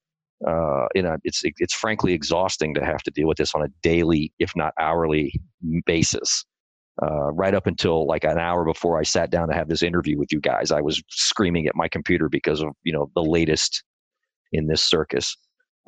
Uh, 0.45 0.85
you 0.93 1.01
know, 1.01 1.15
it's 1.23 1.41
it's 1.43 1.73
frankly 1.73 2.13
exhausting 2.13 2.73
to 2.73 2.83
have 2.83 3.01
to 3.03 3.11
deal 3.11 3.27
with 3.27 3.37
this 3.37 3.55
on 3.55 3.63
a 3.63 3.69
daily, 3.81 4.33
if 4.39 4.51
not 4.55 4.73
hourly, 4.79 5.33
basis 5.85 6.45
uh, 7.03 7.31
right 7.33 7.53
up 7.53 7.67
until 7.67 8.07
like 8.07 8.23
an 8.23 8.37
hour 8.37 8.63
before 8.63 8.99
I 8.99 9.03
sat 9.03 9.29
down 9.29 9.49
to 9.49 9.53
have 9.53 9.67
this 9.67 9.83
interview 9.83 10.17
with 10.17 10.31
you 10.31 10.39
guys, 10.39 10.71
I 10.71 10.81
was 10.81 11.01
screaming 11.09 11.67
at 11.67 11.75
my 11.75 11.87
computer 11.87 12.29
because 12.29 12.61
of 12.61 12.69
you 12.83 12.93
know 12.93 13.11
the 13.15 13.23
latest 13.23 13.83
in 14.51 14.67
this 14.67 14.83
circus. 14.83 15.35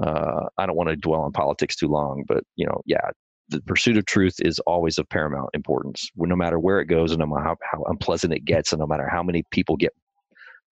Uh, 0.04 0.46
I 0.58 0.66
don't 0.66 0.76
want 0.76 0.90
to 0.90 0.96
dwell 0.96 1.22
on 1.22 1.32
politics 1.32 1.76
too 1.76 1.88
long, 1.88 2.24
but 2.28 2.44
you 2.56 2.66
know, 2.66 2.82
yeah, 2.86 3.10
the 3.50 3.62
pursuit 3.62 3.98
of 3.98 4.06
truth 4.06 4.36
is 4.40 4.60
always 4.60 4.98
of 4.98 5.08
paramount 5.10 5.50
importance. 5.54 6.10
No 6.16 6.36
matter 6.36 6.60
where 6.60 6.80
it 6.80 6.88
goes, 6.88 7.12
and 7.12 7.20
no 7.20 7.28
matter 7.28 7.44
how, 7.44 7.56
how 7.72 7.84
unpleasant 7.88 8.34
it 8.34 8.46
gets, 8.46 8.74
and 8.74 8.80
no 8.80 8.88
matter 8.88 9.08
how 9.10 9.24
many 9.24 9.44
people 9.52 9.78
get, 9.78 9.94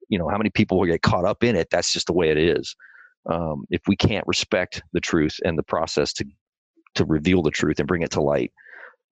you 0.09 0.19
know, 0.19 0.29
how 0.29 0.37
many 0.37 0.51
people 0.51 0.79
will 0.79 0.87
get 0.87 1.03
caught 1.03 1.25
up 1.25 1.45
in 1.45 1.57
it. 1.57 1.69
That's 1.71 1.93
just 1.93 2.07
the 2.07 2.13
way 2.13 2.31
it 2.31 2.39
is. 2.39 2.75
Um, 3.31 3.65
if 3.71 3.83
we 3.87 3.97
can't 3.97 4.27
respect 4.27 4.83
the 4.93 5.01
truth 5.01 5.37
and 5.45 5.57
the 5.57 5.63
process 5.63 6.13
to 6.15 6.25
to 6.97 7.05
reveal 7.05 7.43
the 7.43 7.51
truth 7.51 7.79
and 7.79 7.89
bring 7.89 8.03
it 8.03 8.11
to 8.13 8.21
light, 8.21 8.53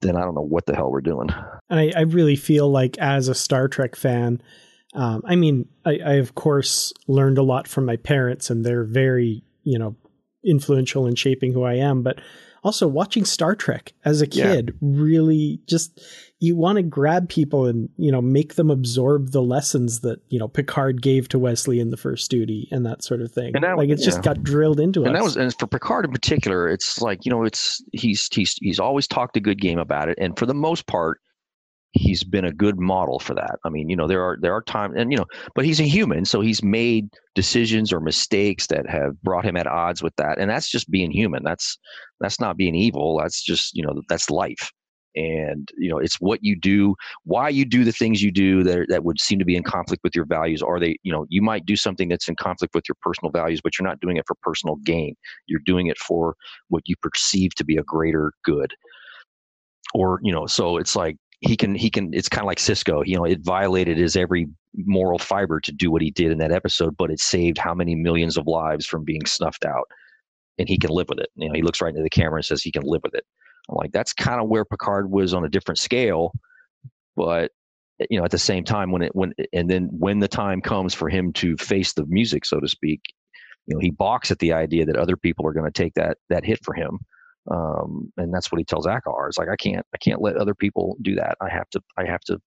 then 0.03 0.17
I 0.17 0.21
don't 0.23 0.35
know 0.35 0.43
what 0.43 0.67
the 0.67 0.75
hell 0.75 0.91
we're 0.91 1.01
doing. 1.01 1.31
And 1.71 1.81
I, 1.81 1.93
I 1.97 2.01
really 2.03 2.37
feel 2.37 2.71
like 2.71 2.99
as 2.99 3.29
a 3.29 3.35
Star 3.35 3.69
Trek 3.69 3.97
fan, 3.97 4.43
um, 4.95 5.23
I 5.25 5.37
mean, 5.37 5.69
I, 5.85 5.99
I 6.05 6.13
of 6.15 6.35
course 6.35 6.93
learned 7.09 7.39
a 7.39 7.43
lot 7.43 7.67
from 7.67 7.87
my 7.87 7.97
parents, 7.97 8.51
and 8.51 8.65
they're 8.65 8.85
very, 8.85 9.43
you 9.63 9.79
know, 9.79 9.97
influential 10.45 11.07
in 11.07 11.15
shaping 11.15 11.53
who 11.53 11.63
I 11.63 11.75
am. 11.75 12.03
But 12.03 12.21
also 12.63 12.87
watching 12.87 13.25
Star 13.25 13.55
Trek 13.55 13.93
as 14.05 14.21
a 14.21 14.27
kid 14.27 14.69
yeah. 14.69 14.75
really 14.81 15.61
just 15.67 16.01
you 16.39 16.57
want 16.57 16.77
to 16.77 16.83
grab 16.83 17.29
people 17.29 17.67
and 17.67 17.89
you 17.97 18.11
know 18.11 18.21
make 18.21 18.55
them 18.55 18.71
absorb 18.71 19.31
the 19.31 19.43
lessons 19.43 20.01
that 20.01 20.21
you 20.29 20.39
know 20.39 20.49
Picard 20.49 21.03
gave 21.03 21.29
to 21.29 21.39
Wesley 21.39 21.81
in 21.81 21.91
the 21.91 21.97
first 21.97 22.31
duty 22.31 22.69
and 22.71 22.85
that 22.87 23.03
sort 23.03 23.21
of 23.21 23.31
thing. 23.33 23.53
And 23.55 23.65
that, 23.65 23.77
like 23.77 23.91
it's 23.91 24.03
yeah. 24.03 24.07
just 24.07 24.23
got 24.23 24.43
drilled 24.43 24.81
into 24.81 25.05
and 25.05 25.09
us. 25.09 25.11
And 25.11 25.17
that 25.17 25.25
was 25.25 25.37
and 25.37 25.59
for 25.59 25.67
Picard 25.67 26.05
in 26.05 26.13
particular, 26.13 26.69
it's 26.69 27.01
like 27.01 27.25
you 27.25 27.31
know 27.31 27.45
it's 27.45 27.83
he's 27.93 28.29
he's 28.33 28.55
he's 28.61 28.81
always 28.81 29.07
talked 29.07 29.37
a 29.37 29.41
good 29.41 29.61
game 29.61 29.79
about 29.79 30.09
it, 30.09 30.19
and 30.21 30.39
for 30.39 30.47
the 30.47 30.55
most 30.55 30.87
part, 30.87 31.21
he's 31.93 32.25
been 32.25 32.45
a 32.45 32.53
good 32.53 32.79
model 32.79 33.19
for 33.19 33.35
that. 33.35 33.59
I 33.65 33.69
mean, 33.69 33.89
you 33.89 33.97
know, 33.97 34.07
there 34.07 34.23
are 34.23 34.39
there 34.41 34.55
are 34.55 34.63
times, 34.63 34.95
and 34.97 35.11
you 35.11 35.19
know, 35.19 35.27
but 35.55 35.65
he's 35.65 35.81
a 35.81 35.85
human, 35.85 36.25
so 36.25 36.41
he's 36.41 36.63
made 36.63 37.09
decisions 37.35 37.93
or 37.93 38.01
mistakes 38.01 38.67
that 38.69 38.89
have 38.89 39.21
brought 39.23 39.45
him 39.45 39.57
at 39.57 39.67
odds 39.67 40.03
with 40.03 40.15
that, 40.17 40.39
and 40.39 40.51
that's 40.51 40.71
just 40.71 40.91
being 40.91 41.11
human. 41.11 41.43
That's 41.45 41.79
that's 42.21 42.41
not 42.41 42.57
being 42.57 42.75
evil. 42.75 43.19
That's 43.19 43.43
just 43.43 43.75
you 43.75 43.85
know 43.85 44.03
that's 44.09 44.31
life 44.31 44.73
and 45.15 45.69
you 45.77 45.91
know 45.91 45.99
it's 45.99 46.17
what 46.17 46.39
you 46.43 46.57
do 46.59 46.95
why 47.25 47.49
you 47.49 47.65
do 47.65 47.85
the 47.85 47.93
things 47.93 48.23
you 48.23 48.31
do 48.31 48.63
that, 48.63 48.87
that 48.89 49.05
would 49.05 49.21
seem 49.21 49.39
to 49.39 49.45
be 49.45 49.57
in 49.57 49.63
conflict 49.63 50.03
with 50.03 50.17
your 50.17 50.25
values 50.25 50.63
are 50.63 50.81
they 50.81 50.97
you 51.03 51.13
know 51.13 51.27
you 51.29 51.43
might 51.43 51.67
do 51.67 51.77
something 51.77 52.09
that's 52.09 52.29
in 52.29 52.37
conflict 52.37 52.75
with 52.75 52.89
your 52.89 52.97
personal 53.03 53.31
values 53.31 53.61
but 53.63 53.79
you're 53.79 53.87
not 53.87 54.01
doing 54.01 54.17
it 54.17 54.25
for 54.27 54.37
personal 54.43 54.77
gain 54.77 55.15
you're 55.47 55.61
doing 55.67 55.89
it 55.89 55.99
for 55.99 56.35
what 56.69 56.83
you 56.87 56.95
perceive 57.03 57.55
to 57.55 57.65
be 57.65 57.77
a 57.77 57.83
greater 57.83 58.33
good 58.43 58.73
or 59.93 60.19
you 60.23 60.33
know 60.33 60.47
so 60.47 60.79
it's 60.79 60.97
like 60.97 61.17
he 61.43 61.57
can 61.57 61.75
he 61.75 61.91
can 61.91 62.13
it's 62.15 62.29
kind 62.29 62.43
of 62.43 62.47
like 62.47 62.59
Sisko. 62.59 63.03
you 63.07 63.17
know 63.17 63.25
it 63.25 63.41
violated 63.43 63.99
his 63.99 64.17
every 64.17 64.49
moral 64.75 65.19
fiber 65.19 65.61
to 65.61 65.73
do 65.73 65.91
what 65.91 66.03
he 66.03 66.11
did 66.11 66.31
in 66.31 66.39
that 66.39 66.53
episode 66.53 66.97
but 66.97 67.11
it 67.11 67.21
saved 67.21 67.59
how 67.59 67.75
many 67.75 67.95
millions 67.95 68.37
of 68.37 68.47
lives 68.47 68.87
from 68.87 69.05
being 69.05 69.27
snuffed 69.27 69.65
out 69.65 69.85
and 70.59 70.69
he 70.69 70.79
can 70.79 70.91
live 70.91 71.09
with 71.09 71.19
it 71.19 71.29
you 71.37 71.49
know 71.49 71.55
he 71.55 71.63
looks 71.63 71.81
right 71.81 71.91
into 71.91 72.03
the 72.03 72.11
camera 72.11 72.37
and 72.37 72.45
says 72.45 72.63
he 72.63 72.73
can 72.73 72.83
live 72.85 73.03
with 73.03 73.15
it 73.15 73.25
I'm 73.69 73.77
like, 73.77 73.93
that's 73.93 74.13
kind 74.13 74.41
of 74.41 74.49
where 74.49 74.65
Picard 74.65 75.11
was 75.11 75.35
on 75.35 75.45
a 75.45 75.49
different 75.49 75.79
scale, 75.79 76.33
but 77.17 77.51
you 78.11 78.19
know, 78.19 78.25
at 78.25 78.31
the 78.31 78.39
same 78.39 78.65
time, 78.65 78.91
when 78.91 79.03
it 79.03 79.15
when 79.15 79.33
and 79.53 79.71
then 79.71 79.89
when 79.93 80.19
the 80.19 80.29
time 80.29 80.61
comes 80.61 80.95
for 80.95 81.09
him 81.09 81.33
to 81.35 81.57
face 81.57 81.93
the 81.93 82.05
music, 82.07 82.45
so 82.45 82.59
to 82.59 82.67
speak, 82.67 83.01
you 83.67 83.75
know, 83.75 83.81
he 83.81 83.91
balks 83.91 84.31
at 84.31 84.39
the 84.41 84.53
idea 84.53 84.85
that 84.87 84.97
other 84.97 85.17
people 85.17 85.47
are 85.47 85.53
going 85.53 85.71
to 85.71 85.83
take 85.83 85.95
that 85.95 86.19
that 86.29 86.45
hit 86.45 86.59
for 86.65 86.75
him, 86.75 86.99
um, 87.51 88.13
and 88.17 88.33
that's 88.33 88.53
what 88.53 88.59
he 88.59 88.65
tells 88.65 88.87
Akaar. 88.87 89.29
It's 89.29 89.39
like 89.39 89.49
I 89.49 89.57
can't 89.57 89.85
I 89.95 89.99
can't 89.99 90.23
let 90.23 90.37
other 90.37 90.55
people 90.55 90.97
do 91.03 91.17
that. 91.17 91.37
I 91.41 91.49
have 91.49 91.69
to 91.71 91.81
I 91.97 92.07
have 92.07 92.21
to 92.23 92.39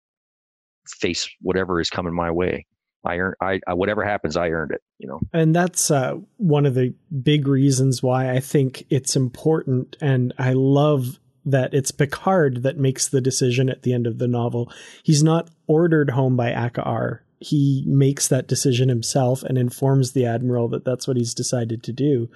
face 0.87 1.29
whatever 1.41 1.79
is 1.79 1.89
coming 1.89 2.13
my 2.13 2.31
way. 2.31 2.65
I 3.03 3.17
earn 3.17 3.33
I, 3.41 3.59
I, 3.67 3.73
whatever 3.73 4.03
happens, 4.03 4.37
I 4.37 4.49
earned 4.49 4.71
it. 4.71 4.81
You 4.97 5.07
know, 5.07 5.19
and 5.33 5.55
that's 5.55 5.91
uh, 5.91 6.15
one 6.37 6.65
of 6.65 6.75
the 6.75 6.93
big 7.21 7.47
reasons 7.47 8.01
why 8.01 8.31
I 8.31 8.39
think 8.39 8.85
it's 8.89 9.15
important, 9.15 9.97
and 10.01 10.33
I 10.37 10.53
love 10.53 11.19
that 11.45 11.73
it's 11.73 11.91
Picard 11.91 12.63
that 12.63 12.77
makes 12.77 13.07
the 13.07 13.21
decision 13.21 13.69
at 13.69 13.83
the 13.83 13.93
end 13.93 14.07
of 14.07 14.17
the 14.17 14.27
novel. 14.27 14.71
He's 15.03 15.23
not 15.23 15.49
ordered 15.67 16.11
home 16.11 16.35
by 16.35 16.51
Akaar. 16.51 17.19
He 17.39 17.83
makes 17.85 18.27
that 18.29 18.47
decision 18.47 18.89
himself 18.89 19.43
and 19.43 19.57
informs 19.57 20.13
the 20.13 20.25
admiral 20.25 20.69
that 20.69 20.85
that's 20.85 21.07
what 21.07 21.17
he's 21.17 21.35
decided 21.35 21.83
to 21.83 21.93
do. 21.93 22.29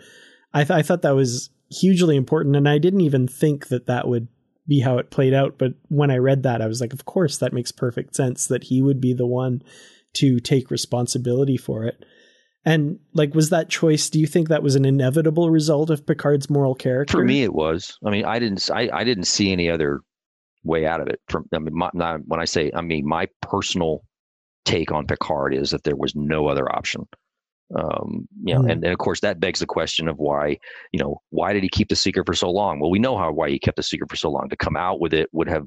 I, 0.53 0.63
th- 0.63 0.77
I 0.77 0.83
thought 0.83 1.01
that 1.01 1.15
was 1.15 1.49
hugely 1.69 2.15
important, 2.15 2.55
and 2.55 2.67
I 2.67 2.77
didn't 2.77 3.01
even 3.01 3.27
think 3.27 3.67
that 3.67 3.87
that 3.87 4.07
would 4.07 4.27
be 4.67 4.79
how 4.79 4.97
it 4.97 5.11
played 5.11 5.33
out. 5.33 5.57
But 5.57 5.73
when 5.87 6.11
I 6.11 6.17
read 6.17 6.43
that, 6.43 6.61
I 6.61 6.67
was 6.67 6.79
like, 6.79 6.93
of 6.93 7.05
course, 7.05 7.37
that 7.37 7.53
makes 7.53 7.71
perfect 7.71 8.15
sense 8.15 8.47
that 8.47 8.65
he 8.65 8.81
would 8.81 9.01
be 9.01 9.13
the 9.13 9.27
one 9.27 9.61
to 10.13 10.39
take 10.39 10.71
responsibility 10.71 11.57
for 11.57 11.85
it. 11.85 12.05
And 12.65 12.99
like, 13.13 13.33
was 13.33 13.49
that 13.49 13.69
choice? 13.69 14.09
Do 14.09 14.19
you 14.19 14.27
think 14.27 14.49
that 14.49 14.63
was 14.63 14.75
an 14.75 14.85
inevitable 14.85 15.49
result 15.49 15.89
of 15.89 16.05
Picard's 16.05 16.49
moral 16.49 16.75
character? 16.75 17.17
For 17.17 17.23
me, 17.23 17.43
it 17.43 17.53
was. 17.53 17.97
I 18.05 18.09
mean, 18.09 18.25
I 18.25 18.37
didn't. 18.37 18.69
I, 18.71 18.89
I 18.91 19.03
didn't 19.03 19.23
see 19.25 19.51
any 19.51 19.69
other 19.69 20.01
way 20.63 20.85
out 20.85 21.01
of 21.01 21.07
it. 21.07 21.21
From 21.29 21.45
I 21.53 21.59
mean, 21.59 21.75
my, 21.75 21.89
not, 21.93 22.19
when 22.25 22.39
I 22.39 22.45
say, 22.45 22.71
I 22.75 22.81
mean, 22.81 23.07
my 23.07 23.27
personal 23.41 24.03
take 24.65 24.91
on 24.91 25.07
Picard 25.07 25.53
is 25.53 25.71
that 25.71 25.83
there 25.83 25.95
was 25.95 26.13
no 26.15 26.47
other 26.47 26.69
option. 26.71 27.07
Um, 27.77 28.27
you 28.43 28.53
know, 28.55 28.61
mm. 28.61 28.71
and, 28.71 28.83
and 28.83 28.91
of 28.91 28.97
course 28.97 29.19
that 29.21 29.39
begs 29.39 29.59
the 29.59 29.67
question 29.67 30.07
of 30.07 30.17
why, 30.17 30.57
you 30.91 30.99
know, 30.99 31.21
why 31.29 31.53
did 31.53 31.63
he 31.63 31.69
keep 31.69 31.89
the 31.89 31.95
secret 31.95 32.25
for 32.25 32.33
so 32.33 32.49
long? 32.49 32.79
Well, 32.79 32.89
we 32.89 32.99
know 32.99 33.17
how 33.17 33.31
why 33.31 33.49
he 33.49 33.59
kept 33.59 33.77
the 33.77 33.83
secret 33.83 34.09
for 34.09 34.15
so 34.15 34.29
long. 34.29 34.49
To 34.49 34.55
come 34.55 34.75
out 34.75 34.99
with 34.99 35.13
it 35.13 35.29
would 35.33 35.47
have 35.47 35.65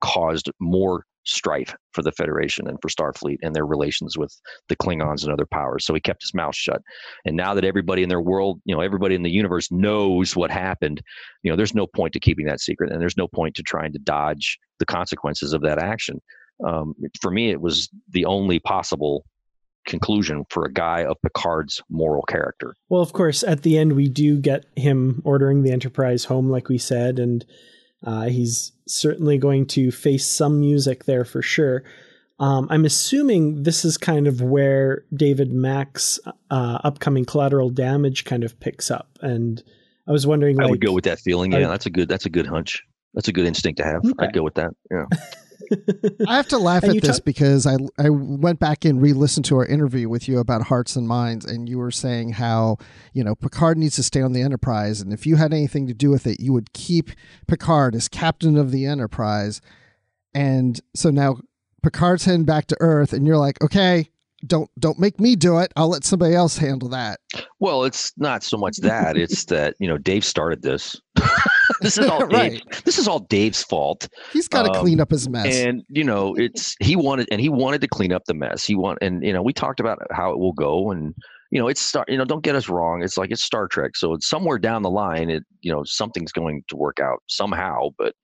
caused 0.00 0.50
more 0.60 1.04
strife 1.24 1.74
for 1.92 2.02
the 2.02 2.12
Federation 2.12 2.66
and 2.68 2.78
for 2.80 2.88
Starfleet 2.88 3.38
and 3.42 3.54
their 3.54 3.66
relations 3.66 4.16
with 4.16 4.34
the 4.68 4.76
Klingons 4.76 5.22
and 5.22 5.32
other 5.32 5.46
powers. 5.46 5.84
So 5.84 5.94
he 5.94 6.00
kept 6.00 6.22
his 6.22 6.34
mouth 6.34 6.56
shut. 6.56 6.80
And 7.24 7.36
now 7.36 7.54
that 7.54 7.64
everybody 7.64 8.02
in 8.02 8.08
their 8.08 8.20
world, 8.20 8.60
you 8.64 8.74
know, 8.74 8.80
everybody 8.80 9.14
in 9.14 9.22
the 9.22 9.30
universe 9.30 9.70
knows 9.70 10.34
what 10.34 10.50
happened, 10.50 11.02
you 11.42 11.50
know, 11.50 11.56
there's 11.56 11.74
no 11.74 11.86
point 11.86 12.14
to 12.14 12.20
keeping 12.20 12.46
that 12.46 12.60
secret 12.60 12.90
and 12.90 13.00
there's 13.00 13.16
no 13.16 13.28
point 13.28 13.54
to 13.56 13.62
trying 13.62 13.92
to 13.92 13.98
dodge 13.98 14.58
the 14.78 14.86
consequences 14.86 15.52
of 15.52 15.62
that 15.62 15.78
action. 15.78 16.20
Um, 16.66 16.94
for 17.20 17.30
me, 17.30 17.50
it 17.50 17.60
was 17.60 17.88
the 18.10 18.24
only 18.24 18.58
possible 18.58 19.24
conclusion 19.86 20.44
for 20.50 20.64
a 20.64 20.72
guy 20.72 21.04
of 21.04 21.16
Picard's 21.22 21.82
moral 21.88 22.22
character. 22.22 22.74
Well, 22.88 23.02
of 23.02 23.12
course, 23.12 23.42
at 23.42 23.62
the 23.62 23.78
end, 23.78 23.94
we 23.94 24.08
do 24.08 24.38
get 24.38 24.66
him 24.76 25.22
ordering 25.24 25.62
the 25.62 25.70
Enterprise 25.70 26.24
home, 26.24 26.48
like 26.48 26.68
we 26.68 26.78
said, 26.78 27.18
and 27.18 27.44
uh, 28.04 28.26
he's 28.26 28.72
certainly 28.86 29.38
going 29.38 29.66
to 29.66 29.90
face 29.90 30.26
some 30.26 30.60
music 30.60 31.04
there 31.04 31.24
for 31.24 31.42
sure. 31.42 31.84
Um, 32.40 32.68
I'm 32.70 32.84
assuming 32.84 33.64
this 33.64 33.84
is 33.84 33.98
kind 33.98 34.28
of 34.28 34.40
where 34.40 35.04
David 35.12 35.52
Mack's 35.52 36.20
uh, 36.50 36.78
upcoming 36.84 37.24
collateral 37.24 37.70
damage 37.70 38.24
kind 38.24 38.44
of 38.44 38.60
picks 38.60 38.90
up, 38.90 39.18
and 39.20 39.62
I 40.06 40.12
was 40.12 40.26
wondering. 40.26 40.60
I 40.60 40.64
like, 40.64 40.70
would 40.72 40.80
go 40.80 40.92
with 40.92 41.04
that 41.04 41.18
feeling. 41.18 41.50
Yeah, 41.50 41.66
that's 41.66 41.86
a 41.86 41.90
good. 41.90 42.08
That's 42.08 42.26
a 42.26 42.30
good 42.30 42.46
hunch. 42.46 42.84
That's 43.14 43.26
a 43.26 43.32
good 43.32 43.46
instinct 43.46 43.78
to 43.78 43.84
have. 43.84 44.04
Okay. 44.04 44.26
I'd 44.26 44.32
go 44.32 44.44
with 44.44 44.54
that. 44.54 44.70
Yeah. 44.90 45.06
I 46.26 46.36
have 46.36 46.48
to 46.48 46.58
laugh 46.58 46.84
at 46.84 47.00
this 47.00 47.20
because 47.20 47.66
I 47.66 47.76
I 47.98 48.10
went 48.10 48.58
back 48.58 48.84
and 48.84 49.00
re-listened 49.00 49.44
to 49.46 49.56
our 49.56 49.66
interview 49.66 50.08
with 50.08 50.28
you 50.28 50.38
about 50.38 50.62
Hearts 50.62 50.96
and 50.96 51.08
Minds, 51.08 51.44
and 51.44 51.68
you 51.68 51.78
were 51.78 51.90
saying 51.90 52.32
how 52.32 52.78
you 53.12 53.24
know 53.24 53.34
Picard 53.34 53.78
needs 53.78 53.96
to 53.96 54.02
stay 54.02 54.22
on 54.22 54.32
the 54.32 54.42
Enterprise, 54.42 55.00
and 55.00 55.12
if 55.12 55.26
you 55.26 55.36
had 55.36 55.52
anything 55.52 55.86
to 55.86 55.94
do 55.94 56.10
with 56.10 56.26
it, 56.26 56.40
you 56.40 56.52
would 56.52 56.72
keep 56.72 57.10
Picard 57.46 57.94
as 57.94 58.08
captain 58.08 58.56
of 58.56 58.70
the 58.70 58.86
Enterprise. 58.86 59.60
And 60.34 60.80
so 60.94 61.10
now 61.10 61.38
Picard's 61.82 62.24
heading 62.24 62.44
back 62.44 62.66
to 62.66 62.76
Earth, 62.80 63.12
and 63.12 63.26
you're 63.26 63.38
like, 63.38 63.62
okay, 63.62 64.10
don't 64.46 64.70
don't 64.78 64.98
make 64.98 65.18
me 65.18 65.36
do 65.36 65.58
it. 65.58 65.72
I'll 65.76 65.88
let 65.88 66.04
somebody 66.04 66.34
else 66.34 66.58
handle 66.58 66.88
that. 66.90 67.20
Well, 67.58 67.84
it's 67.84 68.12
not 68.16 68.42
so 68.42 68.56
much 68.56 68.76
that; 68.78 69.16
it's 69.16 69.44
that 69.46 69.74
you 69.78 69.88
know 69.88 69.98
Dave 69.98 70.24
started 70.24 70.62
this. 70.62 71.00
this 71.80 71.98
is 71.98 72.06
all 72.06 72.20
right. 72.26 72.52
Dave, 72.52 72.84
this 72.84 72.98
is 72.98 73.08
all 73.08 73.20
Dave's 73.20 73.62
fault. 73.62 74.08
He's 74.32 74.48
got 74.48 74.64
to 74.64 74.72
um, 74.72 74.80
clean 74.80 75.00
up 75.00 75.10
his 75.10 75.28
mess. 75.28 75.54
And 75.54 75.82
you 75.88 76.04
know, 76.04 76.34
it's 76.34 76.76
he 76.80 76.96
wanted 76.96 77.28
and 77.30 77.40
he 77.40 77.48
wanted 77.48 77.80
to 77.82 77.88
clean 77.88 78.12
up 78.12 78.24
the 78.26 78.34
mess. 78.34 78.64
He 78.64 78.74
want 78.74 78.98
and 79.02 79.22
you 79.22 79.32
know, 79.32 79.42
we 79.42 79.52
talked 79.52 79.80
about 79.80 79.98
how 80.10 80.32
it 80.32 80.38
will 80.38 80.52
go 80.52 80.90
and 80.90 81.14
you 81.50 81.60
know, 81.60 81.68
it's 81.68 81.80
star 81.80 82.04
you 82.08 82.16
know, 82.16 82.24
don't 82.24 82.44
get 82.44 82.54
us 82.54 82.68
wrong. 82.68 83.02
It's 83.02 83.16
like 83.16 83.30
it's 83.30 83.42
Star 83.42 83.68
Trek. 83.68 83.96
So 83.96 84.14
it's 84.14 84.28
somewhere 84.28 84.58
down 84.58 84.82
the 84.82 84.90
line 84.90 85.30
it 85.30 85.44
you 85.60 85.72
know, 85.72 85.82
something's 85.84 86.32
going 86.32 86.62
to 86.68 86.76
work 86.76 87.00
out 87.00 87.22
somehow, 87.26 87.90
but 87.98 88.14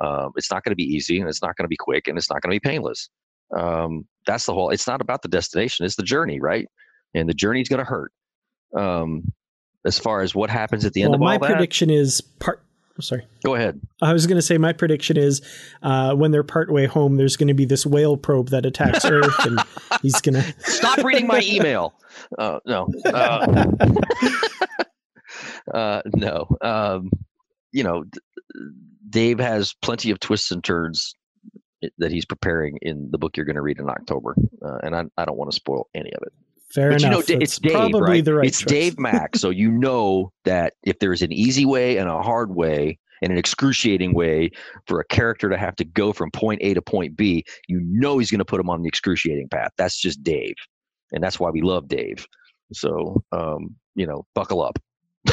um, 0.00 0.32
it's 0.36 0.50
not 0.50 0.64
going 0.64 0.72
to 0.72 0.76
be 0.76 0.84
easy 0.84 1.20
and 1.20 1.28
it's 1.28 1.42
not 1.42 1.56
going 1.56 1.64
to 1.64 1.68
be 1.68 1.76
quick 1.76 2.08
and 2.08 2.18
it's 2.18 2.30
not 2.30 2.42
going 2.42 2.50
to 2.50 2.60
be 2.60 2.68
painless. 2.68 3.08
Um, 3.56 4.06
that's 4.26 4.46
the 4.46 4.52
whole 4.52 4.70
it's 4.70 4.86
not 4.86 5.00
about 5.00 5.22
the 5.22 5.28
destination, 5.28 5.86
it's 5.86 5.96
the 5.96 6.02
journey, 6.02 6.40
right? 6.40 6.66
And 7.14 7.28
the 7.28 7.34
journey's 7.34 7.68
going 7.68 7.78
to 7.78 7.84
hurt. 7.84 8.12
Um, 8.76 9.32
as 9.86 9.98
far 9.98 10.22
as 10.22 10.34
what 10.34 10.50
happens 10.50 10.84
at 10.84 10.94
the 10.94 11.02
end 11.02 11.10
well, 11.10 11.16
of 11.16 11.22
all 11.22 11.38
my 11.38 11.46
prediction 11.46 11.90
is 11.90 12.20
part 12.20 12.63
sorry. 13.02 13.26
Go 13.44 13.54
ahead. 13.54 13.80
I 14.00 14.12
was 14.12 14.26
going 14.26 14.36
to 14.36 14.42
say 14.42 14.58
my 14.58 14.72
prediction 14.72 15.16
is 15.16 15.42
uh, 15.82 16.14
when 16.14 16.30
they're 16.30 16.44
partway 16.44 16.86
home, 16.86 17.16
there's 17.16 17.36
going 17.36 17.48
to 17.48 17.54
be 17.54 17.64
this 17.64 17.84
whale 17.84 18.16
probe 18.16 18.50
that 18.50 18.64
attacks 18.64 19.04
Earth, 19.04 19.44
and 19.44 19.58
he's 20.02 20.20
going 20.20 20.34
to 20.42 20.54
stop 20.60 20.98
reading 20.98 21.26
my 21.26 21.40
email. 21.44 21.94
Uh, 22.38 22.60
no, 22.66 22.88
uh, 23.06 23.66
uh, 25.74 26.02
no. 26.14 26.46
Um, 26.60 27.10
you 27.72 27.82
know, 27.82 28.04
Dave 29.10 29.40
has 29.40 29.74
plenty 29.82 30.10
of 30.10 30.20
twists 30.20 30.50
and 30.50 30.62
turns 30.62 31.14
that 31.98 32.12
he's 32.12 32.24
preparing 32.24 32.78
in 32.80 33.08
the 33.10 33.18
book 33.18 33.36
you're 33.36 33.46
going 33.46 33.56
to 33.56 33.62
read 33.62 33.78
in 33.78 33.90
October, 33.90 34.36
uh, 34.64 34.78
and 34.82 34.94
I, 34.94 35.04
I 35.18 35.24
don't 35.24 35.36
want 35.36 35.50
to 35.50 35.56
spoil 35.56 35.88
any 35.94 36.12
of 36.12 36.22
it. 36.22 36.32
Fair 36.72 36.90
but 36.90 37.02
enough. 37.02 37.28
You 37.28 37.36
know, 37.36 37.42
it's, 37.42 37.58
Dave, 37.58 37.72
probably 37.72 38.00
right? 38.00 38.24
the 38.24 38.34
right 38.34 38.46
It's 38.46 38.60
choice. 38.60 38.68
Dave 38.68 38.98
Mack, 38.98 39.36
so 39.36 39.50
you 39.50 39.70
know 39.70 40.32
that 40.44 40.74
if 40.82 40.98
there's 40.98 41.22
an 41.22 41.32
easy 41.32 41.64
way 41.64 41.98
and 41.98 42.08
a 42.08 42.22
hard 42.22 42.54
way 42.54 42.98
and 43.22 43.32
an 43.32 43.38
excruciating 43.38 44.14
way 44.14 44.50
for 44.86 45.00
a 45.00 45.04
character 45.04 45.48
to 45.48 45.56
have 45.56 45.76
to 45.76 45.84
go 45.84 46.12
from 46.12 46.30
point 46.30 46.60
A 46.62 46.74
to 46.74 46.82
point 46.82 47.16
B, 47.16 47.44
you 47.68 47.80
know 47.84 48.18
he's 48.18 48.30
going 48.30 48.40
to 48.40 48.44
put 48.44 48.60
him 48.60 48.68
on 48.68 48.82
the 48.82 48.88
excruciating 48.88 49.48
path. 49.48 49.70
That's 49.78 50.00
just 50.00 50.22
Dave, 50.22 50.56
and 51.12 51.22
that's 51.22 51.38
why 51.38 51.50
we 51.50 51.62
love 51.62 51.88
Dave. 51.88 52.26
So, 52.72 53.22
um, 53.32 53.76
you 53.94 54.06
know, 54.06 54.26
buckle 54.34 54.62
up. 54.62 54.78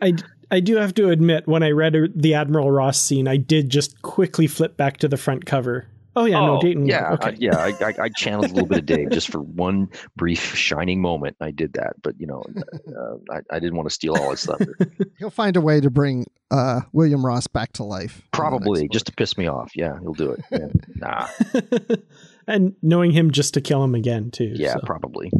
I, 0.00 0.14
I 0.50 0.60
do 0.60 0.76
have 0.76 0.94
to 0.94 1.10
admit, 1.10 1.46
when 1.46 1.62
I 1.62 1.70
read 1.70 1.96
the 2.14 2.34
Admiral 2.34 2.70
Ross 2.70 3.00
scene, 3.00 3.28
I 3.28 3.36
did 3.36 3.68
just 3.68 4.00
quickly 4.02 4.46
flip 4.46 4.76
back 4.76 4.96
to 4.98 5.08
the 5.08 5.16
front 5.16 5.46
cover 5.46 5.88
Oh 6.16 6.24
yeah, 6.24 6.40
oh, 6.40 6.54
no, 6.54 6.60
Dayton. 6.60 6.86
Yeah, 6.86 7.12
okay. 7.12 7.28
I, 7.28 7.36
yeah. 7.38 7.58
I, 7.58 7.68
I, 7.84 7.94
I, 8.04 8.08
channeled 8.08 8.46
a 8.46 8.54
little 8.54 8.66
bit 8.66 8.78
of 8.78 8.86
Dave 8.86 9.10
just 9.10 9.30
for 9.30 9.38
one 9.38 9.90
brief 10.16 10.54
shining 10.54 11.02
moment. 11.02 11.36
I 11.42 11.50
did 11.50 11.74
that, 11.74 12.00
but 12.02 12.18
you 12.18 12.26
know, 12.26 12.42
uh, 12.88 13.16
I, 13.30 13.56
I 13.56 13.58
didn't 13.58 13.76
want 13.76 13.90
to 13.90 13.94
steal 13.94 14.16
all 14.16 14.30
his 14.30 14.42
thunder. 14.42 14.78
he'll 15.18 15.28
find 15.28 15.58
a 15.58 15.60
way 15.60 15.78
to 15.78 15.90
bring 15.90 16.24
uh, 16.50 16.80
William 16.94 17.24
Ross 17.24 17.48
back 17.48 17.74
to 17.74 17.84
life. 17.84 18.22
Probably 18.32 18.88
just 18.88 19.06
to 19.06 19.12
piss 19.12 19.36
me 19.36 19.46
off. 19.46 19.72
Yeah, 19.76 20.00
he'll 20.00 20.14
do 20.14 20.30
it. 20.30 20.40
Yeah. 20.50 20.68
nah. 20.94 21.28
and 22.46 22.74
knowing 22.80 23.10
him 23.10 23.30
just 23.30 23.52
to 23.54 23.60
kill 23.60 23.84
him 23.84 23.94
again 23.94 24.30
too. 24.30 24.54
Yeah, 24.54 24.72
so. 24.72 24.80
probably. 24.86 25.30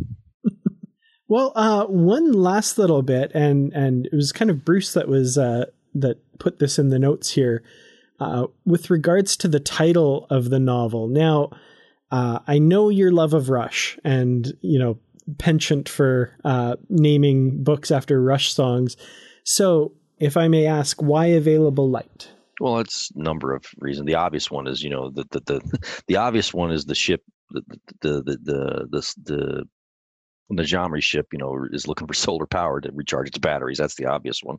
well, 1.29 1.53
uh, 1.57 1.87
one 1.87 2.33
last 2.33 2.77
little 2.77 3.01
bit, 3.01 3.31
and 3.33 3.73
and 3.73 4.05
it 4.05 4.15
was 4.15 4.31
kind 4.31 4.51
of 4.51 4.63
Bruce 4.63 4.93
that 4.93 5.09
was 5.09 5.39
uh, 5.39 5.65
that 5.95 6.19
put 6.39 6.59
this 6.59 6.79
in 6.79 6.91
the 6.91 6.99
notes 6.99 7.31
here 7.31 7.63
uh, 8.21 8.47
with 8.65 8.91
regards 8.91 9.37
to 9.39 9.49
the 9.49 9.61
title 9.61 10.27
of 10.31 10.51
the 10.51 10.59
novel. 10.59 11.09
Now, 11.09 11.51
uh, 12.11 12.41
I 12.47 12.59
know 12.59 12.89
your 12.89 13.13
love 13.13 13.35
of 13.35 13.51
Rush 13.51 13.99
and, 14.05 14.53
you 14.61 14.79
know, 14.79 14.99
penchant 15.39 15.89
for 15.89 16.37
uh, 16.45 16.77
naming 16.89 17.63
books 17.63 17.91
after 17.91 18.23
Rush 18.23 18.53
songs. 18.53 18.97
So, 19.45 19.93
if 20.19 20.37
I 20.37 20.49
may 20.49 20.67
ask, 20.67 21.03
why 21.03 21.27
Available 21.27 21.91
Light? 21.91 22.31
Well, 22.61 22.79
it's 22.79 23.15
number 23.15 23.55
of 23.55 23.67
reasons. 23.79 24.07
The 24.07 24.15
obvious 24.15 24.51
one 24.51 24.67
is, 24.67 24.83
you 24.83 24.89
know, 24.89 25.11
the 25.11 25.25
the 25.31 25.41
the, 25.41 26.03
the 26.07 26.17
obvious 26.17 26.55
one 26.55 26.71
is 26.71 26.87
the 26.87 26.95
ship, 26.95 27.23
the 27.51 27.63
the 28.01 28.23
the 28.23 28.39
the 28.45 28.87
the, 28.91 29.15
the 29.27 29.67
Najamri 30.55 31.03
ship, 31.03 31.27
you 31.33 31.39
know, 31.39 31.67
is 31.71 31.87
looking 31.87 32.07
for 32.07 32.15
solar 32.15 32.47
power 32.47 32.81
to 32.81 32.91
recharge 32.93 33.29
its 33.29 33.39
batteries. 33.39 33.79
That's 33.79 33.97
the 33.97 34.07
obvious 34.07 34.41
one. 34.43 34.57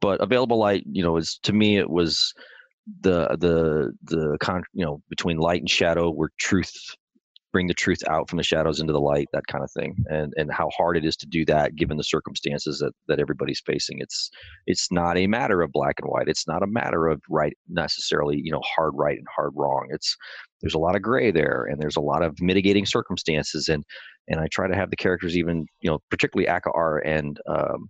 But 0.00 0.20
available 0.20 0.58
light, 0.58 0.84
you 0.86 1.02
know, 1.02 1.16
is 1.16 1.38
to 1.44 1.52
me 1.52 1.78
it 1.78 1.90
was 1.90 2.34
the 3.00 3.28
the 3.38 3.92
the 4.02 4.36
con 4.40 4.62
you 4.72 4.84
know 4.84 5.00
between 5.08 5.38
light 5.38 5.60
and 5.60 5.70
shadow 5.70 6.10
where 6.10 6.30
truth 6.38 6.72
bring 7.54 7.66
the 7.68 7.74
truth 7.74 8.02
out 8.08 8.28
from 8.28 8.36
the 8.36 8.42
shadows 8.42 8.80
into 8.80 8.92
the 8.92 9.00
light 9.00 9.28
that 9.32 9.46
kind 9.46 9.62
of 9.62 9.70
thing 9.70 9.94
and 10.10 10.34
and 10.36 10.52
how 10.52 10.68
hard 10.76 10.96
it 10.96 11.04
is 11.04 11.16
to 11.16 11.24
do 11.24 11.44
that 11.44 11.76
given 11.76 11.96
the 11.96 12.04
circumstances 12.04 12.80
that 12.80 12.92
that 13.06 13.20
everybody's 13.20 13.62
facing. 13.64 14.00
It's 14.00 14.28
it's 14.66 14.90
not 14.90 15.16
a 15.16 15.28
matter 15.28 15.62
of 15.62 15.70
black 15.72 15.94
and 16.02 16.10
white. 16.10 16.28
It's 16.28 16.48
not 16.48 16.64
a 16.64 16.66
matter 16.66 17.06
of 17.06 17.22
right 17.30 17.56
necessarily 17.68 18.40
you 18.42 18.50
know 18.50 18.60
hard 18.64 18.92
right 18.96 19.16
and 19.16 19.26
hard 19.34 19.52
wrong. 19.54 19.86
It's 19.90 20.16
there's 20.60 20.74
a 20.74 20.78
lot 20.78 20.96
of 20.96 21.02
gray 21.02 21.30
there 21.30 21.66
and 21.70 21.80
there's 21.80 21.96
a 21.96 22.00
lot 22.00 22.22
of 22.22 22.36
mitigating 22.40 22.86
circumstances 22.86 23.68
and 23.68 23.84
and 24.28 24.40
i 24.40 24.46
try 24.50 24.66
to 24.66 24.74
have 24.74 24.90
the 24.90 24.96
characters 24.96 25.36
even 25.36 25.66
you 25.80 25.90
know 25.90 25.98
particularly 26.10 26.48
Akaar 26.48 27.00
and 27.04 27.38
um 27.46 27.88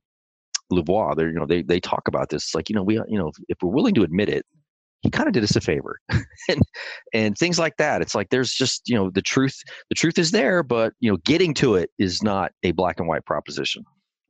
Louvois, 0.71 1.15
they're 1.15 1.29
you 1.29 1.39
know 1.39 1.47
they 1.47 1.63
they 1.63 1.81
talk 1.81 2.09
about 2.09 2.29
this. 2.31 2.55
Like 2.55 2.69
you 2.69 2.77
know 2.77 2.83
we 2.83 2.95
you 3.09 3.19
know 3.19 3.33
if 3.49 3.59
we're 3.63 3.71
willing 3.71 3.95
to 3.95 4.03
admit 4.03 4.29
it 4.29 4.45
he 5.05 5.11
kind 5.11 5.29
of 5.29 5.33
did 5.35 5.45
us 5.45 5.57
a 5.57 5.61
favor. 5.61 6.01
And 6.47 6.61
and 7.15 7.39
things 7.39 7.59
like 7.59 7.79
that. 7.79 8.03
It's 8.03 8.15
like 8.15 8.29
there's 8.29 8.53
just 8.53 8.83
you 8.87 8.95
know 8.95 9.09
the 9.09 9.23
truth 9.23 9.57
the 9.89 9.95
truth 9.95 10.19
is 10.19 10.31
there 10.31 10.63
but 10.63 10.93
you 11.01 11.11
know 11.11 11.17
getting 11.25 11.55
to 11.55 11.75
it 11.77 11.89
is 11.99 12.23
not 12.23 12.53
a 12.65 12.73
black 12.73 13.01
and 13.01 13.09
white 13.09 13.25
proposition. 13.25 13.83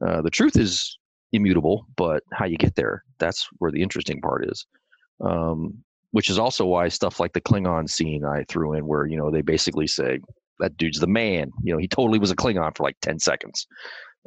Uh, 0.06 0.22
the 0.22 0.30
truth 0.30 0.56
is 0.56 0.96
immutable 1.32 1.88
but 1.96 2.22
how 2.32 2.44
you 2.44 2.56
get 2.56 2.76
there 2.76 3.02
that's 3.18 3.48
where 3.58 3.72
the 3.72 3.82
interesting 3.82 4.20
part 4.20 4.48
is. 4.48 4.64
Um, 5.26 5.82
which 6.12 6.30
is 6.30 6.38
also 6.38 6.66
why 6.66 6.86
stuff 6.86 7.18
like 7.18 7.32
the 7.32 7.40
klingon 7.40 7.90
scene 7.90 8.24
i 8.24 8.44
threw 8.48 8.74
in 8.74 8.86
where 8.86 9.06
you 9.06 9.16
know 9.16 9.32
they 9.32 9.42
basically 9.42 9.88
say 9.88 10.20
that 10.60 10.76
dude's 10.76 11.00
the 11.00 11.06
man. 11.06 11.50
You 11.62 11.72
know 11.72 11.78
he 11.78 11.88
totally 11.88 12.18
was 12.18 12.30
a 12.30 12.36
klingon 12.36 12.76
for 12.76 12.84
like 12.84 12.96
10 13.02 13.18
seconds. 13.18 13.66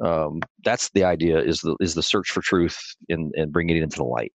Um, 0.04 0.40
that's 0.64 0.90
the 0.90 1.04
idea 1.04 1.38
is 1.38 1.60
the 1.60 1.76
is 1.80 1.94
the 1.94 2.02
search 2.02 2.30
for 2.30 2.40
truth 2.40 2.78
and 3.08 3.32
and 3.36 3.52
bringing 3.52 3.76
it 3.76 3.82
into 3.82 3.96
the 3.96 4.04
light 4.04 4.32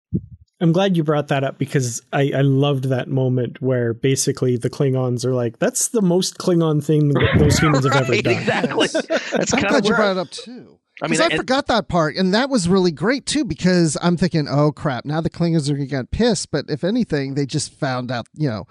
I'm 0.61 0.73
glad 0.73 0.97
you 0.97 1.05
brought 1.05 1.29
that 1.29 1.43
up 1.43 1.59
because 1.59 2.03
I, 2.13 2.33
I 2.35 2.41
loved 2.43 2.85
that 2.85 3.09
moment 3.09 3.63
where 3.63 3.95
basically 3.95 4.57
the 4.57 4.69
Klingons 4.71 5.25
are 5.25 5.35
like, 5.35 5.59
"That's 5.59 5.89
the 5.89 6.03
most 6.03 6.39
Klingon 6.39 6.85
thing 6.85 7.09
that 7.09 7.35
those 7.39 7.59
humans 7.59 7.85
have 7.87 7.97
ever 7.97 8.21
done." 8.21 8.35
Exactly. 8.35 8.89
That's 8.89 9.55
I'm 9.55 9.61
kind 9.61 9.69
glad 9.69 9.79
of 9.79 9.85
you 9.87 9.95
brought 9.95 10.13
it 10.13 10.19
up 10.19 10.31
too. 10.31 10.79
I 11.03 11.07
I 11.07 11.09
mean, 11.09 11.21
I 11.21 11.27
and- 11.27 11.37
forgot 11.37 11.67
that 11.69 11.89
part, 11.89 12.17
and 12.17 12.35
that 12.35 12.51
was 12.51 12.69
really 12.69 12.93
great 12.93 13.25
too. 13.25 13.45
Because 13.45 13.97
I'm 14.03 14.19
thinking, 14.19 14.47
oh 14.49 14.71
crap, 14.71 15.07
now 15.07 15.23
the 15.23 15.31
Klingons 15.31 15.71
are 15.71 15.75
gonna 15.75 15.87
get 15.87 16.11
pissed. 16.11 16.51
But 16.51 16.67
if 16.69 16.85
anything, 16.85 17.35
they 17.35 17.47
just 17.47 17.73
found 17.73 18.11
out, 18.11 18.27
you 18.35 18.51
know, 18.51 18.67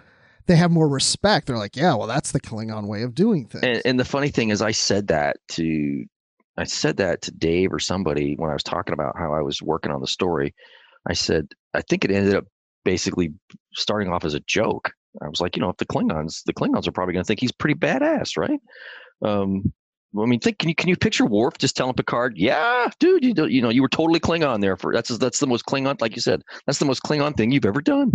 they 0.46 0.56
have 0.56 0.70
more 0.72 0.88
respect. 0.88 1.48
They're 1.48 1.58
like, 1.58 1.76
yeah, 1.76 1.96
well, 1.96 2.08
that's 2.08 2.32
the 2.32 2.40
Klingon 2.40 2.88
way 2.88 3.02
of 3.02 3.16
doing 3.16 3.46
things. 3.46 3.64
And, 3.64 3.82
and 3.84 4.00
the 4.00 4.06
funny 4.06 4.30
thing 4.30 4.50
is, 4.50 4.62
I 4.62 4.72
said 4.72 5.08
that 5.08 5.38
to, 5.50 6.06
I 6.58 6.66
said 6.66 6.98
that 6.98 7.24
to 7.24 7.32
Dave 7.32 7.74
or 7.74 7.80
somebody 7.80 8.36
when 8.36 8.50
I 8.50 8.54
was 8.54 8.64
talking 8.64 8.94
about 8.94 9.16
how 9.18 9.34
I 9.34 9.42
was 9.42 9.62
working 9.62 9.92
on 9.92 10.02
the 10.02 10.08
story. 10.08 10.54
I 11.08 11.14
said, 11.14 11.48
I 11.74 11.82
think 11.82 12.06
it 12.06 12.12
ended 12.12 12.36
up 12.36 12.46
basically 12.86 13.34
starting 13.74 14.12
off 14.12 14.26
as 14.26 14.34
a 14.34 14.40
joke. 14.42 14.92
I 15.22 15.28
was 15.28 15.42
like, 15.42 15.56
you 15.56 15.62
know, 15.62 15.70
if 15.70 15.78
the 15.78 15.86
Klingons, 15.86 16.44
the 16.46 16.54
Klingons 16.54 16.88
are 16.88 16.92
probably 16.92 17.14
going 17.14 17.24
to 17.24 17.28
think 17.28 17.40
he's 17.40 17.52
pretty 17.52 17.76
badass, 17.78 18.38
right? 18.38 18.60
Um, 19.24 19.74
I 20.18 20.26
mean, 20.26 20.40
think 20.40 20.58
can 20.58 20.70
you 20.70 20.76
can 20.76 20.90
you 20.90 20.98
picture 20.98 21.26
Worf 21.26 21.60
just 21.60 21.78
telling 21.78 21.94
Picard, 21.94 22.36
"Yeah, 22.36 22.90
dude, 23.00 23.24
you 23.24 23.46
you 23.46 23.62
know, 23.62 23.70
you 23.70 23.84
were 23.84 23.90
totally 23.90 24.20
Klingon 24.20 24.60
there 24.60 24.76
for 24.76 24.92
that's 24.92 25.16
that's 25.20 25.40
the 25.40 25.46
most 25.46 25.66
Klingon, 25.66 26.02
like 26.02 26.16
you 26.16 26.22
said, 26.22 26.42
that's 26.66 26.80
the 26.80 26.86
most 26.86 27.04
Klingon 27.04 27.38
thing 27.38 27.52
you've 27.52 27.66
ever 27.66 27.82
done." 27.82 28.12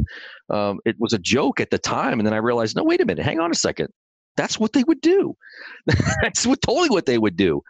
Um, 0.50 0.80
it 0.84 0.96
was 0.98 1.12
a 1.12 1.18
joke 1.18 1.60
at 1.60 1.70
the 1.70 1.78
time, 1.78 2.18
and 2.18 2.26
then 2.26 2.34
I 2.34 2.38
realized, 2.38 2.74
no, 2.74 2.82
wait 2.82 3.00
a 3.00 3.06
minute, 3.06 3.24
hang 3.24 3.38
on 3.38 3.52
a 3.52 3.54
second, 3.54 3.90
that's 4.36 4.58
what 4.58 4.72
they 4.72 4.82
would 4.84 5.00
do. 5.00 5.36
that's 6.22 6.44
what 6.46 6.60
totally 6.62 6.90
what 6.90 7.06
they 7.06 7.18
would 7.18 7.36
do. 7.36 7.62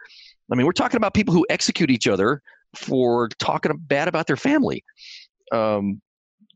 I 0.51 0.55
mean, 0.55 0.65
we're 0.65 0.71
talking 0.71 0.97
about 0.97 1.13
people 1.13 1.33
who 1.33 1.45
execute 1.49 1.91
each 1.91 2.07
other 2.07 2.41
for 2.77 3.29
talking 3.39 3.71
bad 3.77 4.07
about 4.07 4.27
their 4.27 4.37
family. 4.37 4.83
Um, 5.51 6.01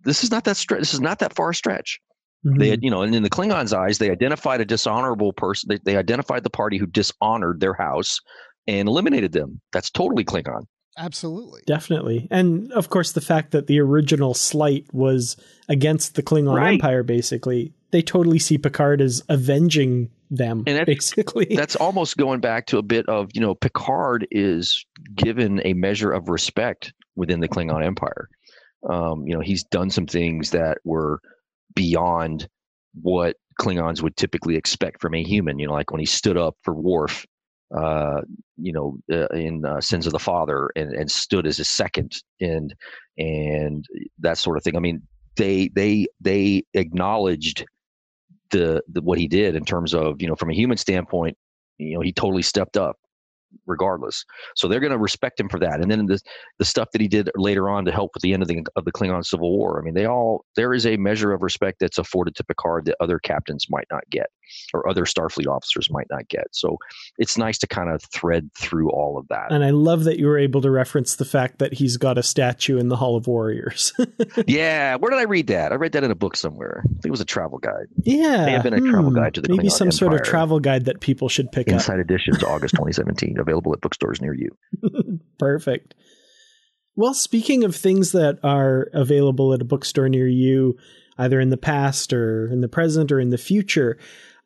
this 0.03 0.23
is 0.23 0.31
not 0.31 0.45
that 0.45 0.55
stre- 0.55 0.79
This 0.79 0.93
is 0.93 1.01
not 1.01 1.19
that 1.19 1.33
far 1.35 1.49
a 1.51 1.55
stretch. 1.55 1.99
Mhm. 2.45 2.59
They 2.59 2.69
had, 2.69 2.83
you 2.83 2.89
know, 2.89 3.01
and 3.01 3.13
in 3.13 3.23
the 3.23 3.29
Klingons' 3.29 3.73
eyes, 3.73 3.97
they 3.97 4.09
identified 4.09 4.61
a 4.61 4.65
dishonorable 4.65 5.33
person. 5.33 5.67
They, 5.69 5.79
they 5.83 5.97
identified 5.97 6.43
the 6.43 6.49
party 6.49 6.77
who 6.77 6.85
dishonored 6.85 7.59
their 7.59 7.73
house 7.73 8.19
and 8.67 8.87
eliminated 8.87 9.33
them. 9.33 9.59
That's 9.73 9.89
totally 9.89 10.23
Klingon. 10.23 10.63
Absolutely. 10.97 11.61
Definitely. 11.65 12.27
And 12.31 12.71
of 12.73 12.89
course, 12.89 13.11
the 13.13 13.21
fact 13.21 13.51
that 13.51 13.67
the 13.67 13.79
original 13.79 14.33
slight 14.33 14.85
was 14.93 15.37
against 15.67 16.15
the 16.15 16.23
Klingon 16.23 16.55
Right. 16.55 16.73
Empire, 16.73 17.03
basically, 17.03 17.73
they 17.91 18.01
totally 18.01 18.39
see 18.39 18.57
Picard 18.57 19.01
as 19.01 19.23
avenging 19.29 20.09
them, 20.29 20.63
And 20.67 20.77
that's- 20.77 20.85
basically. 20.85 21.45
That's 21.55 21.75
almost 21.75 22.17
going 22.17 22.39
back 22.39 22.67
to 22.67 22.77
a 22.77 22.83
bit 22.83 23.07
of, 23.09 23.29
you 23.33 23.41
know, 23.41 23.55
Picard 23.55 24.27
is 24.31 24.85
given 25.15 25.61
a 25.65 25.73
measure 25.73 26.11
of 26.11 26.29
respect 26.29 26.93
within 27.15 27.39
the 27.39 27.47
Klingon 27.47 27.83
Empire. 27.83 28.29
Um, 28.89 29.25
you 29.25 29.33
know, 29.33 29.41
he's 29.41 29.63
done 29.63 29.89
some 29.89 30.05
things 30.05 30.51
that 30.51 30.77
were 30.85 31.19
beyond 31.75 32.47
what 33.01 33.35
Klingons 33.59 34.01
would 34.01 34.15
typically 34.15 34.55
expect 34.55 35.01
from 35.01 35.13
a 35.15 35.23
human. 35.23 35.59
You 35.59 35.67
know, 35.67 35.73
like 35.73 35.91
when 35.91 35.99
he 35.99 36.05
stood 36.05 36.37
up 36.37 36.55
for 36.63 36.73
Worf, 36.73 37.25
uh, 37.75 38.21
you 38.57 38.71
know, 38.71 38.97
uh, 39.11 39.27
in 39.35 39.65
uh, 39.65 39.81
Sins 39.81 40.07
of 40.07 40.13
the 40.13 40.19
Father, 40.19 40.69
and, 40.75 40.93
and 40.93 41.11
stood 41.11 41.45
as 41.45 41.59
a 41.59 41.65
second, 41.65 42.13
and 42.39 42.73
and 43.17 43.85
that 44.19 44.37
sort 44.37 44.57
of 44.57 44.63
thing. 44.63 44.75
I 44.77 44.79
mean, 44.79 45.01
they 45.35 45.69
they 45.75 46.07
they 46.21 46.63
acknowledged 46.73 47.65
the, 48.51 48.81
the 48.91 49.01
what 49.01 49.17
he 49.17 49.27
did 49.27 49.55
in 49.55 49.65
terms 49.65 49.93
of 49.93 50.21
you 50.21 50.27
know 50.27 50.35
from 50.35 50.49
a 50.49 50.53
human 50.53 50.77
standpoint. 50.77 51.37
You 51.77 51.95
know, 51.95 52.01
he 52.01 52.11
totally 52.11 52.41
stepped 52.41 52.75
up 52.75 52.97
regardless. 53.65 54.25
So 54.55 54.67
they're 54.67 54.79
going 54.79 54.91
to 54.91 54.97
respect 54.97 55.39
him 55.39 55.49
for 55.49 55.59
that. 55.59 55.81
And 55.81 55.89
then 55.89 56.05
the 56.05 56.19
the 56.57 56.65
stuff 56.65 56.89
that 56.91 57.01
he 57.01 57.07
did 57.07 57.29
later 57.35 57.69
on 57.69 57.85
to 57.85 57.91
help 57.91 58.11
with 58.13 58.23
the 58.23 58.33
end 58.33 58.41
of 58.41 58.47
the 58.47 58.65
of 58.75 58.85
the 58.85 58.91
Klingon 58.91 59.25
Civil 59.25 59.57
War. 59.57 59.79
I 59.79 59.83
mean, 59.83 59.93
they 59.93 60.05
all 60.05 60.45
there 60.55 60.73
is 60.73 60.85
a 60.85 60.97
measure 60.97 61.33
of 61.33 61.41
respect 61.41 61.77
that's 61.79 61.97
afforded 61.97 62.35
to 62.35 62.43
Picard 62.43 62.85
that 62.85 62.95
other 62.99 63.19
captains 63.19 63.67
might 63.69 63.87
not 63.91 64.03
get, 64.09 64.27
or 64.73 64.87
other 64.89 65.03
Starfleet 65.03 65.47
officers 65.47 65.89
might 65.91 66.07
not 66.09 66.27
get. 66.27 66.47
So 66.51 66.77
it's 67.17 67.37
nice 67.37 67.57
to 67.59 67.67
kind 67.67 67.89
of 67.89 68.01
thread 68.03 68.49
through 68.57 68.89
all 68.91 69.17
of 69.17 69.27
that. 69.29 69.51
and 69.51 69.63
I 69.63 69.71
love 69.71 70.03
that 70.05 70.19
you 70.19 70.27
were 70.27 70.37
able 70.37 70.61
to 70.61 70.71
reference 70.71 71.15
the 71.15 71.25
fact 71.25 71.59
that 71.59 71.73
he's 71.73 71.97
got 71.97 72.17
a 72.17 72.23
statue 72.23 72.77
in 72.77 72.89
the 72.89 72.95
Hall 72.95 73.15
of 73.15 73.27
Warriors. 73.27 73.93
yeah, 74.47 74.95
where 74.95 75.09
did 75.11 75.19
I 75.19 75.23
read 75.23 75.47
that? 75.47 75.71
I 75.71 75.75
read 75.75 75.93
that 75.93 76.03
in 76.03 76.11
a 76.11 76.15
book 76.15 76.35
somewhere. 76.35 76.83
I 76.85 76.87
think 76.87 77.05
it 77.05 77.11
was 77.11 77.21
a 77.21 77.25
travel 77.25 77.57
guide. 77.57 77.87
yeah. 78.03 78.45
May 78.45 78.51
have 78.51 78.63
been 78.63 78.73
a 78.73 78.79
travel 78.79 79.09
hmm, 79.09 79.17
guide 79.17 79.33
to 79.35 79.41
the 79.41 79.49
Maybe 79.49 79.67
Klingon 79.67 79.71
some 79.71 79.91
sort 79.91 80.13
of 80.13 80.23
travel 80.23 80.59
guide 80.59 80.85
that 80.85 80.99
people 80.99 81.29
should 81.29 81.51
pick 81.51 81.67
up. 81.67 81.73
Insight 81.73 81.99
Editions, 81.99 82.43
August 82.43 82.73
2017, 82.75 83.37
available 83.39 83.73
at 83.73 83.81
bookstores 83.81 84.21
near 84.21 84.33
you. 84.33 84.49
Perfect. 85.39 85.95
Well, 86.95 87.13
speaking 87.13 87.63
of 87.63 87.75
things 87.75 88.11
that 88.11 88.39
are 88.43 88.89
available 88.93 89.53
at 89.53 89.61
a 89.61 89.65
bookstore 89.65 90.09
near 90.09 90.27
you, 90.27 90.77
either 91.17 91.39
in 91.39 91.49
the 91.49 91.57
past 91.57 92.11
or 92.11 92.47
in 92.51 92.61
the 92.61 92.67
present 92.67 93.11
or 93.11 93.19
in 93.19 93.29
the 93.29 93.37
future, 93.37 93.97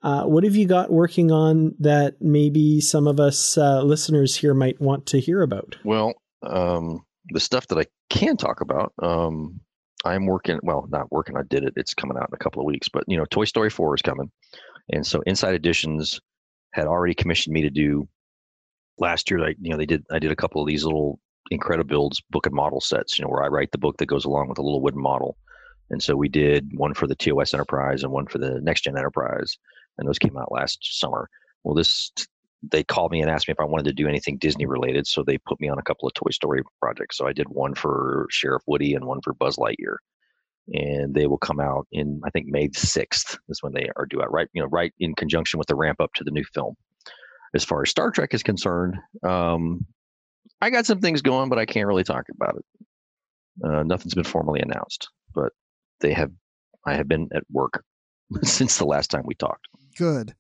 uh, 0.04 0.26
what 0.26 0.44
have 0.44 0.56
you 0.56 0.68
got 0.68 0.92
working 0.92 1.32
on 1.32 1.74
that 1.80 2.22
maybe 2.22 2.82
some 2.82 3.08
of 3.08 3.20
us 3.20 3.58
uh, 3.58 3.82
listeners 3.82 4.36
here 4.36 4.54
might 4.54 4.80
want 4.82 5.06
to 5.08 5.20
hear 5.20 5.42
about? 5.42 5.78
Well, 5.86 6.14
um, 6.44 7.06
the 7.30 7.40
stuff 7.40 7.68
that 7.68 7.78
I 7.78 7.86
can 8.10 8.36
talk 8.36 8.60
about, 8.60 8.94
um, 9.02 9.62
I'm 10.04 10.26
working. 10.26 10.60
Well, 10.62 10.88
not 10.90 11.12
working. 11.12 11.38
I 11.38 11.44
did 11.50 11.64
it. 11.64 11.74
It's 11.78 11.94
coming 11.94 12.18
out 12.18 12.28
in 12.30 12.36
a 12.36 12.44
couple 12.44 12.62
of 12.62 12.66
weeks. 12.66 12.90
But 12.90 13.06
you 13.08 13.18
know, 13.18 13.26
Toy 13.26 13.46
Story 13.46 13.70
Four 13.70 13.96
is 13.96 14.02
coming, 14.02 14.30
and 14.92 15.06
so 15.08 15.24
Insight 15.26 15.56
Editions 15.56 16.20
had 16.74 16.88
already 16.88 17.14
commissioned 17.14 17.54
me 17.54 17.62
to 17.62 17.70
do 17.70 18.08
last 18.98 19.32
year. 19.32 19.40
Like 19.40 19.56
you 19.62 19.70
know, 19.70 19.78
they 19.78 19.86
did. 19.86 20.04
I 20.12 20.20
did 20.20 20.32
a 20.32 20.36
couple 20.36 20.62
of 20.62 20.68
these 20.68 20.84
little 20.84 21.22
Incredibuilds 21.52 22.22
book 22.30 22.46
and 22.46 22.54
model 22.54 22.82
sets. 22.82 23.18
You 23.18 23.24
know, 23.24 23.30
where 23.30 23.44
I 23.44 23.48
write 23.48 23.72
the 23.72 23.78
book 23.78 23.98
that 23.98 24.08
goes 24.08 24.26
along 24.26 24.50
with 24.50 24.58
a 24.58 24.64
little 24.64 24.82
wooden 24.82 25.02
model. 25.02 25.38
And 25.90 26.02
so 26.02 26.16
we 26.16 26.28
did 26.28 26.72
one 26.74 26.94
for 26.94 27.08
the 27.08 27.16
TOS 27.16 27.54
Enterprise 27.54 28.04
and 28.04 28.12
one 28.12 28.26
for 28.26 28.40
the 28.40 28.60
Next 28.62 28.82
Gen 28.82 28.98
Enterprise, 28.98 29.58
and 29.98 30.08
those 30.08 30.20
came 30.20 30.38
out 30.38 30.52
last 30.52 30.80
summer. 31.00 31.30
Well, 31.64 31.76
this 31.76 32.12
they 32.72 32.84
called 32.84 33.12
me 33.12 33.22
and 33.22 33.30
asked 33.30 33.48
me 33.48 33.52
if 33.52 33.60
I 33.60 33.66
wanted 33.66 33.86
to 33.86 33.94
do 33.94 34.08
anything 34.08 34.38
Disney 34.38 34.66
related, 34.66 35.06
so 35.06 35.22
they 35.22 35.38
put 35.38 35.60
me 35.60 35.68
on 35.68 35.78
a 35.78 35.84
couple 35.84 36.08
of 36.08 36.14
Toy 36.14 36.30
Story 36.32 36.62
projects. 36.82 37.18
So 37.18 37.28
I 37.28 37.34
did 37.34 37.50
one 37.50 37.76
for 37.76 38.28
Sheriff 38.30 38.64
Woody 38.68 38.94
and 38.94 39.06
one 39.06 39.22
for 39.22 39.34
Buzz 39.34 39.58
Lightyear, 39.58 39.98
and 40.74 41.14
they 41.14 41.28
will 41.28 41.38
come 41.38 41.60
out 41.60 41.88
in 41.92 42.22
I 42.26 42.30
think 42.30 42.48
May 42.48 42.70
sixth 42.74 43.38
is 43.50 43.62
when 43.62 43.74
they 43.74 43.90
are 43.98 44.06
due 44.06 44.22
out. 44.22 44.32
Right, 44.32 44.48
you 44.54 44.62
know, 44.62 44.70
right 44.70 44.94
in 45.00 45.14
conjunction 45.16 45.58
with 45.58 45.68
the 45.68 45.76
ramp 45.76 46.00
up 46.00 46.14
to 46.16 46.24
the 46.24 46.32
new 46.32 46.46
film. 46.54 46.76
As 47.54 47.64
far 47.64 47.84
as 47.84 47.90
Star 47.90 48.10
Trek 48.10 48.34
is 48.34 48.42
concerned, 48.42 48.96
um, 49.22 49.86
I 50.60 50.70
got 50.70 50.86
some 50.86 51.02
things 51.02 51.22
going, 51.22 51.50
but 51.50 51.60
I 51.60 51.66
can't 51.66 51.88
really 51.88 52.04
talk 52.04 52.26
about 52.30 52.56
it. 52.56 52.66
Uh, 53.64 53.84
nothing's 53.84 54.16
been 54.16 54.24
formally 54.24 54.62
announced, 54.62 55.10
but 55.36 55.52
they 56.00 56.14
have. 56.14 56.32
I 56.86 56.96
have 56.96 57.08
been 57.08 57.30
at 57.34 57.44
work 57.52 57.84
since 58.42 58.78
the 58.78 58.86
last 58.86 59.10
time 59.12 59.24
we 59.26 59.36
talked. 59.36 59.68
Good. 59.98 60.34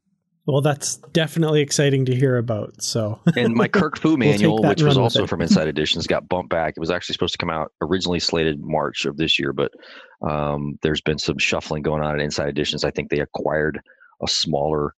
Well, 0.45 0.61
that's 0.61 0.97
definitely 1.13 1.61
exciting 1.61 2.03
to 2.05 2.15
hear 2.15 2.37
about. 2.37 2.81
So, 2.81 3.19
and 3.37 3.53
my 3.53 3.67
Kirk 3.69 3.97
Fu 3.97 4.09
We'll 4.09 4.17
manual, 4.17 4.61
which 4.61 4.81
was 4.81 4.97
also 4.97 5.23
it. 5.23 5.29
from 5.29 5.41
Insight 5.41 5.69
Editions, 5.69 6.05
got 6.05 6.27
bumped 6.27 6.49
back. 6.49 6.73
It 6.75 6.81
was 6.81 6.91
actually 6.91 7.13
supposed 7.13 7.33
to 7.33 7.37
come 7.37 7.49
out 7.49 7.71
originally 7.81 8.19
slated 8.19 8.59
March 8.59 9.05
of 9.05 9.15
this 9.15 9.39
year, 9.39 9.53
but 9.53 9.71
um, 10.21 10.77
there's 10.81 10.99
been 10.99 11.17
some 11.17 11.37
shuffling 11.37 11.81
going 11.81 12.03
on 12.03 12.15
at 12.15 12.21
Insight 12.21 12.49
Editions. 12.49 12.83
I 12.83 12.91
think 12.91 13.09
they 13.09 13.19
acquired 13.19 13.79
a 14.21 14.27
smaller 14.27 14.93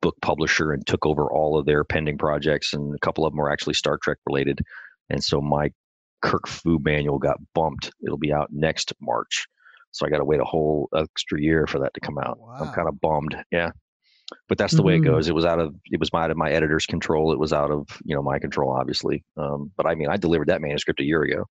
book 0.00 0.16
publisher 0.20 0.72
and 0.72 0.84
took 0.84 1.06
over 1.06 1.30
all 1.30 1.56
of 1.56 1.64
their 1.64 1.84
pending 1.84 2.18
projects, 2.18 2.72
and 2.74 2.92
a 2.92 2.98
couple 2.98 3.24
of 3.24 3.32
them 3.32 3.38
were 3.38 3.52
actually 3.52 3.74
Star 3.74 3.98
Trek 4.02 4.18
related. 4.26 4.58
And 5.10 5.22
so 5.22 5.40
my 5.40 5.70
Kirk 6.22 6.48
Fu 6.48 6.80
manual 6.82 7.18
got 7.18 7.38
bumped. 7.54 7.92
It'll 8.04 8.18
be 8.18 8.32
out 8.32 8.48
next 8.50 8.92
March. 9.00 9.46
So 9.92 10.06
I 10.06 10.10
got 10.10 10.18
to 10.18 10.24
wait 10.24 10.40
a 10.40 10.44
whole 10.44 10.88
extra 10.94 11.40
year 11.40 11.66
for 11.66 11.78
that 11.78 11.94
to 11.94 12.00
come 12.00 12.18
out. 12.18 12.38
I'm 12.60 12.72
kind 12.72 12.88
of 12.88 13.00
bummed. 13.00 13.36
Yeah. 13.50 13.70
But 14.48 14.58
that's 14.58 14.74
the 14.74 14.82
way 14.82 14.96
it 14.96 15.00
Mhm. 15.00 15.06
goes. 15.06 15.28
It 15.28 15.34
was 15.34 15.44
out 15.46 15.58
of 15.58 15.74
it 15.86 15.98
was 15.98 16.10
out 16.14 16.30
of 16.30 16.36
my 16.36 16.50
editor's 16.50 16.86
control. 16.86 17.32
It 17.32 17.38
was 17.38 17.52
out 17.52 17.70
of 17.70 17.86
you 18.04 18.14
know 18.14 18.22
my 18.22 18.38
control, 18.38 18.70
obviously. 18.72 19.24
Um, 19.36 19.72
but 19.76 19.86
I 19.86 19.94
mean, 19.94 20.08
I 20.08 20.16
delivered 20.16 20.48
that 20.48 20.60
manuscript 20.60 21.00
a 21.00 21.04
year 21.04 21.22
ago, 21.22 21.44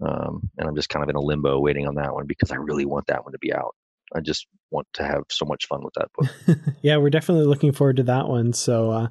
um, 0.00 0.50
and 0.58 0.68
I'm 0.68 0.74
just 0.74 0.88
kind 0.88 1.02
of 1.02 1.08
in 1.10 1.16
a 1.16 1.20
limbo 1.20 1.60
waiting 1.60 1.86
on 1.86 1.94
that 1.96 2.12
one 2.12 2.26
because 2.26 2.50
I 2.50 2.56
really 2.56 2.84
want 2.84 3.06
that 3.06 3.24
one 3.24 3.32
to 3.32 3.38
be 3.38 3.52
out. 3.52 3.74
I 4.14 4.20
just 4.20 4.46
want 4.70 4.86
to 4.94 5.04
have 5.04 5.22
so 5.30 5.44
much 5.46 5.66
fun 5.66 5.82
with 5.84 5.94
that 5.94 6.08
book. 6.16 6.58
yeah, 6.82 6.96
we're 6.96 7.10
definitely 7.10 7.46
looking 7.46 7.72
forward 7.72 7.96
to 7.96 8.02
that 8.04 8.28
one. 8.28 8.52
So, 8.52 8.90
uh, 8.90 9.08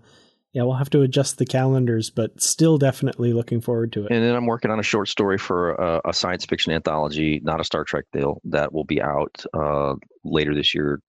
yeah, 0.54 0.64
we'll 0.64 0.76
have 0.76 0.90
to 0.92 1.02
adjust 1.02 1.38
the 1.38 1.46
calendars, 1.46 2.10
but 2.10 2.40
still 2.42 2.78
definitely 2.78 3.34
looking 3.34 3.62
forward 3.62 3.94
to 3.94 4.06
it. 4.06 4.12
And 4.12 4.24
then 4.24 4.36
I'm 4.36 4.46
working 4.46 4.70
on 4.70 4.80
a 4.80 4.84
short 4.84 5.08
story 5.08 5.38
for 5.38 5.72
a, 5.74 6.02
a 6.10 6.14
science 6.14 6.46
fiction 6.46 6.74
anthology, 6.74 7.40
not 7.44 7.60
a 7.62 7.64
Star 7.64 7.84
Trek 7.84 8.06
deal, 8.12 8.42
that 8.46 8.74
will 8.74 8.84
be 8.84 9.02
out 9.02 9.44
uh, 9.54 9.96
later 10.24 10.54
this 10.54 10.76
year. 10.76 11.02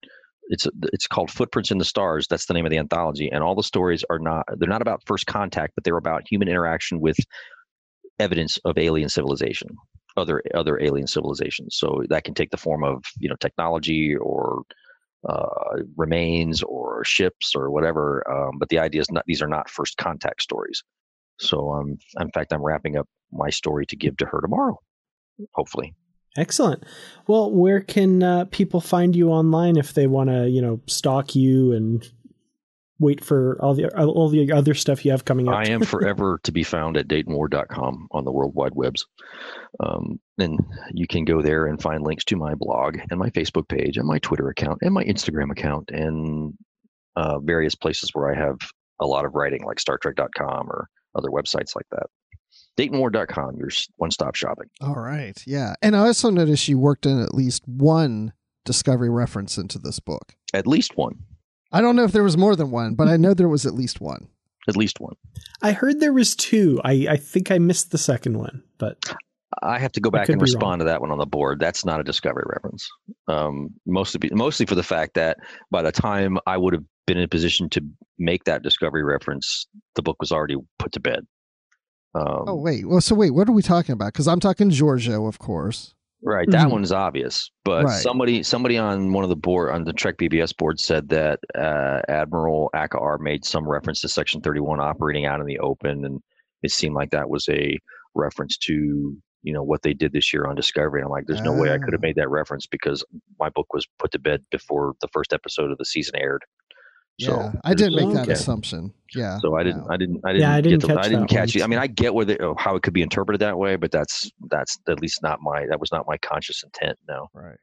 It's 0.48 0.66
it's 0.92 1.06
called 1.06 1.30
Footprints 1.30 1.70
in 1.70 1.78
the 1.78 1.84
Stars. 1.84 2.26
That's 2.28 2.46
the 2.46 2.54
name 2.54 2.66
of 2.66 2.70
the 2.70 2.78
anthology, 2.78 3.30
and 3.30 3.42
all 3.42 3.54
the 3.54 3.62
stories 3.62 4.04
are 4.10 4.18
not 4.18 4.44
they're 4.56 4.68
not 4.68 4.82
about 4.82 5.02
first 5.06 5.26
contact, 5.26 5.74
but 5.74 5.84
they're 5.84 5.96
about 5.96 6.26
human 6.28 6.48
interaction 6.48 7.00
with 7.00 7.16
evidence 8.18 8.58
of 8.64 8.76
alien 8.78 9.08
civilization, 9.08 9.68
other 10.16 10.42
other 10.54 10.80
alien 10.80 11.06
civilizations. 11.06 11.76
So 11.76 12.02
that 12.08 12.24
can 12.24 12.34
take 12.34 12.50
the 12.50 12.56
form 12.56 12.84
of 12.84 13.04
you 13.18 13.28
know 13.28 13.36
technology 13.40 14.14
or 14.16 14.62
uh, 15.28 15.82
remains 15.96 16.62
or 16.62 17.04
ships 17.04 17.54
or 17.54 17.70
whatever. 17.70 18.22
Um, 18.30 18.58
but 18.58 18.68
the 18.68 18.78
idea 18.78 19.00
is 19.00 19.10
not 19.10 19.24
these 19.26 19.42
are 19.42 19.48
not 19.48 19.70
first 19.70 19.96
contact 19.96 20.42
stories. 20.42 20.82
So 21.38 21.72
um, 21.72 21.98
in 22.20 22.30
fact, 22.30 22.52
I'm 22.52 22.62
wrapping 22.62 22.96
up 22.96 23.08
my 23.32 23.50
story 23.50 23.86
to 23.86 23.96
give 23.96 24.16
to 24.18 24.26
her 24.26 24.40
tomorrow, 24.40 24.78
hopefully. 25.54 25.94
Excellent. 26.36 26.84
Well, 27.26 27.50
where 27.50 27.80
can 27.80 28.22
uh, 28.22 28.44
people 28.46 28.80
find 28.80 29.14
you 29.14 29.30
online 29.30 29.76
if 29.76 29.94
they 29.94 30.06
want 30.06 30.30
to, 30.30 30.48
you 30.48 30.62
know, 30.62 30.80
stalk 30.86 31.34
you 31.34 31.72
and 31.72 32.08
wait 32.98 33.22
for 33.22 33.58
all 33.60 33.74
the 33.74 33.88
all 33.94 34.28
the 34.28 34.52
other 34.52 34.74
stuff 34.74 35.04
you 35.04 35.10
have 35.10 35.24
coming 35.24 35.48
up? 35.48 35.54
I 35.54 35.68
am 35.68 35.82
forever 35.84 36.40
to 36.44 36.52
be 36.52 36.62
found 36.62 36.96
at 36.96 37.08
DaytonWard.com 37.08 38.08
on 38.10 38.24
the 38.24 38.32
World 38.32 38.54
Wide 38.54 38.74
Webs. 38.74 39.06
Um, 39.80 40.20
and 40.38 40.58
you 40.92 41.06
can 41.06 41.24
go 41.24 41.42
there 41.42 41.66
and 41.66 41.80
find 41.80 42.02
links 42.02 42.24
to 42.24 42.36
my 42.36 42.54
blog 42.54 42.98
and 43.10 43.18
my 43.18 43.30
Facebook 43.30 43.68
page 43.68 43.98
and 43.98 44.06
my 44.06 44.18
Twitter 44.20 44.48
account 44.48 44.78
and 44.82 44.94
my 44.94 45.04
Instagram 45.04 45.50
account 45.50 45.90
and 45.90 46.54
uh, 47.16 47.38
various 47.40 47.74
places 47.74 48.10
where 48.14 48.32
I 48.32 48.38
have 48.38 48.56
a 49.00 49.06
lot 49.06 49.26
of 49.26 49.34
writing, 49.34 49.64
like 49.64 49.78
StarTrek.com 49.78 50.70
or 50.70 50.88
other 51.14 51.28
websites 51.28 51.76
like 51.76 51.86
that. 51.90 52.06
DaytonWard.com, 52.78 53.56
your 53.56 53.68
one-stop 53.96 54.34
shopping. 54.34 54.68
All 54.80 54.94
right, 54.94 55.40
yeah. 55.46 55.74
And 55.82 55.94
I 55.94 56.00
also 56.00 56.30
noticed 56.30 56.68
you 56.68 56.78
worked 56.78 57.06
in 57.06 57.20
at 57.20 57.34
least 57.34 57.66
one 57.66 58.32
Discovery 58.64 59.10
reference 59.10 59.58
into 59.58 59.78
this 59.78 59.98
book. 59.98 60.34
At 60.54 60.68
least 60.68 60.96
one. 60.96 61.18
I 61.72 61.80
don't 61.80 61.96
know 61.96 62.04
if 62.04 62.12
there 62.12 62.22
was 62.22 62.36
more 62.36 62.54
than 62.54 62.70
one, 62.70 62.94
but 62.94 63.08
I 63.08 63.16
know 63.16 63.34
there 63.34 63.48
was 63.48 63.66
at 63.66 63.74
least 63.74 64.00
one. 64.00 64.28
At 64.68 64.76
least 64.76 65.00
one. 65.00 65.14
I 65.62 65.72
heard 65.72 65.98
there 65.98 66.12
was 66.12 66.36
two. 66.36 66.80
I, 66.84 67.06
I 67.10 67.16
think 67.16 67.50
I 67.50 67.58
missed 67.58 67.90
the 67.90 67.98
second 67.98 68.38
one, 68.38 68.62
but 68.78 68.98
I 69.62 69.78
have 69.78 69.92
to 69.92 70.00
go 70.00 70.10
back 70.10 70.28
and 70.28 70.40
respond 70.40 70.80
to 70.80 70.84
that 70.84 71.00
one 71.00 71.10
on 71.10 71.18
the 71.18 71.26
board. 71.26 71.58
That's 71.58 71.84
not 71.84 71.98
a 71.98 72.04
Discovery 72.04 72.44
reference. 72.46 72.88
Um, 73.26 73.70
mostly, 73.86 74.30
mostly 74.32 74.66
for 74.66 74.76
the 74.76 74.82
fact 74.82 75.14
that 75.14 75.38
by 75.70 75.82
the 75.82 75.92
time 75.92 76.38
I 76.46 76.56
would 76.56 76.74
have 76.74 76.84
been 77.06 77.18
in 77.18 77.24
a 77.24 77.28
position 77.28 77.68
to 77.70 77.84
make 78.18 78.44
that 78.44 78.62
Discovery 78.62 79.02
reference, 79.02 79.66
the 79.96 80.02
book 80.02 80.16
was 80.20 80.30
already 80.30 80.56
put 80.78 80.92
to 80.92 81.00
bed. 81.00 81.26
Um, 82.14 82.44
oh 82.46 82.54
wait, 82.54 82.86
well, 82.86 83.00
so 83.00 83.14
wait, 83.14 83.30
what 83.30 83.48
are 83.48 83.52
we 83.52 83.62
talking 83.62 83.92
about? 83.92 84.12
Because 84.12 84.28
I'm 84.28 84.40
talking 84.40 84.70
Georgiou, 84.70 85.28
of 85.28 85.38
course. 85.38 85.94
Right, 86.24 86.48
that 86.50 86.62
mm-hmm. 86.62 86.72
one's 86.72 86.92
obvious, 86.92 87.50
but 87.64 87.84
right. 87.84 88.00
somebody 88.00 88.44
somebody 88.44 88.78
on 88.78 89.12
one 89.12 89.24
of 89.24 89.30
the 89.30 89.36
board 89.36 89.74
on 89.74 89.82
the 89.82 89.92
Trek 89.92 90.18
BBS 90.18 90.56
board 90.56 90.78
said 90.78 91.08
that 91.08 91.40
uh, 91.56 92.00
Admiral 92.08 92.70
Akaar 92.76 93.18
made 93.18 93.44
some 93.44 93.68
reference 93.68 94.02
to 94.02 94.08
Section 94.08 94.40
31 94.40 94.78
operating 94.78 95.26
out 95.26 95.40
in 95.40 95.46
the 95.46 95.58
open, 95.58 96.04
and 96.04 96.20
it 96.62 96.70
seemed 96.70 96.94
like 96.94 97.10
that 97.10 97.28
was 97.28 97.48
a 97.48 97.76
reference 98.14 98.56
to 98.58 99.16
you 99.42 99.52
know 99.52 99.64
what 99.64 99.82
they 99.82 99.94
did 99.94 100.12
this 100.12 100.32
year 100.32 100.46
on 100.46 100.54
Discovery. 100.54 101.02
I'm 101.02 101.08
like, 101.08 101.24
there's 101.26 101.40
no 101.40 101.52
way 101.52 101.72
I 101.72 101.78
could 101.78 101.92
have 101.92 102.00
ah. 102.02 102.06
made 102.06 102.16
that 102.16 102.30
reference 102.30 102.66
because 102.66 103.04
my 103.40 103.48
book 103.48 103.72
was 103.72 103.86
put 103.98 104.12
to 104.12 104.20
bed 104.20 104.44
before 104.52 104.94
the 105.00 105.08
first 105.12 105.32
episode 105.32 105.72
of 105.72 105.78
the 105.78 105.84
season 105.84 106.14
aired. 106.16 106.44
So 107.20 107.36
yeah, 107.36 107.52
I 107.64 107.74
didn't 107.74 107.96
make 107.96 108.14
that 108.14 108.28
assumption. 108.28 108.92
Yeah. 109.14 109.38
So 109.40 109.56
I 109.56 109.62
didn't, 109.62 109.82
no. 109.82 109.88
I 109.90 109.96
didn't, 109.96 110.20
I 110.24 110.32
didn't, 110.32 110.40
yeah, 110.40 110.54
I 110.54 110.60
didn't 110.60 110.80
catch, 110.80 110.88
the, 110.88 111.00
I 111.00 111.08
didn't 111.08 111.26
catch 111.28 111.56
it. 111.56 111.62
I 111.62 111.66
mean, 111.66 111.78
I 111.78 111.86
get 111.86 112.14
where 112.14 112.24
the, 112.24 112.54
how 112.58 112.74
it 112.74 112.82
could 112.82 112.94
be 112.94 113.02
interpreted 113.02 113.40
that 113.40 113.58
way, 113.58 113.76
but 113.76 113.90
that's 113.90 114.30
that's 114.50 114.78
at 114.88 115.00
least 115.00 115.22
not 115.22 115.40
my 115.42 115.66
that 115.68 115.78
was 115.78 115.92
not 115.92 116.06
my 116.08 116.16
conscious 116.18 116.62
intent. 116.62 116.98
No. 117.08 117.28
Right. 117.34 117.58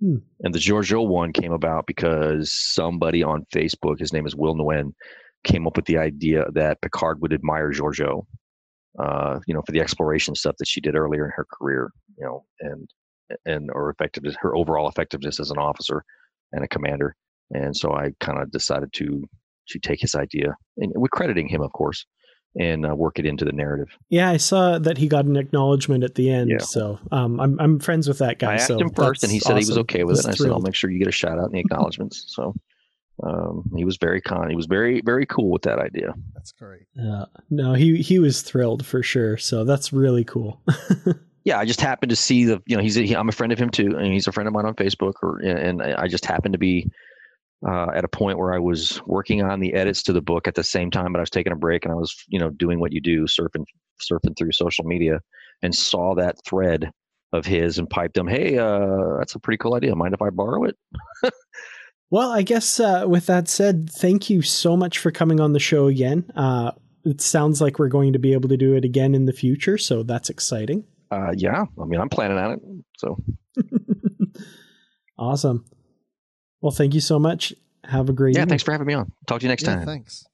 Hmm. 0.00 0.16
And 0.40 0.54
the 0.54 0.58
Georgiou 0.58 1.06
one 1.06 1.32
came 1.32 1.52
about 1.52 1.86
because 1.86 2.52
somebody 2.52 3.22
on 3.22 3.46
Facebook, 3.54 3.98
his 3.98 4.12
name 4.12 4.26
is 4.26 4.36
Will 4.36 4.54
Nguyen, 4.54 4.92
came 5.44 5.66
up 5.66 5.76
with 5.76 5.86
the 5.86 5.98
idea 5.98 6.44
that 6.52 6.82
Picard 6.82 7.22
would 7.22 7.32
admire 7.32 7.72
Georgiou, 7.72 8.24
uh, 8.98 9.38
you 9.46 9.54
know, 9.54 9.62
for 9.64 9.72
the 9.72 9.80
exploration 9.80 10.34
stuff 10.34 10.56
that 10.58 10.68
she 10.68 10.80
did 10.80 10.96
earlier 10.96 11.24
in 11.24 11.32
her 11.34 11.46
career, 11.50 11.90
you 12.18 12.26
know, 12.26 12.44
and 12.60 12.90
and 13.46 13.70
or 13.72 13.88
effectiveness, 13.88 14.36
her 14.40 14.54
overall 14.54 14.88
effectiveness 14.88 15.40
as 15.40 15.50
an 15.50 15.58
officer 15.58 16.04
and 16.52 16.62
a 16.62 16.68
commander 16.68 17.16
and 17.52 17.76
so 17.76 17.92
I 17.92 18.12
kind 18.20 18.40
of 18.40 18.50
decided 18.50 18.92
to 18.94 19.28
to 19.68 19.78
take 19.78 20.00
his 20.00 20.14
idea, 20.14 20.56
and 20.78 20.92
we're 20.94 21.08
crediting 21.08 21.48
him, 21.48 21.62
of 21.62 21.72
course, 21.72 22.04
and 22.58 22.84
uh, 22.86 22.94
work 22.94 23.18
it 23.18 23.26
into 23.26 23.44
the 23.44 23.52
narrative. 23.52 23.88
Yeah, 24.08 24.30
I 24.30 24.36
saw 24.36 24.78
that 24.78 24.98
he 24.98 25.08
got 25.08 25.24
an 25.24 25.36
acknowledgement 25.36 26.04
at 26.04 26.14
the 26.14 26.30
end. 26.30 26.50
Yeah. 26.50 26.58
So 26.58 26.98
um, 27.10 27.40
I'm 27.40 27.58
I'm 27.60 27.78
friends 27.78 28.08
with 28.08 28.18
that 28.18 28.38
guy. 28.38 28.52
I 28.52 28.54
asked 28.54 28.68
so 28.68 28.78
him 28.78 28.90
first, 28.90 29.22
and 29.22 29.32
he 29.32 29.38
said 29.38 29.52
awesome. 29.52 29.62
he 29.62 29.70
was 29.70 29.78
okay 29.78 30.04
with 30.04 30.18
it. 30.18 30.24
And 30.24 30.34
I 30.34 30.36
said, 30.36 30.50
I'll 30.50 30.60
make 30.60 30.74
sure 30.74 30.90
you 30.90 30.98
get 30.98 31.08
a 31.08 31.12
shout 31.12 31.38
out 31.38 31.46
in 31.46 31.52
the 31.52 31.60
acknowledgments. 31.60 32.24
so 32.28 32.54
um, 33.22 33.70
he 33.76 33.84
was 33.84 33.96
very 33.98 34.20
kind. 34.20 34.50
He 34.50 34.56
was 34.56 34.66
very 34.66 35.00
very 35.04 35.26
cool 35.26 35.50
with 35.50 35.62
that 35.62 35.78
idea. 35.78 36.12
That's 36.34 36.52
great. 36.52 36.86
Uh, 37.00 37.26
no, 37.50 37.74
he 37.74 38.02
he 38.02 38.18
was 38.18 38.42
thrilled 38.42 38.84
for 38.84 39.02
sure. 39.02 39.36
So 39.36 39.64
that's 39.64 39.92
really 39.92 40.24
cool. 40.24 40.60
yeah, 41.44 41.58
I 41.58 41.64
just 41.64 41.80
happened 41.80 42.10
to 42.10 42.16
see 42.16 42.44
the 42.44 42.62
you 42.66 42.76
know 42.76 42.82
he's 42.82 42.96
a, 42.96 43.02
he, 43.02 43.14
I'm 43.14 43.28
a 43.28 43.32
friend 43.32 43.52
of 43.52 43.58
him 43.58 43.70
too, 43.70 43.96
and 43.96 44.12
he's 44.12 44.26
a 44.26 44.32
friend 44.32 44.48
of 44.48 44.52
mine 44.54 44.66
on 44.66 44.74
Facebook, 44.74 45.14
or 45.22 45.38
and 45.38 45.82
I 45.82 46.08
just 46.08 46.26
happened 46.26 46.52
to 46.52 46.58
be 46.58 46.90
uh, 47.66 47.88
at 47.94 48.04
a 48.04 48.08
point 48.08 48.38
where 48.38 48.52
I 48.52 48.58
was 48.58 49.00
working 49.06 49.42
on 49.42 49.60
the 49.60 49.74
edits 49.74 50.02
to 50.04 50.12
the 50.12 50.22
book 50.22 50.48
at 50.48 50.54
the 50.54 50.64
same 50.64 50.90
time, 50.90 51.12
but 51.12 51.18
I 51.18 51.22
was 51.22 51.30
taking 51.30 51.52
a 51.52 51.56
break 51.56 51.84
and 51.84 51.92
I 51.92 51.96
was, 51.96 52.14
you 52.28 52.38
know, 52.38 52.50
doing 52.50 52.80
what 52.80 52.92
you 52.92 53.00
do, 53.00 53.24
surfing, 53.24 53.64
surfing 54.00 54.36
through 54.36 54.52
social 54.52 54.84
media, 54.84 55.20
and 55.62 55.74
saw 55.74 56.14
that 56.16 56.36
thread 56.44 56.90
of 57.32 57.46
his 57.46 57.78
and 57.78 57.88
piped 57.88 58.16
him, 58.16 58.26
"Hey, 58.26 58.58
uh, 58.58 59.16
that's 59.18 59.34
a 59.34 59.38
pretty 59.38 59.58
cool 59.58 59.74
idea. 59.74 59.94
Mind 59.94 60.14
if 60.14 60.22
I 60.22 60.30
borrow 60.30 60.64
it?" 60.64 60.76
well, 62.10 62.30
I 62.30 62.42
guess 62.42 62.80
uh, 62.80 63.04
with 63.06 63.26
that 63.26 63.48
said, 63.48 63.90
thank 63.90 64.28
you 64.28 64.42
so 64.42 64.76
much 64.76 64.98
for 64.98 65.10
coming 65.10 65.40
on 65.40 65.52
the 65.52 65.60
show 65.60 65.86
again. 65.86 66.30
Uh, 66.34 66.72
it 67.04 67.20
sounds 67.20 67.60
like 67.60 67.78
we're 67.78 67.88
going 67.88 68.12
to 68.12 68.18
be 68.18 68.32
able 68.32 68.48
to 68.48 68.56
do 68.56 68.74
it 68.74 68.84
again 68.84 69.14
in 69.14 69.26
the 69.26 69.32
future, 69.32 69.78
so 69.78 70.02
that's 70.02 70.30
exciting. 70.30 70.84
Uh, 71.10 71.32
yeah, 71.36 71.64
I 71.80 71.84
mean, 71.84 72.00
I'm 72.00 72.08
planning 72.08 72.38
on 72.38 72.52
it, 72.52 72.60
so 72.98 73.16
awesome. 75.18 75.64
Well, 76.62 76.72
thank 76.72 76.94
you 76.94 77.00
so 77.00 77.18
much. 77.18 77.52
Have 77.84 78.08
a 78.08 78.12
great 78.12 78.34
Yeah, 78.34 78.42
evening. 78.42 78.50
thanks 78.50 78.62
for 78.62 78.72
having 78.72 78.86
me 78.86 78.94
on. 78.94 79.12
Talk 79.26 79.40
to 79.40 79.44
you 79.44 79.48
next 79.48 79.64
yeah, 79.64 79.74
time. 79.76 79.86
Thanks. 79.86 80.24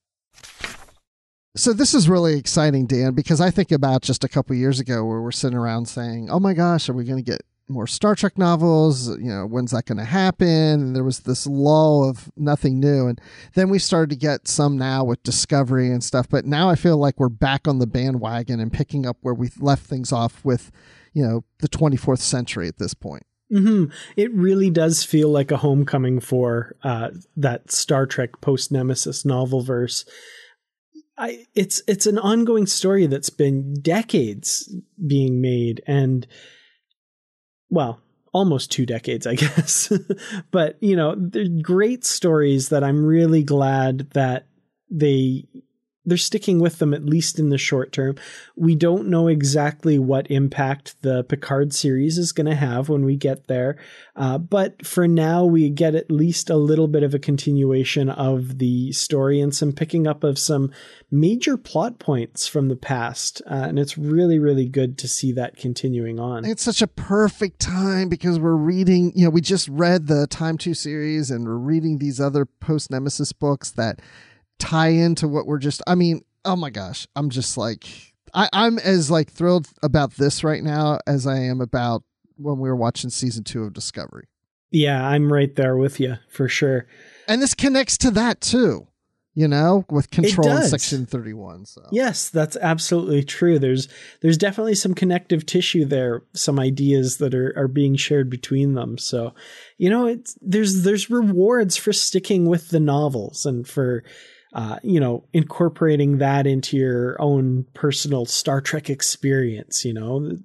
So 1.57 1.73
this 1.73 1.95
is 1.95 2.09
really 2.09 2.39
exciting, 2.39 2.87
Dan, 2.87 3.15
because 3.15 3.41
I 3.41 3.51
think 3.51 3.73
about 3.73 4.03
just 4.03 4.23
a 4.23 4.29
couple 4.29 4.55
years 4.55 4.79
ago 4.79 5.05
where 5.05 5.21
we're 5.21 5.33
sitting 5.33 5.59
around 5.59 5.87
saying, 5.87 6.29
"Oh 6.31 6.39
my 6.39 6.55
gosh, 6.55 6.89
are 6.89 6.93
we 6.93 7.03
going 7.05 7.17
to 7.25 7.29
get 7.29 7.41
more 7.69 7.87
Star 7.89 8.15
Trek 8.15 8.39
novels? 8.39 9.09
You 9.09 9.31
know, 9.31 9.47
when's 9.47 9.73
that 9.73 9.87
going 9.87 9.99
to 9.99 10.05
happen?" 10.05 10.47
And 10.47 10.95
there 10.95 11.03
was 11.03 11.21
this 11.21 11.47
lull 11.49 12.09
of 12.09 12.31
nothing 12.37 12.79
new, 12.79 13.09
and 13.09 13.21
then 13.55 13.71
we 13.71 13.81
started 13.81 14.11
to 14.11 14.17
get 14.17 14.47
some 14.47 14.79
now 14.79 15.03
with 15.03 15.23
Discovery 15.25 15.91
and 15.91 16.05
stuff. 16.05 16.29
But 16.29 16.45
now 16.45 16.69
I 16.71 16.77
feel 16.77 16.99
like 16.99 17.19
we're 17.19 17.29
back 17.29 17.67
on 17.67 17.79
the 17.79 17.87
bandwagon 17.89 18.61
and 18.61 18.73
picking 18.73 19.05
up 19.05 19.17
where 19.23 19.35
we 19.35 19.51
left 19.59 19.85
things 19.85 20.13
off 20.13 20.45
with, 20.45 20.71
you 21.13 21.25
know, 21.27 21.43
the 21.59 21.69
24th 21.69 22.21
century 22.21 22.69
at 22.69 22.79
this 22.79 22.95
point. 22.95 23.25
Mm-hmm. 23.53 23.93
It 24.16 24.33
really 24.35 24.70
does 24.70 25.05
feel 25.05 25.31
like 25.31 25.51
a 25.51 25.57
homecoming 25.57 26.20
for 26.20 26.77
uh, 26.83 27.11
that 27.37 27.70
Star 27.70 28.07
Trek 28.07 28.41
post 28.41 28.70
Nemesis 28.70 29.25
novel 29.25 29.62
verse. 29.62 30.05
I, 31.16 31.47
it's 31.55 31.83
it's 31.89 32.07
an 32.07 32.19
ongoing 32.19 32.66
story 32.66 33.07
that's 33.07 33.31
been 33.31 33.75
decades 33.81 34.73
being 35.05 35.41
made, 35.41 35.83
and 35.87 36.27
well, 37.70 38.01
almost 38.33 38.70
two 38.70 38.87
decades, 38.87 39.27
I 39.27 39.35
guess. 39.37 39.93
but 40.51 40.77
you 40.81 40.95
know, 40.95 41.15
they're 41.16 41.49
great 41.62 42.05
stories 42.05 42.69
that 42.69 42.85
I'm 42.85 43.05
really 43.05 43.43
glad 43.43 44.11
that 44.11 44.47
they 44.91 45.47
they're 46.09 46.19
sticking 46.19 46.59
with 46.59 46.79
them 46.79 46.95
at 46.95 47.05
least 47.05 47.39
in 47.39 47.51
the 47.51 47.59
short 47.59 47.93
term. 47.93 48.17
We 48.57 48.75
don't 48.75 49.09
know 49.09 49.29
exactly 49.29 49.99
what 49.99 50.31
impact 50.31 50.97
the 51.03 51.25
Picard 51.25 51.73
series 51.73 52.19
is 52.19 52.33
going 52.33 52.47
to 52.47 52.55
have 52.55 52.89
when 52.89 53.05
we 53.05 53.17
get 53.17 53.47
there, 53.47 53.77
uh, 54.17 54.39
but 54.39 54.87
for 54.87 55.07
now 55.07 55.45
we 55.45 55.71
get 55.71 55.95
at 55.95 56.11
least 56.11 56.51
a 56.51 56.57
little 56.57 56.89
bit 56.89 57.03
of 57.03 57.15
a 57.15 57.19
continuation 57.19 58.09
of 58.09 58.59
the 58.59 58.93
story 58.93 59.41
and 59.41 59.55
some 59.55 59.73
picking 59.73 60.07
up 60.07 60.25
of 60.25 60.39
some 60.39 60.73
major 61.11 61.57
plot 61.57 61.99
points 61.99 62.47
from 62.47 62.69
the 62.69 62.77
past, 62.77 63.43
uh, 63.47 63.67
and 63.69 63.79
it's 63.79 63.97
really 63.99 64.39
really 64.39 64.69
good 64.69 64.99
to 64.99 65.09
see 65.09 65.33
that 65.33 65.57
continuing 65.57 66.19
on. 66.19 66.45
It's 66.45 66.63
such 66.63 66.83
a 66.83 66.87
perfect 66.87 67.61
time 67.61 68.09
because 68.09 68.39
we're 68.39 68.55
reading. 68.55 69.13
You 69.15 69.25
know, 69.25 69.31
we 69.31 69.41
just 69.41 69.69
read 69.69 70.07
the 70.07 70.27
Time 70.27 70.59
To 70.59 70.75
series, 70.75 71.31
and 71.31 71.45
we're 71.45 71.57
reading 71.57 71.99
these 71.99 72.21
other 72.21 72.45
post 72.45 72.91
Nemesis 72.91 73.33
books 73.33 73.71
that 73.73 74.01
tie 74.59 74.89
into 74.89 75.29
what 75.29 75.47
we're 75.47 75.59
just 75.59 75.83
I 75.87 75.95
mean, 75.95 76.23
oh 76.45 76.57
my 76.57 76.71
gosh, 76.71 77.07
I'm 77.17 77.31
just 77.31 77.57
like 77.57 77.87
I, 78.35 78.49
I'm 78.53 78.79
as 78.79 79.11
like 79.11 79.31
thrilled 79.31 79.69
about 79.83 80.15
this 80.15 80.45
right 80.45 80.63
now 80.63 80.99
as 81.07 81.27
I 81.27 81.39
am 81.39 81.61
about 81.61 82.03
when 82.37 82.59
we 82.59 82.69
were 82.69 82.77
watching 82.77 83.11
season 83.11 83.45
two 83.45 83.65
of 83.65 83.73
Discovery. 83.73 84.29
Yeah, 84.71 85.07
I'm 85.07 85.33
right 85.33 85.55
there 85.55 85.77
with 85.77 85.99
you 85.99 86.17
for 86.29 86.49
sure. 86.49 86.87
And 87.27 87.41
this 87.41 87.55
connects 87.55 87.97
to 87.99 88.11
that 88.13 88.41
too, 88.41 88.87
you 89.35 89.49
know, 89.49 89.85
with 89.89 90.11
control 90.11 90.57
in 90.57 90.65
section 90.65 91.07
31. 91.07 91.65
So 91.67 91.87
Yes, 91.91 92.29
that's 92.29 92.57
absolutely 92.57 93.25
true. 93.25 93.59
There's 93.59 93.89
there's 94.21 94.39
definitely 94.39 94.75
some 94.75 94.95
connective 94.95 95.47
tissue 95.47 95.87
there, 95.87 96.23
some 96.35 96.59
ideas 96.61 97.17
that 97.19 97.35
are, 97.35 97.55
are 97.57 97.69
being 97.69 97.97
shared 97.97 98.29
between 98.29 98.75
them. 98.75 98.99
So, 98.99 99.35
you 99.79 99.89
know, 99.89 100.07
it's 100.07 100.37
there's 100.43 100.83
there's 100.83 101.11
rewards 101.11 101.77
for 101.77 101.93
sticking 101.93 102.47
with 102.47 102.69
the 102.69 102.81
novels 102.81 103.47
and 103.47 103.67
for 103.67 104.05
uh, 104.53 104.79
you 104.83 104.99
know, 105.01 105.25
incorporating 105.33 106.19
that 106.19 106.47
into 106.47 106.77
your 106.77 107.20
own 107.20 107.66
personal 107.75 108.25
Star 108.25 108.61
Trek 108.61 108.89
experience. 108.89 109.85
You 109.85 109.95
know, 109.95 110.39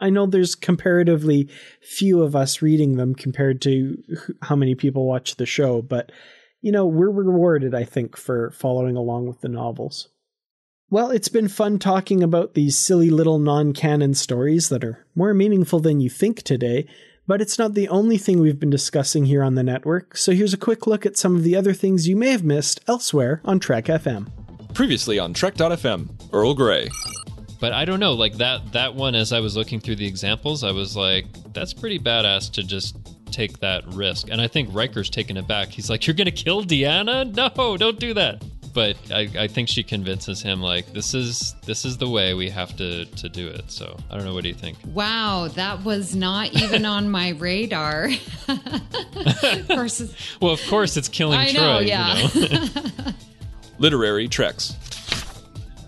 I 0.00 0.10
know 0.10 0.26
there's 0.26 0.54
comparatively 0.54 1.48
few 1.82 2.22
of 2.22 2.34
us 2.34 2.62
reading 2.62 2.96
them 2.96 3.14
compared 3.14 3.60
to 3.62 4.02
how 4.42 4.56
many 4.56 4.74
people 4.74 5.06
watch 5.06 5.36
the 5.36 5.46
show, 5.46 5.82
but 5.82 6.12
you 6.60 6.72
know, 6.72 6.86
we're 6.86 7.10
rewarded, 7.10 7.74
I 7.74 7.84
think, 7.84 8.16
for 8.16 8.50
following 8.50 8.96
along 8.96 9.28
with 9.28 9.40
the 9.40 9.48
novels. 9.48 10.08
Well, 10.90 11.10
it's 11.10 11.28
been 11.28 11.48
fun 11.48 11.78
talking 11.78 12.22
about 12.22 12.54
these 12.54 12.76
silly 12.76 13.10
little 13.10 13.38
non 13.38 13.72
canon 13.72 14.14
stories 14.14 14.68
that 14.70 14.82
are 14.82 15.06
more 15.14 15.34
meaningful 15.34 15.80
than 15.80 16.00
you 16.00 16.08
think 16.08 16.42
today, 16.42 16.86
but 17.28 17.42
it's 17.42 17.58
not 17.58 17.74
the 17.74 17.88
only 17.88 18.18
thing 18.18 18.40
we've 18.40 18.58
been 18.58 18.70
discussing 18.70 19.26
here 19.26 19.42
on 19.42 19.54
the 19.54 19.62
network, 19.62 20.16
so 20.16 20.32
here's 20.32 20.54
a 20.54 20.58
quick 20.58 20.86
look 20.86 21.04
at 21.06 21.16
some 21.16 21.36
of 21.36 21.44
the 21.44 21.54
other 21.54 21.74
things 21.74 22.08
you 22.08 22.16
may 22.16 22.30
have 22.30 22.42
missed 22.42 22.80
elsewhere 22.88 23.40
on 23.44 23.60
Trek 23.60 23.84
FM. 23.84 24.28
Previously 24.74 25.18
on 25.18 25.34
Trek.fm, 25.34 26.08
Earl 26.32 26.54
Grey. 26.54 26.88
But 27.60 27.72
I 27.72 27.84
don't 27.84 28.00
know, 28.00 28.14
like 28.14 28.34
that 28.38 28.72
that 28.72 28.94
one 28.94 29.14
as 29.14 29.32
I 29.32 29.40
was 29.40 29.56
looking 29.56 29.78
through 29.78 29.96
the 29.96 30.06
examples, 30.06 30.64
I 30.64 30.70
was 30.70 30.96
like, 30.96 31.26
that's 31.52 31.74
pretty 31.74 31.98
badass 31.98 32.50
to 32.52 32.62
just 32.62 32.96
take 33.30 33.58
that 33.60 33.86
risk. 33.88 34.28
And 34.30 34.40
I 34.40 34.48
think 34.48 34.72
Riker's 34.72 35.10
taken 35.10 35.36
it 35.36 35.46
back. 35.46 35.68
He's 35.68 35.90
like, 35.90 36.06
You're 36.06 36.14
gonna 36.14 36.30
kill 36.30 36.64
Deanna? 36.64 37.34
No, 37.34 37.76
don't 37.76 37.98
do 37.98 38.14
that. 38.14 38.42
But 38.78 38.96
I, 39.10 39.28
I 39.36 39.48
think 39.48 39.68
she 39.68 39.82
convinces 39.82 40.40
him 40.40 40.62
like 40.62 40.92
this 40.92 41.12
is 41.12 41.56
this 41.66 41.84
is 41.84 41.98
the 41.98 42.08
way 42.08 42.34
we 42.34 42.48
have 42.50 42.76
to 42.76 43.06
to 43.06 43.28
do 43.28 43.48
it. 43.48 43.72
So 43.72 43.96
I 44.08 44.16
don't 44.16 44.24
know. 44.24 44.32
What 44.32 44.44
do 44.44 44.48
you 44.50 44.54
think? 44.54 44.78
Wow, 44.94 45.48
that 45.56 45.82
was 45.82 46.14
not 46.14 46.52
even 46.62 46.86
on 46.86 47.10
my 47.10 47.30
radar. 47.30 48.04
of 48.48 49.66
course, 49.66 50.14
Well, 50.40 50.52
of 50.52 50.64
course 50.68 50.96
it's 50.96 51.08
killing 51.08 51.40
I 51.40 51.48
Troi. 51.48 51.54
know, 51.54 51.78
yeah. 51.80 52.28
You 52.32 52.48
know? 52.50 53.12
Literary 53.78 54.28
Treks. 54.28 54.76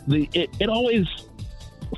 the 0.09 0.29
it, 0.35 0.51
it 0.59 0.69
always 0.69 1.07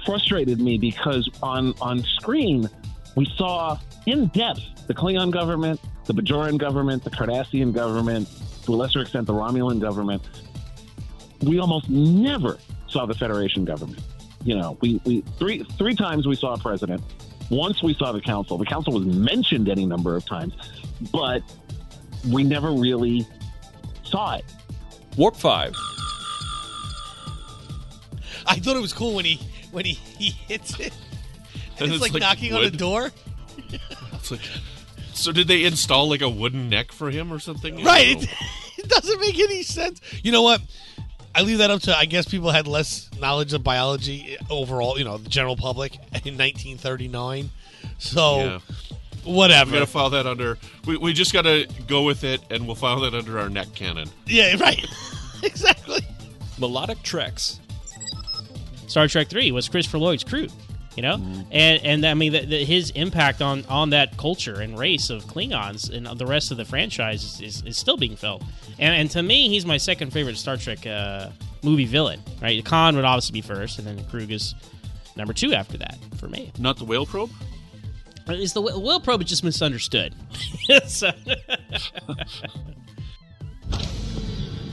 frustrated 0.05 0.61
me 0.61 0.77
because 0.77 1.27
on 1.43 1.73
on 1.81 2.03
screen 2.03 2.69
we 3.17 3.25
saw 3.39 3.79
in 4.05 4.27
depth 4.27 4.61
the 4.89 4.93
Klingon 4.93 5.31
government, 5.31 5.81
the 6.05 6.13
Bajoran 6.13 6.59
government, 6.59 7.03
the 7.03 7.11
Cardassian 7.11 7.73
government, 7.73 8.29
to 8.67 8.75
a 8.75 8.77
lesser 8.77 9.01
extent 9.01 9.27
the 9.27 9.33
Romulan 9.33 9.81
government. 9.81 10.23
We 11.43 11.59
almost 11.59 11.89
never 11.89 12.59
saw 12.89 13.07
the 13.07 13.15
Federation 13.15 13.65
government. 13.65 14.01
You 14.45 14.57
know, 14.57 14.77
we, 14.81 15.01
we 15.05 15.21
three 15.39 15.65
three 15.79 15.95
times 15.95 16.27
we 16.27 16.37
saw 16.37 16.55
a 16.55 16.59
president. 16.59 17.03
Once 17.51 17.83
we 17.83 17.95
saw 17.95 18.13
the 18.13 18.21
council. 18.21 18.57
The 18.57 18.65
council 18.65 18.95
was 18.95 19.05
mentioned 19.05 19.69
any 19.69 19.85
number 19.85 20.17
of 20.17 20.25
times, 20.25 20.55
but 21.13 21.43
we 22.31 22.45
never 22.45 22.73
really 22.73 23.27
saw 24.05 24.37
it. 24.37 24.45
Warp 25.17 25.37
5. 25.37 25.75
I 28.47 28.57
thought 28.57 28.77
it 28.77 28.83
was 28.83 28.93
cool 28.93 29.15
when 29.15 29.25
he 29.25 29.41
when 29.71 29.85
he, 29.85 29.95
he 29.95 30.31
hits 30.31 30.79
it. 30.81 30.93
And 31.73 31.83
And 31.83 31.93
it's, 31.93 31.95
it's 31.95 32.01
like, 32.03 32.13
like 32.13 32.21
knocking 32.21 32.55
on 32.55 32.65
a 32.65 32.71
door. 32.71 33.11
It's 34.13 34.31
like, 34.31 34.41
so 35.15 35.33
did 35.33 35.49
they 35.49 35.65
install 35.65 36.09
like 36.09 36.21
a 36.21 36.29
wooden 36.29 36.69
neck 36.69 36.93
for 36.93 37.11
him 37.11 37.33
or 37.33 37.39
something? 37.39 37.83
Right. 37.83 38.23
It, 38.23 38.29
it 38.79 38.89
doesn't 38.89 39.21
make 39.21 39.39
any 39.39 39.63
sense. 39.63 40.01
You 40.23 40.33
know 40.33 40.43
what? 40.43 40.61
I 41.35 41.43
leave 41.43 41.59
that 41.59 41.71
up 41.71 41.81
to 41.83 41.97
I 41.97 42.05
guess 42.05 42.27
people 42.29 42.51
had 42.51 42.67
less 42.67 43.09
knowledge 43.21 43.53
of 43.55 43.63
biology 43.65 44.37
overall, 44.51 44.99
you 44.99 45.05
know, 45.05 45.17
the 45.19 45.29
general 45.29 45.57
public 45.57 45.95
in 46.25 46.37
1939. 46.39 47.51
So 47.99 48.39
Yeah. 48.39 48.59
whatever. 49.25 49.71
We 49.71 49.79
gotta 49.79 49.87
file 49.91 50.11
that 50.11 50.27
under. 50.27 50.59
We, 50.87 50.97
we 50.99 51.13
just 51.13 51.33
gotta 51.33 51.67
go 51.87 52.03
with 52.03 52.25
it, 52.25 52.41
and 52.51 52.67
we'll 52.67 52.75
file 52.77 53.01
that 53.01 53.15
under 53.15 53.39
our 53.39 53.49
neck 53.49 53.69
cannon. 53.75 54.09
yeah, 54.27 54.57
right. 54.61 54.85
exactly. 55.43 56.01
Melodic 56.59 57.03
Treks. 57.03 57.61
Star 58.87 59.09
Trek 59.09 59.29
Three 59.29 59.51
was 59.53 59.69
Christopher 59.69 59.99
Lloyd's 59.99 60.23
Kruge, 60.25 60.53
you 60.97 61.03
know, 61.03 61.17
Mm-hmm. 61.17 61.41
and 61.51 61.85
and 61.85 62.07
I 62.07 62.15
mean 62.15 62.33
the, 62.33 62.45
the, 62.47 62.65
his 62.65 62.91
impact 62.91 63.41
on 63.43 63.65
on 63.67 63.91
that 63.91 64.17
culture 64.17 64.61
and 64.61 64.79
race 64.79 65.11
of 65.11 65.25
Klingons 65.25 65.91
and 65.91 66.07
the 66.19 66.27
rest 66.27 66.51
of 66.51 66.57
the 66.57 66.65
franchise 66.65 67.23
is, 67.25 67.41
is, 67.41 67.63
is 67.67 67.77
still 67.79 67.97
being 67.97 68.17
felt. 68.17 68.43
And 68.79 68.95
and 68.95 69.11
to 69.13 69.23
me, 69.23 69.49
he's 69.49 69.65
my 69.67 69.77
second 69.79 70.13
favorite 70.13 70.37
Star 70.37 70.57
Trek 70.57 70.87
uh, 70.87 71.31
movie 71.63 71.87
villain. 71.87 72.21
Right, 72.41 72.65
Khan 72.65 72.97
would 72.97 73.05
obviously 73.05 73.33
be 73.33 73.41
first, 73.43 73.79
and 73.79 73.87
then 73.87 73.99
Kruge 74.07 74.31
is 74.31 74.55
number 75.17 75.33
two 75.33 75.55
after 75.55 75.79
that 75.79 75.99
for 76.19 76.29
me. 76.29 76.53
Not 76.59 76.77
the 76.79 76.85
whale 76.85 77.07
probe. 77.07 77.31
Is 78.29 78.53
the 78.53 78.61
whale 78.63 79.01
Probe 79.01 79.23
is 79.23 79.29
just 79.29 79.43
misunderstood? 79.45 80.15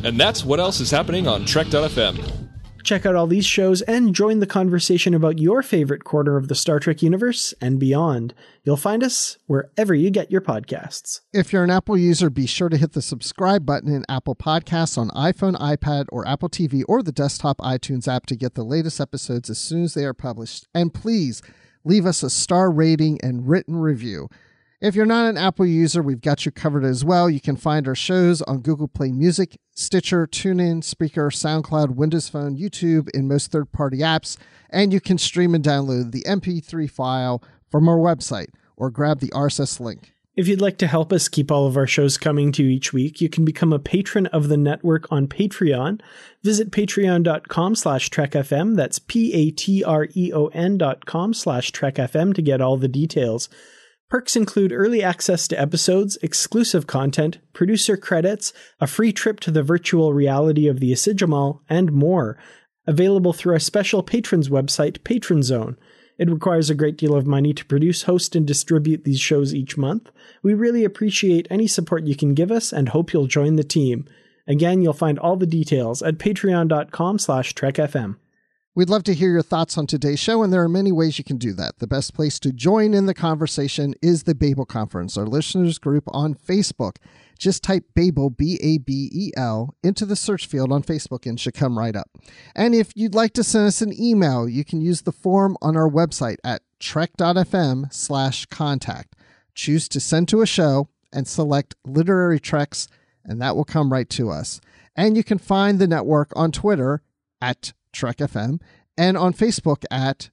And 0.01 0.17
that's 0.17 0.45
what 0.45 0.59
else 0.61 0.79
is 0.79 0.91
happening 0.91 1.27
on 1.27 1.43
Trek.fm. 1.45 2.38
Check 2.83 3.05
out 3.05 3.15
all 3.15 3.27
these 3.27 3.45
shows 3.45 3.81
and 3.83 4.15
join 4.15 4.39
the 4.39 4.47
conversation 4.47 5.13
about 5.13 5.39
your 5.39 5.61
favorite 5.61 6.03
corner 6.03 6.37
of 6.37 6.47
the 6.47 6.55
Star 6.55 6.79
Trek 6.79 7.01
universe 7.01 7.53
and 7.61 7.79
beyond. 7.79 8.33
You'll 8.63 8.77
find 8.77 9.03
us 9.03 9.37
wherever 9.47 9.93
you 9.93 10.09
get 10.09 10.31
your 10.31 10.41
podcasts. 10.41 11.21
If 11.33 11.51
you're 11.51 11.63
an 11.63 11.71
Apple 11.71 11.97
user, 11.97 12.29
be 12.29 12.45
sure 12.45 12.69
to 12.69 12.77
hit 12.77 12.93
the 12.93 13.01
subscribe 13.01 13.65
button 13.65 13.93
in 13.93 14.05
Apple 14.09 14.35
Podcasts 14.35 14.97
on 14.97 15.09
iPhone, 15.09 15.55
iPad, 15.59 16.05
or 16.11 16.27
Apple 16.27 16.49
TV 16.49 16.83
or 16.87 17.03
the 17.03 17.11
desktop 17.11 17.57
iTunes 17.59 18.07
app 18.07 18.25
to 18.27 18.35
get 18.35 18.55
the 18.55 18.63
latest 18.63 18.99
episodes 18.99 19.49
as 19.49 19.57
soon 19.57 19.83
as 19.83 19.93
they 19.93 20.05
are 20.05 20.13
published. 20.13 20.67
And 20.73 20.93
please 20.93 21.41
leave 21.83 22.05
us 22.05 22.23
a 22.23 22.29
star 22.29 22.71
rating 22.71 23.19
and 23.21 23.47
written 23.47 23.75
review. 23.75 24.29
If 24.81 24.95
you're 24.95 25.05
not 25.05 25.27
an 25.29 25.35
Apple 25.35 25.65
user, 25.65 26.01
we've 26.01 26.21
got 26.21 26.45
you 26.45 26.53
covered 26.53 26.85
as 26.85 27.03
well. 27.03 27.29
You 27.29 27.41
can 27.41 27.57
find 27.57 27.85
our 27.85 27.95
shows 27.95 28.41
on 28.43 28.61
Google 28.61 28.87
Play 28.87 29.11
Music, 29.11 29.59
Stitcher, 29.75 30.25
TuneIn, 30.25 30.83
Spreaker, 30.83 31.29
SoundCloud, 31.33 31.95
Windows 31.95 32.29
Phone, 32.29 32.57
YouTube, 32.57 33.09
and 33.13 33.27
most 33.27 33.51
third 33.51 33.73
party 33.73 33.97
apps. 33.97 34.37
And 34.69 34.93
you 34.93 35.01
can 35.01 35.17
stream 35.17 35.53
and 35.53 35.61
download 35.61 36.13
the 36.13 36.23
MP3 36.23 36.89
file 36.89 37.43
from 37.69 37.89
our 37.89 37.97
website 37.97 38.51
or 38.77 38.89
grab 38.89 39.19
the 39.19 39.27
RSS 39.31 39.81
link. 39.81 40.13
If 40.37 40.47
you'd 40.47 40.61
like 40.61 40.77
to 40.77 40.87
help 40.87 41.11
us 41.11 41.27
keep 41.27 41.51
all 41.51 41.67
of 41.67 41.75
our 41.75 41.87
shows 41.87 42.17
coming 42.17 42.53
to 42.53 42.63
you 42.63 42.69
each 42.69 42.93
week, 42.93 43.19
you 43.19 43.27
can 43.27 43.43
become 43.43 43.73
a 43.73 43.79
patron 43.79 44.27
of 44.27 44.47
the 44.47 44.55
network 44.55 45.11
on 45.11 45.27
Patreon. 45.27 45.99
Visit 46.41 46.71
patreon.com 46.71 47.75
slash 47.75 48.09
trekfm. 48.09 48.77
That's 48.77 48.99
P-A-T-R-E-O-N 48.99 50.77
dot 50.77 51.05
com 51.05 51.33
slash 51.33 51.73
trekfm 51.73 52.33
to 52.33 52.41
get 52.41 52.61
all 52.61 52.77
the 52.77 52.87
details. 52.87 53.49
Perks 54.09 54.35
include 54.35 54.73
early 54.73 55.03
access 55.03 55.47
to 55.47 55.61
episodes, 55.61 56.17
exclusive 56.23 56.87
content, 56.87 57.37
producer 57.53 57.95
credits, 57.95 58.51
a 58.79 58.87
free 58.87 59.13
trip 59.13 59.39
to 59.41 59.51
the 59.51 59.61
virtual 59.61 60.13
reality 60.13 60.67
of 60.67 60.79
the 60.79 60.91
Asigimal, 60.91 61.59
and 61.69 61.91
more. 61.91 62.37
Available 62.87 63.33
through 63.33 63.53
our 63.53 63.59
special 63.59 64.01
patrons 64.01 64.49
website, 64.49 65.03
Patron 65.03 65.43
Zone. 65.43 65.77
It 66.17 66.29
requires 66.29 66.71
a 66.71 66.75
great 66.75 66.97
deal 66.97 67.15
of 67.15 67.27
money 67.27 67.53
to 67.53 67.65
produce, 67.65 68.03
host, 68.03 68.35
and 68.35 68.47
distribute 68.47 69.03
these 69.03 69.19
shows 69.19 69.53
each 69.53 69.77
month. 69.77 70.09
We 70.41 70.55
really 70.55 70.83
appreciate 70.83 71.47
any 71.51 71.67
support 71.67 72.03
you 72.03 72.15
can 72.15 72.33
give 72.33 72.51
us 72.51 72.73
and 72.73 72.89
hope 72.89 73.13
you'll 73.13 73.27
join 73.27 73.57
the 73.57 73.63
team. 73.63 74.05
Again, 74.47 74.81
you'll 74.81 74.93
find 74.93 75.19
all 75.19 75.37
the 75.37 75.45
details 75.45 76.01
at 76.01 76.17
patreon.com 76.17 77.19
slash 77.19 77.53
trekfm. 77.53 78.15
We'd 78.75 78.89
love 78.89 79.03
to 79.05 79.15
hear 79.15 79.31
your 79.31 79.41
thoughts 79.41 79.79
on 79.79 79.87
today's 79.87 80.19
show, 80.19 80.43
and 80.43 80.53
there 80.53 80.61
are 80.61 80.69
many 80.69 80.91
ways 80.91 81.17
you 81.17 81.23
can 81.23 81.37
do 81.37 81.53
that. 81.53 81.79
The 81.79 81.87
best 81.87 82.13
place 82.13 82.39
to 82.39 82.53
join 82.53 82.93
in 82.93 83.07
the 83.07 83.15
conversation 83.15 83.95
is 83.99 84.23
the 84.23 84.35
Babel 84.35 84.65
Conference, 84.65 85.17
our 85.17 85.25
listeners 85.25 85.79
group 85.79 86.03
on 86.07 86.35
Facebook. 86.35 86.97
Just 87.39 87.63
type 87.63 87.85
Babel, 87.95 88.29
B 88.29 88.59
A 88.61 88.77
B 88.77 89.09
E 89.11 89.31
L, 89.35 89.73
into 89.81 90.05
the 90.05 90.15
search 90.15 90.45
field 90.45 90.71
on 90.71 90.83
Facebook 90.83 91.25
and 91.25 91.39
should 91.39 91.55
come 91.55 91.79
right 91.79 91.95
up. 91.95 92.11
And 92.55 92.75
if 92.75 92.91
you'd 92.95 93.15
like 93.15 93.33
to 93.33 93.43
send 93.43 93.65
us 93.65 93.81
an 93.81 93.99
email, 93.99 94.47
you 94.47 94.63
can 94.63 94.81
use 94.81 95.01
the 95.01 95.11
form 95.11 95.57
on 95.61 95.75
our 95.75 95.89
website 95.89 96.37
at 96.43 96.61
trek.fm 96.79 97.91
slash 97.91 98.45
contact. 98.45 99.15
Choose 99.55 99.89
to 99.89 99.99
send 99.99 100.27
to 100.29 100.41
a 100.41 100.45
show 100.45 100.89
and 101.11 101.27
select 101.27 101.75
Literary 101.85 102.39
Treks, 102.39 102.87
and 103.25 103.41
that 103.41 103.55
will 103.55 103.65
come 103.65 103.91
right 103.91 104.09
to 104.11 104.29
us. 104.29 104.61
And 104.95 105.17
you 105.17 105.23
can 105.23 105.39
find 105.39 105.79
the 105.79 105.87
network 105.87 106.31
on 106.35 106.51
Twitter 106.51 107.01
at 107.41 107.73
Trek 107.93 108.17
FM 108.17 108.61
and 108.97 109.17
on 109.17 109.33
Facebook 109.33 109.83
at 109.89 110.29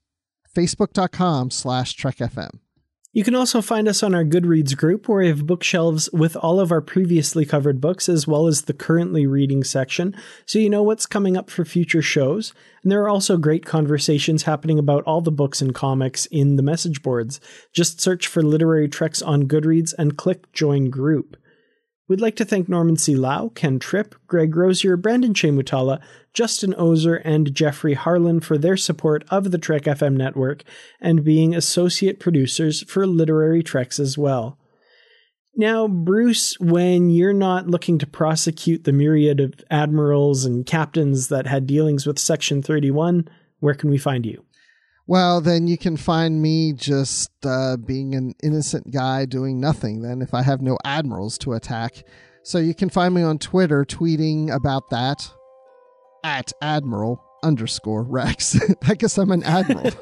facebook.com 0.55 1.51
slash 1.51 1.93
Trek 1.93 2.17
FM. 2.17 2.59
You 3.13 3.23
can 3.23 3.33
also 3.33 3.63
find 3.63 3.87
us 3.87 4.03
on 4.03 4.13
our 4.13 4.23
Goodreads 4.23 4.77
group, 4.77 5.07
where 5.07 5.21
we 5.21 5.27
have 5.27 5.47
bookshelves 5.47 6.07
with 6.13 6.35
all 6.35 6.59
of 6.59 6.71
our 6.71 6.81
previously 6.81 7.45
covered 7.45 7.81
books, 7.81 8.07
as 8.07 8.27
well 8.27 8.45
as 8.45 8.61
the 8.61 8.75
currently 8.75 9.25
reading 9.25 9.63
section, 9.63 10.15
so 10.45 10.59
you 10.59 10.69
know 10.69 10.83
what's 10.83 11.07
coming 11.07 11.35
up 11.35 11.49
for 11.49 11.65
future 11.65 12.03
shows. 12.03 12.53
And 12.83 12.91
there 12.91 13.01
are 13.01 13.09
also 13.09 13.37
great 13.37 13.65
conversations 13.65 14.43
happening 14.43 14.77
about 14.77 15.03
all 15.05 15.21
the 15.21 15.31
books 15.31 15.61
and 15.61 15.73
comics 15.73 16.27
in 16.27 16.57
the 16.57 16.63
message 16.63 17.01
boards. 17.01 17.39
Just 17.73 17.99
search 17.99 18.27
for 18.27 18.43
Literary 18.43 18.87
Treks 18.87 19.23
on 19.23 19.47
Goodreads 19.47 19.95
and 19.97 20.15
click 20.15 20.51
Join 20.53 20.91
Group. 20.91 21.37
We'd 22.07 22.21
like 22.21 22.35
to 22.37 22.45
thank 22.45 22.69
Norman 22.69 22.97
C. 22.97 23.15
Lau, 23.15 23.49
Ken 23.49 23.79
Tripp, 23.79 24.15
Greg 24.27 24.55
Rosier, 24.55 24.95
Brandon 24.95 25.33
Chemutala, 25.33 26.01
Justin 26.37 26.75
Ozer, 26.77 27.15
and 27.15 27.51
Jeffrey 27.51 27.95
Harlan 27.95 28.41
for 28.41 28.59
their 28.59 28.77
support 28.77 29.25
of 29.29 29.49
the 29.49 29.57
Trek 29.57 29.85
FM 29.85 30.15
network 30.15 30.61
and 31.01 31.23
being 31.23 31.55
associate 31.55 32.19
producers 32.19 32.83
for 32.83 33.07
Literary 33.07 33.63
Treks 33.63 33.99
as 33.99 34.19
well. 34.19 34.59
Now, 35.55 35.87
Bruce, 35.87 36.59
when 36.59 37.09
you're 37.09 37.33
not 37.33 37.65
looking 37.65 37.97
to 37.97 38.05
prosecute 38.05 38.83
the 38.83 38.91
myriad 38.91 39.39
of 39.39 39.55
admirals 39.71 40.45
and 40.45 40.63
captains 40.63 41.29
that 41.29 41.47
had 41.47 41.65
dealings 41.65 42.05
with 42.05 42.19
Section 42.19 42.61
31, 42.61 43.27
where 43.59 43.73
can 43.73 43.89
we 43.89 43.97
find 43.97 44.23
you? 44.23 44.45
Well, 45.07 45.41
then 45.41 45.67
you 45.67 45.79
can 45.79 45.97
find 45.97 46.39
me 46.39 46.71
just 46.71 47.31
uh, 47.47 47.77
being 47.77 48.13
an 48.13 48.35
innocent 48.43 48.91
guy 48.91 49.25
doing 49.25 49.59
nothing, 49.59 50.03
then, 50.03 50.21
if 50.21 50.35
I 50.35 50.43
have 50.43 50.61
no 50.61 50.77
admirals 50.85 51.39
to 51.39 51.53
attack. 51.53 52.03
So 52.43 52.59
you 52.59 52.75
can 52.75 52.91
find 52.91 53.15
me 53.15 53.23
on 53.23 53.39
Twitter 53.39 53.83
tweeting 53.85 54.53
about 54.53 54.91
that 54.91 55.31
at 56.23 56.51
Admiral 56.61 57.23
underscore 57.43 58.03
Rex. 58.03 58.59
I 58.87 58.95
guess 58.95 59.17
I'm 59.17 59.31
an 59.31 59.43
admiral. 59.43 59.91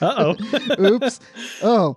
Uh 0.00 0.34
oh. 0.36 0.76
Oops. 0.78 1.20
Oh, 1.62 1.96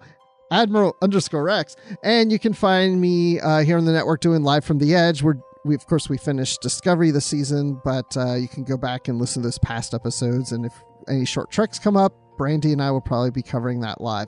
Admiral 0.52 0.96
underscore 1.02 1.44
Rex. 1.44 1.76
And 2.04 2.32
you 2.32 2.40
can 2.40 2.54
find 2.54 3.00
me 3.00 3.40
uh, 3.40 3.64
here 3.64 3.78
on 3.78 3.86
the 3.86 3.92
network 3.92 4.22
doing 4.22 4.44
live 4.44 4.66
from 4.66 4.80
the 4.80 4.96
edge. 4.96 5.24
We're 5.24 5.36
we 5.64 5.76
of 5.76 5.86
course 5.86 6.10
we 6.10 6.18
finished 6.18 6.62
Discovery 6.62 7.12
this 7.12 7.26
season, 7.26 7.80
but 7.84 8.18
uh, 8.18 8.34
you 8.34 8.48
can 8.48 8.64
go 8.64 8.78
back 8.78 9.08
and 9.08 9.20
listen 9.20 9.44
to 9.44 9.48
those 9.48 9.60
past 9.60 9.94
episodes. 9.94 10.52
And 10.52 10.66
if 10.66 10.74
any 11.08 11.26
short 11.26 11.52
treks 11.52 11.78
come 11.78 11.96
up, 11.96 12.14
Brandy 12.38 12.74
and 12.74 12.82
I 12.82 12.90
will 12.92 13.02
probably 13.02 13.32
be 13.32 13.44
covering 13.44 13.82
that 13.82 14.02
live. 14.02 14.28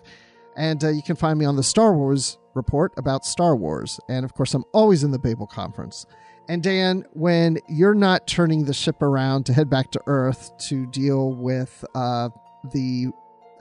And 0.55 0.83
uh, 0.83 0.89
you 0.89 1.01
can 1.01 1.15
find 1.15 1.39
me 1.39 1.45
on 1.45 1.55
the 1.55 1.63
Star 1.63 1.95
Wars 1.95 2.37
report 2.53 2.93
about 2.97 3.25
Star 3.25 3.55
Wars. 3.55 3.99
And 4.07 4.23
of 4.23 4.35
course, 4.35 4.53
I'm 4.53 4.63
always 4.71 5.03
in 5.03 5.09
the 5.09 5.17
Babel 5.17 5.47
conference. 5.47 6.05
And 6.49 6.61
Dan, 6.61 7.05
when 7.13 7.59
you're 7.69 7.95
not 7.95 8.27
turning 8.27 8.65
the 8.65 8.73
ship 8.73 9.01
around 9.01 9.45
to 9.45 9.53
head 9.53 9.69
back 9.69 9.91
to 9.91 10.01
Earth 10.07 10.51
to 10.67 10.85
deal 10.87 11.31
with 11.31 11.85
uh, 11.95 12.29
the 12.73 13.07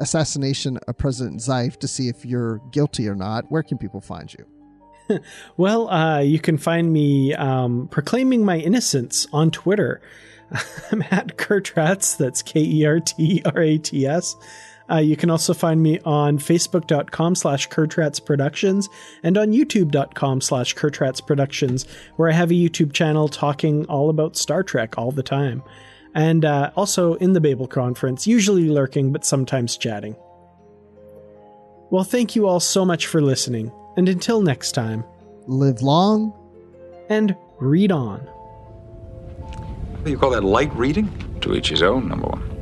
assassination 0.01 0.79
of 0.89 0.99
President 0.99 1.41
Zife 1.41 1.79
to 1.79 1.89
see 1.89 2.09
if 2.09 2.25
you're 2.25 2.59
guilty 2.71 3.09
or 3.09 3.15
not, 3.15 3.51
where 3.51 3.63
can 3.63 3.79
people 3.79 4.01
find 4.01 4.35
you? 4.35 5.21
well, 5.57 5.89
uh, 5.91 6.19
you 6.19 6.41
can 6.41 6.59
find 6.59 6.93
me 6.93 7.35
um, 7.35 7.89
proclaiming 7.89 8.45
my 8.45 8.59
innocence 8.59 9.27
on 9.33 9.51
Twitter. 9.51 10.01
I'm 10.93 11.03
at 11.11 11.37
Kertrats, 11.37 12.17
that's 12.17 12.43
K 12.43 12.61
E 12.61 12.85
R 12.85 13.01
T 13.01 13.43
R 13.45 13.63
A 13.63 13.79
T 13.79 14.07
S. 14.07 14.35
Uh, 14.93 14.99
you 14.99 15.17
can 15.17 15.31
also 15.31 15.55
find 15.55 15.83
me 15.83 15.99
on 16.01 16.39
facebook.com 16.39 17.35
slash 17.35 17.69
Kertrats 17.69 18.25
Productions 18.25 18.89
and 19.23 19.39
on 19.39 19.53
youtube.com 19.53 20.41
slash 20.43 20.75
Kertrats 20.75 21.27
Productions, 21.27 21.87
where 22.17 22.29
I 22.29 22.33
have 22.33 22.51
a 22.51 22.55
YouTube 22.55 22.93
channel 22.93 23.29
talking 23.29 23.87
all 23.87 24.11
about 24.11 24.37
Star 24.37 24.63
Trek 24.63 24.99
all 24.99 25.11
the 25.11 25.23
time. 25.23 25.63
And 26.15 26.45
uh, 26.45 26.73
also 26.77 27.15
in 27.15 27.33
the 27.33 27.41
Babel 27.41 27.67
Conference, 27.67 28.27
usually 28.27 28.69
lurking, 28.69 29.13
but 29.13 29.25
sometimes 29.25 29.79
chatting. 29.79 30.15
Well, 31.91 32.05
thank 32.05 32.37
you 32.37 32.47
all 32.47 32.61
so 32.61 32.85
much 32.85 33.07
for 33.07 33.23
listening, 33.23 33.73
and 33.97 34.09
until 34.09 34.43
next 34.43 34.73
time, 34.73 35.05
live 35.47 35.81
long 35.81 36.35
and 37.09 37.35
read 37.61 37.93
on. 37.93 38.21
What 38.21 40.05
do 40.05 40.11
you 40.11 40.19
call 40.19 40.31
that, 40.31 40.45
light 40.45 40.75
reading? 40.75 41.11
To 41.43 41.55
each 41.55 41.71
his 41.71 41.83
own, 41.83 42.09
number 42.09 42.29
one. 42.29 42.53